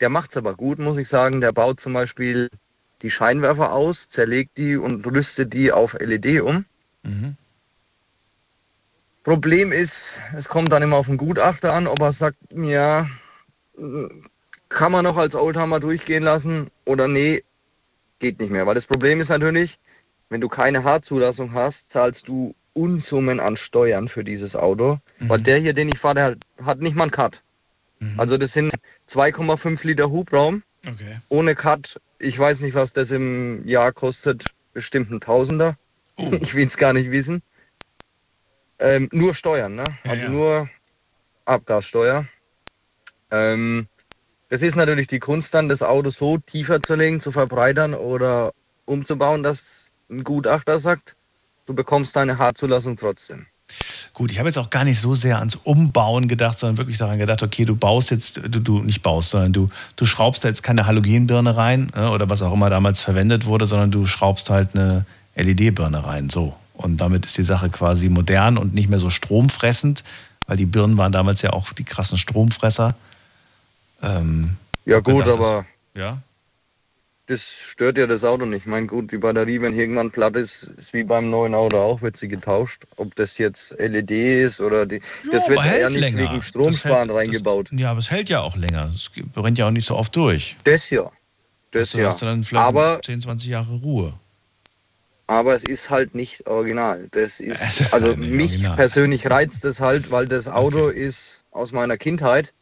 der 0.00 0.08
macht's 0.08 0.36
aber 0.36 0.54
gut, 0.54 0.78
muss 0.78 0.96
ich 0.96 1.08
sagen. 1.08 1.40
Der 1.40 1.52
baut 1.52 1.80
zum 1.80 1.92
Beispiel 1.92 2.48
die 3.02 3.10
Scheinwerfer 3.10 3.72
aus, 3.72 4.08
zerlegt 4.08 4.56
die 4.56 4.76
und 4.76 5.06
rüstet 5.06 5.52
die 5.52 5.70
auf 5.70 5.94
LED 6.00 6.40
um. 6.40 6.64
Mhm. 7.02 7.36
Problem 9.24 9.72
ist, 9.72 10.20
es 10.36 10.48
kommt 10.48 10.70
dann 10.72 10.82
immer 10.82 10.96
auf 10.96 11.06
den 11.06 11.16
Gutachter 11.16 11.72
an, 11.72 11.86
ob 11.86 12.00
er 12.00 12.12
sagt, 12.12 12.36
ja, 12.54 13.08
kann 14.68 14.92
man 14.92 15.04
noch 15.04 15.16
als 15.16 15.34
Oldtimer 15.34 15.80
durchgehen 15.80 16.22
lassen 16.22 16.68
oder 16.84 17.08
nee, 17.08 17.42
geht 18.18 18.38
nicht 18.40 18.50
mehr. 18.52 18.66
Weil 18.66 18.74
das 18.74 18.86
Problem 18.86 19.20
ist 19.20 19.30
natürlich, 19.30 19.78
wenn 20.28 20.40
du 20.40 20.48
keine 20.48 20.84
H-Zulassung 20.84 21.52
hast, 21.54 21.90
zahlst 21.90 22.28
du 22.28 22.54
Unsummen 22.74 23.40
an 23.40 23.56
Steuern 23.56 24.08
für 24.08 24.24
dieses 24.24 24.56
Auto. 24.56 24.98
Weil 25.20 25.40
der 25.40 25.58
hier, 25.58 25.72
den 25.74 25.88
ich 25.88 25.98
fahre, 25.98 26.14
der 26.14 26.24
hat- 26.24 26.38
hat 26.64 26.80
nicht 26.80 26.96
mal 26.96 27.04
einen 27.04 27.10
Cut. 27.12 27.42
Also 28.18 28.36
das 28.36 28.52
sind 28.52 28.74
2,5 29.08 29.82
Liter 29.84 30.10
Hubraum 30.10 30.62
Okay. 30.86 31.18
ohne 31.30 31.54
Cut. 31.54 31.98
Ich 32.18 32.38
weiß 32.38 32.60
nicht, 32.60 32.74
was 32.74 32.92
das 32.92 33.10
im 33.10 33.66
Jahr 33.66 33.92
kostet. 33.92 34.52
Bestimmt 34.74 35.10
ein 35.10 35.20
Tausender. 35.20 35.76
Ich 36.42 36.54
will 36.54 36.66
es 36.66 36.76
gar 36.76 36.92
nicht 36.92 37.10
wissen. 37.10 37.40
Ähm, 38.78 39.08
nur 39.12 39.34
Steuern, 39.34 39.74
ne? 39.74 39.96
Also 40.04 40.28
nur 40.28 40.68
Abgassteuer. 41.44 42.26
Ähm, 43.30 43.86
das 44.48 44.62
ist 44.62 44.76
natürlich 44.76 45.06
die 45.06 45.18
Kunst 45.18 45.54
dann, 45.54 45.68
das 45.68 45.82
Auto 45.82 46.10
so 46.10 46.38
tiefer 46.38 46.80
zu 46.82 46.94
legen, 46.94 47.20
zu 47.20 47.30
verbreitern 47.30 47.94
oder 47.94 48.52
umzubauen, 48.84 49.42
dass 49.42 49.90
ein 50.10 50.22
Gutachter 50.22 50.78
sagt, 50.78 51.16
du 51.66 51.74
bekommst 51.74 52.14
deine 52.14 52.38
H-Zulassung 52.38 52.96
trotzdem. 52.96 53.46
Gut, 54.12 54.30
ich 54.30 54.38
habe 54.38 54.48
jetzt 54.48 54.58
auch 54.58 54.70
gar 54.70 54.84
nicht 54.84 55.00
so 55.00 55.14
sehr 55.14 55.38
ans 55.38 55.56
Umbauen 55.56 56.28
gedacht, 56.28 56.58
sondern 56.58 56.78
wirklich 56.78 56.98
daran 56.98 57.18
gedacht, 57.18 57.42
okay, 57.42 57.64
du 57.64 57.74
baust 57.74 58.10
jetzt, 58.10 58.36
du, 58.36 58.60
du 58.60 58.80
nicht 58.80 59.02
baust, 59.02 59.30
sondern 59.30 59.52
du, 59.52 59.70
du 59.96 60.04
schraubst 60.04 60.44
da 60.44 60.48
jetzt 60.48 60.62
keine 60.62 60.86
Halogenbirne 60.86 61.56
rein 61.56 61.90
ne, 61.96 62.10
oder 62.10 62.28
was 62.28 62.42
auch 62.42 62.52
immer 62.52 62.70
damals 62.70 63.00
verwendet 63.00 63.46
wurde, 63.46 63.66
sondern 63.66 63.90
du 63.90 64.06
schraubst 64.06 64.50
halt 64.50 64.70
eine 64.74 65.04
LED-Birne 65.34 66.04
rein, 66.06 66.30
so. 66.30 66.54
Und 66.74 66.98
damit 66.98 67.24
ist 67.24 67.38
die 67.38 67.44
Sache 67.44 67.70
quasi 67.70 68.08
modern 68.08 68.58
und 68.58 68.74
nicht 68.74 68.88
mehr 68.88 68.98
so 68.98 69.08
stromfressend, 69.10 70.04
weil 70.46 70.56
die 70.56 70.66
Birnen 70.66 70.98
waren 70.98 71.12
damals 71.12 71.40
ja 71.42 71.52
auch 71.52 71.72
die 71.72 71.84
krassen 71.84 72.18
Stromfresser. 72.18 72.94
Ähm, 74.02 74.56
Ja 74.84 75.00
gut, 75.00 75.24
gedacht, 75.24 75.38
das- 75.40 75.46
aber 75.46 75.66
Ja. 75.94 76.18
das 77.26 77.42
stört 77.70 77.96
ja 77.96 78.06
das 78.06 78.22
Auto 78.24 78.44
nicht. 78.44 78.62
Ich 78.62 78.66
meine, 78.66 78.86
gut, 78.86 79.10
die 79.12 79.16
Batterie, 79.18 79.60
wenn 79.60 79.72
irgendwann 79.78 80.10
platt 80.10 80.36
ist, 80.36 80.64
ist 80.76 80.92
wie 80.92 81.04
beim 81.04 81.30
neuen 81.30 81.54
Auto 81.54 81.78
auch, 81.78 82.02
wird 82.02 82.16
sie 82.16 82.28
getauscht. 82.28 82.82
Ob 82.96 83.14
das 83.14 83.38
jetzt 83.38 83.74
LED 83.78 84.10
ist 84.42 84.60
oder 84.60 84.84
die, 84.84 85.00
das 85.32 85.48
wird 85.48 85.64
ja 85.64 85.88
nicht 85.88 86.00
länger. 86.00 86.18
wegen 86.22 86.34
Das 86.34 86.48
Stromsparen 86.48 87.08
hält- 87.08 87.18
reingebaut. 87.18 87.70
Ja, 87.72 87.92
aber 87.92 88.00
es 88.00 88.10
hält 88.10 88.28
ja 88.28 88.40
auch 88.40 88.56
länger. 88.56 88.90
Es 88.94 89.10
brennt 89.32 89.56
ja 89.58 89.66
auch 89.68 89.70
nicht 89.70 89.86
so 89.86 89.96
oft 89.96 90.14
durch. 90.16 90.56
Das 90.64 90.90
ja. 90.90 91.10
Das 91.70 91.92
ja. 91.94 92.06
hast 92.08 92.20
du 92.20 92.26
dann 92.26 92.44
vielleicht 92.44 92.66
Aber 92.66 93.00
10, 93.02 93.20
20 93.20 93.48
Jahre 93.48 93.72
Ruhe. 93.72 94.12
Aber 95.26 95.54
es 95.54 95.64
ist 95.64 95.90
halt 95.90 96.14
nicht 96.14 96.46
original. 96.46 97.08
Das 97.12 97.40
ist, 97.40 97.60
Es 97.62 97.80
ist 97.80 97.94
also 97.94 98.08
halt 98.08 98.18
mich 98.18 98.52
original. 98.52 98.76
persönlich 98.76 99.30
reizt 99.30 99.64
das 99.64 99.80
halt, 99.80 100.10
weil 100.10 100.26
das 100.28 100.48
Auto 100.48 100.88
ist 100.88 101.44
aus 101.50 101.72
meiner 101.72 101.96
Kindheit 101.96 102.52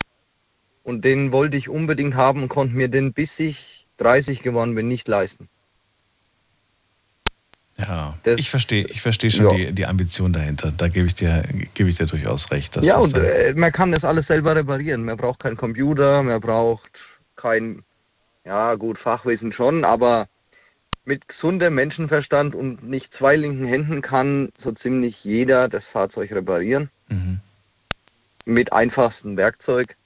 und 0.85 1.05
den 1.05 1.33
wollte 1.33 1.57
ich 1.57 1.69
unbedingt 1.69 2.15
haben 2.15 2.43
und 2.43 2.49
konnte 2.49 2.75
mir 2.77 2.89
den 2.89 3.13
bis 3.13 3.39
ich 3.41 3.87
30 3.99 4.43
geworden 4.43 4.75
bin 4.75 4.89
nicht 4.89 5.07
leisten. 5.09 5.49
Ja, 7.79 8.17
Das- 8.23 8.39
ich 8.39 8.51
verstehe, 8.51 8.85
ich 8.89 9.01
verstehe 9.01 9.31
schon 9.31 9.45
Ja. 9.47 9.55
die, 9.55 9.73
die 9.73 9.87
Ambition 9.87 10.33
dahinter. 10.33 10.73
Da 10.77 10.89
gebe 10.89 11.07
ich 11.07 11.15
dir, 11.15 11.43
gebe 11.75 11.89
ich 11.89 11.97
dir 11.97 12.07
durchaus 12.07 12.51
recht. 12.51 12.77
ja, 12.83 12.99
und 12.99 13.17
äh, 13.17 13.55
man 13.57 13.73
kann 13.73 13.91
das 13.93 14.05
alles 14.05 14.27
selber 14.27 14.55
reparieren. 14.55 15.05
Man 15.05 15.17
braucht 15.17 15.41
keinen 15.41 15.57
Computer, 15.57 16.23
man 16.23 16.41
braucht 16.41 17.09
kein, 17.35 17.83
ja 18.45 18.75
gut, 18.75 18.99
Fachwissen 18.99 19.53
schon, 19.53 19.85
aber 19.85 20.27
mit 21.05 21.29
gesundem 21.29 21.75
Menschenverstand 21.75 22.55
und 22.55 22.83
nicht 22.83 23.13
zwei 23.13 23.37
linken 23.37 23.65
Händen 23.65 24.03
kann 24.03 24.51
so 24.57 24.73
ziemlich 24.73 25.25
jeder 25.25 25.69
das 25.69 25.87
Fahrzeug 25.87 26.33
reparieren. 26.33 26.91
Mhm. 27.09 27.41
Mit 28.45 28.73
einfachstem 28.73 29.37
Werkzeug. 29.37 29.97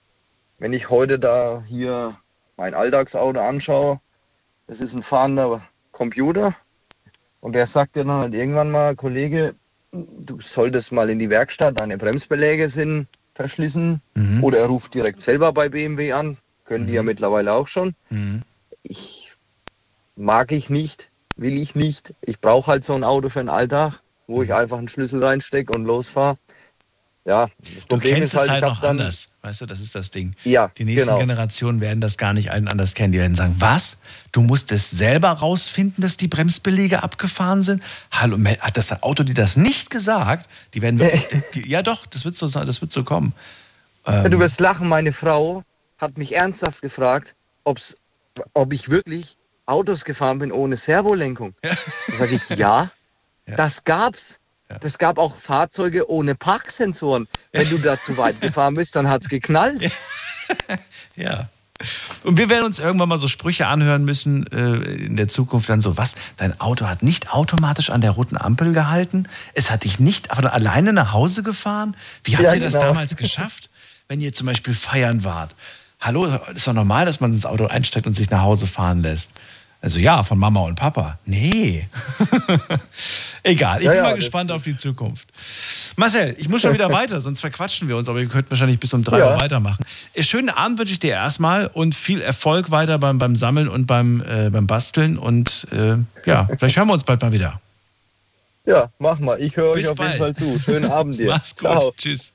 Wenn 0.59 0.73
ich 0.73 0.89
heute 0.91 1.19
da 1.19 1.63
hier 1.67 2.17
mein 2.57 2.75
Alltagsauto 2.75 3.41
anschaue, 3.41 4.01
das 4.67 4.81
ist 4.81 4.95
ein 4.95 5.03
fahrender 5.03 5.63
Computer 5.93 6.55
und 7.41 7.53
der 7.53 7.67
sagt 7.67 7.97
dir 7.97 8.05
dann 8.05 8.17
halt 8.19 8.35
irgendwann 8.35 8.71
mal, 8.71 8.97
Kollege, 8.97 9.55
du 9.93 10.41
solltest 10.41 10.93
mal 10.93 11.11
in 11.11 11.19
die 11.19 11.31
Werkstatt, 11.31 11.77
deine 11.77 11.99
Bremsbeläge 11.99 12.69
sind 12.69 13.07
verschlissen 13.35 14.01
Mhm. 14.15 14.43
oder 14.43 14.59
er 14.61 14.67
ruft 14.67 14.95
direkt 14.95 15.21
selber 15.21 15.53
bei 15.53 15.69
BMW 15.69 16.13
an, 16.13 16.39
können 16.65 16.87
die 16.87 16.95
ja 16.95 17.03
mittlerweile 17.03 17.53
auch 17.53 17.67
schon. 17.69 17.95
Mhm. 18.09 18.43
Ich 18.83 19.26
mag 20.17 20.53
ich 20.53 20.71
nicht, 20.71 21.11
will 21.37 21.57
ich 21.57 21.75
nicht. 21.75 22.15
Ich 22.23 22.41
brauche 22.41 22.71
halt 22.71 22.85
so 22.85 22.95
ein 22.95 23.05
Auto 23.05 23.29
für 23.29 23.41
den 23.41 23.49
Alltag, 23.49 24.01
wo 24.27 24.43
ich 24.43 24.53
einfach 24.53 24.79
einen 24.79 24.89
Schlüssel 24.89 25.23
reinstecke 25.25 25.73
und 25.73 25.85
losfahre. 25.85 26.37
Ja, 27.25 27.49
das 27.75 27.83
Du 27.83 27.89
Problem 27.89 28.15
kennst 28.17 28.35
ist 28.35 28.39
halt, 28.39 28.47
es 28.47 28.51
halt 28.51 28.63
ich 28.63 28.69
noch 28.69 28.77
habe 28.77 28.87
dann 28.87 29.01
anders. 29.01 29.29
Weißt 29.43 29.61
du, 29.61 29.67
das 29.67 29.81
ist 29.81 29.95
das 29.97 30.11
Ding. 30.11 30.35
Ja, 30.45 30.71
Die 30.79 30.85
nächsten 30.85 31.07
genau. 31.07 31.19
Generationen 31.19 31.81
werden 31.81 32.01
das 32.01 32.19
gar 32.19 32.33
nicht 32.33 32.53
allen 32.53 32.69
anders 32.69 32.95
kennen. 32.95 33.13
Die 33.13 33.19
werden 33.19 33.35
sagen, 33.35 33.57
was? 33.59 33.99
Du 34.31 34.43
musst 34.43 34.71
es 34.71 34.91
selber 34.91 35.31
rausfinden, 35.31 36.03
dass 36.03 36.17
die 36.17 36.29
Bremsbeläge 36.29 37.03
abgefahren 37.03 37.63
sind? 37.63 37.83
Hallo, 38.13 38.39
hat 38.61 38.77
das 38.77 39.03
Auto 39.03 39.25
dir 39.25 39.35
das 39.35 39.57
nicht 39.57 39.91
gesagt? 39.91 40.49
Die 40.75 40.83
werden 40.83 41.01
wirklich, 41.01 41.27
die, 41.55 41.69
ja 41.69 41.83
doch, 41.83 42.07
das 42.07 42.25
wird 42.25 42.37
so, 42.37 42.47
sein, 42.47 42.67
das 42.67 42.81
wird 42.81 42.93
so 42.93 43.03
kommen. 43.03 43.33
Ja, 44.07 44.25
Ähm, 44.25 44.31
du 44.31 44.39
wirst 44.39 44.61
lachen, 44.61 44.89
meine 44.89 45.13
Frau 45.13 45.63
hat 45.99 46.17
mich 46.19 46.35
ernsthaft 46.35 46.81
gefragt, 46.81 47.35
ob's, 47.65 47.97
ob 48.55 48.73
ich 48.73 48.89
wirklich 48.89 49.37
Autos 49.67 50.05
gefahren 50.05 50.39
bin 50.39 50.53
ohne 50.53 50.77
Servolenkung. 50.77 51.55
Da 51.63 51.77
sage 52.17 52.35
ich, 52.37 52.49
ja, 52.51 52.91
das 53.47 53.85
gab's. 53.85 54.41
Das 54.81 54.99
gab 54.99 55.19
auch 55.19 55.35
Fahrzeuge 55.37 56.11
ohne 56.11 56.35
Parksensoren. 56.35 57.29
Wenn 57.53 57.69
du 57.71 57.79
da 57.79 58.01
zu 58.01 58.17
weit 58.17 58.41
gefahren 58.41 58.75
bist, 58.75 58.97
dann 58.97 59.09
hat's 59.09 59.29
geknallt. 59.29 59.91
Ja. 61.17 61.49
Und 62.25 62.39
wir 62.39 62.49
werden 62.49 62.65
uns 62.65 62.79
irgendwann 62.79 63.09
mal 63.09 63.19
so 63.19 63.27
Sprüche 63.29 63.67
anhören 63.67 64.05
müssen 64.05 64.47
äh, 64.53 64.77
in 65.07 65.17
der 65.17 65.29
Zukunft 65.29 65.69
dann 65.69 65.81
so, 65.81 65.97
was, 65.97 66.15
dein 66.37 66.59
Auto 66.61 66.87
hat 66.87 67.03
nicht 67.03 67.33
automatisch 67.33 67.91
an 67.91 68.01
der 68.01 68.13
roten 68.13 68.37
Ampel 68.37 68.73
gehalten? 68.73 69.29
Es 69.55 69.71
hat 69.71 69.85
dich 69.85 69.99
nicht 69.99 70.35
von 70.35 70.47
alleine 70.47 70.93
nach 70.93 71.13
Hause 71.13 71.43
gefahren? 71.43 71.97
Wie 72.25 72.35
habt 72.37 72.45
Ja, 72.45 72.55
ihr 72.55 72.61
das 72.61 72.75
genau. 72.75 72.87
damals 72.87 73.17
geschafft, 73.17 73.71
wenn 74.09 74.21
ihr 74.21 74.33
zum 74.33 74.47
Beispiel 74.47 74.73
feiern 74.75 75.25
wart? 75.25 75.55
Hallo, 76.01 76.27
ist 76.55 76.67
doch 76.67 76.73
normal, 76.73 77.07
dass 77.07 77.21
man 77.21 77.33
ins 77.33 77.47
Auto 77.47 77.67
einsteigt 77.67 78.07
und 78.07 78.15
sich 78.15 78.31
nach 78.31 78.43
Hause 78.43 78.67
fahren 78.67 79.03
lässt. 79.03 79.31
Also 79.81 79.99
ja, 80.01 80.23
von 80.23 80.39
Mama 80.39 80.61
und 80.61 80.75
Papa. 80.77 81.19
Nee. 81.27 81.87
Egal, 83.43 83.79
ich 83.81 83.85
Ja, 83.85 83.91
bin 83.91 83.97
ja, 83.99 84.03
mal 84.03 84.09
das- 84.11 84.25
gespannt 84.25 84.51
auf 84.51 84.63
die 84.63 84.77
Zukunft. 84.77 85.29
Marcel, 85.97 86.35
ich 86.39 86.49
muss 86.49 86.61
schon 86.63 86.75
wieder 86.75 86.91
weiter, 86.93 87.21
sonst 87.21 87.41
verquatschen 87.41 87.89
wir 87.89 87.97
uns, 87.97 88.09
aber 88.09 88.19
wir 88.19 88.27
könnten 88.27 88.51
wahrscheinlich 88.51 88.79
bis 88.81 88.93
um 88.93 89.03
drei 89.05 89.19
Ja. 89.21 89.33
Uhr 89.35 89.41
weitermachen. 89.41 89.85
Äh, 90.15 90.23
Schönen 90.23 90.49
Abend 90.51 90.79
wünsche 90.79 90.93
ich 90.93 90.99
dir 90.99 91.13
erstmal 91.13 91.69
und 91.69 91.95
viel 91.95 92.21
Erfolg 92.21 92.71
weiter 92.71 92.99
beim, 92.99 93.19
beim 93.19 93.37
Sammeln 93.37 93.69
und 93.69 93.87
beim, 93.87 94.21
äh, 94.23 94.51
beim 94.51 94.67
Basteln. 94.67 95.17
Und 95.17 95.67
äh, 95.73 95.97
ja, 96.29 96.49
vielleicht 96.59 96.77
hören 96.77 96.89
wir 96.89 96.95
uns 96.95 97.05
bald 97.05 97.23
mal 97.23 97.33
wieder. 97.33 97.61
Ja, 98.67 98.91
mach 98.99 99.21
mal. 99.21 99.41
Ich 99.41 99.57
höre 99.57 99.71
euch 99.71 99.87
auf 99.89 99.97
bald. 99.97 100.11
jeden 100.15 100.19
Fall 100.25 100.35
zu. 100.35 100.59
Schönen 100.59 100.91
Abend 100.91 101.17
dir. 101.19 101.29
Mach's 101.31 101.51
gut. 101.55 101.61
Ciao. 101.71 101.95
Tschüss. 101.97 102.33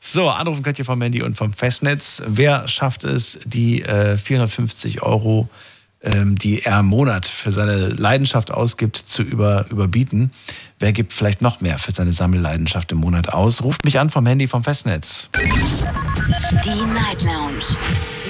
So, 0.00 0.28
anrufen 0.30 0.62
könnt 0.62 0.78
ihr 0.78 0.84
vom 0.84 1.02
Handy 1.02 1.22
und 1.22 1.36
vom 1.36 1.52
Festnetz. 1.52 2.22
Wer 2.26 2.66
schafft 2.68 3.04
es, 3.04 3.38
die 3.44 3.82
äh, 3.82 4.16
450 4.16 5.02
Euro, 5.02 5.48
die 6.02 6.62
er 6.62 6.80
im 6.80 6.86
Monat 6.86 7.26
für 7.26 7.50
seine 7.50 7.88
Leidenschaft 7.88 8.50
ausgibt, 8.50 8.96
zu 8.96 9.22
über, 9.22 9.66
überbieten? 9.70 10.30
Wer 10.78 10.92
gibt 10.92 11.12
vielleicht 11.12 11.42
noch 11.42 11.60
mehr 11.60 11.78
für 11.78 11.92
seine 11.92 12.12
Sammelleidenschaft 12.12 12.92
im 12.92 12.98
Monat 12.98 13.30
aus? 13.30 13.62
Ruft 13.62 13.84
mich 13.84 13.98
an 13.98 14.10
vom 14.10 14.26
Handy 14.26 14.46
vom 14.46 14.62
Festnetz. 14.62 15.30
Die 15.32 16.92
Night 16.92 17.22
Lounge 17.22 17.64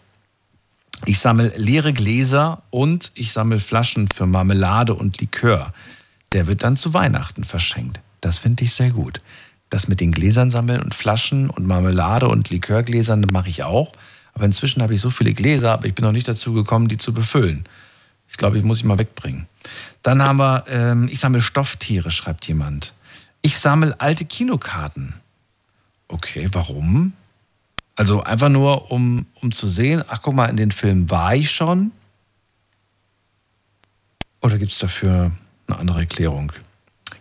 Ich 1.06 1.20
sammle 1.20 1.52
leere 1.56 1.94
Gläser 1.94 2.64
und 2.72 3.12
ich 3.14 3.32
sammle 3.32 3.60
Flaschen 3.60 4.08
für 4.08 4.26
Marmelade 4.26 4.96
und 4.96 5.22
Likör. 5.22 5.74
Der 6.32 6.48
wird 6.48 6.64
dann 6.64 6.76
zu 6.76 6.94
Weihnachten 6.94 7.44
verschenkt. 7.44 8.00
Das 8.22 8.40
finde 8.40 8.64
ich 8.64 8.74
sehr 8.74 8.90
gut. 8.90 9.22
Das 9.70 9.88
mit 9.88 10.00
den 10.00 10.12
Gläsern 10.12 10.50
sammeln 10.50 10.82
und 10.82 10.96
Flaschen 10.96 11.50
und 11.50 11.68
Marmelade 11.68 12.28
und 12.28 12.50
Likörgläsern 12.50 13.22
mache 13.30 13.50
ich 13.50 13.64
auch. 13.64 13.92
Aber 14.34 14.46
inzwischen 14.46 14.82
habe 14.82 14.96
ich 14.96 15.02
so 15.02 15.12
viele 15.12 15.34
Gläser, 15.34 15.74
aber 15.74 15.88
ich 15.88 15.94
bin 15.94 16.06
noch 16.06 16.12
nicht 16.12 16.28
dazu 16.28 16.54
gekommen, 16.54 16.88
die 16.88 16.98
zu 16.98 17.14
befüllen. 17.14 17.66
Ich 18.34 18.38
glaube, 18.38 18.58
ich 18.58 18.64
muss 18.64 18.80
sie 18.80 18.88
mal 18.88 18.98
wegbringen. 18.98 19.46
Dann 20.02 20.24
haben 20.24 20.38
wir, 20.38 20.66
ähm, 20.68 21.08
ich 21.08 21.20
sammle 21.20 21.42
Stofftiere, 21.42 22.10
schreibt 22.10 22.48
jemand. 22.48 22.94
Ich 23.44 23.60
sammle 23.60 24.00
alte 24.02 24.26
Kinokarten. 24.26 25.14
Okay, 26.08 26.50
warum? 26.52 27.14
Also 27.96 28.24
einfach 28.24 28.50
nur, 28.50 28.90
um, 28.92 29.28
um 29.36 29.52
zu 29.52 29.70
sehen, 29.70 30.04
ach 30.08 30.24
guck 30.24 30.34
mal, 30.34 30.48
in 30.48 30.58
den 30.58 30.72
Film 30.72 31.12
war 31.12 31.36
ich 31.36 31.52
schon. 31.52 31.92
Oder 34.42 34.58
gibt 34.58 34.72
es 34.72 34.80
dafür 34.80 35.32
eine 35.68 35.78
andere 35.78 36.00
Erklärung? 36.00 36.52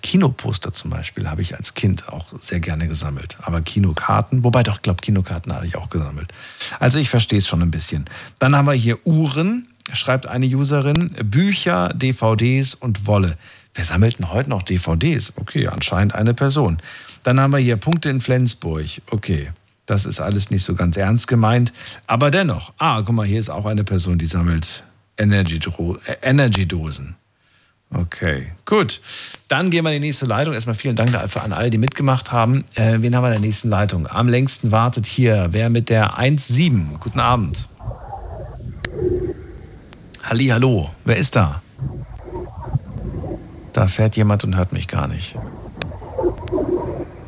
Kinoposter 0.02 0.72
zum 0.72 0.90
Beispiel 0.90 1.28
habe 1.28 1.42
ich 1.42 1.56
als 1.56 1.74
Kind 1.74 2.08
auch 2.08 2.26
sehr 2.38 2.58
gerne 2.58 2.88
gesammelt. 2.88 3.36
Aber 3.42 3.60
Kinokarten, 3.60 4.42
wobei 4.44 4.62
doch, 4.62 4.76
ich 4.76 4.82
glaube, 4.82 5.02
Kinokarten 5.02 5.52
hatte 5.52 5.66
ich 5.66 5.76
auch 5.76 5.90
gesammelt. 5.90 6.32
Also 6.80 6.98
ich 6.98 7.10
verstehe 7.10 7.38
es 7.38 7.46
schon 7.46 7.62
ein 7.62 7.70
bisschen. 7.70 8.06
Dann 8.38 8.56
haben 8.56 8.66
wir 8.66 8.72
hier 8.72 9.06
Uhren, 9.06 9.68
schreibt 9.92 10.26
eine 10.26 10.46
Userin, 10.46 11.08
Bücher, 11.24 11.90
DVDs 11.94 12.74
und 12.74 13.06
Wolle. 13.06 13.36
Wer 13.74 13.84
sammelt 13.84 14.18
denn 14.18 14.32
heute 14.32 14.50
noch 14.50 14.62
DVDs? 14.62 15.32
Okay, 15.36 15.68
anscheinend 15.68 16.14
eine 16.14 16.34
Person. 16.34 16.78
Dann 17.22 17.40
haben 17.40 17.52
wir 17.52 17.58
hier 17.58 17.76
Punkte 17.76 18.10
in 18.10 18.20
Flensburg. 18.20 18.86
Okay, 19.10 19.50
das 19.86 20.04
ist 20.04 20.20
alles 20.20 20.50
nicht 20.50 20.64
so 20.64 20.74
ganz 20.74 20.96
ernst 20.96 21.26
gemeint. 21.28 21.72
Aber 22.06 22.30
dennoch, 22.30 22.72
ah, 22.78 23.02
guck 23.02 23.14
mal, 23.14 23.26
hier 23.26 23.40
ist 23.40 23.50
auch 23.50 23.66
eine 23.66 23.84
Person, 23.84 24.18
die 24.18 24.26
sammelt 24.26 24.84
äh, 25.16 25.24
Energy-Dosen. 26.22 27.16
Okay, 27.94 28.52
gut. 28.64 29.00
Dann 29.48 29.70
gehen 29.70 29.84
wir 29.84 29.92
in 29.92 30.00
die 30.00 30.08
nächste 30.08 30.24
Leitung. 30.24 30.54
Erstmal 30.54 30.76
vielen 30.76 30.96
Dank 30.96 31.14
an 31.14 31.52
alle, 31.52 31.68
die 31.68 31.78
mitgemacht 31.78 32.32
haben. 32.32 32.64
Äh, 32.74 32.98
wen 33.00 33.14
haben 33.14 33.22
wir 33.22 33.28
in 33.28 33.34
der 33.34 33.40
nächsten 33.40 33.68
Leitung? 33.68 34.06
Am 34.06 34.28
längsten 34.28 34.72
wartet 34.72 35.04
hier 35.04 35.48
wer 35.50 35.68
mit 35.68 35.90
der 35.90 36.18
1.7. 36.18 36.98
Guten 36.98 37.20
Abend. 37.20 37.68
Halli, 40.22 40.46
hallo. 40.48 40.90
Wer 41.04 41.16
ist 41.16 41.36
da? 41.36 41.62
Da 43.72 43.86
fährt 43.88 44.16
jemand 44.16 44.44
und 44.44 44.56
hört 44.56 44.72
mich 44.72 44.86
gar 44.88 45.08
nicht. 45.08 45.34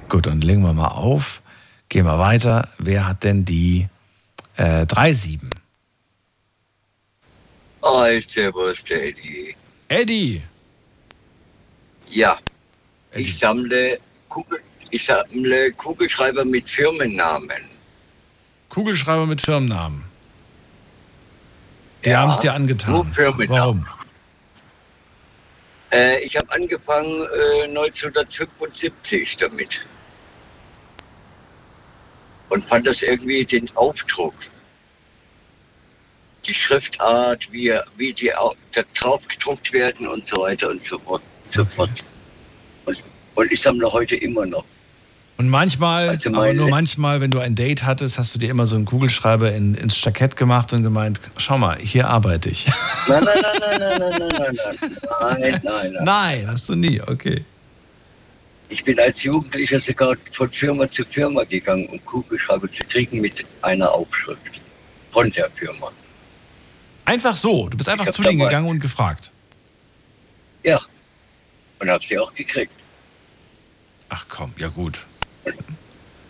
Gut, 0.09 0.27
dann 0.27 0.41
legen 0.41 0.63
wir 0.63 0.73
mal 0.73 0.89
auf. 0.89 1.43
Gehen 1.89 2.07
wir 2.07 2.19
weiter. 2.19 2.69
Wer 2.79 3.07
hat 3.09 3.25
denn 3.25 3.45
die 3.45 3.89
Äh, 4.57 4.87
37. 4.87 5.41
Hi, 7.83 8.21
servus, 8.21 8.85
der 8.85 9.09
Eddie. 9.09 9.57
Eddie! 9.89 10.43
Ja, 12.09 12.39
ich 13.13 13.37
sammle, 13.37 13.99
Kugel, 14.29 14.61
ich 14.91 15.05
sammle 15.05 15.73
Kugelschreiber 15.73 16.45
mit 16.45 16.71
Firmennamen. 16.71 17.65
Kugelschreiber 18.69 19.27
mit 19.27 19.41
Firmennamen. 19.43 20.04
Die 22.05 22.11
Ja, 22.11 22.21
haben 22.21 22.31
es 22.31 22.41
dir 22.41 22.53
angetan. 22.53 23.11
Warum? 23.49 23.87
Äh, 25.93 26.21
ich 26.21 26.37
habe 26.37 26.51
angefangen 26.53 27.27
äh, 27.63 27.69
1975 27.69 29.37
damit. 29.39 29.87
Und 32.51 32.65
fand 32.65 32.87
das 32.87 33.03
irgendwie 33.03 33.45
den 33.45 33.69
Aufdruck, 33.75 34.35
die 36.47 36.53
Schriftart, 36.55 37.51
wie, 37.53 37.73
wie 37.97 38.13
die 38.13 38.35
au- 38.35 38.55
da 38.73 38.83
drauf 38.95 39.27
gedruckt 39.27 39.73
werden 39.73 40.07
und 40.09 40.29
so 40.29 40.43
weiter 40.43 40.69
und 40.69 40.85
so 40.85 40.99
fort. 40.99 41.23
So 41.47 41.65
fort. 41.65 41.91
Und, 42.85 42.99
und 43.35 43.51
ich 43.51 43.63
sammle 43.63 43.91
heute 43.91 44.17
immer 44.17 44.45
noch. 44.45 44.65
Und 45.37 45.49
manchmal, 45.49 46.11
Also 46.11 46.31
aber 46.31 46.53
nur 46.53 46.69
manchmal, 46.69 47.21
wenn 47.21 47.33
du 47.33 47.41
ein 47.41 47.57
Date 47.57 47.85
hattest, 47.85 48.19
hast 48.19 48.35
du 48.35 48.39
dir 48.39 48.51
immer 48.51 48.67
so 48.67 48.77
einen 48.77 48.85
Kugelschreiber 48.85 49.53
in, 49.53 49.75
ins 49.75 50.03
Jackett 50.03 50.37
gemacht 50.37 50.73
und 50.73 50.85
gemeint, 50.85 51.21
schau 51.39 51.59
mal, 51.59 51.79
hier 51.79 52.09
arbeite 52.09 52.51
ich. 52.51 52.67
Nein, 53.09 53.25
nein, 53.25 53.35
nein, 53.43 53.81
nein, 53.81 53.99
nein, 53.99 54.19
nein, 54.19 54.31
nein, 54.39 54.57
nein, 55.21 55.41
nein, 55.41 55.61
nein, 55.65 56.05
nein, 56.05 56.49
hast 56.49 56.69
du 56.69 56.77
nie, 56.77 57.01
okay. 57.01 57.45
Ich 58.69 58.83
bin 58.85 58.99
als 58.99 59.23
Jugendlicher 59.25 59.79
sogar 59.81 60.15
von 60.33 60.51
Firma 60.51 60.89
zu 60.89 61.05
Firma 61.05 61.45
gegangen, 61.45 61.87
um 61.87 62.05
Kugelschreiber 62.05 62.71
zu 62.71 62.85
kriegen 62.85 63.21
mit 63.21 63.45
einer 63.63 63.91
Aufschrift 63.91 64.41
von 65.11 65.31
der 65.33 65.51
Firma. 65.51 65.91
Einfach 67.05 67.37
so, 67.37 67.69
du 67.69 67.77
bist 67.77 67.89
einfach 67.89 68.07
hab 68.07 68.15
zu 68.15 68.23
denen 68.23 68.39
gegangen 68.39 68.69
und 68.69 68.81
gefragt. 68.81 69.31
Ja, 70.63 70.81
und 71.81 71.91
habe 71.91 72.03
sie 72.03 72.19
auch 72.19 72.33
gekriegt. 72.33 72.73
Ach 74.09 74.25
komm, 74.29 74.53
ja 74.57 74.69
gut. 74.69 74.99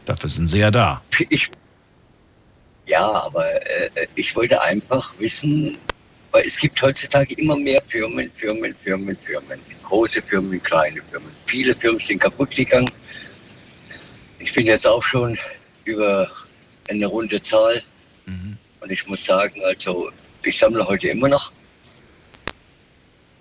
Dafür 0.06 0.28
sind 0.28 0.48
sie 0.48 0.58
ja 0.58 0.70
da. 0.70 1.02
Ich, 1.30 1.50
ja, 2.86 3.10
aber 3.10 3.46
äh, 3.66 4.06
ich 4.14 4.34
wollte 4.36 4.60
einfach 4.60 5.14
wissen, 5.18 5.78
weil 6.30 6.44
es 6.44 6.58
gibt 6.58 6.80
heutzutage 6.82 7.34
immer 7.34 7.56
mehr 7.56 7.82
Firmen, 7.88 8.30
Firmen, 8.36 8.74
Firmen, 8.82 9.16
Firmen. 9.16 9.58
Große 9.84 10.20
Firmen, 10.22 10.62
kleine 10.62 11.00
Firmen. 11.10 11.30
Viele 11.46 11.74
Firmen 11.74 12.00
sind 12.00 12.18
kaputt 12.20 12.50
gegangen. 12.50 12.90
Ich 14.38 14.52
bin 14.52 14.66
jetzt 14.66 14.86
auch 14.86 15.02
schon 15.02 15.38
über 15.84 16.30
eine 16.88 17.06
runde 17.06 17.42
Zahl. 17.42 17.82
Und 18.80 18.90
ich 18.90 19.06
muss 19.06 19.24
sagen, 19.24 19.62
also 19.64 20.10
ich 20.42 20.58
sammle 20.58 20.86
heute 20.86 21.08
immer 21.08 21.28
noch. 21.28 21.52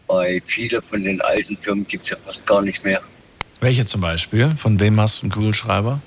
Bei 0.08 0.42
vielen 0.46 0.82
von 0.82 1.04
den 1.04 1.20
alten 1.22 1.58
Firmen 1.58 1.86
gibt 1.88 2.06
es 2.06 2.12
ja 2.12 2.18
fast 2.26 2.46
gar 2.46 2.62
nichts 2.62 2.84
mehr. 2.84 3.02
Welche 3.64 3.86
zum 3.86 4.02
Beispiel? 4.02 4.52
Von 4.58 4.78
wem 4.82 5.00
hast 5.00 5.20
du 5.20 5.22
einen 5.24 5.32
Kugelschreiber? 5.32 6.02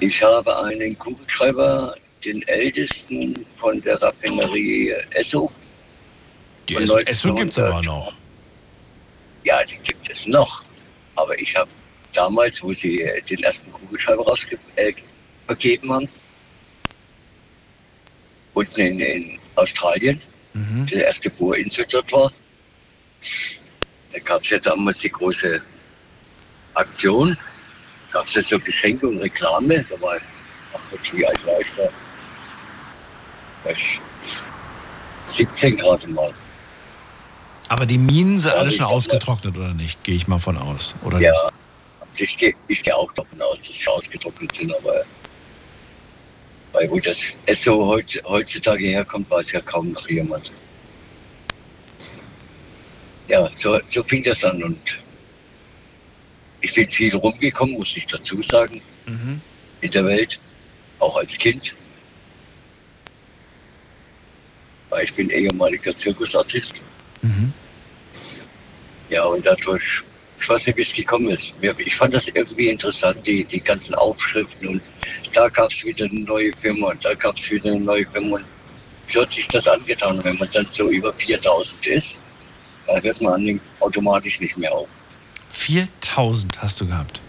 Ich 0.00 0.22
habe 0.22 0.64
einen 0.64 0.98
Kugelschreiber, 0.98 1.94
den 2.24 2.40
ältesten 2.48 3.44
von 3.58 3.82
der 3.82 4.00
Raffinerie 4.00 4.94
Esso. 5.10 5.50
Die 6.70 6.76
Esso, 6.76 6.96
Esso 7.00 7.28
1900. 7.28 7.36
gibt 7.38 7.52
es 7.52 7.58
aber 7.58 7.82
noch. 7.82 8.12
Ja, 9.44 9.62
die 9.64 9.76
gibt 9.82 10.08
es 10.08 10.26
noch. 10.26 10.62
Aber 11.16 11.38
ich 11.38 11.54
habe 11.54 11.68
damals, 12.14 12.62
wo 12.62 12.72
sie 12.72 13.02
äh, 13.02 13.20
den 13.20 13.42
ersten 13.42 13.70
Kugelschreiber 13.70 14.24
rausgegeben 14.24 14.64
äh, 14.76 14.94
vergeben 15.44 15.92
haben, 15.92 16.08
unten 18.54 18.80
in, 18.80 19.00
in 19.00 19.38
Australien, 19.56 20.18
Mhm. 20.54 20.86
der 20.86 21.04
erste 21.08 21.28
Bohrinsel 21.28 21.84
dort 21.90 22.10
war, 22.12 22.32
da 24.14 24.18
gab 24.20 24.42
es 24.42 24.48
ja 24.48 24.58
damals 24.58 24.96
die 25.00 25.10
große 25.10 25.60
Aktion. 26.76 27.36
gab 28.12 28.26
es 28.26 28.34
ja 28.34 28.42
so 28.42 28.58
Geschenke 28.58 29.08
und 29.08 29.18
Reklame. 29.18 29.84
Da 29.88 30.00
war, 30.00 30.16
ach 30.74 30.82
Gott, 30.90 31.00
wie 31.12 31.26
alt 31.26 31.46
war 31.46 31.60
ich 31.60 31.66
da? 31.76 31.88
War 33.64 33.72
ich 33.72 34.00
17 35.26 35.76
gerade 35.76 36.06
mal. 36.08 36.32
Aber 37.68 37.84
die 37.84 37.98
Minen 37.98 38.38
sind 38.38 38.50
Ja, 38.52 38.58
alle 38.58 38.70
schon 38.70 38.86
ausgetrocknet, 38.86 39.56
oder 39.56 39.74
nicht? 39.74 40.02
Gehe 40.04 40.14
ich 40.14 40.28
mal 40.28 40.38
von 40.38 40.56
aus. 40.56 40.94
Oder 41.02 41.18
ja, 41.18 41.32
nicht? 42.12 42.20
ich 42.22 42.36
gehe 42.36 42.54
ich 42.68 42.82
geh 42.82 42.92
auch 42.92 43.12
davon 43.12 43.40
aus, 43.42 43.58
dass 43.58 43.74
sie 43.74 43.88
ausgetrocknet 43.88 44.54
sind, 44.54 44.72
aber 44.76 45.04
weil 46.72 46.90
wo 46.90 47.00
das 47.00 47.36
heut, 47.66 48.22
heutzutage 48.24 48.86
herkommt, 48.86 49.30
weiß 49.30 49.52
ja 49.52 49.60
kaum 49.62 49.92
noch 49.92 50.08
jemand. 50.08 50.52
Ja, 53.28 53.48
so, 53.52 53.80
so 53.90 54.02
fing 54.04 54.22
das 54.22 54.44
an 54.44 54.62
und 54.62 54.78
ich 56.66 56.74
bin 56.74 56.90
viel 56.90 57.14
rumgekommen, 57.14 57.74
muss 57.76 57.96
ich 57.96 58.06
dazu 58.06 58.42
sagen, 58.42 58.82
Mhm. 59.06 59.40
in 59.82 59.90
der 59.92 60.04
Welt, 60.04 60.38
auch 60.98 61.16
als 61.16 61.38
Kind. 61.38 61.74
Ich 65.02 65.12
bin 65.14 65.30
ehemaliger 65.30 65.96
Zirkusartist. 65.96 66.82
Mhm. 67.22 67.52
Ja, 69.10 69.24
und 69.24 69.44
dadurch, 69.46 69.82
ich 70.40 70.48
weiß 70.48 70.66
nicht, 70.66 70.76
wie 70.76 70.82
es 70.82 70.92
gekommen 70.92 71.30
ist. 71.30 71.54
Ich 71.78 71.94
fand 71.94 72.14
das 72.14 72.26
irgendwie 72.28 72.68
interessant, 72.68 73.24
die, 73.26 73.44
die 73.44 73.60
ganzen 73.60 73.94
Aufschriften. 73.94 74.68
Und 74.68 74.82
da 75.34 75.48
gab 75.48 75.70
es 75.70 75.84
wieder 75.84 76.06
eine 76.06 76.20
neue 76.20 76.50
Firma 76.60 76.88
und 76.90 77.04
da 77.04 77.14
gab 77.14 77.36
es 77.36 77.48
wieder 77.50 77.70
eine 77.70 77.80
neue 77.80 78.06
Firma. 78.06 78.36
Und 78.36 78.44
so 79.12 79.22
hat 79.22 79.32
sich 79.32 79.46
das 79.48 79.68
angetan. 79.68 80.22
Wenn 80.24 80.36
man 80.38 80.48
dann 80.52 80.66
so 80.72 80.88
über 80.90 81.12
4000 81.12 81.86
ist, 81.86 82.22
da 82.86 82.98
hört 83.00 83.20
man 83.22 83.34
an 83.34 83.44
dem 83.46 83.60
automatisch 83.80 84.40
nicht 84.40 84.58
mehr 84.58 84.72
auf. 84.72 84.88
4000 85.56 86.62
hast 86.62 86.80
du 86.80 86.86
gehabt. 86.86 87.20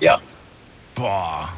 Ja. 0.00 0.20
Boah. 0.94 1.48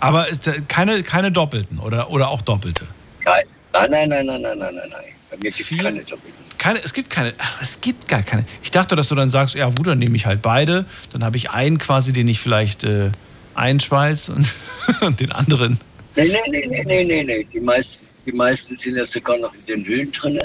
Aber 0.00 0.28
ist 0.28 0.50
keine, 0.68 1.02
keine 1.04 1.30
Doppelten 1.30 1.78
oder, 1.78 2.10
oder 2.10 2.28
auch 2.28 2.40
Doppelte? 2.42 2.86
Nein, 3.24 3.44
nein, 3.72 3.90
nein, 3.90 4.08
nein, 4.08 4.26
nein, 4.26 4.42
nein, 4.42 4.58
nein, 4.58 4.74
nein. 4.74 4.90
nein. 4.90 5.04
Bei 5.30 5.36
mir 5.36 5.50
gibt 5.52 5.70
es 5.70 5.78
keine 5.78 6.00
Doppelten. 6.00 6.44
Keine, 6.58 6.82
es 6.82 6.92
gibt 6.92 7.10
keine. 7.10 7.32
Ach, 7.38 7.62
es 7.62 7.80
gibt 7.80 8.08
gar 8.08 8.22
keine. 8.22 8.44
Ich 8.62 8.70
dachte, 8.70 8.96
dass 8.96 9.08
du 9.08 9.14
dann 9.14 9.30
sagst, 9.30 9.54
ja 9.54 9.66
gut, 9.68 9.86
dann 9.86 9.98
nehme 9.98 10.16
ich 10.16 10.26
halt 10.26 10.42
beide. 10.42 10.84
Dann 11.12 11.24
habe 11.24 11.36
ich 11.36 11.50
einen 11.50 11.78
quasi, 11.78 12.12
den 12.12 12.26
ich 12.26 12.40
vielleicht 12.40 12.84
äh, 12.84 13.10
einschweiß 13.54 14.30
und, 14.30 14.52
und 15.00 15.20
den 15.20 15.30
anderen. 15.32 15.78
Nee, 16.16 16.28
nee, 16.28 16.38
nee, 16.50 16.66
nee, 16.66 16.84
nee, 16.84 17.04
nee, 17.04 17.22
nee. 17.22 17.44
Die 17.44 17.60
meisten, 17.60 18.08
die 18.26 18.32
meisten 18.32 18.76
sind 18.76 18.96
ja 18.96 19.06
sogar 19.06 19.38
noch 19.38 19.54
in 19.54 19.64
den 19.66 19.86
Hüllen 19.86 20.12
drin. 20.12 20.40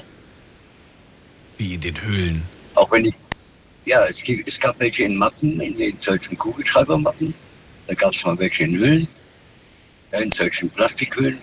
Wie 1.57 1.73
in 1.73 1.81
den 1.81 1.99
Höhlen. 1.99 2.43
Auch 2.75 2.91
wenn 2.91 3.05
ich, 3.05 3.15
ja, 3.87 4.05
es, 4.05 4.21
gibt, 4.21 4.47
es 4.47 4.59
gab 4.59 4.79
welche 4.79 5.03
in 5.03 5.15
Mappen, 5.15 5.59
in 5.61 5.77
den 5.77 5.97
solchen 5.99 6.37
Kugelschreibermappen. 6.37 7.33
Da 7.87 7.93
gab 7.93 8.13
es 8.13 8.23
mal 8.25 8.37
welche 8.37 8.65
in 8.65 8.77
Hüllen, 8.77 9.07
ja, 10.11 10.19
in 10.19 10.31
solchen 10.31 10.69
Plastikhüllen. 10.69 11.37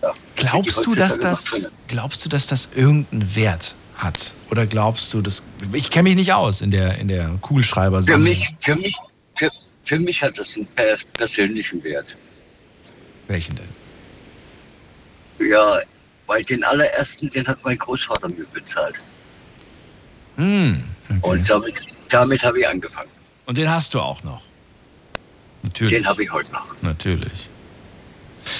Ja, 0.00 0.14
Glaubst 0.36 0.86
du, 0.86 0.94
dass 0.94 1.18
das, 1.18 1.46
glaubst 1.88 2.24
du, 2.24 2.28
dass 2.28 2.46
das 2.46 2.68
irgendeinen 2.74 3.34
Wert 3.34 3.74
hat? 3.96 4.32
Oder 4.50 4.66
glaubst 4.66 5.12
du, 5.12 5.20
dass. 5.20 5.42
Ich 5.72 5.90
kenne 5.90 6.08
mich 6.08 6.16
nicht 6.16 6.32
aus 6.32 6.60
in 6.60 6.70
der, 6.70 6.98
in 6.98 7.08
der 7.08 7.28
kugelschreiber 7.40 8.02
Für 8.02 8.16
mich, 8.16 8.54
für 8.60 8.76
mich, 8.76 8.96
für, 9.34 9.50
für 9.84 9.98
mich 9.98 10.22
hat 10.22 10.38
das 10.38 10.56
einen 10.56 10.66
pers 10.68 11.04
persönlichen 11.04 11.82
Wert. 11.82 12.16
Welchen 13.26 13.56
denn? 13.56 15.48
Ja, 15.50 15.80
weil 16.26 16.42
den 16.42 16.62
allerersten, 16.62 17.28
den 17.28 17.46
hat 17.46 17.58
mein 17.64 17.76
Großvater 17.76 18.28
mir 18.28 18.46
bezahlt. 18.52 19.02
Hm, 20.60 20.84
Und 21.22 21.50
damit, 21.50 21.74
damit 22.08 22.44
habe 22.44 22.60
ich 22.60 22.68
angefangen. 22.68 23.10
Und 23.46 23.58
den 23.58 23.70
hast 23.70 23.94
du 23.94 24.00
auch 24.00 24.22
noch. 24.22 24.42
Natürlich. 25.62 25.94
Den 25.94 26.06
habe 26.06 26.22
ich 26.22 26.32
heute 26.32 26.52
noch. 26.52 26.74
Natürlich. 26.82 27.48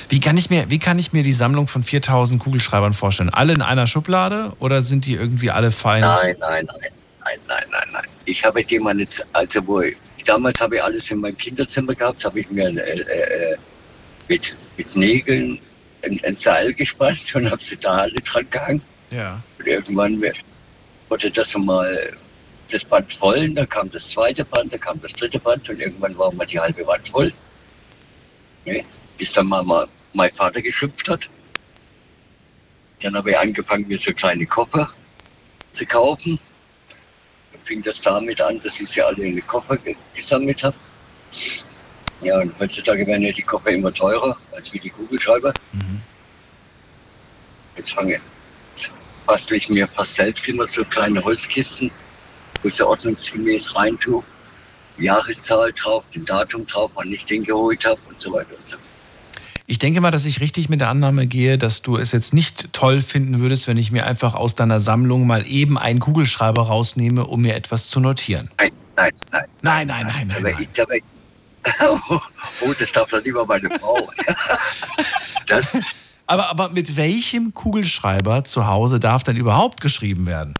Wie 0.08 0.20
kann, 0.20 0.36
ich 0.36 0.50
mir, 0.50 0.68
wie 0.68 0.78
kann 0.78 0.98
ich 0.98 1.12
mir 1.12 1.22
die 1.22 1.32
Sammlung 1.32 1.66
von 1.66 1.82
4000 1.82 2.40
Kugelschreibern 2.42 2.92
vorstellen? 2.92 3.30
Alle 3.30 3.52
in 3.52 3.62
einer 3.62 3.86
Schublade 3.86 4.52
oder 4.58 4.82
sind 4.82 5.06
die 5.06 5.14
irgendwie 5.14 5.50
alle 5.50 5.70
fein? 5.70 6.02
Nein, 6.02 6.36
nein, 6.38 6.66
nein, 6.66 6.76
nein, 7.24 7.38
nein, 7.48 7.64
nein, 7.70 7.88
nein. 7.92 8.04
Ich 8.26 8.44
habe 8.44 8.62
die 8.62 8.78
meine, 8.78 9.06
also 9.32 9.66
wo 9.66 9.80
ich, 9.80 9.96
damals 10.24 10.60
habe 10.60 10.76
ich 10.76 10.82
alles 10.82 11.10
in 11.10 11.20
meinem 11.20 11.36
Kinderzimmer 11.36 11.94
gehabt, 11.94 12.24
habe 12.24 12.40
ich 12.40 12.50
mir 12.50 12.68
äh, 12.68 13.00
äh, 13.00 13.56
mit, 14.28 14.54
mit 14.76 14.94
Nägeln 14.96 15.58
ein, 16.04 16.20
ein 16.24 16.34
Seil 16.34 16.72
gespannt 16.74 17.34
und 17.34 17.50
habe 17.50 17.62
sie 17.62 17.76
da 17.76 17.96
alle 17.98 18.12
dran 18.14 18.46
gehangen. 18.50 18.82
Ja. 19.10 19.40
Und 19.58 19.66
irgendwann 19.66 20.20
wurde 21.10 21.30
das 21.30 21.54
mal 21.58 22.16
das 22.70 22.84
Band 22.84 23.12
voll, 23.12 23.50
dann 23.50 23.68
kam 23.68 23.90
das 23.90 24.08
zweite 24.10 24.44
Band, 24.44 24.72
dann 24.72 24.80
kam 24.80 25.00
das 25.00 25.12
dritte 25.12 25.40
Band 25.40 25.68
und 25.68 25.80
irgendwann 25.80 26.16
war 26.16 26.32
mal 26.32 26.46
die 26.46 26.58
halbe 26.58 26.86
Wand 26.86 27.08
voll. 27.08 27.32
Ne? 28.64 28.84
Bis 29.18 29.32
dann 29.32 29.46
mal, 29.46 29.62
mal 29.64 29.88
mein 30.14 30.30
Vater 30.30 30.62
geschimpft 30.62 31.08
hat. 31.08 31.28
Dann 33.02 33.16
habe 33.16 33.30
ich 33.30 33.38
angefangen, 33.38 33.88
mir 33.88 33.98
so 33.98 34.12
kleine 34.12 34.46
Koffer 34.46 34.88
zu 35.72 35.84
kaufen. 35.84 36.38
Dann 37.52 37.62
fing 37.62 37.82
das 37.82 38.00
damit 38.00 38.40
an, 38.40 38.60
dass 38.62 38.80
ich 38.80 38.88
sie 38.88 39.02
alle 39.02 39.24
in 39.24 39.34
den 39.34 39.46
Koffer 39.46 39.76
ge- 39.78 39.96
gesammelt 40.14 40.62
habe. 40.62 40.76
Ja, 42.20 42.38
und 42.38 42.56
heutzutage 42.60 43.06
werden 43.06 43.22
ja 43.22 43.32
die 43.32 43.42
Koffer 43.42 43.70
immer 43.70 43.92
teurer 43.92 44.36
als 44.52 44.72
wie 44.72 44.78
die 44.78 44.90
Kugelschreiber. 44.90 45.52
Jetzt 47.76 47.92
fange 47.92 48.12
jetzt 48.12 48.24
bastel 49.30 49.58
ich 49.58 49.68
mir 49.70 49.86
fast 49.86 50.16
selbst 50.16 50.48
immer 50.48 50.66
so 50.66 50.84
kleine 50.84 51.22
Holzkisten, 51.22 51.88
wo 52.62 52.68
ich 52.68 52.74
so 52.74 52.88
ordnungsgemäß 52.88 53.76
rein 53.76 53.96
tue. 54.00 54.24
Jahreszahl 54.98 55.72
drauf, 55.72 56.02
den 56.12 56.24
Datum 56.24 56.66
drauf, 56.66 56.90
wann 56.96 57.12
ich 57.12 57.24
den 57.26 57.44
geholt 57.44 57.84
habe 57.84 58.00
und 58.08 58.20
so 58.20 58.32
weiter 58.32 58.50
und 58.50 58.68
so 58.68 58.76
fort. 58.76 58.86
Ich 59.66 59.78
denke 59.78 60.00
mal, 60.00 60.10
dass 60.10 60.24
ich 60.24 60.40
richtig 60.40 60.68
mit 60.68 60.80
der 60.80 60.88
Annahme 60.88 61.28
gehe, 61.28 61.58
dass 61.58 61.80
du 61.80 61.96
es 61.96 62.10
jetzt 62.10 62.34
nicht 62.34 62.72
toll 62.72 63.00
finden 63.00 63.38
würdest, 63.38 63.68
wenn 63.68 63.78
ich 63.78 63.92
mir 63.92 64.04
einfach 64.04 64.34
aus 64.34 64.56
deiner 64.56 64.80
Sammlung 64.80 65.28
mal 65.28 65.46
eben 65.46 65.78
einen 65.78 66.00
Kugelschreiber 66.00 66.62
rausnehme, 66.62 67.24
um 67.24 67.42
mir 67.42 67.54
etwas 67.54 67.86
zu 67.86 68.00
notieren. 68.00 68.50
Nein, 68.58 68.72
nein, 68.96 69.12
nein. 69.30 69.44
Nein, 69.62 69.86
nein, 69.86 70.06
nein, 70.06 70.26
nein. 70.26 70.42
nein. 70.42 70.58
Wär 70.88 70.96
ich, 70.96 71.04
oh, 72.08 72.74
das 72.80 72.90
darf 72.90 73.10
doch 73.10 73.22
lieber 73.22 73.46
meine 73.46 73.70
Frau. 73.78 74.10
das, 75.46 75.76
Aber, 76.30 76.48
aber 76.48 76.68
mit 76.68 76.96
welchem 76.96 77.54
Kugelschreiber 77.54 78.44
zu 78.44 78.68
Hause 78.68 79.00
darf 79.00 79.24
denn 79.24 79.36
überhaupt 79.36 79.80
geschrieben 79.80 80.26
werden? 80.26 80.56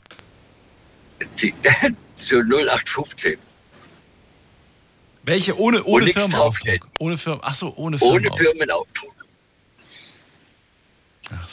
die, 1.40 1.54
so 2.16 2.38
0815. 2.38 3.38
Welche 5.22 5.56
ohne, 5.56 5.84
ohne 5.84 6.08
Firmenaufdruck? 6.08 6.88
Ohne 6.98 7.16
Firmen, 7.16 7.40
ach 7.44 7.54
so, 7.54 7.72
ohne 7.76 7.98
Ohne 8.00 8.30
Firmenaufdruck. 8.36 8.40
Firmenaufdruck. 8.40 9.14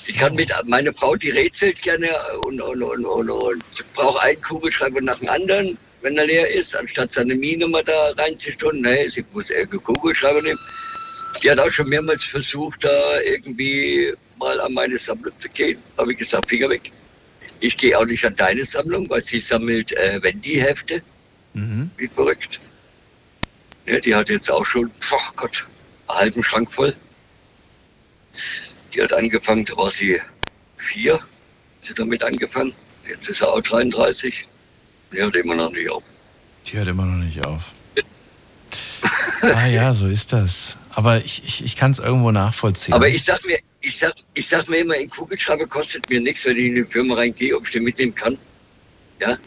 Ich 0.08 0.16
kann 0.16 0.34
mit, 0.34 0.52
meine 0.66 0.92
Frau, 0.94 1.16
die 1.16 1.30
rätselt 1.30 1.80
gerne 1.84 2.10
und, 2.42 2.60
und, 2.60 2.82
und, 2.82 3.06
und, 3.06 3.30
und 3.30 3.64
braucht 3.94 4.24
einen 4.24 4.42
Kugelschreiber 4.42 5.00
nach 5.00 5.20
dem 5.20 5.30
anderen, 5.30 5.78
wenn 6.02 6.18
er 6.18 6.26
leer 6.26 6.52
ist, 6.52 6.76
anstatt 6.76 7.14
seine 7.14 7.36
Mine-Nummer 7.36 7.84
da 7.84 8.14
reinzutun. 8.18 8.82
Nee, 8.82 9.08
sie 9.10 9.24
muss 9.32 9.52
irgendeinen 9.52 9.84
Kugelschreiber 9.84 10.42
nehmen. 10.42 10.60
Die 11.44 11.52
hat 11.52 11.60
auch 11.60 11.72
schon 11.72 11.90
mehrmals 11.90 12.24
versucht, 12.24 12.84
da 12.84 13.22
irgendwie 13.22 14.14
mal 14.38 14.60
an 14.62 14.74
meine 14.74 14.98
Sammlung 14.98 15.34
zu 15.40 15.50
gehen. 15.50 15.80
Habe 15.98 16.12
ich 16.12 16.20
gesagt, 16.20 16.50
Finger 16.50 16.70
weg. 16.70 16.92
Ich 17.60 17.78
gehe 17.78 17.98
auch 17.98 18.06
nicht 18.06 18.24
an 18.26 18.36
deine 18.36 18.66
Sammlung, 18.66 19.10
weil 19.10 19.24
sie 19.24 19.40
sammelt 19.40 19.92
äh, 19.94 20.22
Wendy-Hefte. 20.22 21.02
Mhm. 21.54 21.90
Wie 21.98 22.08
verrückt. 22.08 22.60
Ja, 23.86 24.00
die 24.00 24.14
hat 24.14 24.30
jetzt 24.30 24.52
auch 24.52 24.66
schon, 24.66 24.92
ach 25.12 25.36
Gott, 25.36 25.66
einen 26.08 26.20
halben 26.20 26.44
Schrank 26.44 26.72
voll. 26.72 26.96
Die 28.94 29.02
hat 29.02 29.14
angefangen, 29.14 29.66
da 29.66 29.76
war 29.78 29.90
sie 29.90 30.22
vier, 30.78 31.14
hat 31.14 31.22
sie 31.82 31.94
damit 31.94 32.24
angefangen. 32.24 32.74
Jetzt 33.08 33.30
ist 33.30 33.40
sie 33.40 33.48
auch 33.48 33.62
33. 33.62 34.46
Die 35.12 35.18
hört 35.18 35.36
immer 35.36 35.56
noch 35.56 35.72
nicht 35.72 35.90
auf. 35.90 36.04
Die 36.66 36.78
hört 36.78 36.88
immer 36.88 37.06
noch 37.06 37.24
nicht 37.24 37.44
auf. 37.46 37.72
Ah 39.42 39.68
ja, 39.68 39.94
so 39.94 40.08
ist 40.08 40.34
das. 40.34 40.76
Aber 40.98 41.24
ich, 41.24 41.44
ich, 41.46 41.64
ich 41.64 41.76
kann 41.76 41.92
es 41.92 42.00
irgendwo 42.00 42.32
nachvollziehen. 42.32 42.96
Aber 42.96 43.08
ich 43.08 43.24
sag 43.24 43.46
mir, 43.46 43.60
ich 43.82 44.00
sag, 44.00 44.14
ich 44.34 44.48
sag 44.48 44.68
mir 44.68 44.78
immer, 44.78 44.96
ein 44.96 45.08
Kugelschreiber 45.08 45.68
kostet 45.68 46.10
mir 46.10 46.20
nichts, 46.20 46.44
wenn 46.46 46.58
ich 46.58 46.66
in 46.66 46.76
die 46.76 46.84
Firma 46.86 47.14
reingehe, 47.14 47.56
ob 47.56 47.68
ich 47.68 47.74
den 47.74 47.84
mitnehmen 47.84 48.16
kann. 48.16 48.36
Ja, 49.22 49.38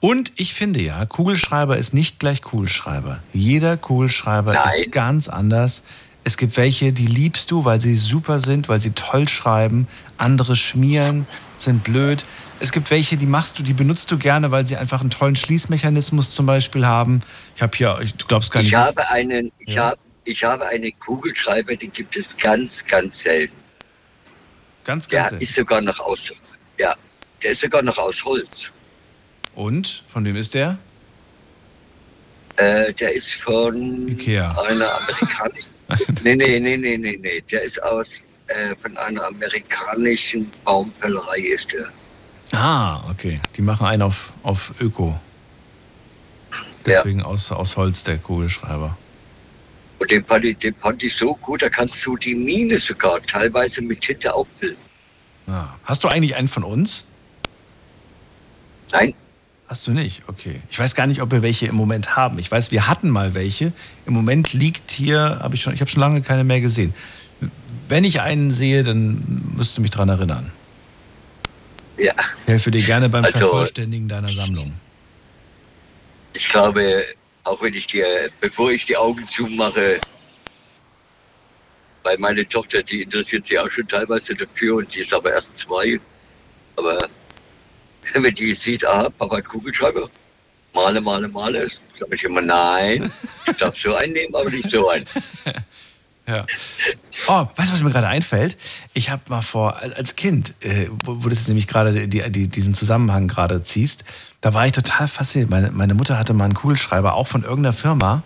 Und 0.00 0.32
ich 0.34 0.54
finde 0.54 0.80
ja, 0.80 1.06
Kugelschreiber 1.06 1.76
ist 1.78 1.94
nicht 1.94 2.18
gleich 2.18 2.42
Kugelschreiber. 2.42 3.20
Jeder 3.32 3.76
Kugelschreiber 3.76 4.54
Nein. 4.54 4.68
ist 4.82 4.90
ganz 4.90 5.28
anders. 5.28 5.82
Es 6.24 6.36
gibt 6.36 6.56
welche, 6.56 6.92
die 6.92 7.06
liebst 7.06 7.52
du, 7.52 7.64
weil 7.64 7.78
sie 7.78 7.94
super 7.94 8.40
sind, 8.40 8.68
weil 8.68 8.80
sie 8.80 8.90
toll 8.90 9.28
schreiben. 9.28 9.86
Andere 10.16 10.56
schmieren, 10.56 11.28
sind 11.58 11.84
blöd. 11.84 12.24
Es 12.58 12.72
gibt 12.72 12.90
welche, 12.90 13.16
die 13.16 13.26
machst 13.26 13.56
du, 13.60 13.62
die 13.62 13.72
benutzt 13.72 14.10
du 14.10 14.18
gerne, 14.18 14.50
weil 14.50 14.66
sie 14.66 14.76
einfach 14.76 15.00
einen 15.00 15.10
tollen 15.10 15.36
Schließmechanismus 15.36 16.32
zum 16.34 16.46
Beispiel 16.46 16.84
haben. 16.84 17.22
Ich 17.54 17.62
habe 17.62 17.76
hier, 17.76 18.00
ich- 18.02 18.14
du 18.14 18.26
glaubst 18.26 18.50
gar 18.50 18.62
nicht. 18.62 18.70
ich 18.72 18.74
habe 18.76 19.08
einen, 19.10 19.52
ich 19.60 19.74
Ja. 19.74 19.90
habe, 19.90 19.98
ich 20.28 20.44
habe 20.44 20.66
einen 20.66 20.92
Kugelschreiber, 21.00 21.74
den 21.74 21.90
gibt 21.92 22.16
es 22.16 22.36
ganz, 22.36 22.84
ganz 22.86 23.22
selten. 23.22 23.56
Ganz, 24.84 25.08
ganz 25.08 25.10
Der 25.10 25.28
selten. 25.30 25.42
ist 25.42 25.54
sogar 25.54 25.80
noch 25.80 25.98
aus, 26.00 26.32
ja, 26.78 26.94
der 27.42 27.50
ist 27.52 27.62
sogar 27.62 27.82
noch 27.82 27.96
aus 27.98 28.24
Holz. 28.24 28.70
Und? 29.54 30.04
Von 30.12 30.24
wem 30.24 30.36
ist 30.36 30.54
der? 30.54 30.78
Äh, 32.56 32.92
der 32.92 33.14
ist 33.14 33.34
von 33.34 34.08
Ikea. 34.08 34.50
einer 34.62 34.88
amerikanischen. 35.00 35.70
nee, 36.22 36.36
nee, 36.36 36.60
nee, 36.60 36.76
nee, 36.76 36.98
nee, 36.98 37.18
nee. 37.20 37.40
Der 37.50 37.62
ist 37.62 37.82
aus 37.82 38.24
äh, 38.48 38.76
von 38.76 38.96
einer 38.98 39.24
amerikanischen 39.24 40.50
Baumfällerei 40.64 41.38
ist 41.38 41.72
der. 41.72 41.88
Ah, 42.52 43.08
okay. 43.10 43.40
Die 43.56 43.62
machen 43.62 43.86
einen 43.86 44.02
auf, 44.02 44.32
auf 44.42 44.74
Öko. 44.80 45.18
Deswegen 46.84 47.22
aus, 47.22 47.52
aus 47.52 47.76
Holz 47.76 48.04
der 48.04 48.18
Kugelschreiber. 48.18 48.96
Und 49.98 50.10
den 50.10 50.24
fand, 50.24 50.44
ich, 50.44 50.58
den 50.58 50.74
fand 50.76 51.02
ich 51.02 51.16
so 51.16 51.34
gut, 51.34 51.62
da 51.62 51.68
kannst 51.68 52.04
du 52.06 52.16
die 52.16 52.34
Mine 52.34 52.78
sogar 52.78 53.20
teilweise 53.22 53.82
mit 53.82 54.00
Tinte 54.00 54.32
auffüllen. 54.32 54.76
Ah. 55.48 55.68
Hast 55.84 56.04
du 56.04 56.08
eigentlich 56.08 56.36
einen 56.36 56.48
von 56.48 56.62
uns? 56.62 57.04
Nein. 58.92 59.14
Hast 59.66 59.86
du 59.86 59.90
nicht? 59.90 60.22
Okay. 60.28 60.60
Ich 60.70 60.78
weiß 60.78 60.94
gar 60.94 61.06
nicht, 61.06 61.20
ob 61.20 61.30
wir 61.30 61.42
welche 61.42 61.66
im 61.66 61.74
Moment 61.74 62.16
haben. 62.16 62.38
Ich 62.38 62.50
weiß, 62.50 62.70
wir 62.70 62.88
hatten 62.88 63.10
mal 63.10 63.34
welche. 63.34 63.72
Im 64.06 64.14
Moment 64.14 64.52
liegt 64.52 64.90
hier, 64.90 65.40
habe 65.42 65.56
ich 65.56 65.62
schon, 65.62 65.74
ich 65.74 65.80
habe 65.80 65.90
schon 65.90 66.00
lange 66.00 66.22
keine 66.22 66.44
mehr 66.44 66.60
gesehen. 66.60 66.94
Wenn 67.88 68.04
ich 68.04 68.20
einen 68.20 68.50
sehe, 68.50 68.82
dann 68.82 69.52
müsst 69.56 69.76
du 69.76 69.82
mich 69.82 69.90
dran 69.90 70.08
erinnern. 70.08 70.52
Ja. 71.98 72.12
Ich 72.42 72.46
helfe 72.48 72.70
dir 72.70 72.82
gerne 72.82 73.08
beim 73.08 73.24
Also- 73.24 73.38
Vervollständigen 73.40 74.08
deiner 74.08 74.28
Sammlung. 74.28 74.74
Ich 76.34 76.48
glaube, 76.48 77.04
auch 77.48 77.62
wenn 77.62 77.74
ich 77.74 77.86
dir, 77.86 78.30
bevor 78.40 78.70
ich 78.70 78.84
die 78.86 78.96
Augen 78.96 79.26
zumache, 79.26 80.00
weil 82.02 82.18
meine 82.18 82.48
Tochter, 82.48 82.82
die 82.82 83.02
interessiert 83.02 83.46
sich 83.46 83.58
auch 83.58 83.70
schon 83.70 83.88
teilweise 83.88 84.34
dafür 84.34 84.76
und 84.76 84.94
die 84.94 85.00
ist 85.00 85.12
aber 85.12 85.32
erst 85.32 85.56
zwei. 85.58 85.98
Aber 86.76 87.08
wenn 88.12 88.34
die 88.34 88.54
sieht, 88.54 88.86
aha, 88.86 89.08
Papa 89.10 89.38
hat 89.38 89.48
Kugelschreiber, 89.48 90.08
male, 90.72 91.00
male, 91.00 91.28
male, 91.28 91.68
sage 91.68 92.14
ich 92.14 92.24
immer, 92.24 92.40
nein, 92.40 93.10
ich 93.46 93.56
darf 93.56 93.76
so 93.76 93.94
einen 93.94 94.12
nehmen, 94.12 94.34
aber 94.34 94.50
nicht 94.50 94.70
so 94.70 94.88
einen. 94.88 95.06
Ja. 96.28 96.44
Oh, 97.26 97.46
weißt 97.56 97.70
du, 97.70 97.72
was 97.72 97.82
mir 97.82 97.90
gerade 97.90 98.06
einfällt? 98.08 98.58
Ich 98.92 99.08
habe 99.08 99.22
mal 99.28 99.40
vor, 99.40 99.78
als 99.78 100.14
Kind, 100.14 100.52
äh, 100.60 100.88
wo, 100.90 101.24
wo 101.24 101.28
du 101.30 101.36
nämlich 101.46 101.66
gerade 101.66 102.06
die, 102.06 102.30
die, 102.30 102.48
diesen 102.48 102.74
Zusammenhang 102.74 103.28
gerade 103.28 103.62
ziehst, 103.62 104.04
da 104.40 104.54
war 104.54 104.66
ich 104.66 104.72
total 104.72 105.08
fasziniert. 105.08 105.50
Meine, 105.50 105.70
meine 105.70 105.94
Mutter 105.94 106.18
hatte 106.18 106.34
mal 106.34 106.44
einen 106.44 106.54
Kugelschreiber, 106.54 107.14
auch 107.14 107.26
von 107.26 107.42
irgendeiner 107.42 107.72
Firma. 107.72 108.22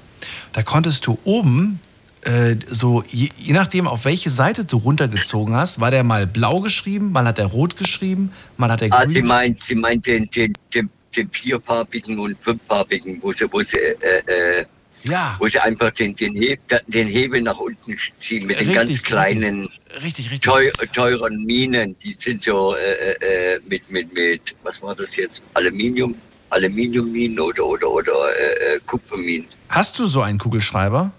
Da 0.53 0.63
konntest 0.63 1.07
du 1.07 1.19
oben, 1.25 1.81
äh, 2.23 2.57
so, 2.69 3.03
je, 3.09 3.29
je 3.39 3.53
nachdem, 3.53 3.89
auf 3.89 4.05
welche 4.05 4.31
Seite 4.31 4.65
du 4.65 4.77
runtergezogen 4.77 5.57
hast, 5.57 5.81
war 5.81 5.91
der 5.91 6.05
mal 6.05 6.27
blau 6.27 6.61
geschrieben, 6.61 7.13
mal 7.13 7.25
hat 7.25 7.39
er 7.39 7.47
rot 7.47 7.77
geschrieben, 7.77 8.33
mal 8.57 8.71
hat 8.71 8.83
er 8.83 8.91
grün 8.91 9.01
Ah, 9.01 9.09
sie 9.09 9.23
meint, 9.23 9.61
sie 9.61 9.75
meint 9.75 10.07
den, 10.07 10.29
den, 10.31 10.53
den, 10.73 10.91
den 11.17 11.31
vierfarbigen 11.31 12.19
und 12.19 12.37
fünffarbigen, 12.41 13.19
wo 13.23 13.33
sie, 13.33 13.51
wo 13.51 13.61
sie, 13.63 13.77
äh, 13.79 14.61
äh, 14.61 14.65
Ja. 15.05 15.37
wo 15.39 15.49
sie 15.49 15.59
einfach 15.59 15.91
den, 15.91 16.15
den, 16.15 16.35
Heb, 16.35 16.61
den 16.87 17.07
Hebel 17.07 17.41
nach 17.43 17.59
unten 17.59 17.97
ziehen 18.19 18.47
mit 18.47 18.61
den 18.61 18.69
Richtig, 18.69 18.75
ganz 18.75 18.91
richtig. 18.91 19.05
kleinen, 19.05 19.69
Richtig, 20.03 20.31
richtig. 20.31 20.41
teu, 20.41 20.71
teuren 20.93 21.45
Minen. 21.45 21.97
Die 21.99 22.15
sind 22.19 22.43
so 22.43 22.75
äh, 22.75 23.13
äh, 23.55 23.61
mit, 23.69 23.91
mit, 23.91 24.13
mit, 24.15 24.55
was 24.63 24.81
war 24.83 24.95
das 24.95 25.17
jetzt? 25.17 25.43
Aluminium, 25.55 26.15
Aluminiumminen 26.51 27.41
oder, 27.41 27.65
oder, 27.67 27.91
oder 27.91 28.13
äh, 28.39 28.75
äh, 28.77 28.81
Kupferminen. 28.87 29.47
Hast 29.69 29.99
du 29.99 30.07
so 30.07 30.23
einen 30.23 30.39
Kugelschreiber? 30.39 31.13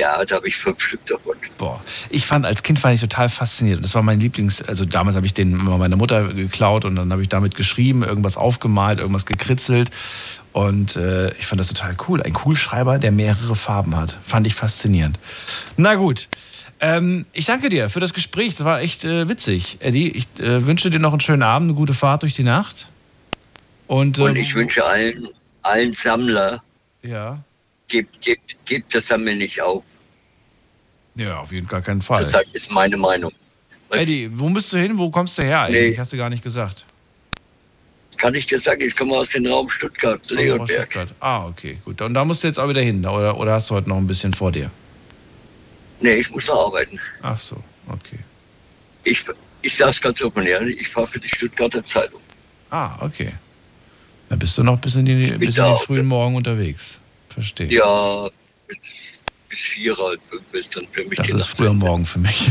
Ja, 0.00 0.24
da 0.24 0.36
habe 0.36 0.48
ich 0.48 0.56
fünf 0.56 0.80
Stück 0.80 1.04
davon. 1.04 1.36
Boah, 1.58 1.78
ich 2.08 2.24
fand 2.24 2.46
als 2.46 2.62
Kind 2.62 2.78
fand 2.78 2.94
ich 2.94 3.02
total 3.02 3.28
fasziniert. 3.28 3.84
Das 3.84 3.94
war 3.94 4.02
mein 4.02 4.18
Lieblings, 4.18 4.62
also 4.62 4.86
damals 4.86 5.14
habe 5.14 5.26
ich 5.26 5.34
den 5.34 5.52
immer 5.52 5.76
meiner 5.76 5.96
Mutter 5.96 6.32
geklaut 6.32 6.86
und 6.86 6.96
dann 6.96 7.12
habe 7.12 7.20
ich 7.20 7.28
damit 7.28 7.54
geschrieben, 7.54 8.02
irgendwas 8.02 8.38
aufgemalt, 8.38 8.98
irgendwas 8.98 9.26
gekritzelt 9.26 9.90
und 10.54 10.96
äh, 10.96 11.34
ich 11.34 11.46
fand 11.46 11.60
das 11.60 11.68
total 11.68 11.94
cool. 12.08 12.22
Ein 12.22 12.32
Kugelschreiber, 12.32 12.98
der 12.98 13.12
mehrere 13.12 13.54
Farben 13.54 13.94
hat, 13.94 14.16
fand 14.24 14.46
ich 14.46 14.54
faszinierend. 14.54 15.18
Na 15.76 15.96
gut, 15.96 16.30
ähm, 16.80 17.26
ich 17.34 17.44
danke 17.44 17.68
dir 17.68 17.90
für 17.90 18.00
das 18.00 18.14
Gespräch. 18.14 18.54
Das 18.54 18.64
war 18.64 18.80
echt 18.80 19.04
äh, 19.04 19.28
witzig, 19.28 19.76
Eddie. 19.80 20.12
Ich 20.12 20.28
äh, 20.42 20.66
wünsche 20.66 20.88
dir 20.88 20.98
noch 20.98 21.12
einen 21.12 21.20
schönen 21.20 21.42
Abend, 21.42 21.68
eine 21.68 21.76
gute 21.76 21.92
Fahrt 21.92 22.22
durch 22.22 22.32
die 22.32 22.42
Nacht. 22.42 22.88
Und, 23.86 24.18
Und 24.18 24.36
äh, 24.36 24.40
ich 24.40 24.54
wünsche 24.54 24.82
allen, 24.82 25.28
allen 25.60 25.92
Sammler, 25.92 26.62
ja, 27.02 27.38
gebt, 27.88 28.22
gebt, 28.22 28.56
gebt 28.64 28.94
das 28.94 29.08
Sammeln 29.08 29.36
nicht 29.36 29.60
auf. 29.60 29.84
Ja, 31.20 31.38
auf 31.38 31.52
jeden 31.52 31.68
Fall 31.68 31.82
keinen 31.82 32.02
Fall. 32.02 32.22
Das 32.22 32.34
ist 32.52 32.72
meine 32.72 32.96
Meinung. 32.96 33.32
Eddie, 33.90 34.30
wo 34.32 34.48
bist 34.50 34.72
du 34.72 34.76
hin? 34.76 34.96
Wo 34.96 35.10
kommst 35.10 35.36
du 35.38 35.42
her 35.42 35.62
eigentlich? 35.62 35.90
Nee. 35.90 35.98
Hast 35.98 36.12
du 36.12 36.16
gar 36.16 36.30
nicht 36.30 36.42
gesagt. 36.42 36.84
Kann 38.16 38.34
ich 38.34 38.46
dir 38.46 38.58
sagen, 38.58 38.82
ich 38.82 38.94
komme 38.94 39.16
aus 39.16 39.30
dem 39.30 39.46
Raum 39.46 39.68
Stuttgart, 39.70 40.20
Leonberg. 40.30 40.92
Stuttgart. 40.92 41.08
Ah, 41.20 41.46
okay, 41.46 41.78
gut. 41.84 42.00
Und 42.02 42.14
da 42.14 42.24
musst 42.24 42.42
du 42.42 42.48
jetzt 42.48 42.58
auch 42.58 42.68
wieder 42.68 42.82
hin, 42.82 43.04
oder, 43.04 43.36
oder 43.36 43.54
hast 43.54 43.70
du 43.70 43.74
heute 43.74 43.88
noch 43.88 43.96
ein 43.96 44.06
bisschen 44.06 44.34
vor 44.34 44.52
dir? 44.52 44.70
Nee, 46.00 46.14
ich 46.14 46.30
muss 46.30 46.46
noch 46.46 46.66
arbeiten. 46.66 47.00
Ach 47.22 47.38
so, 47.38 47.56
okay. 47.88 48.18
Ich, 49.04 49.24
ich 49.62 49.80
es 49.80 50.00
ganz 50.00 50.22
offen, 50.22 50.46
ja, 50.46 50.60
ich 50.60 50.88
fahre 50.88 51.06
für 51.06 51.18
die 51.18 51.28
Stuttgarter 51.28 51.84
Zeitung. 51.84 52.20
Ah, 52.70 52.96
okay. 53.00 53.32
Da 54.28 54.36
bist 54.36 54.56
du 54.58 54.62
noch 54.62 54.78
bis 54.78 54.94
in 54.96 55.06
die, 55.06 55.32
bis 55.32 55.56
in 55.56 55.64
den 55.64 55.76
frühen 55.78 56.06
Morgen 56.06 56.36
unterwegs. 56.36 57.00
Verstehe. 57.30 57.68
Ja, 57.68 58.28
bis 59.50 59.60
vier, 59.60 59.94
halb 59.98 60.20
fünf 60.30 60.54
ist 60.54 60.74
dann 60.76 60.86
für 60.90 61.04
mich 61.04 61.18
Das 61.18 61.28
ist 61.28 61.48
früher 61.48 61.74
Morgen 61.74 62.06
für 62.06 62.20
mich. 62.20 62.50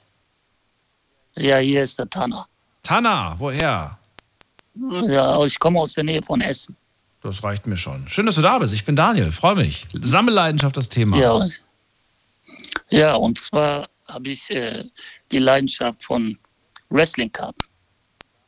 Ja, 1.37 1.57
hier 1.59 1.83
ist 1.83 1.99
der 1.99 2.09
Tanner. 2.09 2.47
Tanner, 2.85 3.35
woher? 3.39 3.99
Ja, 5.05 5.45
ich 5.45 5.59
komme 5.59 5.81
aus 5.81 5.95
der 5.95 6.05
Nähe 6.05 6.23
von 6.23 6.41
Essen. 6.41 6.77
Das 7.23 7.43
reicht 7.43 7.67
mir 7.67 7.77
schon. 7.77 8.09
Schön, 8.09 8.27
dass 8.27 8.37
du 8.37 8.43
da 8.43 8.59
bist. 8.61 8.73
Ich 8.73 8.85
bin 8.85 8.95
Daniel, 8.95 9.33
freue 9.33 9.57
mich. 9.57 9.87
Sammelleidenschaft 9.93 10.77
das 10.77 10.89
Thema. 10.89 11.19
Ja, 11.19 11.49
ja 12.91 13.15
und 13.17 13.39
zwar 13.39 13.89
habe 14.07 14.29
ich 14.29 14.49
äh, 14.51 14.85
die 15.33 15.39
Leidenschaft 15.39 16.05
von 16.05 16.39
Wrestling-Karten. 16.91 17.63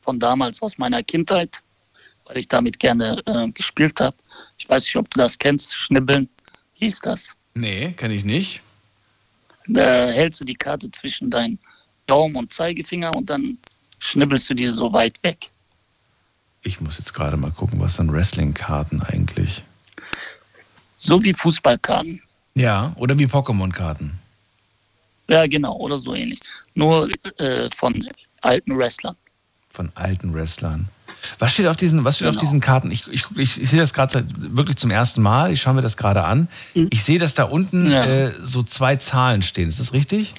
Von 0.01 0.19
damals 0.19 0.61
aus 0.61 0.77
meiner 0.77 1.03
Kindheit, 1.03 1.59
weil 2.25 2.37
ich 2.37 2.47
damit 2.47 2.79
gerne 2.79 3.21
äh, 3.25 3.49
gespielt 3.51 3.99
habe. 3.99 4.15
Ich 4.57 4.67
weiß 4.67 4.83
nicht, 4.83 4.95
ob 4.95 5.09
du 5.09 5.19
das 5.19 5.37
kennst. 5.37 5.73
Schnibbeln 5.73 6.29
hieß 6.73 7.01
das. 7.01 7.35
Nee, 7.53 7.91
kenne 7.91 8.13
ich 8.13 8.23
nicht. 8.23 8.61
Da 9.67 10.07
hältst 10.07 10.41
du 10.41 10.45
die 10.45 10.55
Karte 10.55 10.89
zwischen 10.91 11.29
deinen 11.29 11.59
Daumen 12.07 12.35
und 12.35 12.51
Zeigefinger 12.51 13.13
und 13.13 13.29
dann 13.29 13.59
schnibbelst 13.99 14.49
du 14.49 14.53
die 14.55 14.67
so 14.67 14.91
weit 14.93 15.21
weg. 15.23 15.49
Ich 16.61 16.81
muss 16.81 16.97
jetzt 16.97 17.13
gerade 17.13 17.37
mal 17.37 17.51
gucken, 17.51 17.79
was 17.79 17.95
sind 17.95 18.11
Wrestling-Karten 18.11 19.01
eigentlich? 19.01 19.63
So 20.97 21.23
wie 21.23 21.33
Fußballkarten. 21.33 22.21
Ja, 22.55 22.93
oder 22.97 23.17
wie 23.17 23.25
Pokémon-Karten. 23.25 24.19
Ja, 25.29 25.45
genau, 25.47 25.77
oder 25.77 25.99
so 25.99 26.15
ähnlich. 26.15 26.39
Nur 26.73 27.09
äh, 27.37 27.69
von 27.75 28.07
alten 28.41 28.77
Wrestlern. 28.77 29.15
Von 29.71 29.91
alten 29.95 30.33
Wrestlern. 30.33 30.89
Was 31.37 31.53
steht 31.53 31.67
auf 31.67 31.75
diesen, 31.75 32.03
was 32.05 32.15
steht 32.15 32.27
auf 32.27 32.33
Genau. 32.35 32.41
diesen 32.43 32.59
Karten? 32.61 32.91
Ich, 32.91 33.07
ich, 33.07 33.25
ich, 33.35 33.61
ich 33.61 33.69
sehe 33.69 33.79
das 33.79 33.93
gerade 33.93 34.25
wirklich 34.37 34.77
zum 34.77 34.89
ersten 34.89 35.21
Mal. 35.21 35.51
Ich 35.51 35.61
schaue 35.61 35.73
mir 35.73 35.81
das 35.81 35.97
gerade 35.97 36.23
an. 36.23 36.47
Ich 36.73 37.03
sehe, 37.03 37.19
dass 37.19 37.33
da 37.33 37.43
unten 37.43 37.91
Ja. 37.91 38.05
äh, 38.05 38.33
so 38.41 38.63
zwei 38.63 38.95
Zahlen 38.95 39.41
stehen. 39.41 39.67
Ist 39.69 39.79
das 39.79 39.91
richtig? 39.93 40.33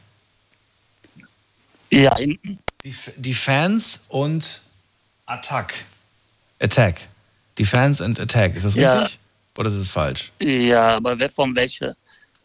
Ja, 1.91 2.17
hinten. 2.17 2.59
Die, 2.85 2.95
die 3.17 3.35
Fans 3.35 4.01
und 4.09 4.61
Attack. 5.27 5.75
Attack. 6.61 7.03
Defense 7.59 8.03
and 8.05 8.19
Attack. 8.19 8.57
Ist 8.57 8.65
das 8.65 8.75
Ja. 8.75 9.01
richtig? 9.01 9.19
Oder 9.59 9.69
ist 9.69 9.75
es 9.75 9.91
falsch? 9.91 10.33
Ja, 10.41 10.97
aber 10.97 11.19
wer 11.19 11.29
von 11.29 11.55
welcher? 11.57 11.95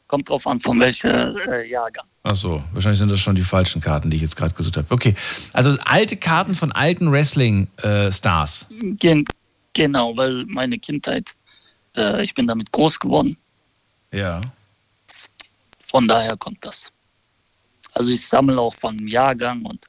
Kommt 0.08 0.28
drauf 0.30 0.46
an, 0.48 0.60
von 0.60 0.80
welcher 0.80 1.34
äh, 1.48 1.70
Jahrgang. 1.70 2.06
Ach 2.28 2.36
so, 2.36 2.64
wahrscheinlich 2.74 2.98
sind 2.98 3.12
das 3.12 3.20
schon 3.20 3.36
die 3.36 3.44
falschen 3.44 3.82
Karten, 3.82 4.10
die 4.10 4.18
ich 4.18 4.24
jetzt 4.24 4.36
gerade 4.36 4.52
gesucht 4.56 4.78
habe. 4.78 4.88
Okay, 4.90 5.14
also 5.54 5.78
alte 5.86 6.18
Karten 6.18 6.56
von 6.56 6.72
alten 6.72 7.12
Wrestling-Stars. 7.12 8.66
Gen 8.98 9.26
genau, 9.74 10.18
weil 10.18 10.44
meine 10.48 10.80
Kindheit, 10.80 11.36
äh, 11.96 12.24
ich 12.24 12.34
bin 12.34 12.48
damit 12.48 12.72
groß 12.72 13.00
geworden. 13.00 13.38
ja. 14.12 14.42
Von 15.88 16.08
daher 16.08 16.36
kommt 16.36 16.66
das. 16.66 16.92
Also 17.94 18.12
ich 18.12 18.28
sammle 18.28 18.60
auch 18.60 18.74
von 18.74 19.08
Jahrgang 19.08 19.64
und 19.64 19.86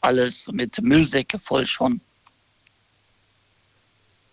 alles 0.00 0.48
mit 0.50 0.80
Müllsäcke 0.82 1.38
voll 1.38 1.66
schon. 1.66 2.00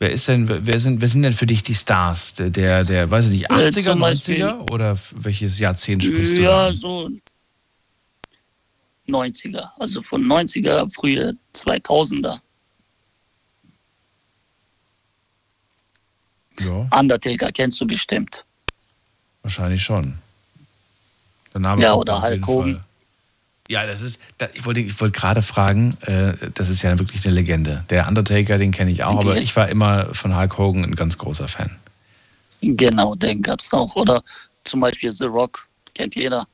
Wer 0.04 0.12
ist 0.12 0.28
denn, 0.28 0.50
wer 0.66 0.80
sind, 0.82 1.00
wer 1.00 1.08
sind 1.08 1.24
denn 1.24 1.32
für 1.32 1.46
dich 1.46 1.64
die 1.64 1.74
Stars? 1.74 2.34
Der, 2.34 2.50
der, 2.50 2.84
der 2.84 3.10
weiß 3.10 3.24
ich 3.28 3.32
nicht, 3.32 3.50
Äh, 3.50 3.54
80er, 3.54 3.84
zum 3.84 4.00
Beispiel- 4.02 4.44
90er? 4.44 4.70
Oder 4.70 4.98
welches 5.12 5.60
Jahrzehnt 5.60 6.04
sprichst 6.04 6.36
du? 6.36 6.42
Ja, 6.42 6.74
so 6.74 7.10
90er. 9.08 9.70
Also 9.80 10.02
von 10.02 10.22
90er, 10.28 10.90
frühe 10.94 11.38
2000er. 11.56 12.38
Ja, 16.60 16.86
Undertaker 17.00 17.50
kennst 17.54 17.80
du 17.80 17.88
bestimmt. 17.88 18.44
wahrscheinlich 19.42 19.82
schon. 19.82 20.16
Der 21.54 21.62
Name 21.62 21.82
Ja, 21.82 21.94
oder 21.94 22.22
Hulk 22.22 22.46
Hogan. 22.46 22.84
Ja, 23.74 23.88
das 23.88 24.02
ist, 24.02 24.20
da, 24.38 24.48
ich 24.54 24.66
wollte, 24.66 24.82
ich 24.82 25.00
wollte 25.02 25.18
gerade 25.20 25.42
fragen, 25.42 25.98
äh, 26.02 26.34
das 26.54 26.70
ist 26.70 26.84
ja 26.84 27.00
wirklich 27.00 27.26
eine 27.26 27.34
Legende. 27.34 27.84
Der 27.90 28.08
Undertaker, 28.08 28.60
den 28.60 28.72
kenne 28.72 28.92
ich 28.92 29.04
auch, 29.04 29.18
aber 29.20 29.32
Okay. 29.32 29.40
ich 29.42 29.56
war 29.56 29.68
immer 29.68 30.14
von 30.14 30.38
Hulk 30.38 30.60
Hogan 30.60 30.84
ein 30.84 30.96
ganz 30.96 31.18
großer 31.18 31.48
Fan. 31.48 31.72
Genau, 32.62 33.16
den 33.16 33.42
gab 33.42 33.62
es 33.62 33.74
auch. 33.74 33.96
Oder 33.96 34.22
zum 34.64 34.80
Beispiel 34.80 35.12
The 35.12 35.26
Rock, 35.26 35.68
kennt 35.96 36.16
jeder. 36.16 36.46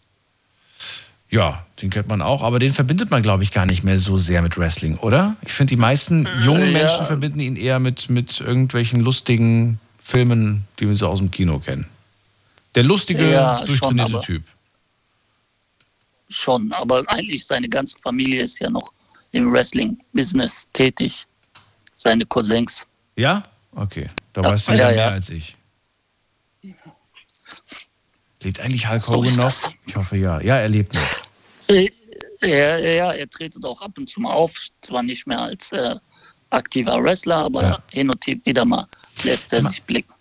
Ja, 1.29 1.65
den 1.81 1.89
kennt 1.89 2.07
man 2.07 2.21
auch, 2.21 2.41
aber 2.41 2.57
den 2.57 2.73
verbindet 2.73 3.11
man, 3.11 3.21
glaube 3.21 3.43
ich, 3.43 3.51
gar 3.51 3.65
nicht 3.65 3.83
mehr 3.83 3.99
so 3.99 4.17
sehr 4.17 4.41
mit 4.41 4.57
Wrestling, 4.57 4.97
oder? 4.97 5.35
Ich 5.45 5.51
finde, 5.51 5.71
die 5.71 5.75
meisten 5.81 6.25
jungen 6.45 6.67
ja. 6.67 6.79
Menschen 6.79 7.05
verbinden 7.05 7.39
ihn 7.41 7.57
eher 7.57 7.79
mit, 7.79 8.09
mit 8.09 8.39
irgendwelchen 8.39 9.01
lustigen 9.01 9.79
Filmen, 10.01 10.63
die 10.79 10.87
wir 10.87 10.95
so 10.95 11.07
aus 11.07 11.19
dem 11.19 11.31
Kino 11.31 11.59
kennen. 11.59 11.85
Der 12.75 12.83
lustige, 12.83 13.29
Ja, 13.29 13.57
schon, 13.57 13.67
durchtrainierte 13.67 14.13
aber- 14.15 14.23
Typ. 14.23 14.43
Schon, 16.29 16.71
aber 16.73 17.03
eigentlich 17.07 17.45
seine 17.45 17.67
ganze 17.67 17.97
Familie 17.97 18.43
ist 18.43 18.59
ja 18.59 18.69
noch 18.69 18.93
im 19.31 19.51
Wrestling-Business 19.51 20.67
tätig. 20.73 21.25
Seine 21.95 22.25
Cousins. 22.25 22.85
Ja? 23.15 23.43
Okay, 23.75 24.07
da 24.33 24.41
Ja, 24.41 24.49
weißt 24.51 24.67
du 24.67 24.71
ja, 24.73 24.77
mehr 24.77 24.95
ja. 24.95 25.09
als 25.09 25.29
ich. 25.29 25.55
Lebt 28.41 28.59
eigentlich 28.59 28.87
Hulk 28.87 29.07
Hogan 29.07 29.35
noch? 29.35 29.43
das. 29.43 29.69
Ich 29.85 29.95
hoffe 29.95 30.17
ja. 30.17 30.39
Ja, 30.41 30.57
er 30.57 30.69
lebt 30.69 30.93
noch. 30.93 31.01
Äh, 31.67 31.89
Ja, 32.41 32.77
ja, 32.77 33.11
er 33.11 33.29
tretet 33.29 33.65
auch 33.65 33.81
ab 33.81 33.97
und 33.97 34.09
zu 34.09 34.21
mal 34.21 34.31
auf. 34.31 34.53
Zwar 34.81 35.03
nicht 35.03 35.27
mehr 35.27 35.41
als 35.41 35.73
äh, 35.73 35.95
aktiver 36.51 37.03
Wrestler, 37.03 37.35
aber 37.45 37.83
hin 37.91 38.09
und 38.09 38.25
wieder 38.25 38.63
mal 38.63 38.85
lässt 39.23 39.51
er 39.51 39.63
sich 39.63 39.83
blicken. 39.83 40.13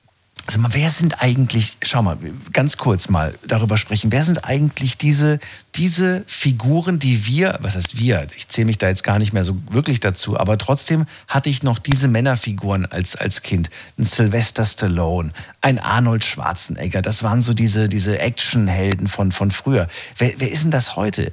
Mal, 0.57 0.73
wer 0.73 0.89
sind 0.89 1.23
eigentlich, 1.23 1.77
schau 1.83 2.03
mal, 2.03 2.17
ganz 2.55 2.79
kurz 2.79 3.11
mal 3.11 3.35
darüber 3.47 3.77
sprechen, 3.77 4.11
wer 4.11 4.25
sind 4.25 4.45
eigentlich 4.45 4.97
diese, 4.97 5.41
diese 5.75 6.25
Figuren, 6.27 6.99
die 6.99 7.27
wir, 7.27 7.59
was 7.61 7.77
heißt 7.77 7.99
wir, 7.99 8.27
ich 8.35 8.49
zähle 8.49 8.65
mich 8.65 8.79
da 8.79 8.89
jetzt 8.89 9.05
gar 9.05 9.19
nicht 9.19 9.35
mehr 9.35 9.45
so 9.45 9.59
wirklich 9.71 10.01
dazu, 10.01 10.41
aber 10.41 10.57
trotzdem 10.57 11.07
hatte 11.29 11.51
ich 11.51 11.63
noch 11.63 11.79
diese 11.79 12.09
Männerfiguren 12.09 12.87
als, 12.87 13.15
als 13.15 13.43
Kind. 13.43 13.69
Ein 13.99 14.05
Sylvester 14.05 14.65
Stallone, 14.65 15.33
ein 15.61 15.79
Arnold 15.79 16.25
Schwarzenegger, 16.25 17.03
das 17.03 17.23
waren 17.23 17.43
so 17.43 17.53
diese, 17.53 17.91
diese 17.91 18.19
Actionhelden 18.19 19.07
von, 19.07 19.33
von 19.33 19.51
früher. 19.51 19.87
Wer, 20.17 20.33
wer 20.39 20.51
ist 20.51 20.65
denn 20.65 20.71
das 20.71 20.97
heute? 20.97 21.33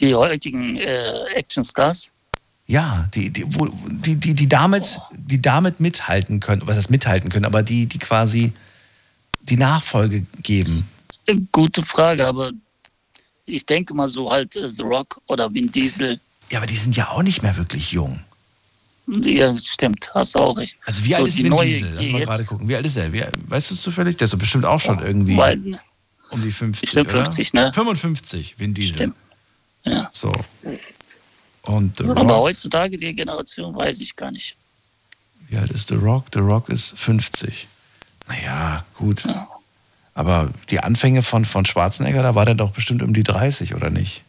Die 0.00 0.14
heutigen 0.14 0.76
äh, 0.76 1.24
Actionstars, 1.34 2.12
Ja, 2.70 3.08
die, 3.14 3.30
die, 3.30 3.44
wo, 3.48 3.66
die, 3.88 4.14
die, 4.14 4.32
die, 4.32 4.48
damit, 4.48 4.96
die 5.10 5.42
damit 5.42 5.80
mithalten 5.80 6.38
können, 6.38 6.62
was 6.66 6.76
heißt 6.76 6.88
mithalten 6.88 7.28
können, 7.28 7.44
aber 7.44 7.64
die, 7.64 7.86
die 7.86 7.98
quasi 7.98 8.52
die 9.40 9.56
Nachfolge 9.56 10.24
geben. 10.40 10.86
gute 11.50 11.82
Frage, 11.82 12.24
aber 12.24 12.52
ich 13.44 13.66
denke 13.66 13.92
mal 13.92 14.08
so 14.08 14.30
halt 14.30 14.54
äh, 14.54 14.70
The 14.70 14.82
Rock 14.82 15.20
oder 15.26 15.52
Vin 15.52 15.72
Diesel. 15.72 16.20
Ja, 16.48 16.58
aber 16.58 16.66
die 16.66 16.76
sind 16.76 16.94
ja 16.94 17.08
auch 17.08 17.24
nicht 17.24 17.42
mehr 17.42 17.56
wirklich 17.56 17.90
jung. 17.90 18.20
Ja, 19.08 19.52
stimmt, 19.58 20.08
hast 20.14 20.36
auch 20.36 20.56
recht. 20.56 20.78
Also 20.86 21.02
wie 21.02 21.08
so, 21.08 21.16
alt 21.16 21.26
ist 21.26 21.38
die 21.38 21.42
Vin 21.42 21.50
neue, 21.50 21.66
Diesel? 21.66 21.92
Lass 21.96 22.06
mal 22.06 22.24
gerade 22.24 22.44
gucken. 22.44 22.68
Wie 22.68 22.76
alt 22.76 22.86
ist 22.86 22.96
er? 22.96 23.12
Wie, 23.12 23.24
weißt 23.48 23.72
du 23.72 23.74
zufällig? 23.74 24.16
Der 24.18 24.26
ist 24.26 24.34
doch 24.34 24.38
bestimmt 24.38 24.64
auch 24.64 24.78
schon 24.78 25.00
irgendwie 25.00 25.36
Weil, 25.36 25.60
um 26.30 26.40
die 26.40 26.52
50, 26.52 26.82
Bestimmt 26.82 27.08
oder? 27.08 27.24
50, 27.24 27.52
ne? 27.52 27.72
55, 27.72 28.60
Vin 28.60 28.74
Diesel. 28.74 28.94
Stimmt. 28.94 29.16
Ja. 29.84 30.08
So. 30.12 30.38
Und 31.62 31.98
The 31.98 32.04
aber 32.04 32.22
Rock, 32.22 32.30
heutzutage 32.30 32.96
die 32.96 33.14
Generation 33.14 33.74
weiß 33.74 34.00
ich 34.00 34.16
gar 34.16 34.30
nicht. 34.30 34.56
wie 35.48 35.56
alt 35.58 35.70
ist 35.70 35.88
The 35.88 35.94
Rock? 35.94 36.26
The 36.32 36.40
Rock 36.40 36.68
ist 36.68 36.98
50. 36.98 37.68
Naja, 38.28 38.84
gut. 38.94 39.24
Aber 40.14 40.50
die 40.70 40.80
Anfänge 40.80 41.22
von, 41.22 41.44
von 41.44 41.64
Schwarzenegger, 41.66 42.22
da 42.22 42.34
war 42.34 42.44
der 42.44 42.54
doch 42.54 42.70
bestimmt 42.72 43.02
um 43.02 43.12
die 43.14 43.22
30, 43.22 43.74
oder 43.74 43.90
nicht? 43.90 44.22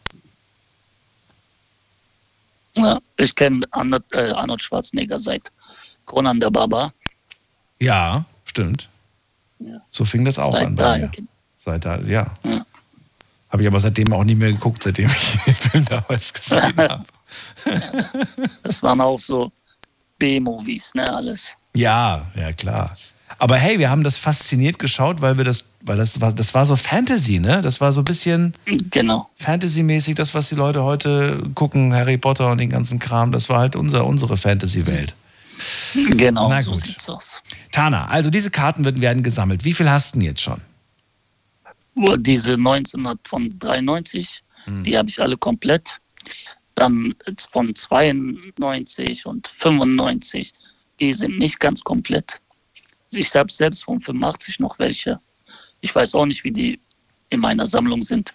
Ja, 2.76 2.98
ich 3.18 3.34
kenne 3.34 3.66
Arnold, 3.70 4.04
äh, 4.12 4.30
Arnold 4.30 4.62
Schwarzenegger 4.62 5.18
seit 5.18 5.52
Conan 6.06 6.40
der 6.40 6.50
Barbar. 6.50 6.92
Ja, 7.78 8.24
stimmt. 8.44 8.88
So 9.90 10.04
fing 10.04 10.24
das 10.24 10.38
auch 10.38 10.52
Seit 10.52 10.66
an 10.66 10.76
da. 10.76 11.10
Seit 11.64 11.84
da, 11.84 12.00
ja. 12.00 12.26
Habe 13.50 13.62
ich 13.62 13.68
aber 13.68 13.78
seitdem 13.80 14.12
auch 14.12 14.24
nicht 14.24 14.38
mehr 14.38 14.52
geguckt, 14.52 14.82
seitdem 14.82 15.06
ich 15.10 15.38
den 15.46 15.54
Film 15.54 15.84
damals 15.84 16.32
gesehen 16.32 16.76
habe. 16.78 17.04
Das 18.62 18.82
waren 18.82 19.00
auch 19.00 19.18
so 19.18 19.50
B-Movies, 20.18 20.94
ne, 20.94 21.12
alles. 21.12 21.56
Ja, 21.74 22.26
ja, 22.34 22.52
klar. 22.52 22.92
Aber 23.38 23.56
hey, 23.56 23.78
wir 23.78 23.90
haben 23.90 24.04
das 24.04 24.16
fasziniert 24.18 24.78
geschaut, 24.78 25.20
weil 25.20 25.36
wir 25.36 25.44
das, 25.44 25.64
weil 25.80 25.96
das 25.96 26.20
war, 26.20 26.32
das 26.32 26.54
war 26.54 26.64
so 26.64 26.76
Fantasy, 26.76 27.38
ne? 27.40 27.60
Das 27.62 27.80
war 27.80 27.90
so 27.92 28.02
ein 28.02 28.04
bisschen 28.04 28.54
genau. 28.90 29.28
Fantasy-mäßig, 29.36 30.14
das, 30.14 30.34
was 30.34 30.48
die 30.50 30.54
Leute 30.54 30.84
heute 30.84 31.42
gucken, 31.54 31.92
Harry 31.94 32.18
Potter 32.18 32.50
und 32.52 32.58
den 32.58 32.70
ganzen 32.70 32.98
Kram, 32.98 33.32
das 33.32 33.48
war 33.48 33.58
halt 33.60 33.74
unser, 33.74 34.04
unsere 34.06 34.36
Fantasy-Welt. 34.36 35.14
Genau, 35.94 36.48
Na 36.48 36.62
so 36.62 36.72
gut. 36.72 36.82
sieht's 36.82 37.08
aus. 37.08 37.42
Tana, 37.72 38.06
also 38.08 38.30
diese 38.30 38.50
Karten 38.50 38.84
werden, 38.84 39.22
gesammelt. 39.22 39.64
Wie 39.64 39.72
viel 39.72 39.88
hast 39.90 40.14
du 40.14 40.18
denn 40.18 40.26
jetzt 40.26 40.42
schon? 40.42 40.60
Diese 42.18 42.52
1993, 42.52 44.42
Hm. 44.64 44.84
die 44.84 44.96
habe 44.96 45.08
ich 45.08 45.20
alle 45.20 45.36
komplett. 45.36 45.98
Dann 46.74 47.14
von 47.50 47.74
92 47.74 49.26
und 49.26 49.46
95, 49.46 50.52
die 51.00 51.12
sind 51.12 51.38
nicht 51.38 51.60
ganz 51.60 51.82
komplett. 51.82 52.40
Ich 53.10 53.34
habe 53.34 53.52
selbst 53.52 53.84
von 53.84 54.00
85 54.00 54.58
noch 54.58 54.78
welche. 54.78 55.20
Ich 55.80 55.94
weiß 55.94 56.14
auch 56.14 56.26
nicht, 56.26 56.44
wie 56.44 56.52
die 56.52 56.80
in 57.30 57.40
meiner 57.40 57.66
Sammlung 57.66 58.00
sind. 58.00 58.32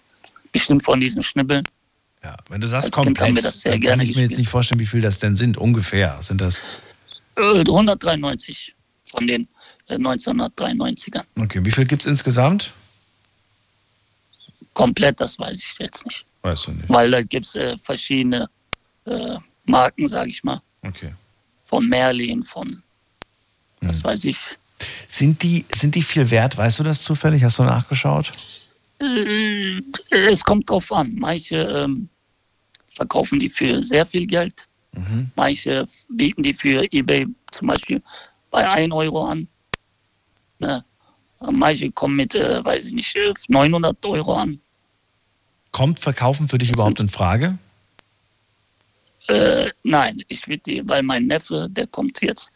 Bestimmt 0.52 0.84
von 0.84 1.00
diesen 1.00 1.22
Schnibbeln. 1.22 1.66
Ja, 2.22 2.36
wenn 2.48 2.60
du 2.60 2.66
sagst 2.66 2.86
Als 2.86 2.96
Kind 2.96 3.18
komplett, 3.18 3.34
wir 3.36 3.42
das 3.42 3.60
sehr 3.60 3.72
dann 3.72 3.80
gerne 3.80 4.02
kann 4.02 4.10
ich 4.10 4.16
mir 4.16 4.22
jetzt 4.22 4.38
nicht 4.38 4.48
vorstellen, 4.48 4.80
wie 4.80 4.86
viel 4.86 5.00
das 5.00 5.18
denn 5.18 5.36
sind. 5.36 5.56
Ungefähr 5.56 6.18
sind 6.20 6.40
das. 6.40 6.62
Äh, 7.36 7.60
193 7.60 8.74
von 9.04 9.26
den 9.26 9.48
äh, 9.86 9.94
1993ern. 9.94 11.24
Okay, 11.38 11.64
wie 11.64 11.70
viel 11.70 11.86
gibt 11.86 12.02
es 12.02 12.06
insgesamt? 12.06 12.72
Komplett, 14.74 15.20
das 15.20 15.38
weiß 15.38 15.58
ich 15.58 15.78
jetzt 15.78 16.06
nicht. 16.06 16.26
Weißt 16.42 16.66
du 16.66 16.72
nicht. 16.72 16.88
Weil 16.88 17.10
da 17.10 17.22
gibt 17.22 17.46
es 17.46 17.54
äh, 17.54 17.76
verschiedene 17.78 18.48
äh, 19.04 19.36
Marken, 19.64 20.08
sage 20.08 20.30
ich 20.30 20.42
mal. 20.44 20.60
Okay. 20.82 21.12
Von 21.64 21.88
Merlin, 21.88 22.42
von, 22.42 22.82
was 23.80 24.02
weiß 24.02 24.24
ich. 24.26 24.38
Sind 25.08 25.42
die, 25.42 25.64
sind 25.74 25.94
die 25.94 26.02
viel 26.02 26.30
wert? 26.30 26.56
Weißt 26.56 26.78
du 26.78 26.84
das 26.84 27.02
zufällig? 27.02 27.42
Hast 27.42 27.58
du 27.58 27.64
nachgeschaut? 27.64 28.32
Äh, 29.00 29.80
Es 30.10 30.42
kommt 30.44 30.70
drauf 30.70 30.90
an. 30.92 31.14
Manche 31.18 31.56
ähm, 31.56 32.08
verkaufen 32.88 33.38
die 33.38 33.50
für 33.50 33.82
sehr 33.82 34.06
viel 34.06 34.26
Geld. 34.26 34.66
Mhm. 34.92 35.30
Manche 35.36 35.84
bieten 36.08 36.42
die 36.42 36.54
für 36.54 36.86
eBay 36.92 37.26
zum 37.50 37.68
Beispiel 37.68 38.02
bei 38.50 38.68
1 38.68 38.92
Euro 38.92 39.26
an. 39.26 39.48
Ne? 40.58 40.84
Manche 41.40 41.90
kommen 41.92 42.16
mit, 42.16 42.34
äh, 42.34 42.64
weiß 42.64 42.86
ich 42.86 42.92
nicht, 42.94 43.14
äh, 43.16 43.32
900 43.48 44.04
Euro 44.06 44.34
an. 44.34 44.60
Kommt 45.72 46.00
Verkaufen 46.00 46.48
für 46.48 46.58
dich 46.58 46.70
überhaupt 46.70 47.00
in 47.00 47.08
Frage? 47.08 47.58
Äh, 49.28 49.70
nein, 49.82 50.22
ich 50.28 50.48
würde 50.48 50.62
die, 50.64 50.88
weil 50.88 51.02
mein 51.02 51.26
Neffe, 51.26 51.68
der 51.70 51.86
kommt 51.86 52.22
jetzt 52.22 52.50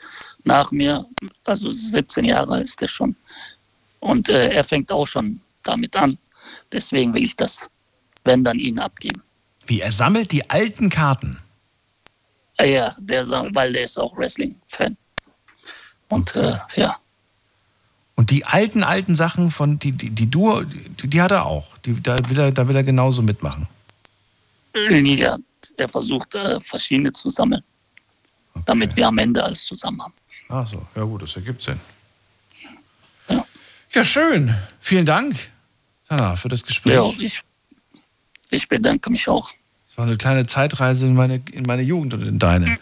nach 0.44 0.70
mir, 0.72 1.04
also 1.44 1.70
17 1.70 2.24
Jahre 2.24 2.60
ist 2.62 2.80
der 2.80 2.86
schon. 2.86 3.14
Und 4.00 4.28
äh, 4.30 4.50
er 4.50 4.64
fängt 4.64 4.90
auch 4.90 5.06
schon 5.06 5.40
damit 5.62 5.94
an. 5.96 6.18
Deswegen 6.72 7.14
will 7.14 7.24
ich 7.24 7.36
das, 7.36 7.70
wenn 8.24 8.42
dann 8.42 8.58
ihn 8.58 8.78
abgeben. 8.78 9.22
Wie, 9.66 9.80
er 9.80 9.92
sammelt 9.92 10.32
die 10.32 10.48
alten 10.50 10.88
Karten? 10.88 11.38
Äh, 12.56 12.74
ja, 12.74 12.96
der, 12.98 13.28
weil 13.54 13.72
der 13.72 13.84
ist 13.84 13.98
auch 13.98 14.16
Wrestling-Fan. 14.16 14.96
Und 16.08 16.34
äh, 16.36 16.54
ja, 16.76 16.96
Und 18.14 18.30
die 18.30 18.44
alten, 18.44 18.82
alten 18.82 19.14
Sachen, 19.14 19.50
von, 19.50 19.78
die, 19.78 19.92
die, 19.92 20.10
die 20.10 20.30
du, 20.30 20.62
die, 20.62 21.08
die 21.08 21.22
hat 21.22 21.30
er 21.30 21.46
auch. 21.46 21.76
Die, 21.78 22.00
da, 22.02 22.28
will 22.28 22.38
er, 22.38 22.52
da 22.52 22.68
will 22.68 22.76
er 22.76 22.84
genauso 22.84 23.22
mitmachen. 23.22 23.66
ja 24.74 25.36
er 25.76 25.88
versucht 25.88 26.34
äh, 26.34 26.60
verschiedene 26.60 27.12
zu 27.12 27.30
sammeln, 27.30 27.62
damit 28.66 28.94
wir 28.96 29.06
am 29.06 29.18
Ende 29.18 29.42
alles 29.42 29.64
zusammen 29.64 30.02
haben. 30.02 30.14
Ach 30.48 30.66
so, 30.66 30.86
ja 30.94 31.02
gut, 31.02 31.22
das 31.22 31.34
ergibt 31.36 31.62
Sinn. 31.62 31.80
Ja, 33.92 34.04
schön. 34.04 34.54
Vielen 34.80 35.04
Dank, 35.04 35.36
Tana, 36.08 36.36
für 36.36 36.48
das 36.48 36.64
Gespräch. 36.64 36.94
Ja, 36.94 37.12
ich, 37.18 37.42
ich 38.50 38.68
bedanke 38.68 39.10
mich 39.10 39.28
auch. 39.28 39.52
Es 39.92 39.98
war 39.98 40.06
eine 40.06 40.16
kleine 40.16 40.46
Zeitreise 40.46 41.04
in 41.06 41.12
meine, 41.14 41.42
in 41.52 41.64
meine 41.64 41.82
Jugend 41.82 42.14
und 42.14 42.22
in 42.26 42.38
deine. 42.38 42.78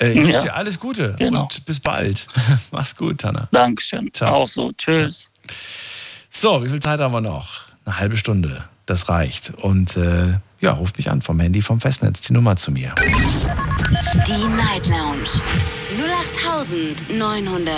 Äh, 0.00 0.10
ich 0.10 0.16
wünsche 0.18 0.32
Ja. 0.32 0.42
dir 0.42 0.54
alles 0.56 0.80
Gute 0.80 1.14
Genau. 1.16 1.42
und 1.42 1.64
bis 1.64 1.78
bald. 1.78 2.26
Mach's 2.72 2.96
gut, 2.96 3.18
Tana. 3.18 3.46
Dankeschön. 3.52 4.12
Ciao. 4.12 4.34
Auch 4.42 4.48
so. 4.48 4.72
Tschüss. 4.72 5.30
So, 6.30 6.64
wie 6.64 6.68
viel 6.68 6.80
Zeit 6.80 6.98
haben 6.98 7.12
wir 7.12 7.20
noch? 7.20 7.48
Eine 7.84 7.98
halbe 8.00 8.16
Stunde. 8.16 8.64
Das 8.86 9.08
reicht. 9.08 9.52
Und 9.54 9.96
äh, 9.96 10.34
ja, 10.60 10.72
ruft 10.72 10.96
mich 10.98 11.08
an 11.10 11.22
vom 11.22 11.38
Handy, 11.38 11.62
vom 11.62 11.80
Festnetz, 11.80 12.22
die 12.22 12.32
Nummer 12.32 12.56
zu 12.56 12.72
mir. 12.72 12.92
Die 12.96 14.32
Night 14.56 14.88
Lounge 14.88 15.28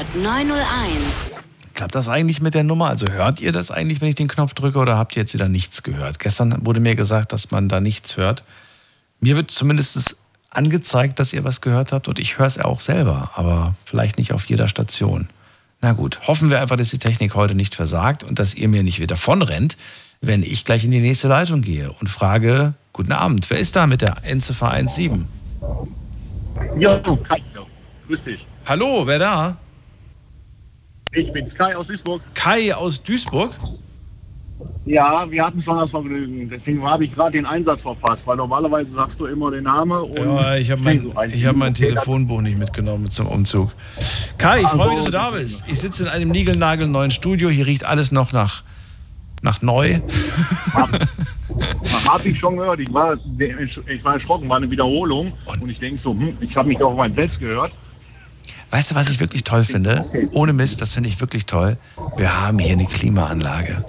0890901. 0.01 1.41
Klappt 1.75 1.95
das 1.95 2.09
eigentlich 2.09 2.41
mit 2.41 2.55
der 2.55 2.65
Nummer? 2.65 2.89
Also 2.89 3.07
hört 3.11 3.41
ihr 3.41 3.53
das 3.53 3.71
eigentlich, 3.71 4.01
wenn 4.01 4.09
ich 4.09 4.15
den 4.15 4.29
Knopf 4.29 4.55
drücke 4.55 4.79
oder 4.79 4.97
habt 4.97 5.17
ihr 5.17 5.21
jetzt 5.23 5.35
wieder 5.35 5.49
nichts 5.49 5.83
gehört? 5.83 6.19
Gestern 6.19 6.65
wurde 6.65 6.81
mir 6.81 6.95
gesagt, 6.95 7.33
dass 7.33 7.51
man 7.51 7.69
da 7.69 7.81
nichts 7.81 8.17
hört. 8.17 8.43
Mir 9.21 9.37
wird 9.37 9.51
zumindest 9.51 10.17
angezeigt, 10.49 11.21
dass 11.21 11.33
ihr 11.33 11.45
was 11.45 11.61
gehört 11.61 11.93
habt 11.93 12.09
und 12.09 12.19
ich 12.19 12.39
höre 12.39 12.47
es 12.47 12.57
ja 12.57 12.65
auch 12.65 12.81
selber, 12.81 13.31
aber 13.35 13.75
vielleicht 13.85 14.19
nicht 14.19 14.33
auf 14.33 14.47
jeder 14.47 14.67
Station. 14.67 15.29
Na 15.83 15.93
gut, 15.93 16.21
hoffen 16.27 16.51
wir 16.51 16.61
einfach, 16.61 16.77
dass 16.77 16.91
die 16.91 16.99
Technik 16.99 17.35
heute 17.35 17.55
nicht 17.55 17.75
versagt 17.75 18.25
und 18.25 18.39
dass 18.39 18.55
ihr 18.55 18.69
mir 18.69 18.83
nicht 18.83 18.99
wieder 18.99 19.15
davonrennt, 19.15 19.77
wenn 20.21 20.43
ich 20.43 20.65
gleich 20.65 20.85
in 20.85 20.91
die 20.91 21.01
nächste 21.01 21.29
Leitung 21.29 21.63
gehe 21.63 21.93
und 21.93 22.09
frage, 22.09 22.75
guten 22.93 23.13
Abend, 23.13 23.49
wer 23.51 23.59
ist 23.59 23.77
da 23.77 23.87
mit 23.87 24.03
der 24.03 24.17
Endziffer 24.23 24.75
17? 24.75 25.27
Ja, 26.79 26.99
Kai. 26.99 27.43
Grüß 28.07 28.25
dich. 28.25 28.47
Hallo, 28.67 29.07
wer 29.07 29.19
da? 29.19 29.57
Ich 31.13 31.33
bin 31.33 31.49
Sky 31.49 31.75
aus 31.75 31.87
Duisburg. 31.87 32.23
Kai 32.35 32.75
aus 32.75 33.03
Duisburg? 33.03 33.53
Ja, 34.87 35.25
wir 35.31 35.45
hatten 35.45 35.63
schon 35.63 35.77
das 35.77 35.91
Vergnügen. 35.91 36.49
Deswegen 36.49 36.83
habe 36.83 37.05
ich 37.05 37.15
gerade 37.15 37.33
den 37.33 37.47
Einsatz 37.47 37.83
verpasst, 37.83 38.27
weil 38.27 38.37
normalerweise 38.37 38.91
sagst 38.91 39.21
du 39.21 39.27
immer 39.27 39.51
den 39.51 39.65
Namen. 39.65 39.93
Und 40.03 40.17
Ja, 40.17 40.57
ich 40.57 40.71
habe 40.71 40.83
mein, 40.83 41.13
ich 41.33 41.45
hab 41.45 41.57
mein 41.57 41.75
Telefonbuch 41.75 42.41
nicht 42.41 42.59
mitgenommen 42.59 43.11
zum 43.11 43.27
Umzug. 43.27 43.73
Kai, 44.39 44.63
ich 44.63 44.69
freue 44.69 44.89
mich, 44.89 44.97
dass 44.97 45.07
du 45.07 45.13
da 45.13 45.31
bist. 45.31 45.65
Ich 45.69 45.81
sitze 45.81 46.03
in 46.05 46.09
einem 46.09 46.31
niegelnagelneuen 46.31 47.11
Studio. 47.11 47.51
Hier 47.51 47.67
riecht 47.67 47.85
alles 47.85 48.11
noch 48.11 48.33
nach, 48.33 48.63
nach 49.43 49.63
neu. 49.63 50.01
Habe 52.09 52.29
ich 52.29 52.39
schon 52.39 52.57
gehört. 52.57 52.81
Ich 52.81 52.93
war, 52.93 53.17
ich 53.39 54.05
war 54.05 54.15
erschrocken, 54.15 54.49
war 54.49 54.57
eine 54.57 54.71
Wiederholung. 54.71 55.33
Und, 55.61 55.69
ich 55.69 55.79
denke 55.79 55.99
so, 55.99 56.13
hm, 56.13 56.37
ich 56.41 56.57
habe 56.57 56.69
mich 56.69 56.83
auch 56.83 56.93
auf 56.93 56.97
mein 56.97 57.13
selbst 57.13 57.39
gehört. 57.41 57.73
Weißt 58.71 58.91
du, 58.93 58.95
was 58.95 59.09
ich 59.09 59.19
wirklich 59.19 59.43
toll 59.45 59.65
finde? 59.65 60.05
Ohne 60.33 60.53
Mist, 60.53 60.81
das 60.81 60.93
finde 60.93 61.09
ich 61.09 61.21
wirklich 61.21 61.47
toll. 61.47 61.77
Wir 62.17 62.41
haben 62.41 62.59
hier 62.59 62.73
eine 62.73 62.87
Klimaanlage. 62.87 63.85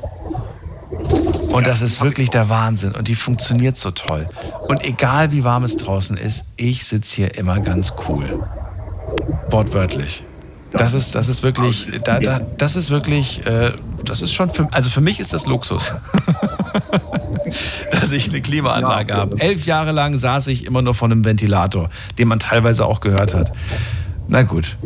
Und 1.52 1.68
das 1.68 1.82
ist 1.82 2.02
wirklich 2.02 2.30
der 2.30 2.50
Wahnsinn. 2.50 2.94
Und 2.94 3.08
die 3.08 3.16
funktioniert 3.16 3.78
so 3.78 3.92
toll. 3.92 4.28
Und 4.68 4.84
egal 4.84 5.32
wie 5.32 5.44
warm 5.44 5.64
es 5.64 5.78
draußen 5.78 6.18
ist, 6.18 6.46
ich 6.56 6.86
sitze 6.86 7.16
hier 7.16 7.38
immer 7.38 7.60
ganz 7.60 7.94
cool. 8.08 8.44
Wortwörtlich. 9.50 10.24
Das 10.72 10.94
ist, 10.94 11.16
das 11.16 11.28
ist 11.28 11.44
wirklich, 11.44 11.92
da, 12.06 12.20
da, 12.20 12.40
das 12.58 12.78
ist 12.78 12.90
wirklich, 12.92 13.46
äh, 13.46 13.74
das 14.06 14.22
ist 14.22 14.34
schon 14.34 14.50
für, 14.50 14.70
also 14.72 14.90
für 14.90 15.02
mich 15.02 15.20
ist 15.20 15.34
das 15.34 15.46
Luxus. 15.46 15.94
dass 17.92 18.12
ich 18.12 18.30
eine 18.30 18.42
Klimaanlage 18.42 19.14
habe. 19.14 19.40
Elf 19.40 19.66
Jahre 19.66 19.92
lang 19.92 20.18
saß 20.18 20.48
ich 20.48 20.66
immer 20.66 20.82
nur 20.82 20.96
vor 20.96 21.10
einem 21.10 21.26
Ventilator, 21.26 21.90
den 22.18 22.30
man 22.30 22.40
teilweise 22.40 22.86
auch 22.86 23.02
gehört 23.02 23.34
hat. 23.34 23.52
Na 24.28 24.44
gut. 24.44 24.78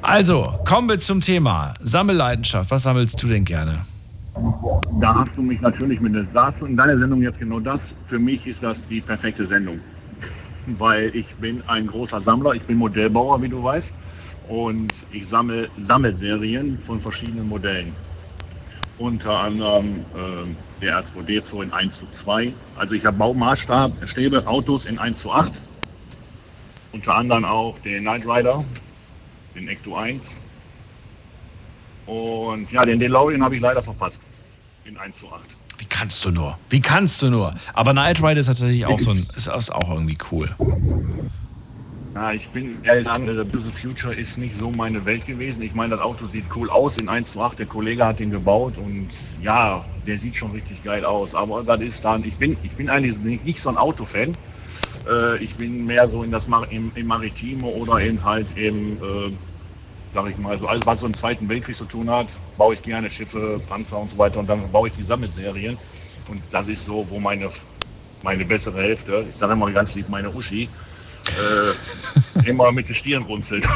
Also, 0.00 0.58
kommen 0.64 0.88
wir 0.88 0.98
zum 0.98 1.20
Thema. 1.20 1.74
Sammelleidenschaft. 1.80 2.70
Was 2.70 2.84
sammelst 2.84 3.22
du 3.22 3.28
denn 3.28 3.44
gerne? 3.44 3.80
Da 5.00 5.14
hast 5.14 5.36
du 5.36 5.42
mich 5.42 5.60
natürlich 5.60 6.00
mit 6.00 6.14
der 6.14 6.26
sagst 6.32 6.60
du 6.60 6.66
in 6.66 6.76
deiner 6.76 6.98
Sendung 6.98 7.22
jetzt 7.22 7.38
genau 7.38 7.60
das. 7.60 7.80
Für 8.04 8.18
mich 8.18 8.46
ist 8.46 8.62
das 8.62 8.86
die 8.86 9.00
perfekte 9.00 9.46
Sendung. 9.46 9.80
Weil 10.78 11.14
ich 11.14 11.34
bin 11.36 11.62
ein 11.68 11.86
großer 11.86 12.20
Sammler, 12.20 12.52
ich 12.52 12.62
bin 12.62 12.76
Modellbauer, 12.76 13.40
wie 13.40 13.48
du 13.48 13.62
weißt. 13.62 13.94
Und 14.48 14.92
ich 15.12 15.26
sammle 15.26 15.68
Sammelserien 15.78 16.78
von 16.78 17.00
verschiedenen 17.00 17.48
Modellen. 17.48 17.92
Unter 18.98 19.38
anderem 19.40 20.04
äh, 20.14 20.82
der 20.82 21.02
R2D2 21.02 21.64
in 21.64 21.72
1 21.72 21.98
zu 22.00 22.06
2. 22.06 22.52
Also 22.76 22.94
ich 22.94 23.04
habe 23.04 23.16
Baumaßstäbe, 23.16 24.46
Autos 24.46 24.86
in 24.86 24.98
1 24.98 25.18
zu 25.18 25.32
8. 25.32 25.52
Unter 26.92 27.16
anderem 27.16 27.44
auch 27.44 27.78
den 27.80 28.02
Knight 28.02 28.26
Rider, 28.26 28.64
den 29.54 29.68
Ecto 29.68 29.96
1. 29.96 30.45
Und 32.06 32.70
ja, 32.70 32.82
den 32.82 32.98
DeLorean 33.00 33.42
habe 33.42 33.56
ich 33.56 33.60
leider 33.60 33.82
verpasst. 33.82 34.22
In 34.84 34.96
1 34.96 35.18
zu 35.18 35.32
8. 35.32 35.42
Wie 35.78 35.84
kannst 35.84 36.24
du 36.24 36.30
nur? 36.30 36.56
Wie 36.70 36.80
kannst 36.80 37.20
du 37.20 37.30
nur? 37.30 37.54
Aber 37.74 37.92
Knight 37.92 38.22
Rider 38.22 38.40
ist 38.40 38.46
tatsächlich 38.46 38.86
auch 38.86 38.98
so 38.98 39.10
ein, 39.10 39.26
ist 39.36 39.48
auch 39.48 39.90
irgendwie 39.90 40.16
cool. 40.30 40.54
Ja, 42.14 42.32
ich 42.32 42.48
bin 42.48 42.78
ehrlich 42.82 43.04
sagen, 43.04 43.26
The 43.26 43.70
Future 43.70 44.14
ist 44.14 44.38
nicht 44.38 44.56
so 44.56 44.70
meine 44.70 45.04
Welt 45.04 45.26
gewesen. 45.26 45.62
Ich 45.62 45.74
meine, 45.74 45.96
das 45.96 46.00
Auto 46.00 46.24
sieht 46.24 46.44
cool 46.54 46.70
aus 46.70 46.96
in 46.96 47.10
1 47.10 47.32
zu 47.32 47.42
8. 47.42 47.58
Der 47.58 47.66
Kollege 47.66 48.06
hat 48.06 48.20
den 48.20 48.30
gebaut 48.30 48.78
und 48.78 49.08
ja, 49.42 49.84
der 50.06 50.18
sieht 50.18 50.34
schon 50.34 50.52
richtig 50.52 50.82
geil 50.82 51.04
aus. 51.04 51.34
Aber 51.34 51.62
das 51.62 51.80
ist 51.80 52.04
dann, 52.06 52.24
ich 52.24 52.36
bin, 52.36 52.56
ich 52.62 52.72
bin 52.72 52.88
eigentlich 52.88 53.18
nicht 53.18 53.44
nicht 53.44 53.60
so 53.60 53.68
ein 53.68 53.76
Autofan. 53.76 54.34
Äh, 55.06 55.44
ich 55.44 55.56
bin 55.56 55.84
mehr 55.84 56.08
so 56.08 56.22
in 56.22 56.30
das 56.30 56.48
Mar 56.48 56.66
im, 56.70 56.90
im 56.94 57.06
Maritime 57.06 57.66
oder 57.66 58.00
in 58.00 58.24
halt 58.24 58.46
im, 58.56 58.94
äh, 58.94 59.32
sag 60.16 60.30
ich 60.30 60.38
mal, 60.38 60.58
so 60.58 60.66
alles, 60.66 60.86
was 60.86 61.00
so 61.00 61.06
im 61.06 61.14
Zweiten 61.14 61.46
Weltkrieg 61.46 61.76
zu 61.76 61.84
tun 61.84 62.08
hat, 62.08 62.28
baue 62.56 62.72
ich 62.72 62.82
gerne 62.82 63.10
Schiffe, 63.10 63.60
Panzer 63.68 63.98
und 63.98 64.10
so 64.10 64.16
weiter 64.16 64.40
und 64.40 64.48
dann 64.48 64.60
baue 64.72 64.88
ich 64.88 64.94
die 64.94 65.02
Sammelserien. 65.02 65.76
Und 66.28 66.40
das 66.50 66.68
ist 66.68 66.86
so, 66.86 67.06
wo 67.10 67.20
meine, 67.20 67.50
meine 68.22 68.44
bessere 68.46 68.80
Hälfte, 68.82 69.26
ich 69.28 69.36
sage 69.36 69.52
immer 69.52 69.70
ganz 69.70 69.94
lieb, 69.94 70.08
meine 70.08 70.30
Uschi, 70.30 70.70
äh, 71.26 72.48
immer 72.48 72.72
mit 72.72 72.88
der 72.88 72.94
Stirn 72.94 73.24
runzelt. 73.24 73.68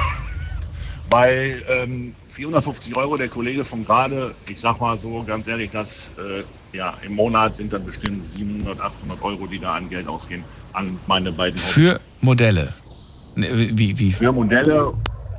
Weil 1.10 1.62
ähm, 1.68 2.14
450 2.30 2.96
Euro 2.96 3.18
der 3.18 3.28
Kollege 3.28 3.62
von 3.62 3.84
gerade, 3.84 4.34
ich 4.48 4.60
sag 4.60 4.80
mal 4.80 4.98
so 4.98 5.22
ganz 5.24 5.46
ehrlich, 5.46 5.70
das 5.72 6.12
äh, 6.18 6.42
ja 6.74 6.94
im 7.04 7.16
Monat 7.16 7.56
sind 7.56 7.72
dann 7.72 7.84
bestimmt 7.84 8.30
700, 8.30 8.80
800 8.80 9.22
Euro, 9.22 9.46
die 9.46 9.58
da 9.58 9.74
an 9.74 9.90
Geld 9.90 10.08
ausgehen, 10.08 10.42
an 10.72 10.98
meine 11.06 11.32
beiden 11.32 11.60
Hobbys. 11.60 11.72
Für 11.72 12.00
Modelle. 12.22 12.72
Ne, 13.34 13.76
Wie, 13.76 13.98
wie? 13.98 14.12
Für 14.12 14.32
Modelle, 14.32 14.94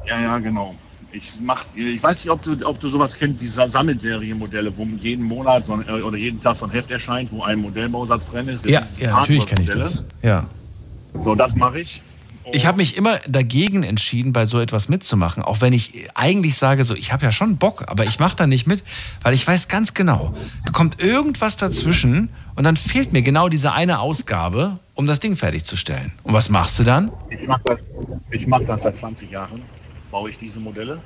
ja, 0.06 0.20
ja, 0.20 0.38
genau. 0.40 0.76
Ich, 1.14 1.42
mach, 1.42 1.66
ich 1.76 2.02
weiß 2.02 2.24
nicht, 2.24 2.32
ob 2.32 2.42
du, 2.42 2.66
ob 2.66 2.80
du 2.80 2.88
sowas 2.88 3.18
kennst, 3.18 3.42
diese 3.42 3.68
Sammelserienmodelle, 3.68 4.72
wo 4.78 4.86
jeden 4.86 5.26
Monat 5.26 5.66
so 5.66 5.74
ein, 5.74 5.88
äh, 5.88 6.02
oder 6.02 6.18
jeden 6.18 6.40
Tag 6.40 6.56
so 6.56 6.66
ein 6.66 6.72
Heft 6.72 6.90
erscheint, 6.90 7.32
wo 7.32 7.44
ein 7.44 7.60
Modellbausatz 7.60 8.28
drin 8.28 8.48
ist. 8.48 8.66
Ja, 8.66 8.82
ja, 8.98 9.20
natürlich 9.20 9.46
kenne 9.46 9.62
ich 9.62 9.70
das. 9.70 10.04
Ja. 10.22 10.46
So, 11.24 11.36
das 11.36 11.56
mache 11.56 11.80
ich. 11.80 12.02
Ich 12.54 12.66
habe 12.66 12.78
mich 12.78 12.98
immer 12.98 13.20
dagegen 13.28 13.84
entschieden, 13.84 14.34
bei 14.34 14.46
so 14.46 14.60
etwas 14.60 14.90
mitzumachen, 14.90 15.44
auch 15.44 15.62
wenn 15.62 15.74
ich 15.74 16.10
eigentlich 16.16 16.58
sage, 16.58 16.84
so, 16.84 16.96
ich 16.96 17.14
habe 17.14 17.24
ja 17.24 17.32
schon 17.32 17.58
Bock, 17.58 17.84
aber 17.88 18.04
ich 18.04 18.20
mache 18.20 18.36
da 18.36 18.48
nicht 18.48 18.66
mit, 18.66 18.84
weil 19.22 19.34
ich 19.34 19.46
weiß 19.46 19.68
ganz 19.68 19.94
genau, 19.94 20.34
da 20.66 20.72
kommt 20.72 21.04
irgendwas 21.04 21.58
dazwischen 21.58 22.30
und 22.56 22.64
dann 22.64 22.78
fehlt 22.78 23.14
mir 23.14 23.22
genau 23.22 23.48
diese 23.48 23.74
eine 23.74 24.00
Ausgabe, 24.00 24.80
um 24.96 25.06
das 25.06 25.20
Ding 25.20 25.36
fertigzustellen. 25.36 26.14
Und 26.24 26.34
was 26.34 26.50
machst 26.50 26.80
du 26.80 26.84
dann? 26.84 27.12
Ich 27.30 27.48
mache 27.48 27.62
das, 27.66 27.80
ich 28.32 28.48
mach 28.48 28.62
das 28.62 28.84
seit 28.84 28.98
20 28.98 29.30
Jahren, 29.30 29.62
baue 30.12 30.30
ich 30.30 30.38
diese 30.38 30.60
Modelle. 30.60 31.02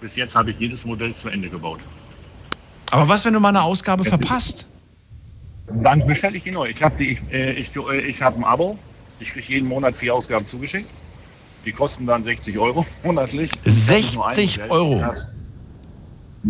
Bis 0.00 0.14
jetzt 0.16 0.36
habe 0.36 0.50
ich 0.50 0.58
jedes 0.58 0.84
Modell 0.84 1.14
zu 1.14 1.28
Ende 1.28 1.48
gebaut. 1.48 1.80
Aber 2.90 3.08
was, 3.08 3.24
wenn 3.24 3.32
du 3.32 3.40
mal 3.40 3.48
eine 3.48 3.62
Ausgabe 3.62 4.04
verpasst? 4.04 4.66
Dann 5.68 6.06
bestelle 6.06 6.36
ich 6.36 6.44
die 6.44 6.52
neu. 6.52 6.68
Ich 6.68 6.82
habe 6.82 7.02
ich, 7.02 7.18
äh, 7.32 7.52
ich, 7.52 7.74
äh, 7.74 8.00
ich 8.00 8.22
hab 8.22 8.36
ein 8.36 8.44
Abo. 8.44 8.78
Ich 9.18 9.30
kriege 9.30 9.54
jeden 9.54 9.68
Monat 9.68 9.96
vier 9.96 10.14
Ausgaben 10.14 10.46
zugeschickt. 10.46 10.88
Die 11.64 11.72
kosten 11.72 12.06
dann 12.06 12.22
60 12.22 12.58
Euro 12.58 12.86
monatlich. 13.02 13.58
Das 13.64 13.74
ist 13.74 14.14
nur 14.14 14.28
ein 14.28 14.34
60 14.34 14.58
Modell. 14.58 14.70
Euro? 14.70 15.14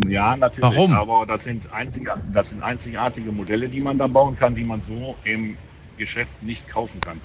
Ja, 0.08 0.36
natürlich. 0.36 0.62
Warum? 0.76 0.92
Aber 0.92 1.24
das 1.24 1.44
sind, 1.44 1.72
einzig, 1.72 2.10
das 2.32 2.50
sind 2.50 2.62
einzigartige 2.62 3.32
Modelle, 3.32 3.68
die 3.68 3.80
man 3.80 3.96
da 3.96 4.06
bauen 4.06 4.36
kann, 4.36 4.54
die 4.54 4.64
man 4.64 4.82
so 4.82 5.16
im 5.24 5.56
Geschäft 5.96 6.42
nicht 6.42 6.68
kaufen 6.68 7.00
kann. 7.00 7.18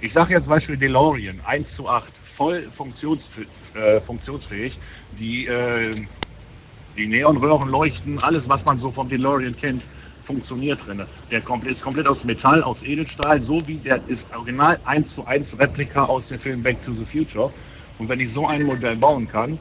Ich 0.00 0.14
sage 0.14 0.32
jetzt 0.32 0.44
zum 0.44 0.52
Beispiel 0.52 0.76
DeLorean 0.78 1.40
1 1.44 1.74
zu 1.74 1.88
8, 1.88 2.12
voll 2.36 2.60
funktionsfähig, 2.70 3.48
äh, 3.74 4.00
funktionsfähig. 4.00 4.78
Die, 5.18 5.46
äh, 5.46 5.90
die 6.96 7.06
Neonröhren 7.06 7.70
leuchten, 7.70 8.22
alles, 8.22 8.48
was 8.48 8.64
man 8.64 8.78
so 8.78 8.90
vom 8.90 9.08
DeLorean 9.08 9.56
kennt, 9.56 9.82
funktioniert 10.24 10.86
drin. 10.86 11.02
Der 11.30 11.38
ist 11.38 11.82
komplett 11.82 12.06
aus 12.06 12.24
Metall, 12.24 12.62
aus 12.62 12.82
Edelstahl, 12.82 13.40
so 13.40 13.66
wie 13.66 13.76
der 13.76 14.00
ist 14.08 14.34
original 14.34 14.78
1 14.84 15.14
zu 15.14 15.24
1 15.24 15.58
Replika 15.58 16.04
aus 16.04 16.28
dem 16.28 16.38
Film 16.38 16.62
Back 16.62 16.82
to 16.84 16.92
the 16.92 17.04
Future. 17.04 17.50
Und 17.98 18.08
wenn 18.08 18.20
ich 18.20 18.32
so 18.32 18.46
ein 18.46 18.64
Modell 18.64 18.96
bauen 18.96 19.26
kann, 19.28 19.58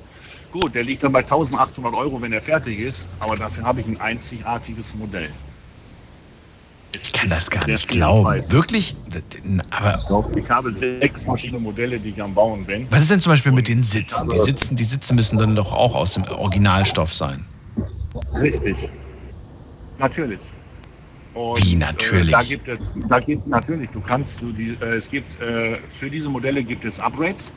gut, 0.51 0.75
der 0.75 0.83
liegt 0.83 1.03
dann 1.03 1.13
bei 1.13 1.19
1800 1.19 1.93
Euro, 1.93 2.21
wenn 2.21 2.33
er 2.33 2.41
fertig 2.41 2.79
ist, 2.79 3.07
aber 3.19 3.35
dafür 3.35 3.63
habe 3.63 3.79
ich 3.81 3.87
ein 3.87 4.01
einzigartiges 4.01 4.95
Modell. 4.95 5.29
Ich 7.01 7.13
kann 7.13 7.29
das 7.29 7.49
gar 7.49 7.65
nicht 7.67 7.87
glauben. 7.87 8.51
Wirklich? 8.51 8.95
Aber 9.71 10.29
Ich 10.35 10.49
habe 10.49 10.71
sechs 10.71 11.23
verschiedene 11.23 11.59
Modelle, 11.59 11.99
die 11.99 12.09
ich 12.09 12.21
am 12.21 12.33
Bauen 12.33 12.65
bin. 12.65 12.87
was 12.89 13.01
ist 13.03 13.11
denn 13.11 13.21
zum 13.21 13.31
Beispiel 13.31 13.51
mit 13.51 13.67
den 13.67 13.83
Sitzen? 13.83 14.29
Die, 14.29 14.39
Sitzen? 14.39 14.75
die 14.75 14.83
Sitze 14.83 15.13
müssen 15.13 15.37
dann 15.37 15.55
doch 15.55 15.71
auch 15.71 15.95
aus 15.95 16.13
dem 16.13 16.23
Originalstoff 16.23 17.13
sein. 17.13 17.45
Richtig. 18.33 18.77
Natürlich. 19.97 20.39
Und, 21.33 21.61
Wie 21.61 21.75
natürlich? 21.75 22.29
Äh, 22.29 22.31
da 22.31 22.43
gibt 22.43 22.67
es, 22.67 22.79
da 23.09 23.19
gibt 23.19 23.45
natürlich, 23.47 23.89
du 23.89 23.99
kannst 23.99 24.41
du 24.41 24.51
die, 24.53 24.77
äh, 24.81 24.95
es 24.95 25.09
gibt 25.09 25.39
äh, 25.41 25.75
für 25.91 26.09
diese 26.09 26.29
Modelle 26.29 26.63
gibt 26.63 26.85
es 26.85 26.99
Upgrades. 26.99 27.51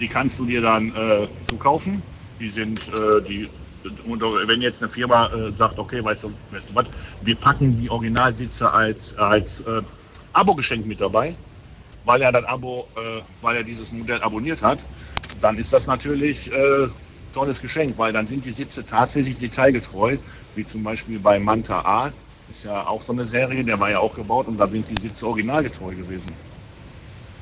Die 0.00 0.08
kannst 0.08 0.38
du 0.38 0.46
dir 0.46 0.62
dann 0.62 0.88
äh, 0.96 1.26
zukaufen. 1.44 2.02
Die 2.40 2.48
sind 2.48 2.80
äh, 2.88 3.22
die 3.28 3.48
und 4.06 4.20
wenn 4.20 4.60
jetzt 4.60 4.82
eine 4.82 4.90
Firma 4.90 5.28
äh, 5.32 5.52
sagt, 5.56 5.78
okay, 5.78 6.02
weißt 6.04 6.24
du, 6.24 6.32
weißt 6.50 6.70
du 6.70 6.74
was, 6.74 6.86
wir 7.22 7.36
packen 7.36 7.78
die 7.80 7.90
Originalsitze 7.90 8.70
als 8.70 9.16
als 9.16 9.62
äh, 9.62 9.82
Abo-Geschenk 10.32 10.86
mit 10.86 11.00
dabei, 11.00 11.34
weil 12.04 12.22
er 12.22 12.32
das 12.32 12.44
Abo, 12.44 12.88
äh, 12.96 13.22
weil 13.40 13.56
er 13.56 13.64
dieses 13.64 13.92
Modell 13.92 14.20
abonniert 14.22 14.62
hat, 14.62 14.78
dann 15.40 15.56
ist 15.58 15.72
das 15.72 15.86
natürlich 15.86 16.52
äh, 16.52 16.88
tolles 17.32 17.60
Geschenk, 17.60 17.96
weil 17.98 18.12
dann 18.12 18.26
sind 18.26 18.44
die 18.44 18.52
Sitze 18.52 18.84
tatsächlich 18.84 19.38
detailgetreu, 19.38 20.16
wie 20.54 20.64
zum 20.64 20.82
Beispiel 20.82 21.18
bei 21.18 21.38
Manta 21.38 21.80
A, 21.80 22.12
ist 22.48 22.64
ja 22.64 22.86
auch 22.86 23.00
so 23.02 23.12
eine 23.12 23.26
Serie, 23.26 23.64
der 23.64 23.78
war 23.78 23.90
ja 23.90 24.00
auch 24.00 24.14
gebaut 24.14 24.48
und 24.48 24.58
da 24.58 24.66
sind 24.66 24.88
die 24.88 25.00
Sitze 25.00 25.26
originalgetreu 25.26 25.94
gewesen. 25.94 26.32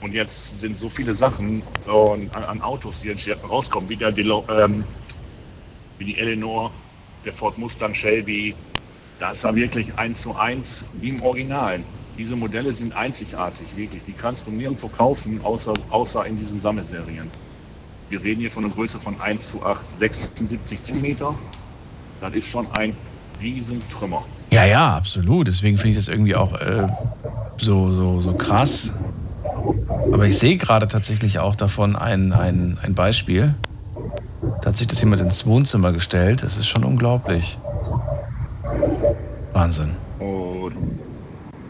Und 0.01 0.13
jetzt 0.13 0.61
sind 0.61 0.77
so 0.77 0.89
viele 0.89 1.15
Sachen 1.15 1.63
und 1.87 2.35
an, 2.35 2.45
an 2.45 2.63
Autos, 2.63 3.01
die 3.01 3.09
jetzt 3.09 3.29
rauskommen, 3.49 3.89
wie 3.89 3.97
der 3.97 4.13
Delo, 4.13 4.45
ähm, 4.49 4.85
wie 5.99 6.05
die 6.05 6.19
Eleanor, 6.19 6.71
der 7.25 7.33
Ford 7.33 7.59
Mustang 7.59 7.95
Shelby, 7.95 8.55
da 9.19 9.33
ist 9.33 9.45
wirklich 9.55 9.93
eins 9.99 10.23
zu 10.23 10.37
eins 10.37 10.87
wie 11.01 11.09
im 11.09 11.23
Original. 11.23 11.81
Diese 12.17 12.37
Modelle 12.37 12.73
sind 12.73 12.97
einzigartig, 12.97 13.77
wirklich. 13.77 14.05
Die 14.05 14.13
kannst 14.13 14.47
du 14.47 14.51
nirgendwo 14.51 14.89
kaufen, 14.89 15.41
außer, 15.43 15.75
außer 15.91 16.27
in 16.27 16.39
diesen 16.39 16.61
Sammelserien. 16.61 17.31
Wir 18.11 18.23
reden 18.23 18.41
hier 18.41 18.51
von 18.51 18.65
einer 18.65 18.73
Größe 18.73 18.99
von 18.99 19.21
1 19.21 19.51
zu 19.51 19.63
8, 19.63 19.99
76 19.99 20.83
Zentimeter. 20.83 21.35
Das 22.21 22.33
ist 22.35 22.49
schon 22.49 22.67
ein 22.73 22.95
Riesentrümmer. 23.41 24.25
Ja, 24.51 24.65
ja, 24.65 24.97
absolut. 24.97 25.47
Deswegen 25.47 25.79
finde 25.79 25.91
ich 25.91 25.97
das 25.97 26.09
irgendwie 26.09 26.35
auch 26.35 26.55
äh, 26.55 26.89
so, 27.59 27.95
so, 27.95 28.21
so 28.21 28.33
krass. 28.33 28.91
Aber 30.13 30.27
ich 30.27 30.39
sehe 30.39 30.57
gerade 30.57 30.89
tatsächlich 30.89 31.39
auch 31.39 31.55
davon 31.55 31.97
ein, 31.97 32.33
ein, 32.33 32.79
ein 32.83 32.95
Beispiel. 32.95 33.55
Da 34.41 34.69
hat 34.69 34.77
sich 34.77 34.87
das 34.87 35.01
jemand 35.01 35.23
ins 35.23 35.47
Wohnzimmer 35.47 35.93
gestellt. 35.93 36.43
Das 36.43 36.57
ist 36.57 36.69
schon 36.69 36.85
unglaublich. 36.85 37.59
Wahnsinn. 39.53 39.97
Und 40.19 40.75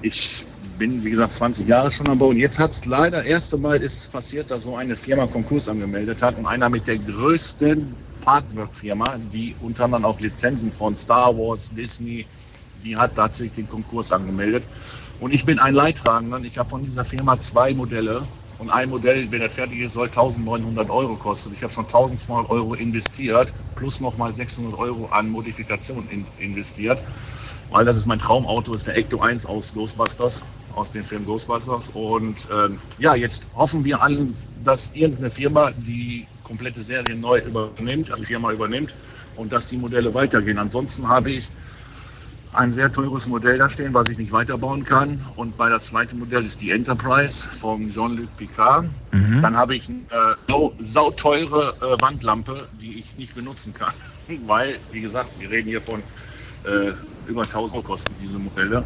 ich 0.03 0.45
bin, 0.79 1.03
wie 1.05 1.11
gesagt, 1.11 1.33
20 1.33 1.67
Jahre 1.67 1.91
schon 1.91 2.09
am 2.09 2.19
Bau. 2.19 2.29
Und 2.29 2.37
jetzt 2.37 2.59
hat 2.59 2.71
es 2.71 2.85
leider, 2.85 3.25
erste 3.25 3.59
Mal 3.59 3.79
ist 3.79 4.13
passiert, 4.13 4.51
dass 4.51 4.65
so 4.65 4.77
eine 4.77 4.97
Firma 4.97 5.27
Konkurs 5.27 5.69
angemeldet 5.69 6.23
hat 6.23 6.39
und 6.39 6.47
einer 6.47 6.69
mit 6.69 6.87
der 6.87 6.99
größten 6.99 7.95
Partnerfirma, 8.21 9.17
die 9.33 9.55
unter 9.61 9.85
anderem 9.85 10.05
auch 10.05 10.21
Lizenzen 10.21 10.71
von 10.71 10.97
Star 10.97 11.37
Wars, 11.37 11.73
Disney, 11.75 12.27
die 12.85 12.97
hat 12.97 13.17
tatsächlich 13.17 13.55
den 13.55 13.69
Konkurs 13.69 14.13
angemeldet. 14.13 14.63
Und 15.21 15.35
ich 15.35 15.45
bin 15.45 15.59
ein 15.59 15.75
Leidtragender. 15.75 16.39
Ich 16.43 16.59
habe 16.59 16.69
von 16.69 16.85
dieser 16.85 17.05
Firma 17.05 17.39
zwei 17.41 17.75
Modelle. 17.75 18.21
Und 18.59 18.71
ein 18.71 18.91
Modell, 18.91 19.31
wenn 19.31 19.41
er 19.41 19.51
fertig 19.51 19.81
ist, 19.81 19.93
soll 19.93 20.07
1900 20.07 20.91
Euro 20.91 21.15
kosten. 21.15 21.53
Ich 21.55 21.63
habe 21.63 21.73
schon 21.73 21.85
1200 21.85 22.51
Euro 22.51 22.75
investiert, 22.75 23.53
plus 23.77 24.01
nochmal 24.01 24.35
600 24.35 24.77
Euro 24.79 25.07
an 25.07 25.31
Modifikation 25.31 26.07
in, 26.11 26.27
investiert. 26.39 27.01
Weil 27.71 27.85
das 27.85 27.97
ist 27.97 28.07
mein 28.07 28.19
Traumauto, 28.19 28.75
ist 28.75 28.87
der 28.87 28.97
Ecto 28.97 29.21
1 29.21 29.47
aus 29.47 29.75
Ghostbusters, 29.75 30.43
aus 30.75 30.93
dem 30.93 31.05
Film 31.05 31.25
Ghostbusters. 31.25 31.91
Und 31.95 32.49
ähm, 32.53 32.81
ja, 32.99 33.15
jetzt 33.15 33.49
hoffen 33.55 33.85
wir 33.85 34.03
alle, 34.03 34.27
dass 34.65 34.95
irgendeine 34.95 35.31
Firma 35.31 35.71
die 35.87 36.27
komplette 36.43 36.81
Serie 36.81 37.15
neu 37.15 37.41
übernimmt, 37.41 38.11
also 38.11 38.23
die 38.23 38.27
Firma 38.27 38.51
übernimmt 38.51 38.93
und 39.37 39.53
dass 39.53 39.69
die 39.69 39.77
Modelle 39.77 40.13
weitergehen. 40.15 40.59
Ansonsten 40.59 41.07
habe 41.09 41.31
ich 41.31 41.49
ein 42.55 42.73
sehr 42.73 42.91
teures 42.93 43.27
Modell 43.29 43.59
da 43.59 43.69
stehen, 43.69 43.95
was 43.95 44.09
ich 44.09 44.19
nicht 44.19 44.33
weiterbauen 44.33 44.85
kann. 44.85 45.21
Und 45.37 45.57
bei 45.57 45.69
das 45.69 45.87
zweite 45.87 46.17
Modell 46.17 46.45
ist 46.45 46.61
die 46.63 46.71
Enterprise 46.71 47.49
von 47.49 47.89
Jean-Luc 47.91 48.35
Picard. 48.37 48.87
Mhm. 49.13 49.43
Dann 49.43 49.57
habe 49.57 49.77
ich 49.77 49.89
eine 49.89 49.99
äh, 50.11 50.35
sau- 50.49 50.75
sauteure 50.79 51.75
äh, 51.81 52.01
Wandlampe, 52.01 52.57
die 52.81 52.99
ich 52.99 53.17
nicht 53.19 53.35
benutzen 53.35 53.75
kann. 53.75 53.93
Weil, 54.47 54.77
wie 54.93 55.01
gesagt, 55.01 55.29
wir 55.39 55.51
reden 55.51 55.69
hier 55.69 55.81
von 55.83 56.01
äh, 56.65 56.93
über 57.29 57.43
1000 57.43 57.75
Euro 57.75 57.83
kosten 57.83 58.15
diese 58.23 58.39
Modelle. 58.39 58.85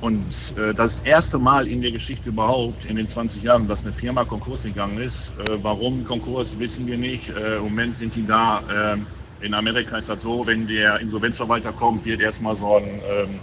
Und 0.00 0.56
äh, 0.56 0.72
das 0.74 1.00
erste 1.00 1.38
Mal 1.38 1.66
in 1.66 1.82
der 1.82 1.90
Geschichte 1.90 2.28
überhaupt, 2.28 2.84
in 2.86 2.96
den 2.96 3.08
20 3.08 3.42
Jahren, 3.42 3.66
dass 3.66 3.82
eine 3.82 3.92
Firma 3.92 4.24
Konkurs 4.24 4.62
gegangen 4.62 4.98
ist. 4.98 5.34
Äh, 5.40 5.58
warum 5.62 6.04
Konkurs, 6.04 6.58
wissen 6.58 6.86
wir 6.86 6.96
nicht. 6.96 7.30
Äh, 7.30 7.56
Im 7.56 7.64
Moment 7.64 7.96
sind 7.96 8.14
die 8.14 8.24
da, 8.24 8.60
äh, 8.70 8.96
In 9.40 9.54
Amerika 9.54 9.98
ist 9.98 10.08
das 10.08 10.22
so, 10.22 10.46
wenn 10.46 10.66
der 10.66 10.98
Insolvenzverwalter 11.00 11.72
kommt, 11.72 12.04
wird 12.04 12.20
erstmal 12.20 12.56
so 12.56 12.76
ein 12.76 12.84
ähm, 12.84 13.38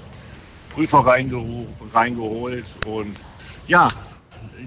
Prüfer 0.69 0.99
reingeho 0.99 1.65
reingeholt 1.93 2.65
und 2.85 3.15
ja, 3.67 3.87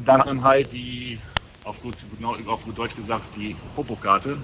dann 0.05 0.43
halt 0.43 0.73
die, 0.73 1.19
auf 1.65 1.81
gut, 1.83 1.97
genau, 2.17 2.35
auf 2.47 2.65
gut 2.65 2.79
Deutsch 2.79 2.97
gesagt, 2.97 3.25
die 3.37 3.55
Popokarte. 3.77 4.37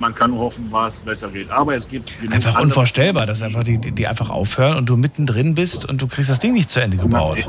Man 0.00 0.14
kann 0.14 0.30
nur 0.30 0.40
hoffen, 0.40 0.66
was 0.70 1.02
besser 1.02 1.28
geht. 1.28 1.50
Aber 1.50 1.74
es 1.74 1.86
gibt 1.86 2.12
Einfach 2.30 2.58
unvorstellbar, 2.58 3.26
dass 3.26 3.42
einfach 3.42 3.62
die, 3.62 3.78
die, 3.78 3.92
die 3.92 4.06
einfach 4.06 4.30
aufhören 4.30 4.78
und 4.78 4.86
du 4.86 4.96
mittendrin 4.96 5.54
bist 5.54 5.84
und 5.84 6.00
du 6.00 6.08
kriegst 6.08 6.30
das 6.30 6.40
Ding 6.40 6.54
nicht 6.54 6.70
zu 6.70 6.80
Ende 6.80 6.96
gebaut. 6.96 7.46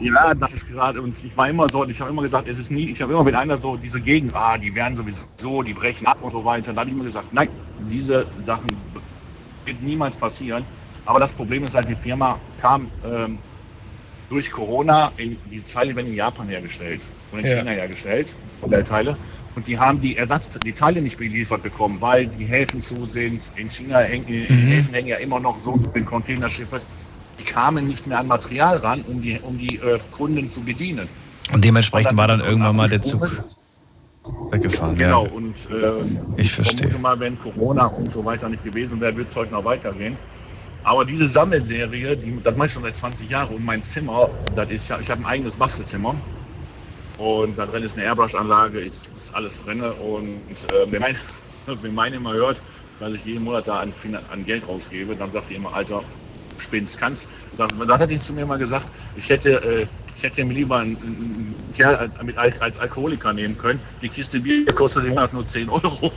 Ja, 0.00 0.34
das 0.34 0.54
ist 0.54 0.66
gerade, 0.66 1.02
und 1.02 1.22
ich 1.22 1.36
war 1.36 1.48
immer 1.50 1.68
so, 1.68 1.86
ich 1.86 2.00
habe 2.00 2.10
immer 2.10 2.22
gesagt, 2.22 2.48
es 2.48 2.58
ist 2.58 2.70
nie, 2.70 2.90
ich 2.90 3.02
habe 3.02 3.12
immer, 3.12 3.26
wenn 3.26 3.34
einer 3.34 3.58
so 3.58 3.76
diese 3.76 4.00
Gegend, 4.00 4.34
ah, 4.34 4.56
die 4.56 4.74
werden 4.74 4.96
sowieso 4.96 5.24
so, 5.38 5.62
die 5.62 5.74
brechen 5.74 6.06
ab 6.06 6.22
und 6.22 6.30
so 6.30 6.42
weiter, 6.42 6.68
dann 6.72 6.78
habe 6.78 6.88
ich 6.88 6.94
immer 6.94 7.04
gesagt, 7.04 7.32
nein, 7.32 7.50
diese 7.76 8.26
Sachen 8.38 8.94
wird 9.64 9.82
niemals 9.82 10.16
passieren. 10.16 10.66
Aber 11.04 11.20
das 11.20 11.34
Problem 11.34 11.64
ist 11.64 11.74
halt, 11.74 11.88
die 11.88 11.94
Firma 11.94 12.40
kam 12.56 12.90
ähm, 13.04 13.40
durch 14.30 14.50
Corona, 14.52 15.12
in, 15.18 15.38
die 15.44 15.62
Teile 15.62 15.94
werden 15.96 16.06
in 16.08 16.14
Japan 16.14 16.48
hergestellt 16.48 17.02
und 17.30 17.40
in 17.40 17.46
Ja. 17.46 17.58
China 17.58 17.70
hergestellt, 17.72 18.36
Teile. 18.86 19.16
Und 19.54 19.66
die 19.66 19.78
haben 19.78 20.00
die 20.00 20.16
Ersatz, 20.16 20.48
die 20.60 20.72
Teile 20.72 21.02
nicht 21.02 21.18
beliefert 21.18 21.62
bekommen, 21.62 22.00
weil 22.00 22.26
die 22.28 22.46
Häfen 22.46 22.82
zu 22.82 23.04
sind. 23.04 23.50
In 23.56 23.68
China 23.68 23.98
hängen, 24.00 24.26
in 24.28 24.42
Mhm. 24.44 24.70
Häfen 24.70 24.94
hängen 24.94 25.08
ja 25.08 25.16
immer 25.16 25.40
noch 25.40 25.62
so 25.62 25.78
viele 25.92 26.04
Containerschiffe. 26.04 26.80
Die 27.40 27.44
kamen 27.44 27.86
nicht 27.88 28.06
mehr 28.06 28.18
an 28.18 28.26
Material 28.26 28.76
ran, 28.78 29.02
um 29.08 29.22
die, 29.22 29.38
um 29.42 29.56
die 29.58 29.76
äh, 29.76 29.98
Kunden 30.12 30.48
zu 30.50 30.60
bedienen. 30.60 31.08
Und 31.54 31.64
dementsprechend 31.64 32.16
war 32.16 32.28
dann 32.28 32.40
irgendwann 32.40 32.76
mal 32.76 32.88
der 32.88 33.02
Zug 33.02 33.26
weggefahren. 34.50 34.96
Genau, 34.96 35.24
Ja. 35.24 35.32
und 35.32 35.54
äh, 35.70 36.40
Ich 36.40 36.52
verstehe. 36.52 36.76
vermute 36.90 36.98
mal, 36.98 37.18
wenn 37.18 37.38
Corona 37.40 37.86
und 37.86 38.12
so 38.12 38.24
weiter 38.24 38.48
nicht 38.48 38.62
gewesen 38.62 39.00
wäre, 39.00 39.16
wird 39.16 39.30
es 39.30 39.36
heute 39.36 39.52
noch 39.52 39.64
weitergehen. 39.64 40.16
Aber 40.84 41.04
diese 41.04 41.26
Sammelserie, 41.26 42.16
die, 42.16 42.38
das 42.42 42.56
mache 42.56 42.66
ich 42.66 42.72
schon 42.72 42.82
seit 42.82 42.96
20 42.96 43.28
Jahren 43.30 43.54
und 43.54 43.64
mein 43.64 43.82
Zimmer, 43.82 44.28
das 44.54 44.68
ist, 44.70 44.88
ja- 44.88 44.98
ich 45.00 45.10
habe 45.10 45.22
ein 45.22 45.26
eigenes 45.26 45.54
Bastelzimmer. 45.56 46.14
Und 47.18 47.58
da 47.58 47.66
drin 47.66 47.82
ist 47.82 47.96
eine 47.96 48.04
Airbrush-Anlage, 48.06 48.80
ist, 48.80 49.10
ist 49.14 49.34
alles 49.34 49.62
drin. 49.64 49.80
Und 49.82 50.28
äh, 50.92 50.98
mein, 50.98 51.16
wenn 51.82 51.94
meine 51.94 52.16
immer 52.16 52.32
hört, 52.32 52.60
dass 52.98 53.14
ich 53.14 53.24
jeden 53.24 53.44
Monat 53.44 53.66
da 53.68 53.80
an, 53.80 53.92
an 54.30 54.44
Geld 54.44 54.66
rausgebe, 54.68 55.14
dann 55.16 55.30
sagt 55.32 55.50
die 55.50 55.54
immer, 55.54 55.74
Alter, 55.74 56.02
spinnst, 56.60 56.98
kannst. 56.98 57.28
Sagt- 57.56 57.74
Da 57.86 57.98
hat 57.98 58.10
die 58.10 58.18
zu 58.20 58.32
mir 58.34 58.46
mal 58.46 58.58
gesagt, 58.58 58.86
ich 59.16 59.28
hätte, 59.28 59.62
äh, 59.62 59.86
ich 60.16 60.22
hätte 60.22 60.44
mir 60.44 60.54
lieber 60.54 60.78
einen, 60.78 60.96
einen 60.96 61.54
Kerl 61.76 62.10
mit, 62.22 62.36
Al- 62.36 62.52
als 62.60 62.78
Alkoholiker 62.78 63.32
nehmen 63.32 63.56
können. 63.56 63.80
Die 64.02 64.08
Kiste 64.08 64.40
Bier 64.40 64.64
kostet 64.66 65.04
im 65.04 65.10
Monat 65.10 65.32
nur 65.32 65.46
10 65.46 65.68
Euro. 65.70 66.12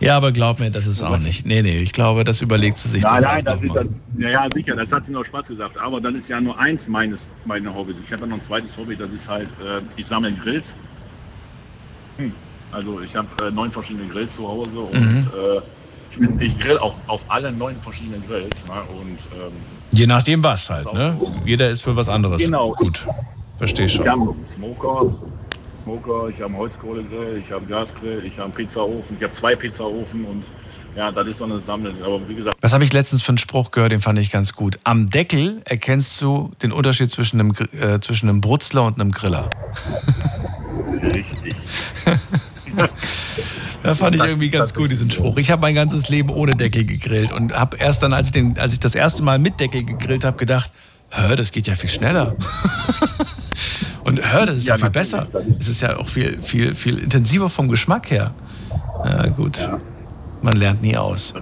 ja, 0.00 0.16
aber 0.16 0.30
glaub 0.32 0.60
mir, 0.60 0.70
das 0.70 0.86
ist 0.86 1.02
auch 1.02 1.18
nicht. 1.18 1.44
Nee, 1.44 1.62
nee, 1.62 1.80
ich 1.80 1.92
glaube, 1.92 2.22
das 2.24 2.40
überlegt 2.42 2.78
sie 2.78 2.88
sich 2.88 3.02
Nein, 3.02 3.22
durchaus 3.22 3.34
nein, 3.34 3.44
das 3.44 3.62
ist 3.62 3.74
dann, 3.76 4.00
ja, 4.18 4.28
ja, 4.28 4.48
sicher, 4.52 4.76
das 4.76 4.92
hat 4.92 5.04
sie 5.04 5.12
noch 5.12 5.24
Spaß 5.24 5.48
gesagt. 5.48 5.76
Aber 5.78 6.00
dann 6.00 6.14
ist 6.16 6.28
ja 6.28 6.40
nur 6.40 6.58
eins 6.58 6.86
meines, 6.88 7.30
meiner 7.44 7.74
Hobbys. 7.74 7.96
Ich 8.04 8.12
habe 8.12 8.22
ja 8.22 8.28
noch 8.28 8.36
ein 8.36 8.42
zweites 8.42 8.76
Hobby, 8.78 8.94
das 8.96 9.10
ist 9.10 9.28
halt, 9.28 9.48
äh, 9.64 9.80
ich 9.96 10.06
sammle 10.06 10.32
Grills. 10.32 10.76
Hm. 12.18 12.32
Also 12.70 13.00
ich 13.00 13.14
habe 13.16 13.28
äh, 13.44 13.50
neun 13.50 13.70
verschiedene 13.70 14.06
Grills 14.08 14.36
zu 14.36 14.46
Hause 14.48 14.78
und 14.78 15.00
Mhm. 15.00 15.18
äh, 15.18 15.60
ich, 16.20 16.40
ich 16.40 16.58
grill 16.58 16.78
auch 16.78 16.94
auf 17.06 17.24
alle 17.28 17.52
neun 17.52 17.76
verschiedenen 17.80 18.22
Grills. 18.26 18.66
Ne? 18.66 18.74
Und 19.00 19.18
ähm, 19.40 19.52
Je 19.92 20.06
nachdem 20.06 20.42
was 20.42 20.68
halt, 20.70 20.92
ne? 20.92 21.18
Jeder 21.44 21.70
ist 21.70 21.82
für 21.82 21.94
was 21.96 22.08
anderes. 22.08 22.40
Genau. 22.42 22.72
Gut. 22.72 23.04
Verstehe 23.58 23.86
ich 23.86 23.92
schon. 23.92 24.08
habe 24.08 24.20
einen 24.20 24.46
Smoker, 24.48 25.14
Smoker, 25.84 26.28
ich 26.28 26.36
habe 26.36 26.46
einen 26.46 26.56
Holzkohlegrill, 26.56 27.42
ich 27.44 27.50
habe 27.52 27.60
einen 27.60 27.68
Gasgrill, 27.70 28.22
ich 28.24 28.34
habe 28.38 28.44
einen 28.44 28.52
Pizzaofen, 28.54 29.16
ich 29.16 29.22
habe 29.22 29.32
zwei 29.32 29.54
Pizzaofen 29.54 30.24
und 30.24 30.44
ja, 30.96 31.10
das 31.10 31.26
ist 31.26 31.38
so 31.38 31.44
eine 31.44 31.58
Sammlung. 31.58 31.94
Aber 32.04 32.26
wie 32.28 32.34
gesagt, 32.34 32.58
Was 32.60 32.72
habe 32.72 32.84
ich 32.84 32.92
letztens 32.92 33.22
für 33.22 33.30
einen 33.30 33.38
Spruch 33.38 33.70
gehört, 33.70 33.92
den 33.92 34.00
fand 34.00 34.18
ich 34.18 34.30
ganz 34.30 34.52
gut. 34.52 34.78
Am 34.84 35.08
Deckel 35.10 35.62
erkennst 35.64 36.20
du 36.20 36.50
den 36.62 36.72
Unterschied 36.72 37.10
zwischen 37.10 37.40
einem, 37.40 37.54
äh, 37.80 38.00
zwischen 38.00 38.28
einem 38.28 38.40
Brutzler 38.40 38.84
und 38.86 39.00
einem 39.00 39.10
Griller. 39.12 39.50
richtig. 41.02 41.56
Das 43.82 43.98
fand 43.98 44.14
ich 44.14 44.22
irgendwie 44.22 44.48
ganz 44.48 44.74
gut, 44.74 44.90
diesen 44.90 45.10
Spruch. 45.10 45.36
Ich 45.36 45.50
habe 45.50 45.62
mein 45.62 45.74
ganzes 45.74 46.08
Leben 46.08 46.30
ohne 46.30 46.56
Deckel 46.56 46.84
gegrillt 46.84 47.32
und 47.32 47.52
habe 47.52 47.76
erst 47.76 48.02
dann, 48.02 48.12
als 48.12 48.28
ich, 48.28 48.32
den, 48.32 48.58
als 48.58 48.72
ich 48.72 48.80
das 48.80 48.94
erste 48.94 49.22
Mal 49.22 49.38
mit 49.38 49.60
Deckel 49.60 49.84
gegrillt 49.84 50.24
habe, 50.24 50.36
gedacht, 50.36 50.72
hör, 51.10 51.36
das 51.36 51.52
geht 51.52 51.66
ja 51.66 51.74
viel 51.74 51.90
schneller. 51.90 52.36
und 54.04 54.32
hör, 54.32 54.46
das 54.46 54.58
ist 54.58 54.66
ja, 54.66 54.78
viel 54.78 54.90
besser. 54.90 55.28
Es 55.48 55.68
ist 55.68 55.80
ja 55.80 55.96
auch 55.96 56.08
viel, 56.08 56.40
viel, 56.40 56.74
viel 56.74 56.98
intensiver 56.98 57.50
vom 57.50 57.68
Geschmack 57.68 58.10
her. 58.10 58.32
Ja, 59.04 59.26
gut. 59.28 59.58
Man 60.42 60.56
lernt 60.56 60.82
nie 60.82 60.96
aus. 60.96 61.34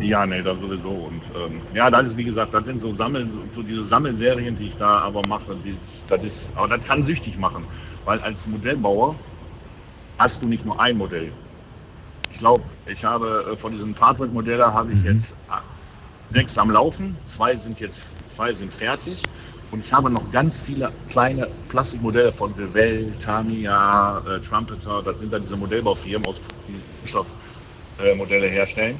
Ja, 0.00 0.26
nee, 0.26 0.42
das 0.42 0.60
sowieso. 0.60 0.90
Und 0.90 1.22
ähm, 1.34 1.60
ja, 1.74 1.90
das 1.90 2.08
ist 2.08 2.16
wie 2.16 2.24
gesagt, 2.24 2.52
das 2.52 2.64
sind 2.64 2.80
so 2.80 2.92
Sammel, 2.92 3.26
so 3.52 3.62
diese 3.62 3.84
Sammelserien, 3.84 4.56
die 4.56 4.68
ich 4.68 4.76
da 4.76 4.98
aber 4.98 5.22
mache. 5.22 5.56
Dieses, 5.64 6.06
das 6.06 6.22
ist, 6.22 6.50
aber 6.56 6.76
das 6.76 6.86
kann 6.86 7.02
süchtig 7.02 7.38
machen, 7.38 7.64
weil 8.04 8.20
als 8.20 8.46
Modellbauer 8.46 9.14
hast 10.18 10.42
du 10.42 10.46
nicht 10.46 10.64
nur 10.64 10.78
ein 10.80 10.96
Modell. 10.96 11.32
Ich 12.34 12.40
glaube, 12.40 12.64
ich 12.86 13.04
habe 13.04 13.46
äh, 13.52 13.56
von 13.56 13.72
diesen 13.72 13.94
Fahrzeugmodellen 13.94 14.66
habe 14.66 14.92
ich 14.92 15.02
jetzt 15.04 15.36
ah, 15.48 15.60
sechs 16.30 16.58
am 16.58 16.70
Laufen, 16.70 17.16
zwei 17.24 17.54
sind 17.54 17.78
jetzt, 17.78 18.08
zwei 18.28 18.52
sind 18.52 18.72
fertig 18.72 19.22
und 19.70 19.84
ich 19.84 19.92
habe 19.92 20.10
noch 20.10 20.30
ganz 20.32 20.60
viele 20.60 20.90
kleine 21.08 21.48
Plastikmodelle 21.68 22.32
von 22.32 22.52
Revell, 22.54 23.12
Tamiya, 23.20 24.18
äh, 24.18 24.40
Trumpeter. 24.40 25.00
Das 25.02 25.20
sind 25.20 25.32
dann 25.32 25.42
diese 25.42 25.56
Modellbaufirmen 25.56 26.28
aus 26.28 26.40
die 26.68 27.08
Stoffmodelle 27.08 28.48
herstellen. 28.48 28.98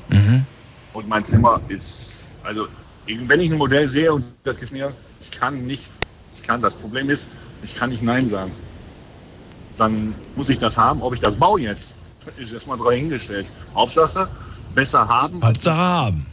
Und 0.93 1.09
mein 1.09 1.25
Zimmer 1.25 1.61
ist, 1.69 2.33
also 2.45 2.69
wenn 3.07 3.41
ich 3.41 3.51
ein 3.51 3.59
Modell 3.59 3.89
sehe 3.89 4.13
und 4.13 4.25
das 4.45 4.55
gefällt 4.55 4.73
mir, 4.73 4.93
ich 5.21 5.33
kann 5.33 5.67
nicht, 5.67 5.91
ich 6.33 6.43
kann, 6.43 6.63
das 6.63 6.77
Problem 6.77 7.11
ist, 7.11 7.29
ich 7.65 7.75
kann 7.75 7.91
nicht 7.91 8.03
Nein 8.03 8.29
sagen. 8.29 8.53
Dann 9.77 10.15
muss 10.37 10.51
ich 10.51 10.61
das 10.61 10.79
haben, 10.79 11.03
ob 11.03 11.15
ich 11.15 11.21
das 11.21 11.35
baue 11.35 11.61
jetzt, 11.61 11.97
ist 12.37 12.53
erstmal 12.53 12.79
drei 12.79 12.97
hingestellt. 12.97 13.47
Hauptsache, 13.75 14.29
besser 14.75 15.07
haben. 15.07 15.43
Hauptsache 15.43 15.77
haben. 15.77 16.27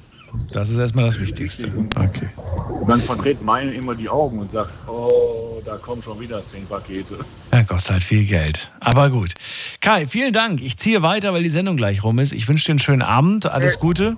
Das 0.51 0.69
ist 0.69 0.77
erstmal 0.77 1.05
das 1.05 1.19
Wichtigste. 1.19 1.71
Okay. 1.95 2.29
Und 2.81 2.89
dann 2.89 3.01
verdreht 3.01 3.41
meine 3.43 3.71
immer 3.73 3.95
die 3.95 4.07
Augen 4.07 4.39
und 4.39 4.51
sagt, 4.51 4.71
oh, 4.87 5.61
da 5.65 5.77
kommen 5.77 6.01
schon 6.01 6.19
wieder 6.19 6.45
zehn 6.45 6.65
Pakete. 6.65 7.17
Ja, 7.51 7.63
kostet 7.63 7.91
halt 7.91 8.03
viel 8.03 8.25
Geld. 8.25 8.71
Aber 8.79 9.09
gut. 9.09 9.33
Kai, 9.81 10.07
vielen 10.07 10.33
Dank. 10.33 10.61
Ich 10.61 10.77
ziehe 10.77 11.01
weiter, 11.01 11.33
weil 11.33 11.43
die 11.43 11.49
Sendung 11.49 11.77
gleich 11.77 12.03
rum 12.03 12.19
ist. 12.19 12.31
Ich 12.31 12.47
wünsche 12.47 12.65
dir 12.65 12.71
einen 12.71 12.79
schönen 12.79 13.01
Abend. 13.01 13.45
Alles 13.45 13.79
Gute. 13.79 14.17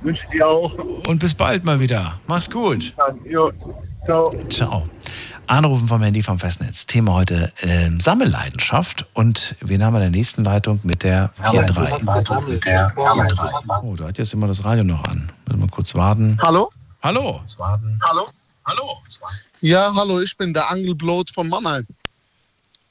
Wünsche 0.00 0.26
dir 0.32 0.48
auch. 0.48 0.74
Und 1.06 1.18
bis 1.18 1.34
bald 1.34 1.64
mal 1.64 1.80
wieder. 1.80 2.20
Mach's 2.26 2.50
gut. 2.50 2.94
Jo, 3.24 3.52
ciao. 4.04 4.30
Ciao. 4.48 4.88
Anrufen 5.46 5.88
vom 5.88 6.02
Handy 6.02 6.22
vom 6.22 6.38
Festnetz. 6.38 6.86
Thema 6.86 7.14
heute 7.14 7.52
ähm, 7.60 8.00
Sammelleidenschaft. 8.00 9.06
Und 9.12 9.56
wen 9.60 9.84
haben 9.84 9.92
wir 9.92 9.98
in 9.98 10.12
der 10.12 10.18
nächsten 10.18 10.42
Leitung 10.42 10.80
mit 10.84 11.02
der 11.02 11.32
43? 11.42 12.02
Oh, 13.82 13.94
da 13.96 14.08
hat 14.08 14.18
jetzt 14.18 14.32
immer 14.32 14.46
das 14.46 14.64
Radio 14.64 14.84
noch 14.84 15.04
an. 15.04 15.30
Müssen 15.46 15.60
wir 15.60 15.68
kurz 15.68 15.94
warten. 15.94 16.38
Hallo? 16.40 16.70
Hallo. 17.02 17.42
Hallo? 17.58 18.26
Hallo? 18.64 19.02
Ja, 19.60 19.92
hallo, 19.94 20.20
ich 20.20 20.36
bin 20.36 20.54
der 20.54 20.70
Angelblot 20.70 21.30
von 21.30 21.48
Mannheim. 21.48 21.86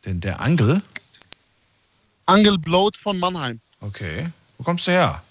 Denn 0.06 0.22
der 0.22 0.40
Angel? 0.40 0.82
Angelblot 2.28 2.96
von 2.98 3.18
Mannheim. 3.18 3.60
Okay. 3.80 4.30
Wo 4.58 4.64
kommst 4.64 4.86
du 4.88 4.92
her? 4.92 5.22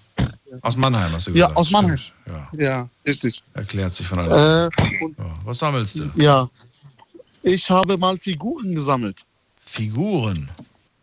Aus 0.61 0.77
Mannheim 0.77 1.11
hast 1.12 1.27
du 1.29 1.31
Ja, 1.33 1.47
gesagt. 1.47 1.57
aus 1.57 1.70
Mannheim. 1.70 1.99
Ja. 2.27 2.49
Ja, 2.59 2.89
richtig. 3.07 3.43
Erklärt 3.55 3.95
sich 3.95 4.07
von 4.07 4.19
alleine. 4.19 4.70
Äh, 4.77 5.05
und, 5.05 5.19
Ja, 5.19 5.24
Was 5.45 5.59
sammelst 5.59 5.97
du? 5.99 6.11
ja. 6.16 6.49
Ich 7.45 7.69
habe 7.70 7.97
mal 7.99 8.16
Figuren 8.19 8.74
gesammelt. 8.74 9.24
Figuren? 9.65 10.49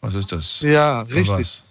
Was 0.02 0.14
ist 0.16 0.32
das? 0.32 0.62
Ja, 0.62 1.04
Von 1.04 1.14
richtig. 1.14 1.38
was? 1.38 1.64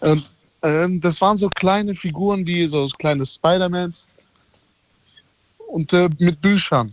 Und 0.00 0.32
ähm, 0.62 1.00
das 1.00 1.20
waren 1.20 1.38
so 1.38 1.48
kleine 1.48 1.94
Figuren 1.94 2.44
wie 2.46 2.66
so 2.66 2.84
kleine 2.98 3.24
Spider-Mans 3.24 4.08
und 5.68 5.92
äh, 5.92 6.08
mit 6.18 6.40
Büchern. 6.40 6.92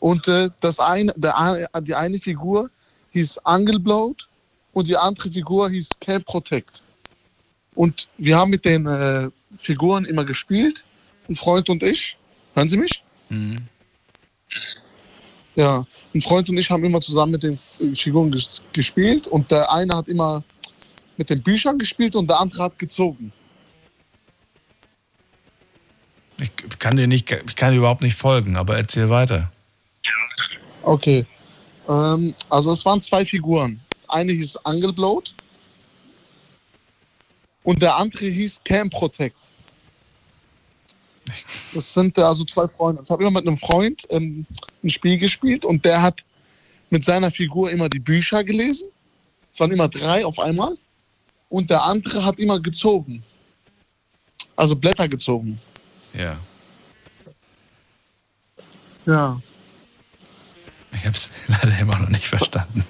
Und 0.00 0.26
äh, 0.28 0.50
das 0.60 0.80
eine, 0.80 1.12
der, 1.16 1.68
die 1.82 1.94
eine 1.94 2.18
Figur 2.18 2.70
hieß 3.12 3.38
Angelbloat 3.44 4.26
und 4.72 4.88
die 4.88 4.96
andere 4.96 5.30
Figur 5.30 5.68
hieß 5.70 5.90
Camp 6.00 6.24
Protect. 6.24 6.82
Und 7.74 8.08
wir 8.18 8.36
haben 8.36 8.50
mit 8.50 8.64
den 8.64 8.86
äh, 8.86 9.28
Figuren 9.58 10.04
immer 10.04 10.24
gespielt, 10.24 10.84
ein 11.28 11.34
Freund 11.34 11.68
und 11.68 11.82
ich. 11.82 12.16
Hören 12.54 12.68
Sie 12.68 12.76
mich? 12.76 13.02
Mhm. 13.28 13.58
Ja, 15.56 15.86
ein 16.14 16.20
Freund 16.20 16.48
und 16.48 16.56
ich 16.56 16.70
haben 16.70 16.84
immer 16.84 17.00
zusammen 17.00 17.32
mit 17.32 17.42
den 17.42 17.56
Figuren 17.56 18.30
ges 18.30 18.64
gespielt 18.72 19.26
und 19.28 19.50
der 19.50 19.70
eine 19.72 19.96
hat 19.96 20.08
immer 20.08 20.42
mit 21.16 21.28
den 21.28 21.42
Büchern 21.42 21.78
gespielt 21.78 22.16
und 22.16 22.28
der 22.28 22.40
andere 22.40 22.62
hat 22.64 22.78
gezogen. 22.78 23.32
Ich 26.38 26.50
kann 26.78 26.96
dir 26.96 27.06
nicht, 27.06 27.30
ich 27.30 27.56
kann 27.56 27.72
dir 27.72 27.78
überhaupt 27.78 28.00
nicht 28.00 28.16
folgen, 28.16 28.56
aber 28.56 28.76
erzähl 28.76 29.10
weiter. 29.10 29.52
Okay. 30.82 31.26
Ähm, 31.88 32.34
also 32.48 32.70
es 32.70 32.84
waren 32.86 33.02
zwei 33.02 33.24
Figuren. 33.24 33.80
Eine 34.08 34.32
hieß 34.32 34.56
Angelbloat 34.64 35.34
Und 37.62 37.82
der 37.82 37.96
andere 37.96 38.26
hieß 38.26 38.62
Cam 38.64 38.90
Protect. 38.90 39.36
Das 41.74 41.94
sind 41.94 42.18
also 42.18 42.44
zwei 42.44 42.66
Freunde. 42.66 43.02
Ich 43.04 43.10
habe 43.10 43.22
immer 43.22 43.32
mit 43.32 43.46
einem 43.46 43.58
Freund 43.58 44.06
ähm, 44.10 44.46
ein 44.82 44.90
Spiel 44.90 45.18
gespielt 45.18 45.64
und 45.64 45.84
der 45.84 46.02
hat 46.02 46.24
mit 46.90 47.04
seiner 47.04 47.30
Figur 47.30 47.70
immer 47.70 47.88
die 47.88 48.00
Bücher 48.00 48.42
gelesen. 48.42 48.88
Es 49.52 49.60
waren 49.60 49.70
immer 49.70 49.88
drei 49.88 50.24
auf 50.24 50.38
einmal. 50.38 50.76
Und 51.48 51.70
der 51.70 51.82
andere 51.84 52.24
hat 52.24 52.38
immer 52.38 52.60
gezogen. 52.60 53.22
Also 54.56 54.76
Blätter 54.76 55.08
gezogen. 55.08 55.60
Ja. 56.14 56.38
Ja. 59.06 59.40
Ich 60.92 61.00
habe 61.00 61.16
es 61.16 61.30
leider 61.48 61.78
immer 61.78 61.98
noch 61.98 62.08
nicht 62.08 62.26
verstanden. 62.26 62.84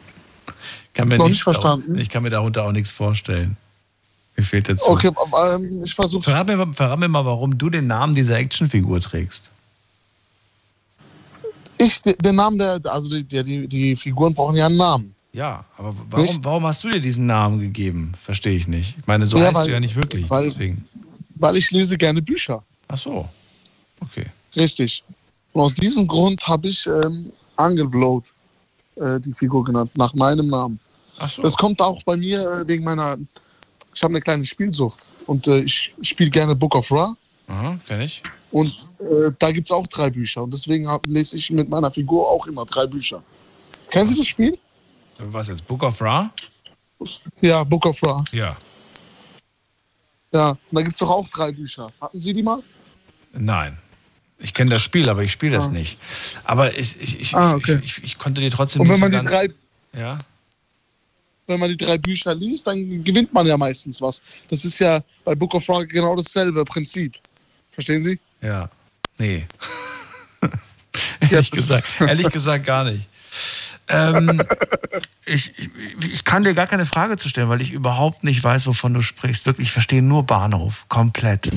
Kann 0.94 1.08
mir 1.08 1.18
Noch 1.18 1.26
nichts 1.26 1.38
nicht 1.38 1.44
verstanden? 1.44 1.98
Ich 1.98 2.08
kann 2.08 2.22
mir 2.22 2.30
darunter 2.30 2.64
auch 2.64 2.72
nichts 2.72 2.90
vorstellen. 2.90 3.56
Mir 4.40 4.46
fehlt 4.46 4.68
jetzt. 4.68 4.88
Okay, 4.88 5.10
ähm, 5.54 5.82
ich 5.84 5.94
versuche. 5.94 6.22
Verrat 6.22 6.46
mir, 6.46 6.72
verrat 6.72 6.98
mir 6.98 7.08
mal, 7.08 7.26
warum 7.26 7.58
du 7.58 7.68
den 7.68 7.86
Namen 7.86 8.14
dieser 8.14 8.36
Actionfigur 8.38 8.98
trägst. 9.00 9.50
Ich, 11.76 12.00
de- 12.00 12.16
den 12.16 12.36
Namen 12.36 12.58
der, 12.58 12.80
also 12.86 13.10
die, 13.20 13.24
die, 13.44 13.68
die 13.68 13.96
Figuren 13.96 14.32
brauchen 14.32 14.56
ja 14.56 14.64
einen 14.64 14.78
Namen. 14.78 15.14
Ja, 15.34 15.64
aber 15.76 15.94
warum, 16.08 16.38
warum 16.42 16.66
hast 16.66 16.82
du 16.84 16.88
dir 16.88 17.00
diesen 17.00 17.26
Namen 17.26 17.60
gegeben? 17.60 18.14
Verstehe 18.24 18.56
ich 18.56 18.66
nicht. 18.66 18.96
Ich 18.98 19.06
meine, 19.06 19.26
so 19.26 19.36
Ja, 19.36 19.44
heißt 19.48 19.56
weil- 19.56 19.66
du 19.66 19.72
ja 19.74 19.80
nicht 19.80 19.94
wirklich. 19.96 20.28
weil- 20.30 20.48
deswegen. 20.48 20.88
Weil 21.34 21.56
ich 21.56 21.70
lese 21.70 21.98
gerne 21.98 22.22
Bücher. 22.22 22.62
Ach 22.88 22.96
so. 22.98 23.28
Okay. 24.00 24.24
Richtig. 24.56 25.04
Und 25.52 25.60
aus 25.60 25.74
diesem 25.74 26.06
Grund 26.06 26.46
habe 26.48 26.68
ich 26.68 26.86
ähm, 26.86 27.30
Angelblot 27.56 28.24
äh, 28.96 29.20
die 29.20 29.34
Figur 29.34 29.64
genannt, 29.64 29.90
nach 29.96 30.14
meinem 30.14 30.48
Namen. 30.48 30.80
Ach 31.18 31.28
so. 31.30 31.42
Das 31.42 31.54
kommt 31.56 31.82
auch 31.82 32.02
bei 32.04 32.16
mir 32.16 32.50
äh, 32.50 32.66
wegen 32.68 32.84
meiner. 32.84 33.18
Ich 33.94 34.02
habe 34.02 34.12
eine 34.12 34.20
kleine 34.20 34.44
Spielsucht 34.44 35.12
und 35.26 35.46
äh, 35.48 35.58
ich 35.60 35.94
spiele 36.02 36.30
gerne 36.30 36.54
Book 36.54 36.74
of 36.74 36.90
Ra. 36.92 37.16
Aha, 37.48 37.78
kenn 37.86 38.00
ich. 38.00 38.22
Und 38.52 38.72
äh, 39.00 39.30
da 39.38 39.50
gibt 39.50 39.66
es 39.66 39.72
auch 39.72 39.86
drei 39.88 40.10
Bücher. 40.10 40.42
Und 40.44 40.52
deswegen 40.52 40.88
hab, 40.88 41.04
lese 41.04 41.36
ich 41.36 41.50
mit 41.50 41.68
meiner 41.68 41.90
Figur 41.90 42.28
auch 42.28 42.46
immer 42.46 42.64
drei 42.64 42.86
Bücher. 42.86 43.22
Kennen 43.90 44.06
Sie 44.08 44.16
das 44.16 44.26
Spiel? 44.26 44.56
Was 45.18 45.48
jetzt? 45.48 45.66
Book 45.66 45.82
of 45.82 46.00
Ra? 46.00 46.32
Ja, 47.40 47.64
Book 47.64 47.86
of 47.86 48.02
Ra. 48.02 48.24
Ja. 48.32 48.56
Ja, 50.32 50.50
und 50.50 50.58
da 50.70 50.82
gibt 50.82 50.94
es 50.94 50.98
doch 51.00 51.10
auch 51.10 51.26
drei 51.28 51.50
Bücher. 51.50 51.88
Hatten 52.00 52.20
Sie 52.20 52.32
die 52.32 52.42
mal? 52.42 52.62
Nein. 53.32 53.78
Ich 54.38 54.54
kenne 54.54 54.70
das 54.70 54.82
Spiel, 54.82 55.08
aber 55.08 55.22
ich 55.22 55.32
spiele 55.32 55.56
das 55.56 55.66
Ah. 55.68 55.72
nicht. 55.72 55.98
Aber 56.44 56.76
ich, 56.78 57.00
ich, 57.00 57.20
ich, 57.20 57.34
Ah, 57.34 57.54
okay. 57.54 57.80
ich, 57.82 58.02
ich, 58.02 58.16
konnte 58.18 58.40
dir 58.40 58.50
trotzdem 58.50 58.82
Und 58.82 58.88
nicht 58.88 59.00
wenn 59.02 59.12
so 59.12 59.18
man 59.18 59.26
die 59.26 59.30
ganz... 59.32 59.52
drei, 59.92 60.00
Ja? 60.00 60.18
Wenn 61.50 61.60
man 61.60 61.68
die 61.68 61.76
drei 61.76 61.98
Bücher 61.98 62.34
liest, 62.34 62.66
dann 62.66 63.04
gewinnt 63.04 63.32
man 63.32 63.46
ja 63.46 63.56
meistens 63.56 64.00
was. 64.00 64.22
Das 64.48 64.64
ist 64.64 64.78
ja 64.78 65.02
bei 65.24 65.34
Book 65.34 65.54
of 65.54 65.68
Ra 65.68 65.82
genau 65.84 66.16
dasselbe 66.16 66.64
Prinzip. 66.64 67.16
Verstehen 67.68 68.02
Sie? 68.02 68.18
Ja. 68.40 68.70
Nee. 69.18 69.46
ehrlich, 71.20 71.50
gesagt, 71.50 71.86
ehrlich 72.00 72.30
gesagt 72.30 72.64
gar 72.64 72.84
nicht. 72.84 73.06
Ähm, 73.88 74.40
ich, 75.26 75.52
ich, 75.58 75.70
ich 76.12 76.24
kann 76.24 76.42
dir 76.42 76.54
gar 76.54 76.66
keine 76.66 76.86
Frage 76.86 77.16
zu 77.16 77.28
stellen, 77.28 77.48
weil 77.48 77.60
ich 77.60 77.72
überhaupt 77.72 78.24
nicht 78.24 78.42
weiß, 78.42 78.66
wovon 78.66 78.94
du 78.94 79.02
sprichst. 79.02 79.46
Wirklich, 79.46 79.68
ich 79.68 79.72
verstehe 79.72 80.02
nur 80.02 80.24
Bahnhof. 80.24 80.86
Komplett. 80.88 81.50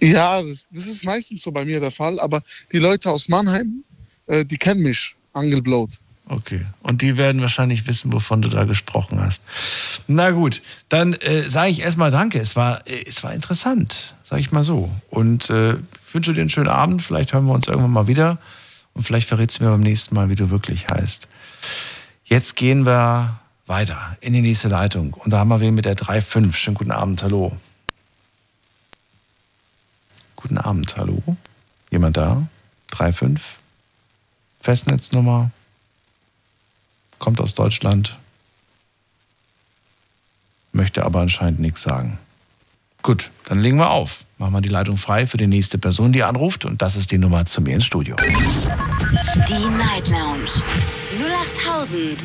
Ja, 0.00 0.42
das, 0.42 0.66
das 0.70 0.86
ist 0.86 1.04
meistens 1.04 1.42
so 1.42 1.50
bei 1.50 1.64
mir 1.64 1.80
der 1.80 1.90
Fall, 1.90 2.20
aber 2.20 2.42
die 2.72 2.78
Leute 2.78 3.10
aus 3.10 3.28
Mannheim, 3.28 3.84
äh, 4.26 4.44
die 4.44 4.58
kennen 4.58 4.82
mich, 4.82 5.14
Angelblot. 5.32 5.90
Okay. 6.26 6.64
Und 6.82 7.02
die 7.02 7.18
werden 7.18 7.42
wahrscheinlich 7.42 7.86
wissen, 7.86 8.12
wovon 8.12 8.40
du 8.40 8.48
da 8.48 8.64
gesprochen 8.64 9.20
hast. 9.20 9.44
Na 10.06 10.30
gut, 10.30 10.62
dann 10.88 11.12
äh, 11.14 11.48
sage 11.48 11.70
ich 11.70 11.80
erstmal 11.80 12.10
Danke. 12.10 12.40
Es 12.40 12.56
war, 12.56 12.86
äh, 12.86 13.04
es 13.06 13.22
war 13.22 13.34
interessant, 13.34 14.14
sage 14.24 14.40
ich 14.40 14.50
mal 14.50 14.62
so. 14.62 14.90
Und 15.10 15.50
äh, 15.50 15.76
wünsche 16.12 16.32
dir 16.32 16.40
einen 16.40 16.50
schönen 16.50 16.68
Abend. 16.68 17.02
Vielleicht 17.02 17.34
hören 17.34 17.44
wir 17.46 17.52
uns 17.52 17.66
irgendwann 17.66 17.90
mal 17.90 18.06
wieder. 18.06 18.38
Und 18.94 19.02
vielleicht 19.02 19.28
verrätst 19.28 19.60
du 19.60 19.64
mir 19.64 19.70
beim 19.70 19.80
nächsten 19.80 20.14
Mal, 20.14 20.30
wie 20.30 20.34
du 20.34 20.50
wirklich 20.50 20.88
heißt. 20.88 21.28
Jetzt 22.24 22.56
gehen 22.56 22.86
wir 22.86 23.40
weiter 23.66 24.16
in 24.20 24.32
die 24.32 24.40
nächste 24.40 24.68
Leitung. 24.68 25.12
Und 25.12 25.30
da 25.30 25.38
haben 25.38 25.48
wir 25.48 25.60
wen 25.60 25.74
mit 25.74 25.84
der 25.84 25.96
3.5. 25.96 26.54
Schönen 26.54 26.76
guten 26.76 26.90
Abend, 26.90 27.22
hallo. 27.22 27.56
Guten 30.36 30.58
Abend, 30.58 30.96
hallo. 30.96 31.22
Jemand 31.90 32.16
da? 32.16 32.46
3.5. 32.92 33.40
Festnetznummer. 34.60 35.50
Kommt 37.24 37.40
aus 37.40 37.54
Deutschland. 37.54 38.18
Möchte 40.72 41.06
aber 41.06 41.20
anscheinend 41.20 41.58
nichts 41.58 41.80
sagen. 41.80 42.18
Gut, 43.02 43.30
dann 43.46 43.60
legen 43.60 43.78
wir 43.78 43.92
auf. 43.92 44.26
Machen 44.36 44.52
wir 44.52 44.60
die 44.60 44.68
Leitung 44.68 44.98
frei 44.98 45.26
für 45.26 45.38
die 45.38 45.46
nächste 45.46 45.78
Person, 45.78 46.12
die 46.12 46.22
anruft. 46.22 46.66
Und 46.66 46.82
das 46.82 46.96
ist 46.96 47.10
die 47.12 47.16
Nummer 47.16 47.46
zu 47.46 47.62
mir 47.62 47.76
ins 47.76 47.86
Studio. 47.86 48.16
Die 48.16 49.68
Night 49.70 50.10
Lounge 50.10 50.50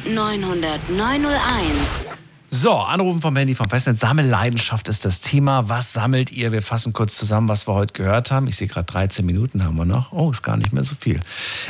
0890901. 0.04 2.09
So, 2.52 2.74
Anrufen 2.74 3.22
vom 3.22 3.36
Handy 3.36 3.54
vom 3.54 3.70
Festnetz. 3.70 4.00
Sammelleidenschaft 4.00 4.88
ist 4.88 5.06
das 5.06 5.22
Thema. 5.22 5.70
Was 5.70 5.94
sammelt 5.94 6.32
ihr? 6.32 6.52
Wir 6.52 6.64
fassen 6.64 6.94
kurz 6.94 7.16
zusammen, 7.16 7.48
was 7.48 7.68
wir 7.68 7.76
heute 7.76 7.94
gehört 7.94 8.32
haben. 8.32 8.48
Ich 8.48 8.56
sehe 8.56 8.68
gerade 8.68 8.92
13 8.92 9.24
Minuten 9.24 9.64
haben 9.64 9.76
wir 9.76 9.86
noch. 9.86 10.12
Oh, 10.14 10.32
ist 10.32 10.42
gar 10.42 10.58
nicht 10.58 10.74
mehr 10.74 10.84
so 10.84 10.96
viel. 11.00 11.20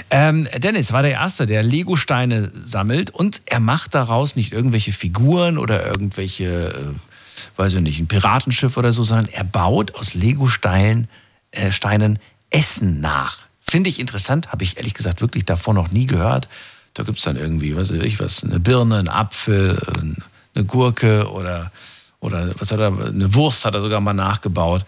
Ähm, 0.09 0.47
Dennis 0.57 0.93
war 0.93 1.01
der 1.01 1.11
Erste, 1.11 1.45
der 1.45 1.63
Lego-Steine 1.63 2.49
sammelt 2.63 3.09
und 3.09 3.41
er 3.45 3.59
macht 3.59 3.93
daraus 3.93 4.37
nicht 4.37 4.53
irgendwelche 4.53 4.93
Figuren 4.93 5.57
oder 5.57 5.85
irgendwelche, 5.85 6.69
äh, 6.69 7.57
weiß 7.57 7.73
ich 7.73 7.81
nicht, 7.81 7.99
ein 7.99 8.07
Piratenschiff 8.07 8.77
oder 8.77 8.93
so, 8.93 9.03
sondern 9.03 9.27
er 9.33 9.43
baut 9.43 9.95
aus 9.95 10.13
Lego-Steinen 10.13 11.09
äh, 11.51 11.73
Steinen 11.73 12.19
Essen 12.51 13.01
nach. 13.01 13.37
Finde 13.61 13.89
ich 13.89 13.99
interessant, 13.99 14.53
habe 14.53 14.63
ich 14.63 14.77
ehrlich 14.77 14.93
gesagt 14.93 15.19
wirklich 15.19 15.43
davor 15.43 15.73
noch 15.73 15.91
nie 15.91 16.05
gehört. 16.05 16.47
Da 16.93 17.03
gibt 17.03 17.17
es 17.17 17.25
dann 17.25 17.35
irgendwie, 17.35 17.75
weiß 17.75 17.91
ich 17.91 18.19
was, 18.21 18.45
eine 18.45 18.61
Birne, 18.61 18.99
einen 18.99 19.09
Apfel, 19.09 19.77
ein 19.97 20.15
eine 20.55 20.65
Gurke 20.65 21.29
oder, 21.31 21.71
oder 22.19 22.49
was 22.59 22.71
hat 22.71 22.79
er, 22.79 22.87
eine 22.87 23.33
Wurst 23.33 23.65
hat 23.65 23.73
er 23.73 23.81
sogar 23.81 24.01
mal 24.01 24.13
nachgebaut. 24.13 24.85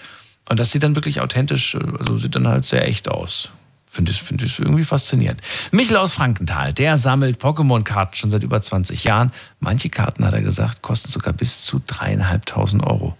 Und 0.49 0.59
das 0.59 0.71
sieht 0.71 0.83
dann 0.83 0.95
wirklich 0.95 1.21
authentisch, 1.21 1.77
also 1.97 2.17
sieht 2.17 2.35
dann 2.35 2.47
halt 2.47 2.65
sehr 2.65 2.87
echt 2.87 3.07
aus. 3.07 3.49
Finde 3.89 4.11
ich, 4.11 4.23
finde 4.23 4.45
ich 4.45 4.57
irgendwie 4.57 4.85
faszinierend. 4.85 5.41
Michel 5.71 5.97
aus 5.97 6.13
Frankenthal, 6.13 6.73
der 6.73 6.97
sammelt 6.97 7.41
Pokémon-Karten 7.41 8.15
schon 8.15 8.29
seit 8.29 8.41
über 8.41 8.61
20 8.61 9.03
Jahren. 9.03 9.33
Manche 9.59 9.89
Karten, 9.89 10.25
hat 10.25 10.33
er 10.33 10.41
gesagt, 10.41 10.81
kosten 10.81 11.09
sogar 11.09 11.33
bis 11.33 11.63
zu 11.63 11.81
dreieinhalbtausend 11.85 12.83
Euro. 12.83 13.17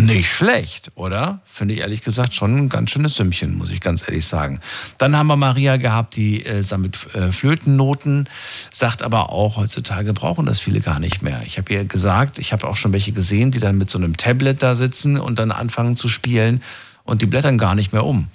Nicht 0.00 0.30
schlecht, 0.30 0.92
oder? 0.94 1.40
Finde 1.44 1.74
ich 1.74 1.80
ehrlich 1.80 2.02
gesagt 2.02 2.32
schon 2.32 2.56
ein 2.56 2.68
ganz 2.68 2.92
schönes 2.92 3.16
Sümmchen, 3.16 3.58
muss 3.58 3.68
ich 3.68 3.80
ganz 3.80 4.02
ehrlich 4.06 4.26
sagen. 4.26 4.60
Dann 4.96 5.16
haben 5.16 5.26
wir 5.26 5.34
Maria 5.34 5.76
gehabt, 5.76 6.14
die 6.14 6.46
äh, 6.46 6.62
sammelt 6.62 7.12
äh, 7.16 7.32
Flötennoten, 7.32 8.28
sagt 8.70 9.02
aber 9.02 9.30
auch, 9.30 9.56
heutzutage 9.56 10.12
brauchen 10.12 10.46
das 10.46 10.60
viele 10.60 10.80
gar 10.80 11.00
nicht 11.00 11.22
mehr. 11.22 11.42
Ich 11.46 11.58
habe 11.58 11.72
ihr 11.72 11.84
gesagt, 11.84 12.38
ich 12.38 12.52
habe 12.52 12.68
auch 12.68 12.76
schon 12.76 12.92
welche 12.92 13.10
gesehen, 13.10 13.50
die 13.50 13.58
dann 13.58 13.76
mit 13.76 13.90
so 13.90 13.98
einem 13.98 14.16
Tablet 14.16 14.62
da 14.62 14.76
sitzen 14.76 15.18
und 15.18 15.40
dann 15.40 15.50
anfangen 15.50 15.96
zu 15.96 16.08
spielen 16.08 16.62
und 17.02 17.20
die 17.20 17.26
blättern 17.26 17.58
gar 17.58 17.74
nicht 17.74 17.92
mehr 17.92 18.06
um. 18.06 18.28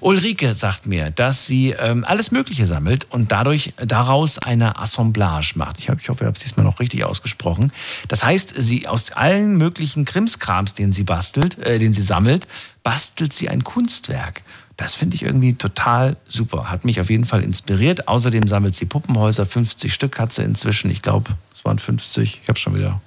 Ulrike 0.00 0.54
sagt 0.54 0.86
mir, 0.86 1.10
dass 1.10 1.46
sie 1.46 1.70
ähm, 1.70 2.04
alles 2.04 2.30
Mögliche 2.30 2.66
sammelt 2.66 3.06
und 3.10 3.32
dadurch 3.32 3.72
daraus 3.76 4.38
eine 4.38 4.78
Assemblage 4.78 5.52
macht. 5.56 5.78
Ich, 5.78 5.88
hab, 5.88 6.00
ich 6.00 6.08
hoffe, 6.08 6.24
ich 6.24 6.26
habe 6.26 6.36
es 6.36 6.42
diesmal 6.42 6.64
noch 6.64 6.80
richtig 6.80 7.04
ausgesprochen. 7.04 7.72
Das 8.08 8.24
heißt, 8.24 8.54
sie 8.56 8.86
aus 8.86 9.12
allen 9.12 9.56
möglichen 9.56 10.04
Krimskrams, 10.04 10.74
den 10.74 10.92
sie 10.92 11.04
bastelt, 11.04 11.58
äh, 11.58 11.78
den 11.78 11.92
sie 11.92 12.02
sammelt, 12.02 12.46
bastelt 12.82 13.32
sie 13.32 13.48
ein 13.48 13.64
Kunstwerk. 13.64 14.42
Das 14.76 14.94
finde 14.94 15.16
ich 15.16 15.22
irgendwie 15.22 15.54
total 15.54 16.16
super. 16.28 16.70
Hat 16.70 16.84
mich 16.84 17.00
auf 17.00 17.08
jeden 17.08 17.24
Fall 17.24 17.42
inspiriert. 17.42 18.08
Außerdem 18.08 18.46
sammelt 18.46 18.74
sie 18.74 18.84
Puppenhäuser. 18.84 19.46
50 19.46 19.92
Stück 19.92 20.18
hat 20.18 20.32
sie 20.32 20.42
inzwischen. 20.42 20.90
Ich 20.90 21.00
glaube, 21.00 21.30
es 21.54 21.64
waren 21.64 21.78
50. 21.78 22.40
Ich 22.42 22.48
habe 22.48 22.58
schon 22.58 22.74
wieder 22.74 23.00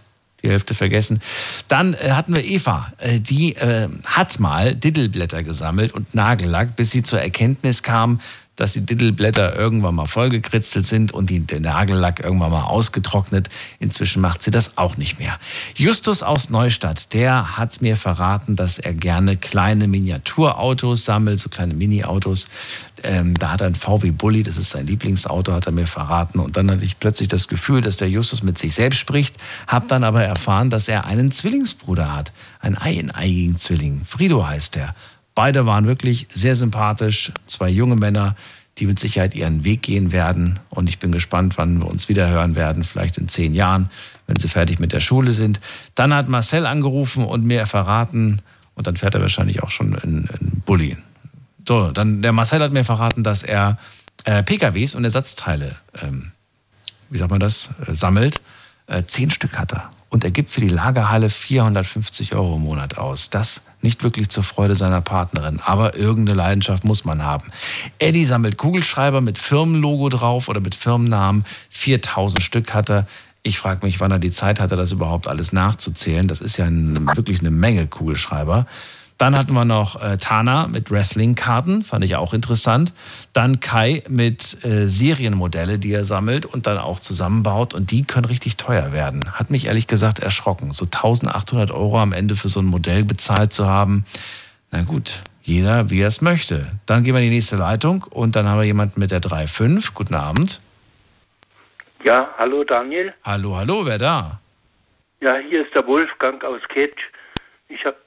die 0.44 0.50
Hälfte 0.50 0.74
vergessen. 0.74 1.22
Dann 1.68 1.94
äh, 1.94 2.12
hatten 2.12 2.36
wir 2.36 2.44
Eva, 2.44 2.92
äh, 2.98 3.20
die 3.20 3.56
äh, 3.56 3.88
hat 4.06 4.40
mal 4.40 4.76
Diddleblätter 4.76 5.44
gesammelt 5.44 5.94
und 5.94 6.14
Nagellack, 6.16 6.76
bis 6.76 6.92
sie 6.92 7.04
zur 7.04 7.22
Erkenntnis 7.22 7.84
kam, 7.84 8.20
dass 8.60 8.74
die 8.74 8.86
Diddleblätter 8.86 9.56
irgendwann 9.56 9.96
mal 9.96 10.06
vollgekritzelt 10.06 10.86
sind 10.86 11.14
und 11.14 11.30
die, 11.30 11.40
der 11.40 11.62
Nagellack 11.62 12.20
irgendwann 12.20 12.52
mal 12.52 12.64
ausgetrocknet. 12.64 13.50
Inzwischen 13.80 14.22
macht 14.22 14.44
sie 14.44 14.52
das 14.52 14.78
auch 14.78 14.98
nicht 14.98 15.18
mehr. 15.18 15.40
Justus 15.76 16.24
aus 16.24 16.50
Neustadt, 16.50 17.14
der 17.14 17.58
hat 17.58 17.82
mir 17.82 17.96
verraten, 17.96 18.58
dass 18.58 18.78
er 18.78 18.94
gerne 18.94 19.38
kleine 19.38 19.88
Miniaturautos 19.88 21.06
sammelt, 21.06 21.40
so 21.40 21.48
kleine 21.50 21.74
Mini-Autos. 21.74 22.50
Ähm, 23.04 23.34
da 23.40 23.52
hat 23.52 23.62
er 23.62 23.68
ein 23.68 23.76
VW 23.76 24.12
Bulli, 24.12 24.44
das 24.44 24.58
ist 24.58 24.72
sein 24.72 24.88
Lieblingsauto, 24.88 25.54
hat 25.54 25.68
er 25.68 25.72
mir 25.72 25.88
verraten. 25.88 26.40
Und 26.40 26.58
dann 26.58 26.70
hatte 26.70 26.84
ich 26.84 27.00
plötzlich 27.00 27.30
das 27.30 27.48
Gefühl, 27.48 27.80
dass 27.80 27.96
der 27.96 28.10
Justus 28.10 28.44
mit 28.44 28.58
sich 28.58 28.74
selbst 28.74 29.00
spricht, 29.00 29.38
habe 29.68 29.88
dann 29.88 30.04
aber 30.04 30.24
erfahren, 30.24 30.70
dass 30.70 30.90
er 30.90 31.06
einen 31.06 31.32
Zwillingsbruder 31.32 32.14
hat, 32.14 32.34
einen 32.60 32.76
eineigigen 32.76 33.58
Zwilling. 33.58 34.02
Frido 34.06 34.46
heißt 34.46 34.76
er. 34.76 34.96
Beide 35.40 35.66
waren 35.66 35.88
wirklich 35.88 36.28
sehr 36.34 36.58
sympathisch, 36.58 37.32
zwei 37.46 37.70
junge 37.70 37.96
Männer, 37.96 38.36
die 38.78 38.86
mit 38.86 39.00
Sicherheit 39.00 39.34
ihren 39.34 39.64
Weg 39.64 39.84
gehen 39.84 40.12
werden. 40.12 40.60
Und 40.70 40.90
ich 40.90 41.00
bin 41.00 41.14
gespannt, 41.14 41.58
wann 41.58 41.80
wir 41.80 41.88
uns 41.88 42.10
wieder 42.10 42.28
hören 42.28 42.56
werden, 42.56 42.84
vielleicht 42.84 43.18
in 43.18 43.30
zehn 43.30 43.54
Jahren, 43.54 43.90
wenn 44.28 44.38
sie 44.38 44.50
fertig 44.50 44.80
mit 44.80 44.92
der 44.92 45.00
Schule 45.00 45.32
sind. 45.32 45.62
Dann 45.96 46.14
hat 46.14 46.28
Marcel 46.28 46.66
angerufen 46.66 47.24
und 47.24 47.46
mir 47.46 47.66
verraten, 47.68 48.42
und 48.76 48.86
dann 48.86 48.98
fährt 48.98 49.16
er 49.16 49.22
wahrscheinlich 49.22 49.64
auch 49.64 49.70
schon 49.70 49.94
in, 49.94 50.30
in 50.42 50.62
Bulli. 50.66 50.98
So, 51.66 51.92
dann 51.92 52.22
der 52.22 52.34
Marcel 52.34 52.62
hat 52.62 52.74
mir 52.74 52.84
verraten, 52.84 53.24
dass 53.24 53.42
er 53.42 53.78
äh, 54.26 54.44
PKWs 54.44 54.94
und 54.94 55.06
Ersatzteile, 55.06 55.78
ähm, 56.02 56.34
wie 57.10 57.18
sagt 57.18 57.32
man 57.32 57.40
das, 57.40 57.70
äh, 57.88 57.96
sammelt. 57.96 58.42
Äh, 58.88 59.04
zehn 59.08 59.30
Stück 59.30 59.58
hat 59.58 59.72
er. 59.72 59.90
Und 60.10 60.26
er 60.26 60.32
gibt 60.32 60.50
für 60.50 60.60
die 60.60 60.68
Lagerhalle 60.68 61.30
450 61.30 62.36
Euro 62.36 62.58
im 62.58 62.64
Monat 62.64 62.98
aus. 62.98 63.30
Das 63.30 63.62
nicht 63.82 64.04
wirklich 64.04 64.30
zur 64.30 64.44
Freude 64.44 64.76
seiner 64.76 65.02
Partnerin, 65.02 65.60
aber 65.64 65.96
irgendeine 65.96 66.38
Leidenschaft 66.38 66.84
muss 66.84 67.06
man 67.06 67.24
haben. 67.24 67.52
Eddie 67.98 68.26
sammelt 68.26 68.58
Kugelschreiber 68.58 69.22
mit 69.22 69.38
Firmenlogo 69.38 70.10
drauf 70.10 70.48
oder 70.48 70.60
mit 70.60 70.76
Firmennamen. 70.76 71.46
4000 71.70 72.44
Stück 72.44 72.74
hat 72.74 72.90
er. 72.90 73.08
Ich 73.42 73.58
frage 73.58 73.86
mich, 73.86 74.02
wann 74.02 74.12
er 74.12 74.20
die 74.20 74.32
Zeit 74.32 74.60
hatte, 74.60 74.76
das 74.76 74.92
überhaupt 74.92 75.30
alles 75.30 75.54
nachzuzählen. 75.54 76.28
Das 76.28 76.42
ist 76.42 76.58
ja 76.58 76.66
ein, 76.66 77.08
wirklich 77.16 77.40
eine 77.40 77.52
Menge 77.52 77.88
Kugelschreiber. 77.88 78.68
Dann 79.20 79.38
hatten 79.38 79.52
wir 79.52 79.66
noch 79.66 80.02
äh, 80.02 80.18
Tana 80.18 80.68
mit 80.68 80.90
Wrestling-Karten, 80.90 81.84
fand 81.84 82.06
ich 82.06 82.16
auch 82.16 82.34
interessant. 82.34 82.94
Dann 83.34 83.60
Kai 83.60 84.02
mit 84.08 84.64
äh, 84.64 84.88
Serienmodelle, 84.88 85.78
die 85.78 85.92
er 85.92 86.06
sammelt 86.06 86.46
und 86.46 86.68
dann 86.68 86.78
auch 86.78 87.02
zusammenbaut. 87.02 87.74
Und 87.74 87.92
die 87.92 88.06
können 88.06 88.24
richtig 88.24 88.56
teuer 88.56 88.94
werden. 88.94 89.34
Hat 89.34 89.50
mich 89.50 89.66
ehrlich 89.66 89.88
gesagt 89.88 90.20
erschrocken. 90.20 90.72
So 90.72 90.86
1800 90.86 91.70
Euro 91.70 92.00
am 92.00 92.14
Ende 92.14 92.38
für 92.38 92.48
so 92.48 92.62
ein 92.62 92.66
Modell 92.66 93.04
bezahlt 93.04 93.52
zu 93.52 93.68
haben. 93.68 94.06
Na 94.72 94.84
gut, 94.84 95.20
jeder 95.44 95.90
wie 95.90 96.00
er 96.00 96.08
es 96.08 96.22
möchte. 96.22 96.72
Dann 96.86 97.04
gehen 97.04 97.14
wir 97.14 97.20
in 97.20 97.30
die 97.30 97.36
nächste 97.36 97.58
Leitung 97.58 98.04
und 98.10 98.38
dann 98.38 98.48
haben 98.48 98.60
wir 98.60 98.66
jemanden 98.66 99.02
mit 99.02 99.12
der 99.12 99.20
3.5. 99.22 99.94
Guten 99.94 100.16
Abend. 100.16 100.62
Ja, 102.06 102.30
hallo 102.38 102.64
Daniel. 102.64 103.14
Hallo, 103.26 103.58
hallo, 103.58 103.86
wer 103.86 103.98
da? 103.98 104.40
Ja, 105.20 105.36
hier 105.50 105.66
ist 105.66 105.76
der 105.76 105.86
Wolfgang 105.86 106.42
aus 106.46 106.62
Ketsch. 106.70 107.02
Ich 107.68 107.86
habe 107.86 107.98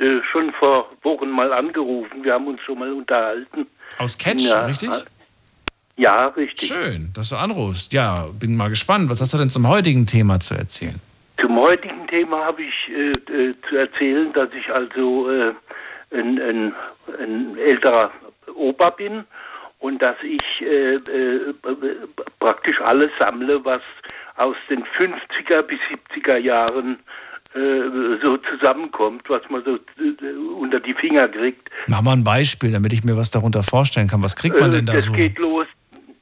äh, 0.00 0.22
schon 0.24 0.50
vor 0.52 0.88
Wochen 1.02 1.28
mal 1.28 1.52
angerufen. 1.52 2.24
Wir 2.24 2.32
haben 2.34 2.46
uns 2.46 2.60
schon 2.62 2.78
mal 2.78 2.90
unterhalten. 2.90 3.66
Aus 3.98 4.16
Ketsch, 4.16 4.46
ja, 4.46 4.64
richtig? 4.64 4.90
Ja, 5.96 6.28
richtig. 6.28 6.68
Schön, 6.68 7.12
dass 7.14 7.28
du 7.28 7.36
anrufst. 7.36 7.92
Ja, 7.92 8.28
bin 8.32 8.56
mal 8.56 8.70
gespannt. 8.70 9.10
Was 9.10 9.20
hast 9.20 9.34
du 9.34 9.38
denn 9.38 9.50
zum 9.50 9.68
heutigen 9.68 10.06
Thema 10.06 10.40
zu 10.40 10.54
erzählen? 10.54 10.98
Zum 11.38 11.58
heutigen 11.58 12.06
Thema 12.06 12.46
habe 12.46 12.62
ich 12.62 12.88
äh, 12.88 13.12
äh, 13.12 13.54
zu 13.68 13.76
erzählen, 13.76 14.32
dass 14.32 14.48
ich 14.54 14.72
also 14.72 15.30
äh, 15.30 15.52
ein, 16.12 16.40
ein, 16.40 16.74
ein 17.18 17.58
älterer 17.58 18.10
Opa 18.54 18.88
bin 18.90 19.24
und 19.80 20.00
dass 20.00 20.16
ich 20.22 20.62
äh, 20.62 20.94
äh, 20.94 21.54
praktisch 22.38 22.80
alles 22.80 23.10
sammle, 23.18 23.62
was 23.64 23.82
aus 24.36 24.56
den 24.70 24.82
50er 24.82 25.60
bis 25.60 25.78
70er 26.14 26.38
Jahren 26.38 26.94
äh, 26.94 27.20
so 28.22 28.36
zusammenkommt, 28.36 29.28
was 29.28 29.42
man 29.50 29.64
so 29.64 29.74
äh, 29.74 30.32
unter 30.58 30.78
die 30.80 30.94
Finger 30.94 31.26
kriegt. 31.28 31.68
Mach 31.88 32.00
mal 32.02 32.12
ein 32.12 32.22
Beispiel, 32.24 32.72
damit 32.72 32.92
ich 32.92 33.02
mir 33.04 33.16
was 33.16 33.30
darunter 33.30 33.62
vorstellen 33.62 34.06
kann. 34.08 34.22
Was 34.22 34.36
kriegt 34.36 34.58
man 34.60 34.70
denn 34.70 34.86
da 34.86 34.92
Äh, 34.92 34.96
das 34.96 35.04
so? 35.06 35.12
geht 35.12 35.38
los. 35.38 35.66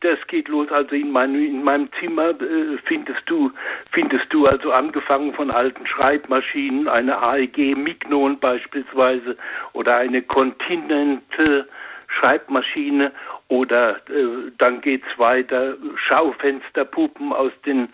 Das 0.00 0.18
geht 0.28 0.46
los. 0.48 0.70
Also 0.70 0.94
in, 0.94 1.10
mein, 1.10 1.34
in 1.34 1.64
meinem 1.64 1.88
Zimmer 1.98 2.28
äh, 2.30 2.78
findest 2.84 3.22
du 3.26 3.50
findest 3.90 4.32
du 4.32 4.46
also 4.46 4.70
angefangen 4.72 5.34
von 5.34 5.50
alten 5.50 5.84
Schreibmaschinen, 5.86 6.86
eine 6.88 7.18
AEG 7.20 7.76
Mignon 7.76 8.38
beispielsweise 8.38 9.36
oder 9.72 9.96
eine 9.96 10.22
Continental 10.22 11.66
Schreibmaschine 12.06 13.12
oder 13.48 13.96
äh, 14.10 14.50
dann 14.58 14.80
geht's 14.82 15.18
weiter 15.18 15.76
Schaufensterpuppen 15.96 17.32
aus 17.32 17.52
den 17.64 17.88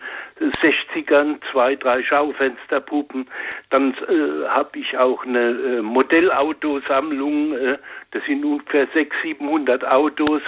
60ern, 0.61 1.39
zwei, 1.49 1.75
drei 1.75 2.03
Schaufensterpuppen. 2.03 3.25
Dann 3.69 3.93
äh, 3.93 4.47
habe 4.49 4.77
ich 4.77 4.97
auch 4.97 5.25
eine 5.25 5.39
äh, 5.39 5.81
Modellautosammlung. 5.81 7.53
Äh, 7.53 7.77
das 8.11 8.25
sind 8.25 8.43
ungefähr 8.43 8.87
600, 8.93 9.15
700 9.23 9.85
Autos 9.85 10.41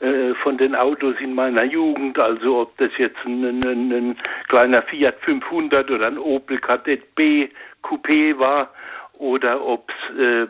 äh, 0.00 0.32
von 0.34 0.56
den 0.56 0.74
Autos 0.74 1.16
in 1.20 1.34
meiner 1.34 1.64
Jugend. 1.64 2.18
Also 2.18 2.62
ob 2.62 2.76
das 2.78 2.90
jetzt 2.96 3.18
ein, 3.26 3.44
ein, 3.44 3.64
ein, 3.66 3.92
ein 3.92 4.16
kleiner 4.48 4.80
Fiat 4.82 5.16
500 5.20 5.90
oder 5.90 6.06
ein 6.06 6.18
Opel 6.18 6.58
Kadett 6.58 7.14
B 7.14 7.48
Coupé 7.82 8.38
war 8.38 8.70
oder 9.18 9.64
ob 9.64 9.90
es 9.90 10.18
äh, 10.18 10.46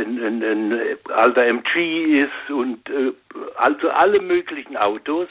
ein, 0.00 0.22
ein, 0.22 0.42
ein 0.44 0.96
alter 1.14 1.46
MG 1.46 2.20
ist 2.20 2.50
und 2.50 2.88
äh, 2.90 3.12
also 3.56 3.90
alle 3.90 4.20
möglichen 4.20 4.76
Autos, 4.76 5.28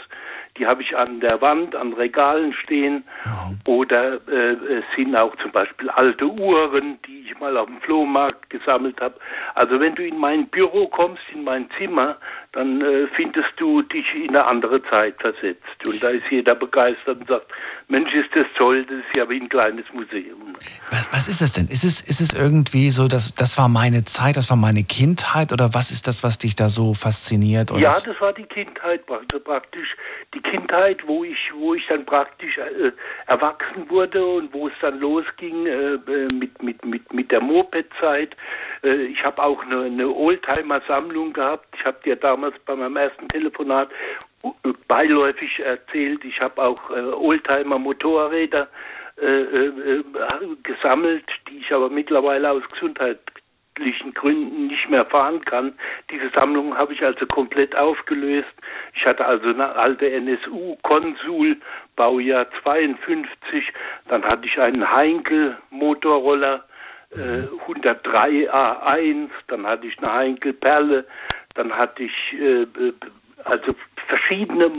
die 0.57 0.65
habe 0.65 0.81
ich 0.81 0.97
an 0.97 1.19
der 1.19 1.41
Wand, 1.41 1.75
an 1.75 1.93
Regalen 1.93 2.53
stehen 2.53 3.03
oder 3.67 4.15
äh, 4.27 4.53
es 4.53 4.83
sind 4.95 5.15
auch 5.15 5.35
zum 5.37 5.51
Beispiel 5.51 5.89
alte 5.91 6.25
Uhren, 6.25 6.99
die 7.07 7.20
ich 7.31 7.39
mal 7.39 7.55
auf 7.57 7.67
dem 7.67 7.81
Flohmarkt 7.81 8.49
gesammelt 8.49 8.99
habe. 9.01 9.15
Also 9.55 9.79
wenn 9.79 9.95
du 9.95 10.05
in 10.05 10.17
mein 10.17 10.47
Büro 10.47 10.87
kommst, 10.87 11.23
in 11.33 11.43
mein 11.43 11.69
Zimmer, 11.77 12.17
dann 12.51 12.81
äh, 12.81 13.07
findest 13.15 13.51
du 13.57 13.81
dich 13.81 14.13
in 14.13 14.29
eine 14.29 14.45
andere 14.45 14.83
Zeit 14.83 15.15
versetzt 15.19 15.87
und 15.87 16.03
da 16.03 16.09
ist 16.09 16.29
jeder 16.29 16.55
begeistert 16.55 17.19
und 17.19 17.27
sagt, 17.27 17.47
Mensch, 17.87 18.13
ist 18.13 18.29
das 18.33 18.45
toll, 18.57 18.85
das 18.85 18.97
ist 18.99 19.15
ja 19.15 19.29
wie 19.29 19.39
ein 19.39 19.49
kleines 19.49 19.85
Museum. 19.93 20.55
Was, 20.89 21.07
was 21.11 21.27
ist 21.27 21.41
das 21.41 21.53
denn? 21.53 21.67
Ist 21.67 21.83
es, 21.83 22.01
ist 22.01 22.21
es 22.21 22.33
irgendwie 22.33 22.89
so, 22.89 23.07
dass 23.07 23.33
das 23.35 23.57
war 23.57 23.67
meine 23.67 24.05
Zeit, 24.05 24.37
das 24.37 24.49
war 24.49 24.57
meine 24.57 24.83
Kindheit 24.83 25.51
oder 25.51 25.73
was 25.73 25.91
ist 25.91 26.07
das, 26.07 26.23
was 26.23 26.37
dich 26.37 26.55
da 26.55 26.69
so 26.69 26.93
fasziniert? 26.93 27.71
Ja, 27.77 27.99
das 27.99 28.19
war 28.19 28.33
die 28.33 28.43
Kindheit 28.43 29.03
also 29.09 29.39
praktisch. 29.43 29.95
Die 30.33 30.39
Kindheit, 30.39 31.05
wo 31.05 31.23
ich, 31.23 31.51
wo 31.53 31.73
ich 31.73 31.85
dann 31.87 32.05
praktisch 32.05 32.57
äh, 32.57 32.91
erwachsen 33.27 33.89
wurde 33.89 34.25
und 34.25 34.53
wo 34.53 34.67
es 34.67 34.73
dann 34.81 34.99
losging 34.99 35.65
äh, 35.65 35.93
äh, 35.93 36.29
mit, 36.29 36.61
mit, 36.63 36.83
mit, 36.85 37.13
mit 37.21 37.31
der 37.31 37.41
Moped-Zeit. 37.41 38.35
Äh, 38.83 39.05
ich 39.05 39.23
habe 39.23 39.41
auch 39.43 39.63
eine, 39.63 39.83
eine 39.83 40.09
Oldtimer-Sammlung 40.09 41.33
gehabt. 41.33 41.67
Ich 41.77 41.85
habe 41.85 41.97
dir 42.03 42.15
damals 42.15 42.55
bei 42.65 42.75
meinem 42.75 42.97
ersten 42.97 43.29
Telefonat 43.29 43.89
äh, 44.43 44.49
beiläufig 44.87 45.59
erzählt. 45.59 46.25
Ich 46.25 46.41
habe 46.41 46.61
auch 46.61 46.89
äh, 46.89 46.99
Oldtimer-Motorräder 46.99 48.67
gesammelt, 50.63 51.25
die 51.47 51.59
ich 51.59 51.71
aber 51.71 51.91
mittlerweile 51.91 52.49
aus 52.49 52.63
gesundheitlichen 52.73 54.15
Gründen 54.15 54.65
nicht 54.65 54.89
mehr 54.89 55.05
fahren 55.05 55.45
kann. 55.45 55.73
Diese 56.09 56.29
Sammlung 56.29 56.75
habe 56.75 56.93
ich 56.93 57.05
also 57.05 57.27
komplett 57.27 57.75
aufgelöst. 57.75 58.49
Ich 58.95 59.05
hatte 59.05 59.23
also 59.23 59.49
eine 59.49 59.75
alte 59.75 60.11
NSU 60.11 60.75
Konsul 60.81 61.57
Baujahr 61.95 62.47
52, 62.63 63.71
dann 64.07 64.23
hatte 64.23 64.47
ich 64.47 64.59
einen 64.59 64.91
Heinkel 64.91 65.55
Motorroller 65.69 66.65
äh, 67.15 67.43
103 67.67 68.51
A1, 68.51 69.29
dann 69.47 69.65
hatte 69.65 69.87
ich 69.87 69.97
eine 69.99 70.13
Heinkel 70.13 70.53
Perle, 70.53 71.05
dann 71.55 71.71
hatte 71.71 72.03
ich 72.03 72.33
äh, 72.33 72.65
also 73.43 73.75
verschiedene 74.07 74.71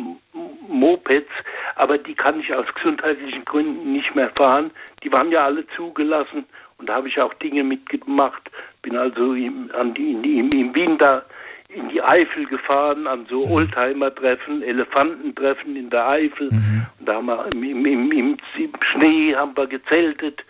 Mopeds, 0.68 1.30
aber 1.76 1.98
die 1.98 2.14
kann 2.14 2.40
ich 2.40 2.54
aus 2.54 2.66
gesundheitlichen 2.74 3.44
Gründen 3.44 3.92
nicht 3.92 4.14
mehr 4.14 4.30
fahren. 4.30 4.70
Die 5.02 5.12
waren 5.12 5.30
ja 5.30 5.44
alle 5.44 5.66
zugelassen 5.68 6.44
und 6.78 6.88
da 6.88 6.94
habe 6.94 7.08
ich 7.08 7.20
auch 7.20 7.34
Dinge 7.34 7.64
mitgemacht. 7.64 8.50
Bin 8.82 8.96
also 8.96 9.34
im, 9.34 9.70
an 9.78 9.94
die, 9.94 10.12
in 10.12 10.22
die, 10.22 10.38
im 10.38 10.74
Winter 10.74 11.24
in 11.68 11.88
die 11.88 12.02
Eifel 12.02 12.44
gefahren, 12.46 13.06
an 13.06 13.26
so 13.30 13.46
Oldtimer-Treffen, 13.46 14.62
Elefantentreffen 14.62 15.74
in 15.74 15.88
der 15.88 16.06
Eifel. 16.06 16.48
Und 16.48 17.06
da 17.06 17.14
haben 17.14 17.26
wir 17.26 17.46
im, 17.52 17.62
im, 17.62 17.86
im, 17.86 18.12
im 18.12 18.38
Schnee 18.82 19.34
haben 19.34 19.56
wir 19.56 19.66
gezeltet 19.66 20.44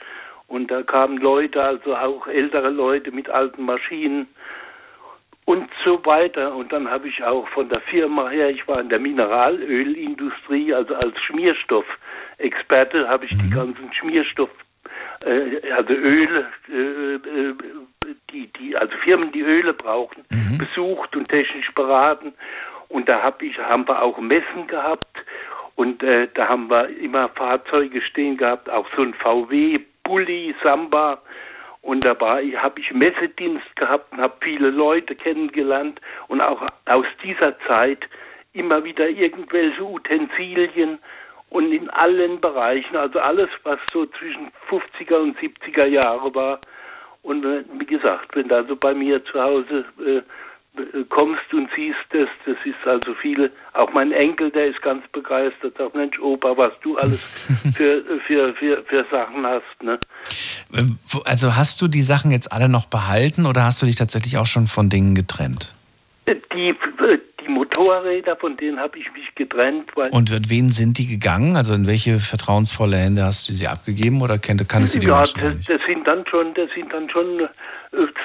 und 0.52 0.70
da 0.70 0.82
kamen 0.82 1.16
Leute, 1.16 1.62
also 1.62 1.96
auch 1.96 2.26
ältere 2.26 2.68
Leute 2.68 3.10
mit 3.10 3.30
alten 3.30 3.64
Maschinen 3.64 4.28
und 5.46 5.70
so 5.82 6.04
weiter. 6.04 6.54
Und 6.54 6.74
dann 6.74 6.90
habe 6.90 7.08
ich 7.08 7.24
auch 7.24 7.48
von 7.48 7.70
der 7.70 7.80
Firma 7.80 8.28
her, 8.28 8.50
ich 8.50 8.68
war 8.68 8.78
in 8.78 8.90
der 8.90 8.98
Mineralölindustrie, 8.98 10.74
also 10.74 10.94
als 10.94 11.18
Schmierstoffexperte, 11.22 13.08
habe 13.08 13.24
ich 13.24 13.30
die 13.30 13.48
ganzen 13.48 13.90
Schmierstoff, 13.94 14.50
äh, 15.24 15.70
also 15.72 15.94
Öle, 15.94 16.46
äh, 16.68 17.14
äh, 17.14 17.54
die, 18.30 18.46
die, 18.48 18.76
also 18.76 18.94
Firmen, 18.98 19.32
die 19.32 19.40
Öle 19.40 19.72
brauchen, 19.72 20.22
besucht 20.58 21.16
und 21.16 21.30
technisch 21.30 21.72
beraten. 21.72 22.34
Und 22.88 23.08
da 23.08 23.22
hab 23.22 23.40
ich, 23.40 23.58
haben 23.58 23.88
wir 23.88 24.02
auch 24.02 24.18
Messen 24.18 24.66
gehabt 24.66 25.24
und 25.76 26.02
äh, 26.02 26.28
da 26.34 26.48
haben 26.48 26.68
wir 26.68 26.90
immer 26.98 27.30
Fahrzeuge 27.30 28.02
stehen 28.02 28.36
gehabt, 28.36 28.68
auch 28.68 28.86
so 28.94 29.00
ein 29.00 29.14
VW, 29.14 29.78
Bulli, 30.12 30.54
Samba. 30.62 31.22
Und 31.80 32.04
dabei 32.04 32.48
habe 32.54 32.80
ich 32.80 32.92
Messedienst 32.92 33.74
gehabt 33.76 34.12
und 34.12 34.20
habe 34.20 34.34
viele 34.40 34.70
Leute 34.70 35.14
kennengelernt 35.14 36.02
und 36.28 36.42
auch 36.42 36.60
aus 36.84 37.06
dieser 37.24 37.58
Zeit 37.60 38.06
immer 38.52 38.84
wieder 38.84 39.08
irgendwelche 39.08 39.82
Utensilien 39.82 40.98
und 41.48 41.72
in 41.72 41.88
allen 41.88 42.38
Bereichen, 42.42 42.94
also 42.94 43.20
alles, 43.20 43.48
was 43.64 43.78
so 43.90 44.04
zwischen 44.04 44.48
50er 44.68 45.16
und 45.16 45.38
70er 45.38 45.86
Jahre 45.86 46.34
war. 46.34 46.60
Und 47.22 47.46
äh, 47.46 47.64
wie 47.78 47.86
gesagt, 47.86 48.36
wenn 48.36 48.48
da 48.48 48.64
so 48.64 48.76
bei 48.76 48.92
mir 48.92 49.24
zu 49.24 49.42
Hause 49.42 49.86
äh, 50.04 50.20
kommst 51.10 51.52
und 51.52 51.68
siehst 51.76 51.98
das, 52.10 52.28
das 52.46 52.56
ist 52.64 52.86
also 52.86 53.14
viel, 53.14 53.50
auch 53.74 53.92
mein 53.92 54.10
Enkel, 54.12 54.50
der 54.50 54.68
ist 54.68 54.80
ganz 54.80 55.06
begeistert, 55.08 55.76
sagt, 55.76 55.94
Mensch, 55.94 56.18
Opa, 56.18 56.56
was 56.56 56.72
du 56.82 56.96
alles 56.96 57.20
für, 57.74 58.02
für, 58.26 58.54
für, 58.54 58.82
für 58.84 59.04
Sachen 59.10 59.46
hast. 59.46 59.82
Ne? 59.82 59.98
Ähm, 60.74 60.98
Also 61.24 61.56
hast 61.56 61.80
du 61.82 61.88
die 61.88 62.02
Sachen 62.02 62.30
jetzt 62.30 62.50
alle 62.52 62.68
noch 62.68 62.86
behalten 62.86 63.44
oder 63.44 63.64
hast 63.64 63.82
du 63.82 63.86
dich 63.86 63.96
tatsächlich 63.96 64.38
auch 64.38 64.46
schon 64.46 64.66
von 64.66 64.88
Dingen 64.88 65.14
getrennt? 65.14 65.74
Die, 66.26 66.68
äh, 66.68 67.18
die 67.40 67.48
Motorräder, 67.48 68.36
von 68.36 68.56
denen 68.56 68.78
habe 68.78 68.98
ich 68.98 69.12
mich 69.12 69.34
getrennt, 69.34 69.90
Und 70.10 70.32
an 70.32 70.48
wen 70.48 70.70
sind 70.70 70.98
die 70.98 71.06
gegangen? 71.06 71.56
Also 71.56 71.74
in 71.74 71.86
welche 71.86 72.18
vertrauensvolle 72.18 72.96
Hände 72.96 73.24
hast 73.24 73.48
du 73.48 73.52
sie 73.52 73.68
abgegeben 73.68 74.22
oder 74.22 74.38
kennt, 74.38 74.66
kannst 74.68 74.94
du 74.94 75.00
die 75.00 75.06
ja, 75.08 75.18
Menschen? 75.18 75.40
das, 75.40 75.66
das 75.66 75.86
sind 75.86 76.06
dann 76.06 76.24
schon, 76.26 76.54
das 76.54 76.70
sind 76.74 76.92
dann 76.92 77.08
schon 77.10 77.40
äh, 77.40 77.48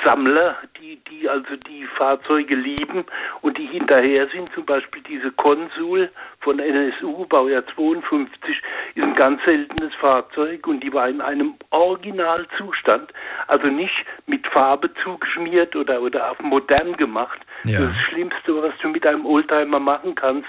Sammler, 0.06 0.56
die, 0.88 1.00
die 1.10 1.28
also 1.28 1.56
die 1.68 1.86
Fahrzeuge 1.86 2.56
lieben 2.56 3.04
und 3.42 3.58
die 3.58 3.66
hinterher 3.66 4.28
sind. 4.30 4.52
Zum 4.54 4.66
Beispiel 4.66 5.02
diese 5.04 5.32
Konsul 5.32 6.10
von 6.40 6.60
NSU, 6.60 7.26
Baujahr 7.26 7.66
52, 7.68 8.62
ist 8.96 9.04
ein 9.04 9.16
ganz 9.16 9.44
seltenes 9.44 9.94
Fahrzeug 9.96 10.66
und 10.68 10.82
die 10.82 10.94
war 10.94 11.10
in 11.10 11.20
einem 11.20 11.56
Originalzustand, 11.72 13.12
also 13.48 13.70
nicht 13.70 14.06
mit 14.28 14.48
Farbe 14.48 14.94
zugeschmiert 15.04 15.76
oder, 15.76 16.02
oder 16.02 16.32
auf 16.32 16.40
modern 16.40 16.96
gemacht. 16.96 17.40
Ja. 17.66 17.82
Das 17.82 17.96
Schlimmste, 17.98 18.62
was 18.62 18.74
du 18.82 18.90
mit 18.90 19.06
einem 19.06 19.26
Oldtimer 19.26 19.80
machen 19.80 20.16
kannst, 20.16 20.48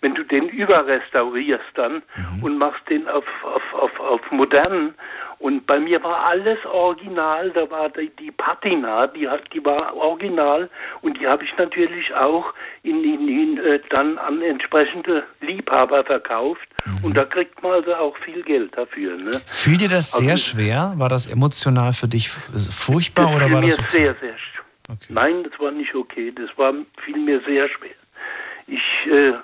wenn 0.00 0.14
du 0.14 0.22
den 0.22 0.48
überrestaurierst 0.48 1.64
dann 1.74 2.02
und 2.42 2.58
machst 2.58 2.88
den 2.90 3.08
auf, 3.08 3.24
auf, 3.42 3.74
auf, 3.74 4.00
auf 4.00 4.30
modern. 4.30 4.94
Und 5.40 5.66
bei 5.66 5.78
mir 5.78 6.02
war 6.02 6.24
alles 6.26 6.58
original, 6.66 7.50
da 7.50 7.70
war 7.70 7.88
die, 7.90 8.10
die 8.18 8.32
Patina, 8.32 9.06
die, 9.06 9.28
hat, 9.28 9.42
die 9.52 9.64
war 9.64 9.94
original 9.96 10.68
und 11.00 11.18
die 11.20 11.28
habe 11.28 11.44
ich 11.44 11.56
natürlich 11.56 12.12
auch 12.14 12.52
in, 12.82 13.04
in, 13.04 13.28
in, 13.28 13.58
äh, 13.64 13.78
dann 13.90 14.18
an 14.18 14.42
entsprechende 14.42 15.22
Liebhaber 15.40 16.02
verkauft 16.04 16.66
und 17.02 17.16
da 17.16 17.24
kriegt 17.24 17.62
man 17.62 17.72
also 17.72 17.94
auch 17.94 18.16
viel 18.18 18.42
Geld 18.42 18.76
dafür. 18.76 19.16
Ne? 19.16 19.40
Fiel 19.46 19.76
dir 19.78 19.88
das 19.88 20.12
Also- 20.14 20.26
sehr 20.26 20.36
schwer? 20.36 20.94
War 20.96 21.08
das 21.08 21.26
emotional 21.28 21.92
für 21.92 22.08
dich 22.08 22.28
furchtbar 22.30 23.34
oder 23.36 23.48
war 23.50 23.60
mir 23.60 23.68
das 23.68 23.78
okay? 23.78 23.90
sehr, 24.02 24.14
sehr 24.20 24.36
schwer. 24.38 24.64
Nein, 25.10 25.44
das 25.44 25.52
war 25.60 25.70
nicht 25.70 25.94
okay. 25.94 26.32
Das 26.34 26.48
war 26.56 26.72
fiel 27.04 27.16
mir 27.18 27.40
sehr 27.46 27.68
schwer. 27.68 27.90
Ich 28.66 28.82
äh, 29.12 29.34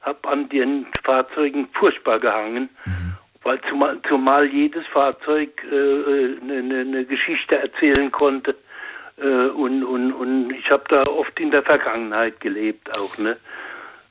habe 0.00 0.28
an 0.28 0.48
den 0.48 0.86
Fahrzeugen 1.04 1.68
furchtbar 1.74 2.18
gehangen, 2.18 2.68
Mhm. 2.86 3.14
Weil 3.44 3.60
zumal, 3.68 3.98
zumal 4.08 4.46
jedes 4.46 4.86
Fahrzeug 4.86 5.50
eine 5.70 6.54
äh, 6.54 6.62
ne, 6.62 6.84
ne 6.84 7.04
Geschichte 7.04 7.58
erzählen 7.58 8.10
konnte. 8.10 8.54
Äh, 9.16 9.48
und, 9.50 9.84
und, 9.84 10.12
und 10.12 10.50
ich 10.52 10.70
habe 10.70 10.84
da 10.88 11.04
oft 11.04 11.38
in 11.38 11.50
der 11.50 11.62
Vergangenheit 11.62 12.40
gelebt 12.40 12.98
auch. 12.98 13.16
Ne? 13.18 13.36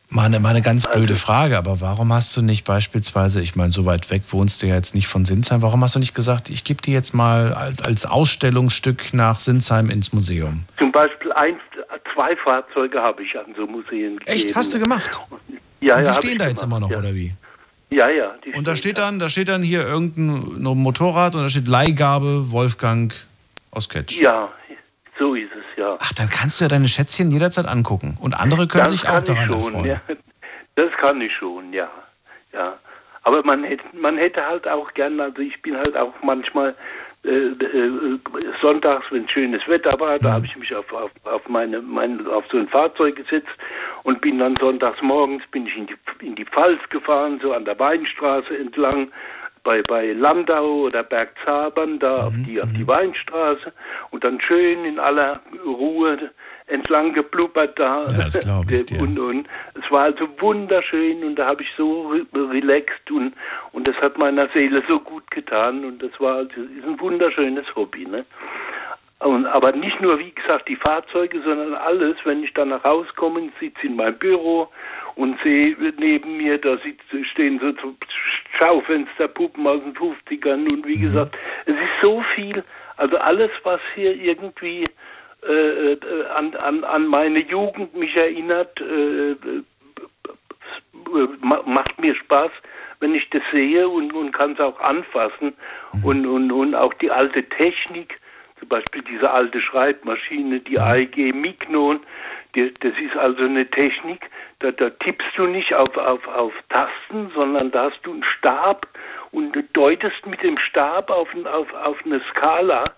Mal 0.10 0.26
eine, 0.26 0.40
mal 0.40 0.50
eine 0.50 0.62
ganz 0.62 0.86
Also 0.86 1.00
blöde 1.00 1.16
Frage, 1.16 1.58
aber 1.58 1.82
warum 1.82 2.14
hast 2.14 2.38
du 2.38 2.44
nicht 2.44 2.66
beispielsweise, 2.66 3.42
ich 3.42 3.56
meine, 3.56 3.72
so 3.72 3.86
weit 3.86 4.12
weg 4.12 4.22
wohnst 4.30 4.62
du 4.62 4.68
ja 4.68 4.76
jetzt 4.76 4.94
nicht 4.94 5.08
von 5.08 5.26
Sinsheim, 5.26 5.64
warum 5.64 5.84
hast 5.84 5.96
du 5.96 6.00
nicht 6.00 6.14
gesagt, 6.14 6.52
ich 6.52 6.64
gebe 6.64 6.82
die 6.82 6.94
jetzt 6.94 7.16
mal 7.16 7.54
als, 7.54 7.82
als 7.82 8.06
Ausstellungsstück 8.06 9.14
nach 9.14 9.40
Sinsheim 9.40 9.90
ins 9.90 10.14
Museum? 10.14 10.66
Zum 10.78 10.92
Beispiel 10.92 11.32
ein, 11.34 11.60
zwei 12.14 12.36
Fahrzeuge 12.36 13.02
habe 13.02 13.24
ich 13.24 13.36
an 13.38 13.56
so 13.58 13.66
Museen 13.66 14.20
gegeben. 14.20 14.26
Echt? 14.26 14.56
Hast 14.56 14.76
du 14.76 14.80
gemacht? 14.80 15.20
Ja, 15.82 15.98
Und 15.98 16.04
die 16.04 16.12
ja, 16.12 16.14
stehen 16.14 16.38
da 16.38 16.48
jetzt 16.48 16.62
gemacht, 16.62 16.78
immer 16.78 16.80
noch, 16.80 16.92
ja. 16.92 17.00
oder 17.00 17.16
wie? 17.16 17.34
Ja, 17.94 18.10
ja. 18.10 18.36
Und 18.56 18.68
da 18.68 18.76
steht 18.76 18.98
dann, 18.98 19.20
da 19.20 19.30
steht 19.30 19.50
dann 19.50 19.62
hier 19.62 19.86
irgendein 19.86 20.62
Motorrad 20.78 21.36
und 21.36 21.44
da 21.44 21.50
steht 21.50 21.68
Leihgabe 21.68 22.52
Wolfgang 22.52 23.14
aus 23.72 23.88
Ketsch. 23.88 24.20
Ja, 24.20 24.52
so 25.20 25.36
ist 25.36 25.52
es, 25.52 25.78
ja. 25.78 25.98
Ach, 26.00 26.14
dann 26.14 26.30
kannst 26.30 26.60
du 26.60 26.66
ja 26.66 26.70
deine 26.70 26.88
Schätzchen 26.88 27.30
jederzeit 27.32 27.68
angucken. 27.68 28.18
Und 28.20 28.34
andere 28.34 28.68
können 28.68 28.86
das 28.86 28.92
sich 28.94 29.08
auch 29.08 29.22
daran 29.22 29.48
schon, 29.48 29.74
erfreuen. 29.76 29.86
ja. 29.86 30.02
Das 30.76 30.92
kann 30.94 31.22
ich 31.22 31.34
schon, 31.34 31.72
ja. 31.72 31.90
ja. 32.52 32.78
Aber 33.22 33.44
man 33.44 33.64
hätte, 33.64 33.84
man 33.94 34.18
hätte 34.18 34.44
halt 34.44 34.68
auch 34.68 34.94
gern, 34.94 35.20
also 35.20 35.40
ich 35.40 35.62
bin 35.62 35.78
halt 35.78 35.96
auch 35.96 36.14
manchmal 36.24 36.76
sonntags, 38.62 39.06
wenn 39.12 39.28
schönes 39.30 39.66
Wetter 39.68 39.98
war, 40.00 40.20
da 40.20 40.34
habe 40.34 40.46
ich 40.46 40.58
mich 40.58 40.76
auf, 40.76 40.92
auf, 40.92 41.12
auf, 41.24 41.48
meine, 41.48 41.82
mein, 41.82 42.28
auf 42.28 42.44
so 42.52 42.58
ein 42.58 42.68
Fahrzeug 42.68 43.16
gesetzt 43.16 43.56
und 44.04 44.20
bin 44.20 44.40
dann 44.40 44.58
sonntags 44.58 45.02
morgens 45.02 45.44
bin 45.52 45.66
ich 45.66 45.78
in 45.78 45.88
die, 45.88 45.96
in 46.20 46.36
die 46.36 46.46
Pfalz 46.46 46.82
gefahren, 46.90 47.40
so 47.42 47.54
an 47.54 47.64
der 47.64 47.80
Weinstraße 47.80 48.58
entlang, 48.58 49.10
bei, 49.64 49.82
bei 49.82 50.12
Landau 50.12 50.82
oder 50.82 51.04
Bergzabern, 51.04 51.98
da 52.00 52.28
auf, 52.28 52.34
die, 52.46 52.62
auf 52.62 52.68
die 52.74 52.86
Weinstraße 52.86 53.72
und 54.12 54.26
dann 54.26 54.42
schön 54.42 54.84
in 54.84 55.00
aller 55.00 55.40
Ruhe 55.66 56.32
entlang 56.68 57.14
geblubbert 57.14 57.78
da. 57.78 58.02
Ja, 58.02 58.18
das 58.24 58.40
glaub 58.40 58.72
ich 58.72 58.86
dir. 58.88 59.02
Und, 59.02 59.20
und 59.20 59.48
es 59.82 59.90
war 59.92 60.04
also 60.04 60.28
wunderschön 60.40 61.24
und 61.24 61.36
da 61.36 61.46
habe 61.46 61.64
ich 61.64 61.72
so 61.78 62.10
re 62.10 62.26
relaxed 62.34 63.12
und, 63.12 63.34
und 63.72 63.88
das 63.88 63.96
hat 64.02 64.18
meiner 64.18 64.48
Seele 64.50 64.82
so 64.88 65.00
gut 65.00 65.30
getan 65.32 65.84
und 65.84 66.02
das 66.02 66.12
war 66.20 66.38
also, 66.38 66.62
ist 66.62 66.86
ein 66.86 67.00
wunderschönes 67.00 67.76
Hobby. 67.76 68.06
Ne? 68.06 68.26
Und, 69.20 69.46
aber 69.46 69.72
nicht 69.72 70.02
nur, 70.02 70.20
wie 70.20 70.32
gesagt, 70.32 70.68
die 70.68 70.76
Fahrzeuge, 70.76 71.42
sondern 71.44 71.76
alles, 71.76 72.18
wenn 72.26 72.44
ich 72.44 72.54
dann 72.54 72.70
nach 72.70 72.84
Hause 72.84 73.10
komme, 73.16 73.50
sitze 73.60 73.88
in 73.88 73.96
meinem 73.96 74.18
Büro 74.18 74.68
und 75.16 75.40
sehe 75.42 75.76
neben 75.98 76.38
mir, 76.38 76.58
da 76.58 76.78
stehen 77.24 77.60
so 77.60 77.74
Schaufensterpuppen 78.58 79.66
aus 79.66 79.82
den 79.82 79.94
50ern 79.94 80.68
und 80.70 80.86
wie 80.86 80.98
gesagt, 80.98 81.38
es 81.66 81.74
ist 81.74 82.02
so 82.02 82.22
viel, 82.36 82.64
also 82.98 83.18
alles, 83.18 83.52
was 83.64 83.80
hier 83.96 84.14
irgendwie 84.16 84.90
äh, 85.48 85.94
äh, 85.94 86.26
an, 86.36 86.56
an, 86.56 86.84
an 86.84 87.08
meine 87.08 87.40
Jugend 87.40 87.96
mich 87.96 88.16
erinnert, 88.16 88.80
äh, 88.82 89.32
äh, 89.32 89.64
ma- 91.42 91.64
macht 91.66 92.00
mir 92.00 92.16
Spaß, 92.16 92.52
wenn 93.00 93.14
ich 93.16 93.30
das 93.30 93.42
sehe 93.52 93.88
und, 93.88 94.14
und 94.14 94.32
kann 94.32 94.54
es 94.54 94.60
auch 94.60 94.80
anfassen. 94.80 95.54
Und, 96.04 96.26
und, 96.26 96.52
und 96.52 96.76
auch 96.76 96.94
die 96.96 97.12
alte 97.12 97.44
Technik, 97.44 98.20
zum 98.60 98.70
Beispiel 98.70 99.02
diese 99.02 99.30
alte 99.30 99.60
Schreibmaschine, 99.60 100.60
die 100.62 100.80
AEG 100.80 101.34
Mignon, 101.34 102.00
die, 102.56 102.74
das 102.80 102.94
ist 103.00 103.18
also 103.18 103.44
eine 103.44 103.70
Technik, 103.70 104.30
da, 104.60 104.72
da 104.72 104.90
tippst 104.90 105.28
du 105.36 105.46
nicht 105.48 105.74
auf, 105.74 105.98
auf, 105.98 106.26
auf 106.28 106.54
Tasten, 106.70 107.30
sondern 107.36 107.72
da 107.72 107.90
hast 107.92 108.00
du 108.04 108.14
einen 108.14 108.24
Stab 108.24 108.88
und 109.32 109.52
du 109.54 109.64
deutest 109.74 110.26
mit 110.26 110.42
dem 110.42 110.58
Stab 110.58 111.10
auf, 111.10 111.28
auf, 111.46 111.74
auf 111.74 111.98
eine 112.06 112.22
Skala 112.30 112.92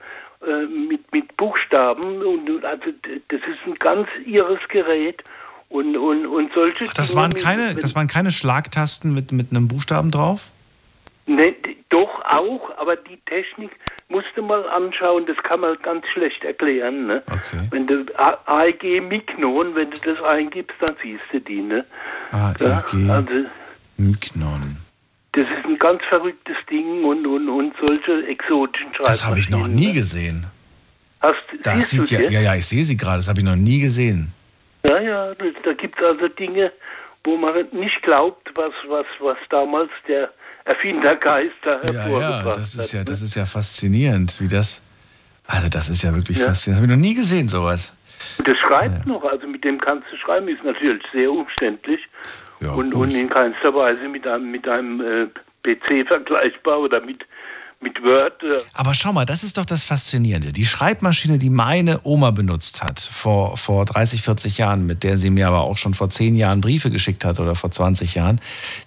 äh, 0.48 0.66
mit, 0.68 1.12
mit 1.12 1.36
Buchstaben 1.38 2.22
und 2.22 2.64
also 2.66 2.86
das 3.30 3.40
ist 3.40 3.60
ein 3.66 3.76
ganz 3.76 4.08
irres 4.26 4.60
Gerät 4.70 5.24
und, 5.70 5.98
und, 5.98 6.26
und 6.28 6.54
solche 6.54 6.86
Ach, 6.88 6.94
das 6.94 7.10
Dinge 7.10 7.22
waren 7.22 7.32
mit- 7.34 7.44
keine, 7.44 7.70
wenn- 7.70 7.80
das 7.80 7.96
waren 7.96 8.08
keine 8.08 8.32
Schlagtasten 8.32 9.14
mit, 9.14 9.32
mit 9.32 9.52
einem 9.52 9.68
Buchstaben 9.68 10.12
drauf? 10.12 10.50
Ne, 11.28 11.56
doch 11.90 12.24
auch, 12.26 12.78
aber 12.78 12.96
die 12.96 13.18
Technik 13.26 13.72
musst 14.10 14.28
du 14.36 14.44
mal 14.44 14.64
anschauen, 14.70 15.26
das 15.26 15.38
kann 15.38 15.60
man 15.62 15.76
ganz 15.82 16.08
schlecht 16.10 16.44
erklären. 16.44 17.08
Ne? 17.08 17.24
Wenn 17.72 17.88
du 17.88 18.06
AEG 18.16 19.02
Mignon, 19.02 19.74
wenn 19.74 19.90
du 19.90 19.98
das 20.06 20.22
eingibst, 20.24 20.76
dann 20.80 20.96
siehst 21.02 21.24
du 21.32 21.40
die. 21.40 21.62
Ne? 21.62 21.84
AEG 22.32 23.10
Also 23.10 23.46
Mignon. 23.98 24.78
Das 25.36 25.44
ist 25.44 25.66
ein 25.66 25.78
ganz 25.78 26.02
verrücktes 26.06 26.58
Ding 26.70 27.04
und, 27.04 27.26
und, 27.28 27.50
und 27.50 27.74
solche 27.86 28.26
exotischen 28.28 28.94
Schreibmaschinen. 28.94 29.04
Das 29.04 29.26
habe 29.26 29.40
ich 29.40 29.50
noch 29.50 29.68
nie 29.68 29.94
gesehen. 29.94 30.46
Hast, 31.22 31.36
Das 31.64 31.90
sieht 31.90 32.10
du 32.12 32.16
ja, 32.16 32.30
ja, 32.30 32.40
ja, 32.42 32.56
ich 32.56 32.66
sehe 32.66 32.84
sie 32.86 32.96
gerade, 32.98 33.18
das 33.18 33.28
habe 33.28 33.40
ich 33.40 33.46
noch 33.46 33.56
nie 33.56 33.80
gesehen. 33.80 34.32
Ja, 34.88 35.00
ja, 35.02 35.34
da, 35.36 35.46
da 35.64 35.74
gibt 35.74 36.00
es 36.00 36.06
also 36.06 36.28
Dinge, 36.28 36.72
wo 37.24 37.36
man 37.38 37.54
nicht 37.72 38.02
glaubt, 38.04 38.50
was, 38.56 38.74
was, 38.88 39.06
was 39.20 39.38
damals 39.50 39.90
der 40.08 40.32
Erfindergeist 40.66 41.56
da 41.64 41.82
Ja, 41.84 41.92
ja, 41.92 41.92
hervorgebracht 42.04 42.58
das 42.58 42.74
hat. 42.78 42.86
ist 42.86 42.94
ja, 42.94 43.04
das 43.04 43.22
ist 43.22 43.36
ja 43.36 43.46
faszinierend, 43.46 44.40
wie 44.40 44.48
das. 44.48 44.82
Also 45.48 45.70
das 45.70 45.90
ist 45.90 46.02
ja 46.04 46.14
wirklich 46.14 46.38
Ja. 46.40 46.46
faszinierend. 46.48 46.84
Das 46.84 46.90
habe 46.92 46.94
ich 46.94 47.04
noch 47.04 47.10
nie 47.10 47.16
gesehen, 47.16 47.50
sowas. 47.50 47.94
Und 48.38 48.48
das 48.48 48.58
schreibt 48.58 49.06
noch, 49.06 49.24
also 49.24 49.48
mit 49.48 49.64
dem 49.64 49.80
kannst 49.80 50.12
du 50.12 50.18
schreiben, 50.18 50.48
ist 50.48 50.64
natürlich 50.64 51.04
sehr 51.14 51.32
umständlich 51.32 52.02
und, 52.62 52.94
und 52.94 53.12
in 53.12 53.30
keinster 53.30 53.74
Weise 53.74 54.08
mit 54.08 54.26
einem, 54.28 54.52
mit 54.52 54.68
einem 54.68 55.02
äh, 55.02 55.28
PC 55.64 56.08
vergleichbar 56.08 56.80
oder 56.80 57.02
mit, 57.02 57.26
mit 57.82 58.02
Word. 58.04 58.42
Äh, 58.44 58.58
Aber 58.74 58.94
schau 58.94 59.12
mal, 59.14 59.26
das 59.26 59.44
ist 59.44 59.58
doch 59.58 59.66
das 59.66 59.84
Faszinierende. 59.84 60.54
Die 60.54 60.66
Schreibmaschine, 60.66 61.38
die 61.38 61.50
meine 61.50 62.00
Oma 62.04 62.32
benutzt 62.32 62.82
hat 62.84 63.00
vor, 63.00 63.58
vor 63.58 63.86
30, 63.86 64.22
40 64.22 64.58
Jahren, 64.58 64.86
mit 64.86 65.04
der 65.04 65.18
sie 65.18 65.30
mir 65.30 65.48
aber 65.48 65.62
auch 65.62 65.78
schon 65.78 65.94
vor 65.94 66.10
10 66.10 66.36
Jahren 66.36 66.62
Briefe 66.62 66.90
geschickt 66.92 67.26
hat 67.26 67.40
oder 67.40 67.56
vor 67.56 67.72
20 67.72 68.16
Jahren, 68.16 68.40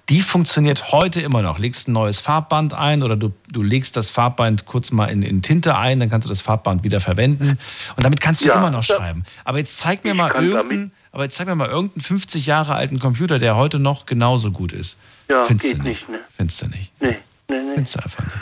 die 0.09 0.21
funktioniert 0.21 0.91
heute 0.93 1.21
immer 1.21 1.43
noch. 1.43 1.59
Legst 1.59 1.89
ein 1.89 1.93
neues 1.93 2.21
Farbband 2.21 2.75
ein 2.75 3.03
oder 3.03 3.17
du, 3.17 3.33
du 3.53 3.63
legst 3.63 3.97
das 3.97 4.09
Farbband 4.11 4.65
kurz 4.67 4.91
mal 4.91 5.07
in, 5.07 5.23
in 5.23 5.43
Tinte 5.43 5.77
ein, 5.77 6.01
dann 6.01 6.11
kannst 6.11 6.27
du 6.27 6.31
das 6.31 6.41
Farbband 6.41 6.85
wieder 6.85 7.01
verwenden 7.01 7.59
und 7.97 8.05
damit 8.05 8.21
kannst 8.21 8.41
du 8.41 8.47
Ja, 8.47 8.55
immer 8.57 8.71
noch 8.71 8.85
ja. 8.85 8.97
schreiben. 8.97 9.25
Aber 9.45 9.59
jetzt 9.59 9.79
zeig 9.79 10.05
mir 10.05 10.15
mal 10.15 10.31
irgendeinen, 10.33 10.93
aber 11.13 11.25
jetzt 11.25 11.37
zeig 11.37 11.47
mir 11.47 11.55
mal 11.55 11.69
irgendeinen 11.69 12.03
50 12.03 12.47
Jahre 12.47 12.75
alten 12.75 12.99
Computer, 12.99 13.39
der 13.39 13.57
heute 13.57 13.79
noch 13.79 14.07
genauso 14.07 14.51
gut 14.51 14.73
ist. 14.73 14.99
ja, 15.29 15.45
Findest 15.45 15.71
geht 15.71 15.79
du 15.79 15.89
nicht, 15.89 16.09
ne? 16.09 16.21
Findest 16.37 16.63
du 16.63 16.67
nicht. 16.67 16.93
Nee, 17.01 17.19
nee, 17.49 17.61
nee. 17.61 17.75
Findest 17.75 17.97
du 17.97 18.01
einfach 18.01 18.25
nicht. 18.25 18.37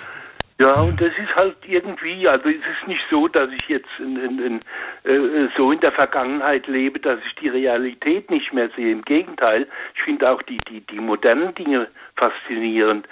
Ja, 0.59 0.81
und 0.81 0.99
das 0.99 1.11
ist 1.23 1.37
halt 1.37 1.57
irgendwie, 1.67 2.27
also 2.27 2.49
es 2.49 2.57
ist 2.57 2.89
nicht 2.89 3.05
so, 3.11 3.29
dass 3.29 3.51
ich 3.51 3.69
jetzt 3.69 3.91
in, 3.99 4.17
in, 4.17 4.39
in, 4.39 4.61
äh, 5.05 5.49
so 5.55 5.71
in 5.71 5.81
der 5.81 5.93
Vergangenheit 5.93 6.67
lebe, 6.67 6.99
dass 6.99 7.19
ich 7.27 7.35
die 7.35 7.49
Realität 7.49 8.31
nicht 8.31 8.55
mehr 8.55 8.71
sehe. 8.75 8.91
Im 8.93 9.03
Gegenteil, 9.03 9.67
ich 9.95 10.03
finde 10.03 10.33
auch 10.33 10.41
die, 10.41 10.63
die, 10.63 10.81
die 10.81 10.99
modernen 10.99 11.55
Dinge 11.55 11.89
faszinierend. 12.17 13.07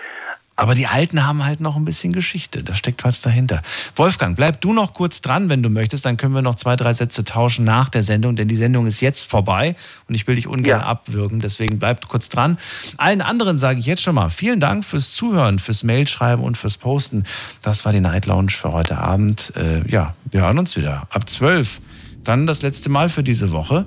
Aber 0.57 0.75
die 0.75 0.87
Alten 0.87 1.27
haben 1.27 1.45
halt 1.45 1.61
noch 1.61 1.75
ein 1.75 1.85
bisschen 1.85 2.13
Geschichte. 2.13 2.63
Da 2.63 2.75
steckt 2.75 3.03
was 3.03 3.21
dahinter. 3.21 3.63
Wolfgang, 3.97 4.37
bleib 4.37 4.61
du 4.61 4.73
noch 4.73 4.95
kurz 4.95 5.21
dran, 5.21 5.49
wenn 5.49 5.63
du 5.65 5.69
möchtest. 5.69 6.05
Dann 6.05 6.17
können 6.17 6.35
wir 6.35 6.43
noch 6.43 6.55
zwei, 6.55 6.77
drei 6.77 6.93
Sätze 6.93 7.25
tauschen 7.25 7.65
nach 7.65 7.89
der 7.89 8.05
Sendung, 8.05 8.37
denn 8.37 8.47
die 8.47 8.55
Sendung 8.55 8.87
ist 8.87 9.01
jetzt 9.01 9.25
vorbei 9.25 9.75
und 10.09 10.15
ich 10.15 10.29
will 10.29 10.37
dich 10.37 10.47
ungern 10.47 10.81
ja. 10.81 10.87
abwürgen. 10.87 11.41
Deswegen 11.41 11.81
bleib 11.81 12.07
kurz 12.07 12.29
dran. 12.29 12.59
Allen 12.99 13.21
anderen 13.21 13.59
sage 13.59 13.81
ich 13.81 13.87
jetzt 13.87 14.03
schon 14.03 14.15
mal 14.15 14.31
vielen 14.31 14.61
Dank 14.61 14.85
fürs 14.85 15.13
Zuhören, 15.13 15.59
fürs 15.59 15.83
Mailschreiben 15.83 16.45
und 16.45 16.57
fürs 16.57 16.77
Posten. 16.77 17.25
Das 17.63 17.85
war 17.85 17.93
die 17.93 18.01
Night 18.01 18.27
Lounge 18.27 18.51
für 18.51 18.73
heute 18.73 18.99
Abend. 18.99 19.53
Äh, 19.57 19.89
ja, 19.91 20.15
wir 20.31 20.43
hören 20.43 20.59
uns 20.59 20.77
wieder 20.77 21.09
ab 21.11 21.29
12. 21.29 21.81
Dann 22.23 22.47
das 22.47 22.63
letzte 22.63 22.89
Mal 22.91 23.09
für 23.09 23.23
diese 23.23 23.51
Woche. 23.51 23.87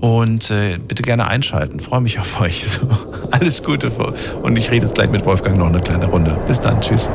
Und 0.00 0.50
äh, 0.50 0.78
bitte 0.78 1.02
gerne 1.02 1.28
einschalten. 1.28 1.78
Freue 1.80 2.00
mich 2.00 2.18
auf 2.18 2.40
euch. 2.40 2.64
So, 2.70 2.88
alles 3.30 3.62
Gute. 3.62 3.90
Und 4.42 4.58
ich 4.58 4.70
rede 4.70 4.86
jetzt 4.86 4.94
gleich 4.94 5.10
mit 5.10 5.24
Wolfgang 5.24 5.58
noch 5.58 5.66
eine 5.66 5.80
kleine 5.80 6.06
Runde. 6.06 6.36
Bis 6.46 6.60
dann. 6.60 6.80
Tschüss. 6.80 7.08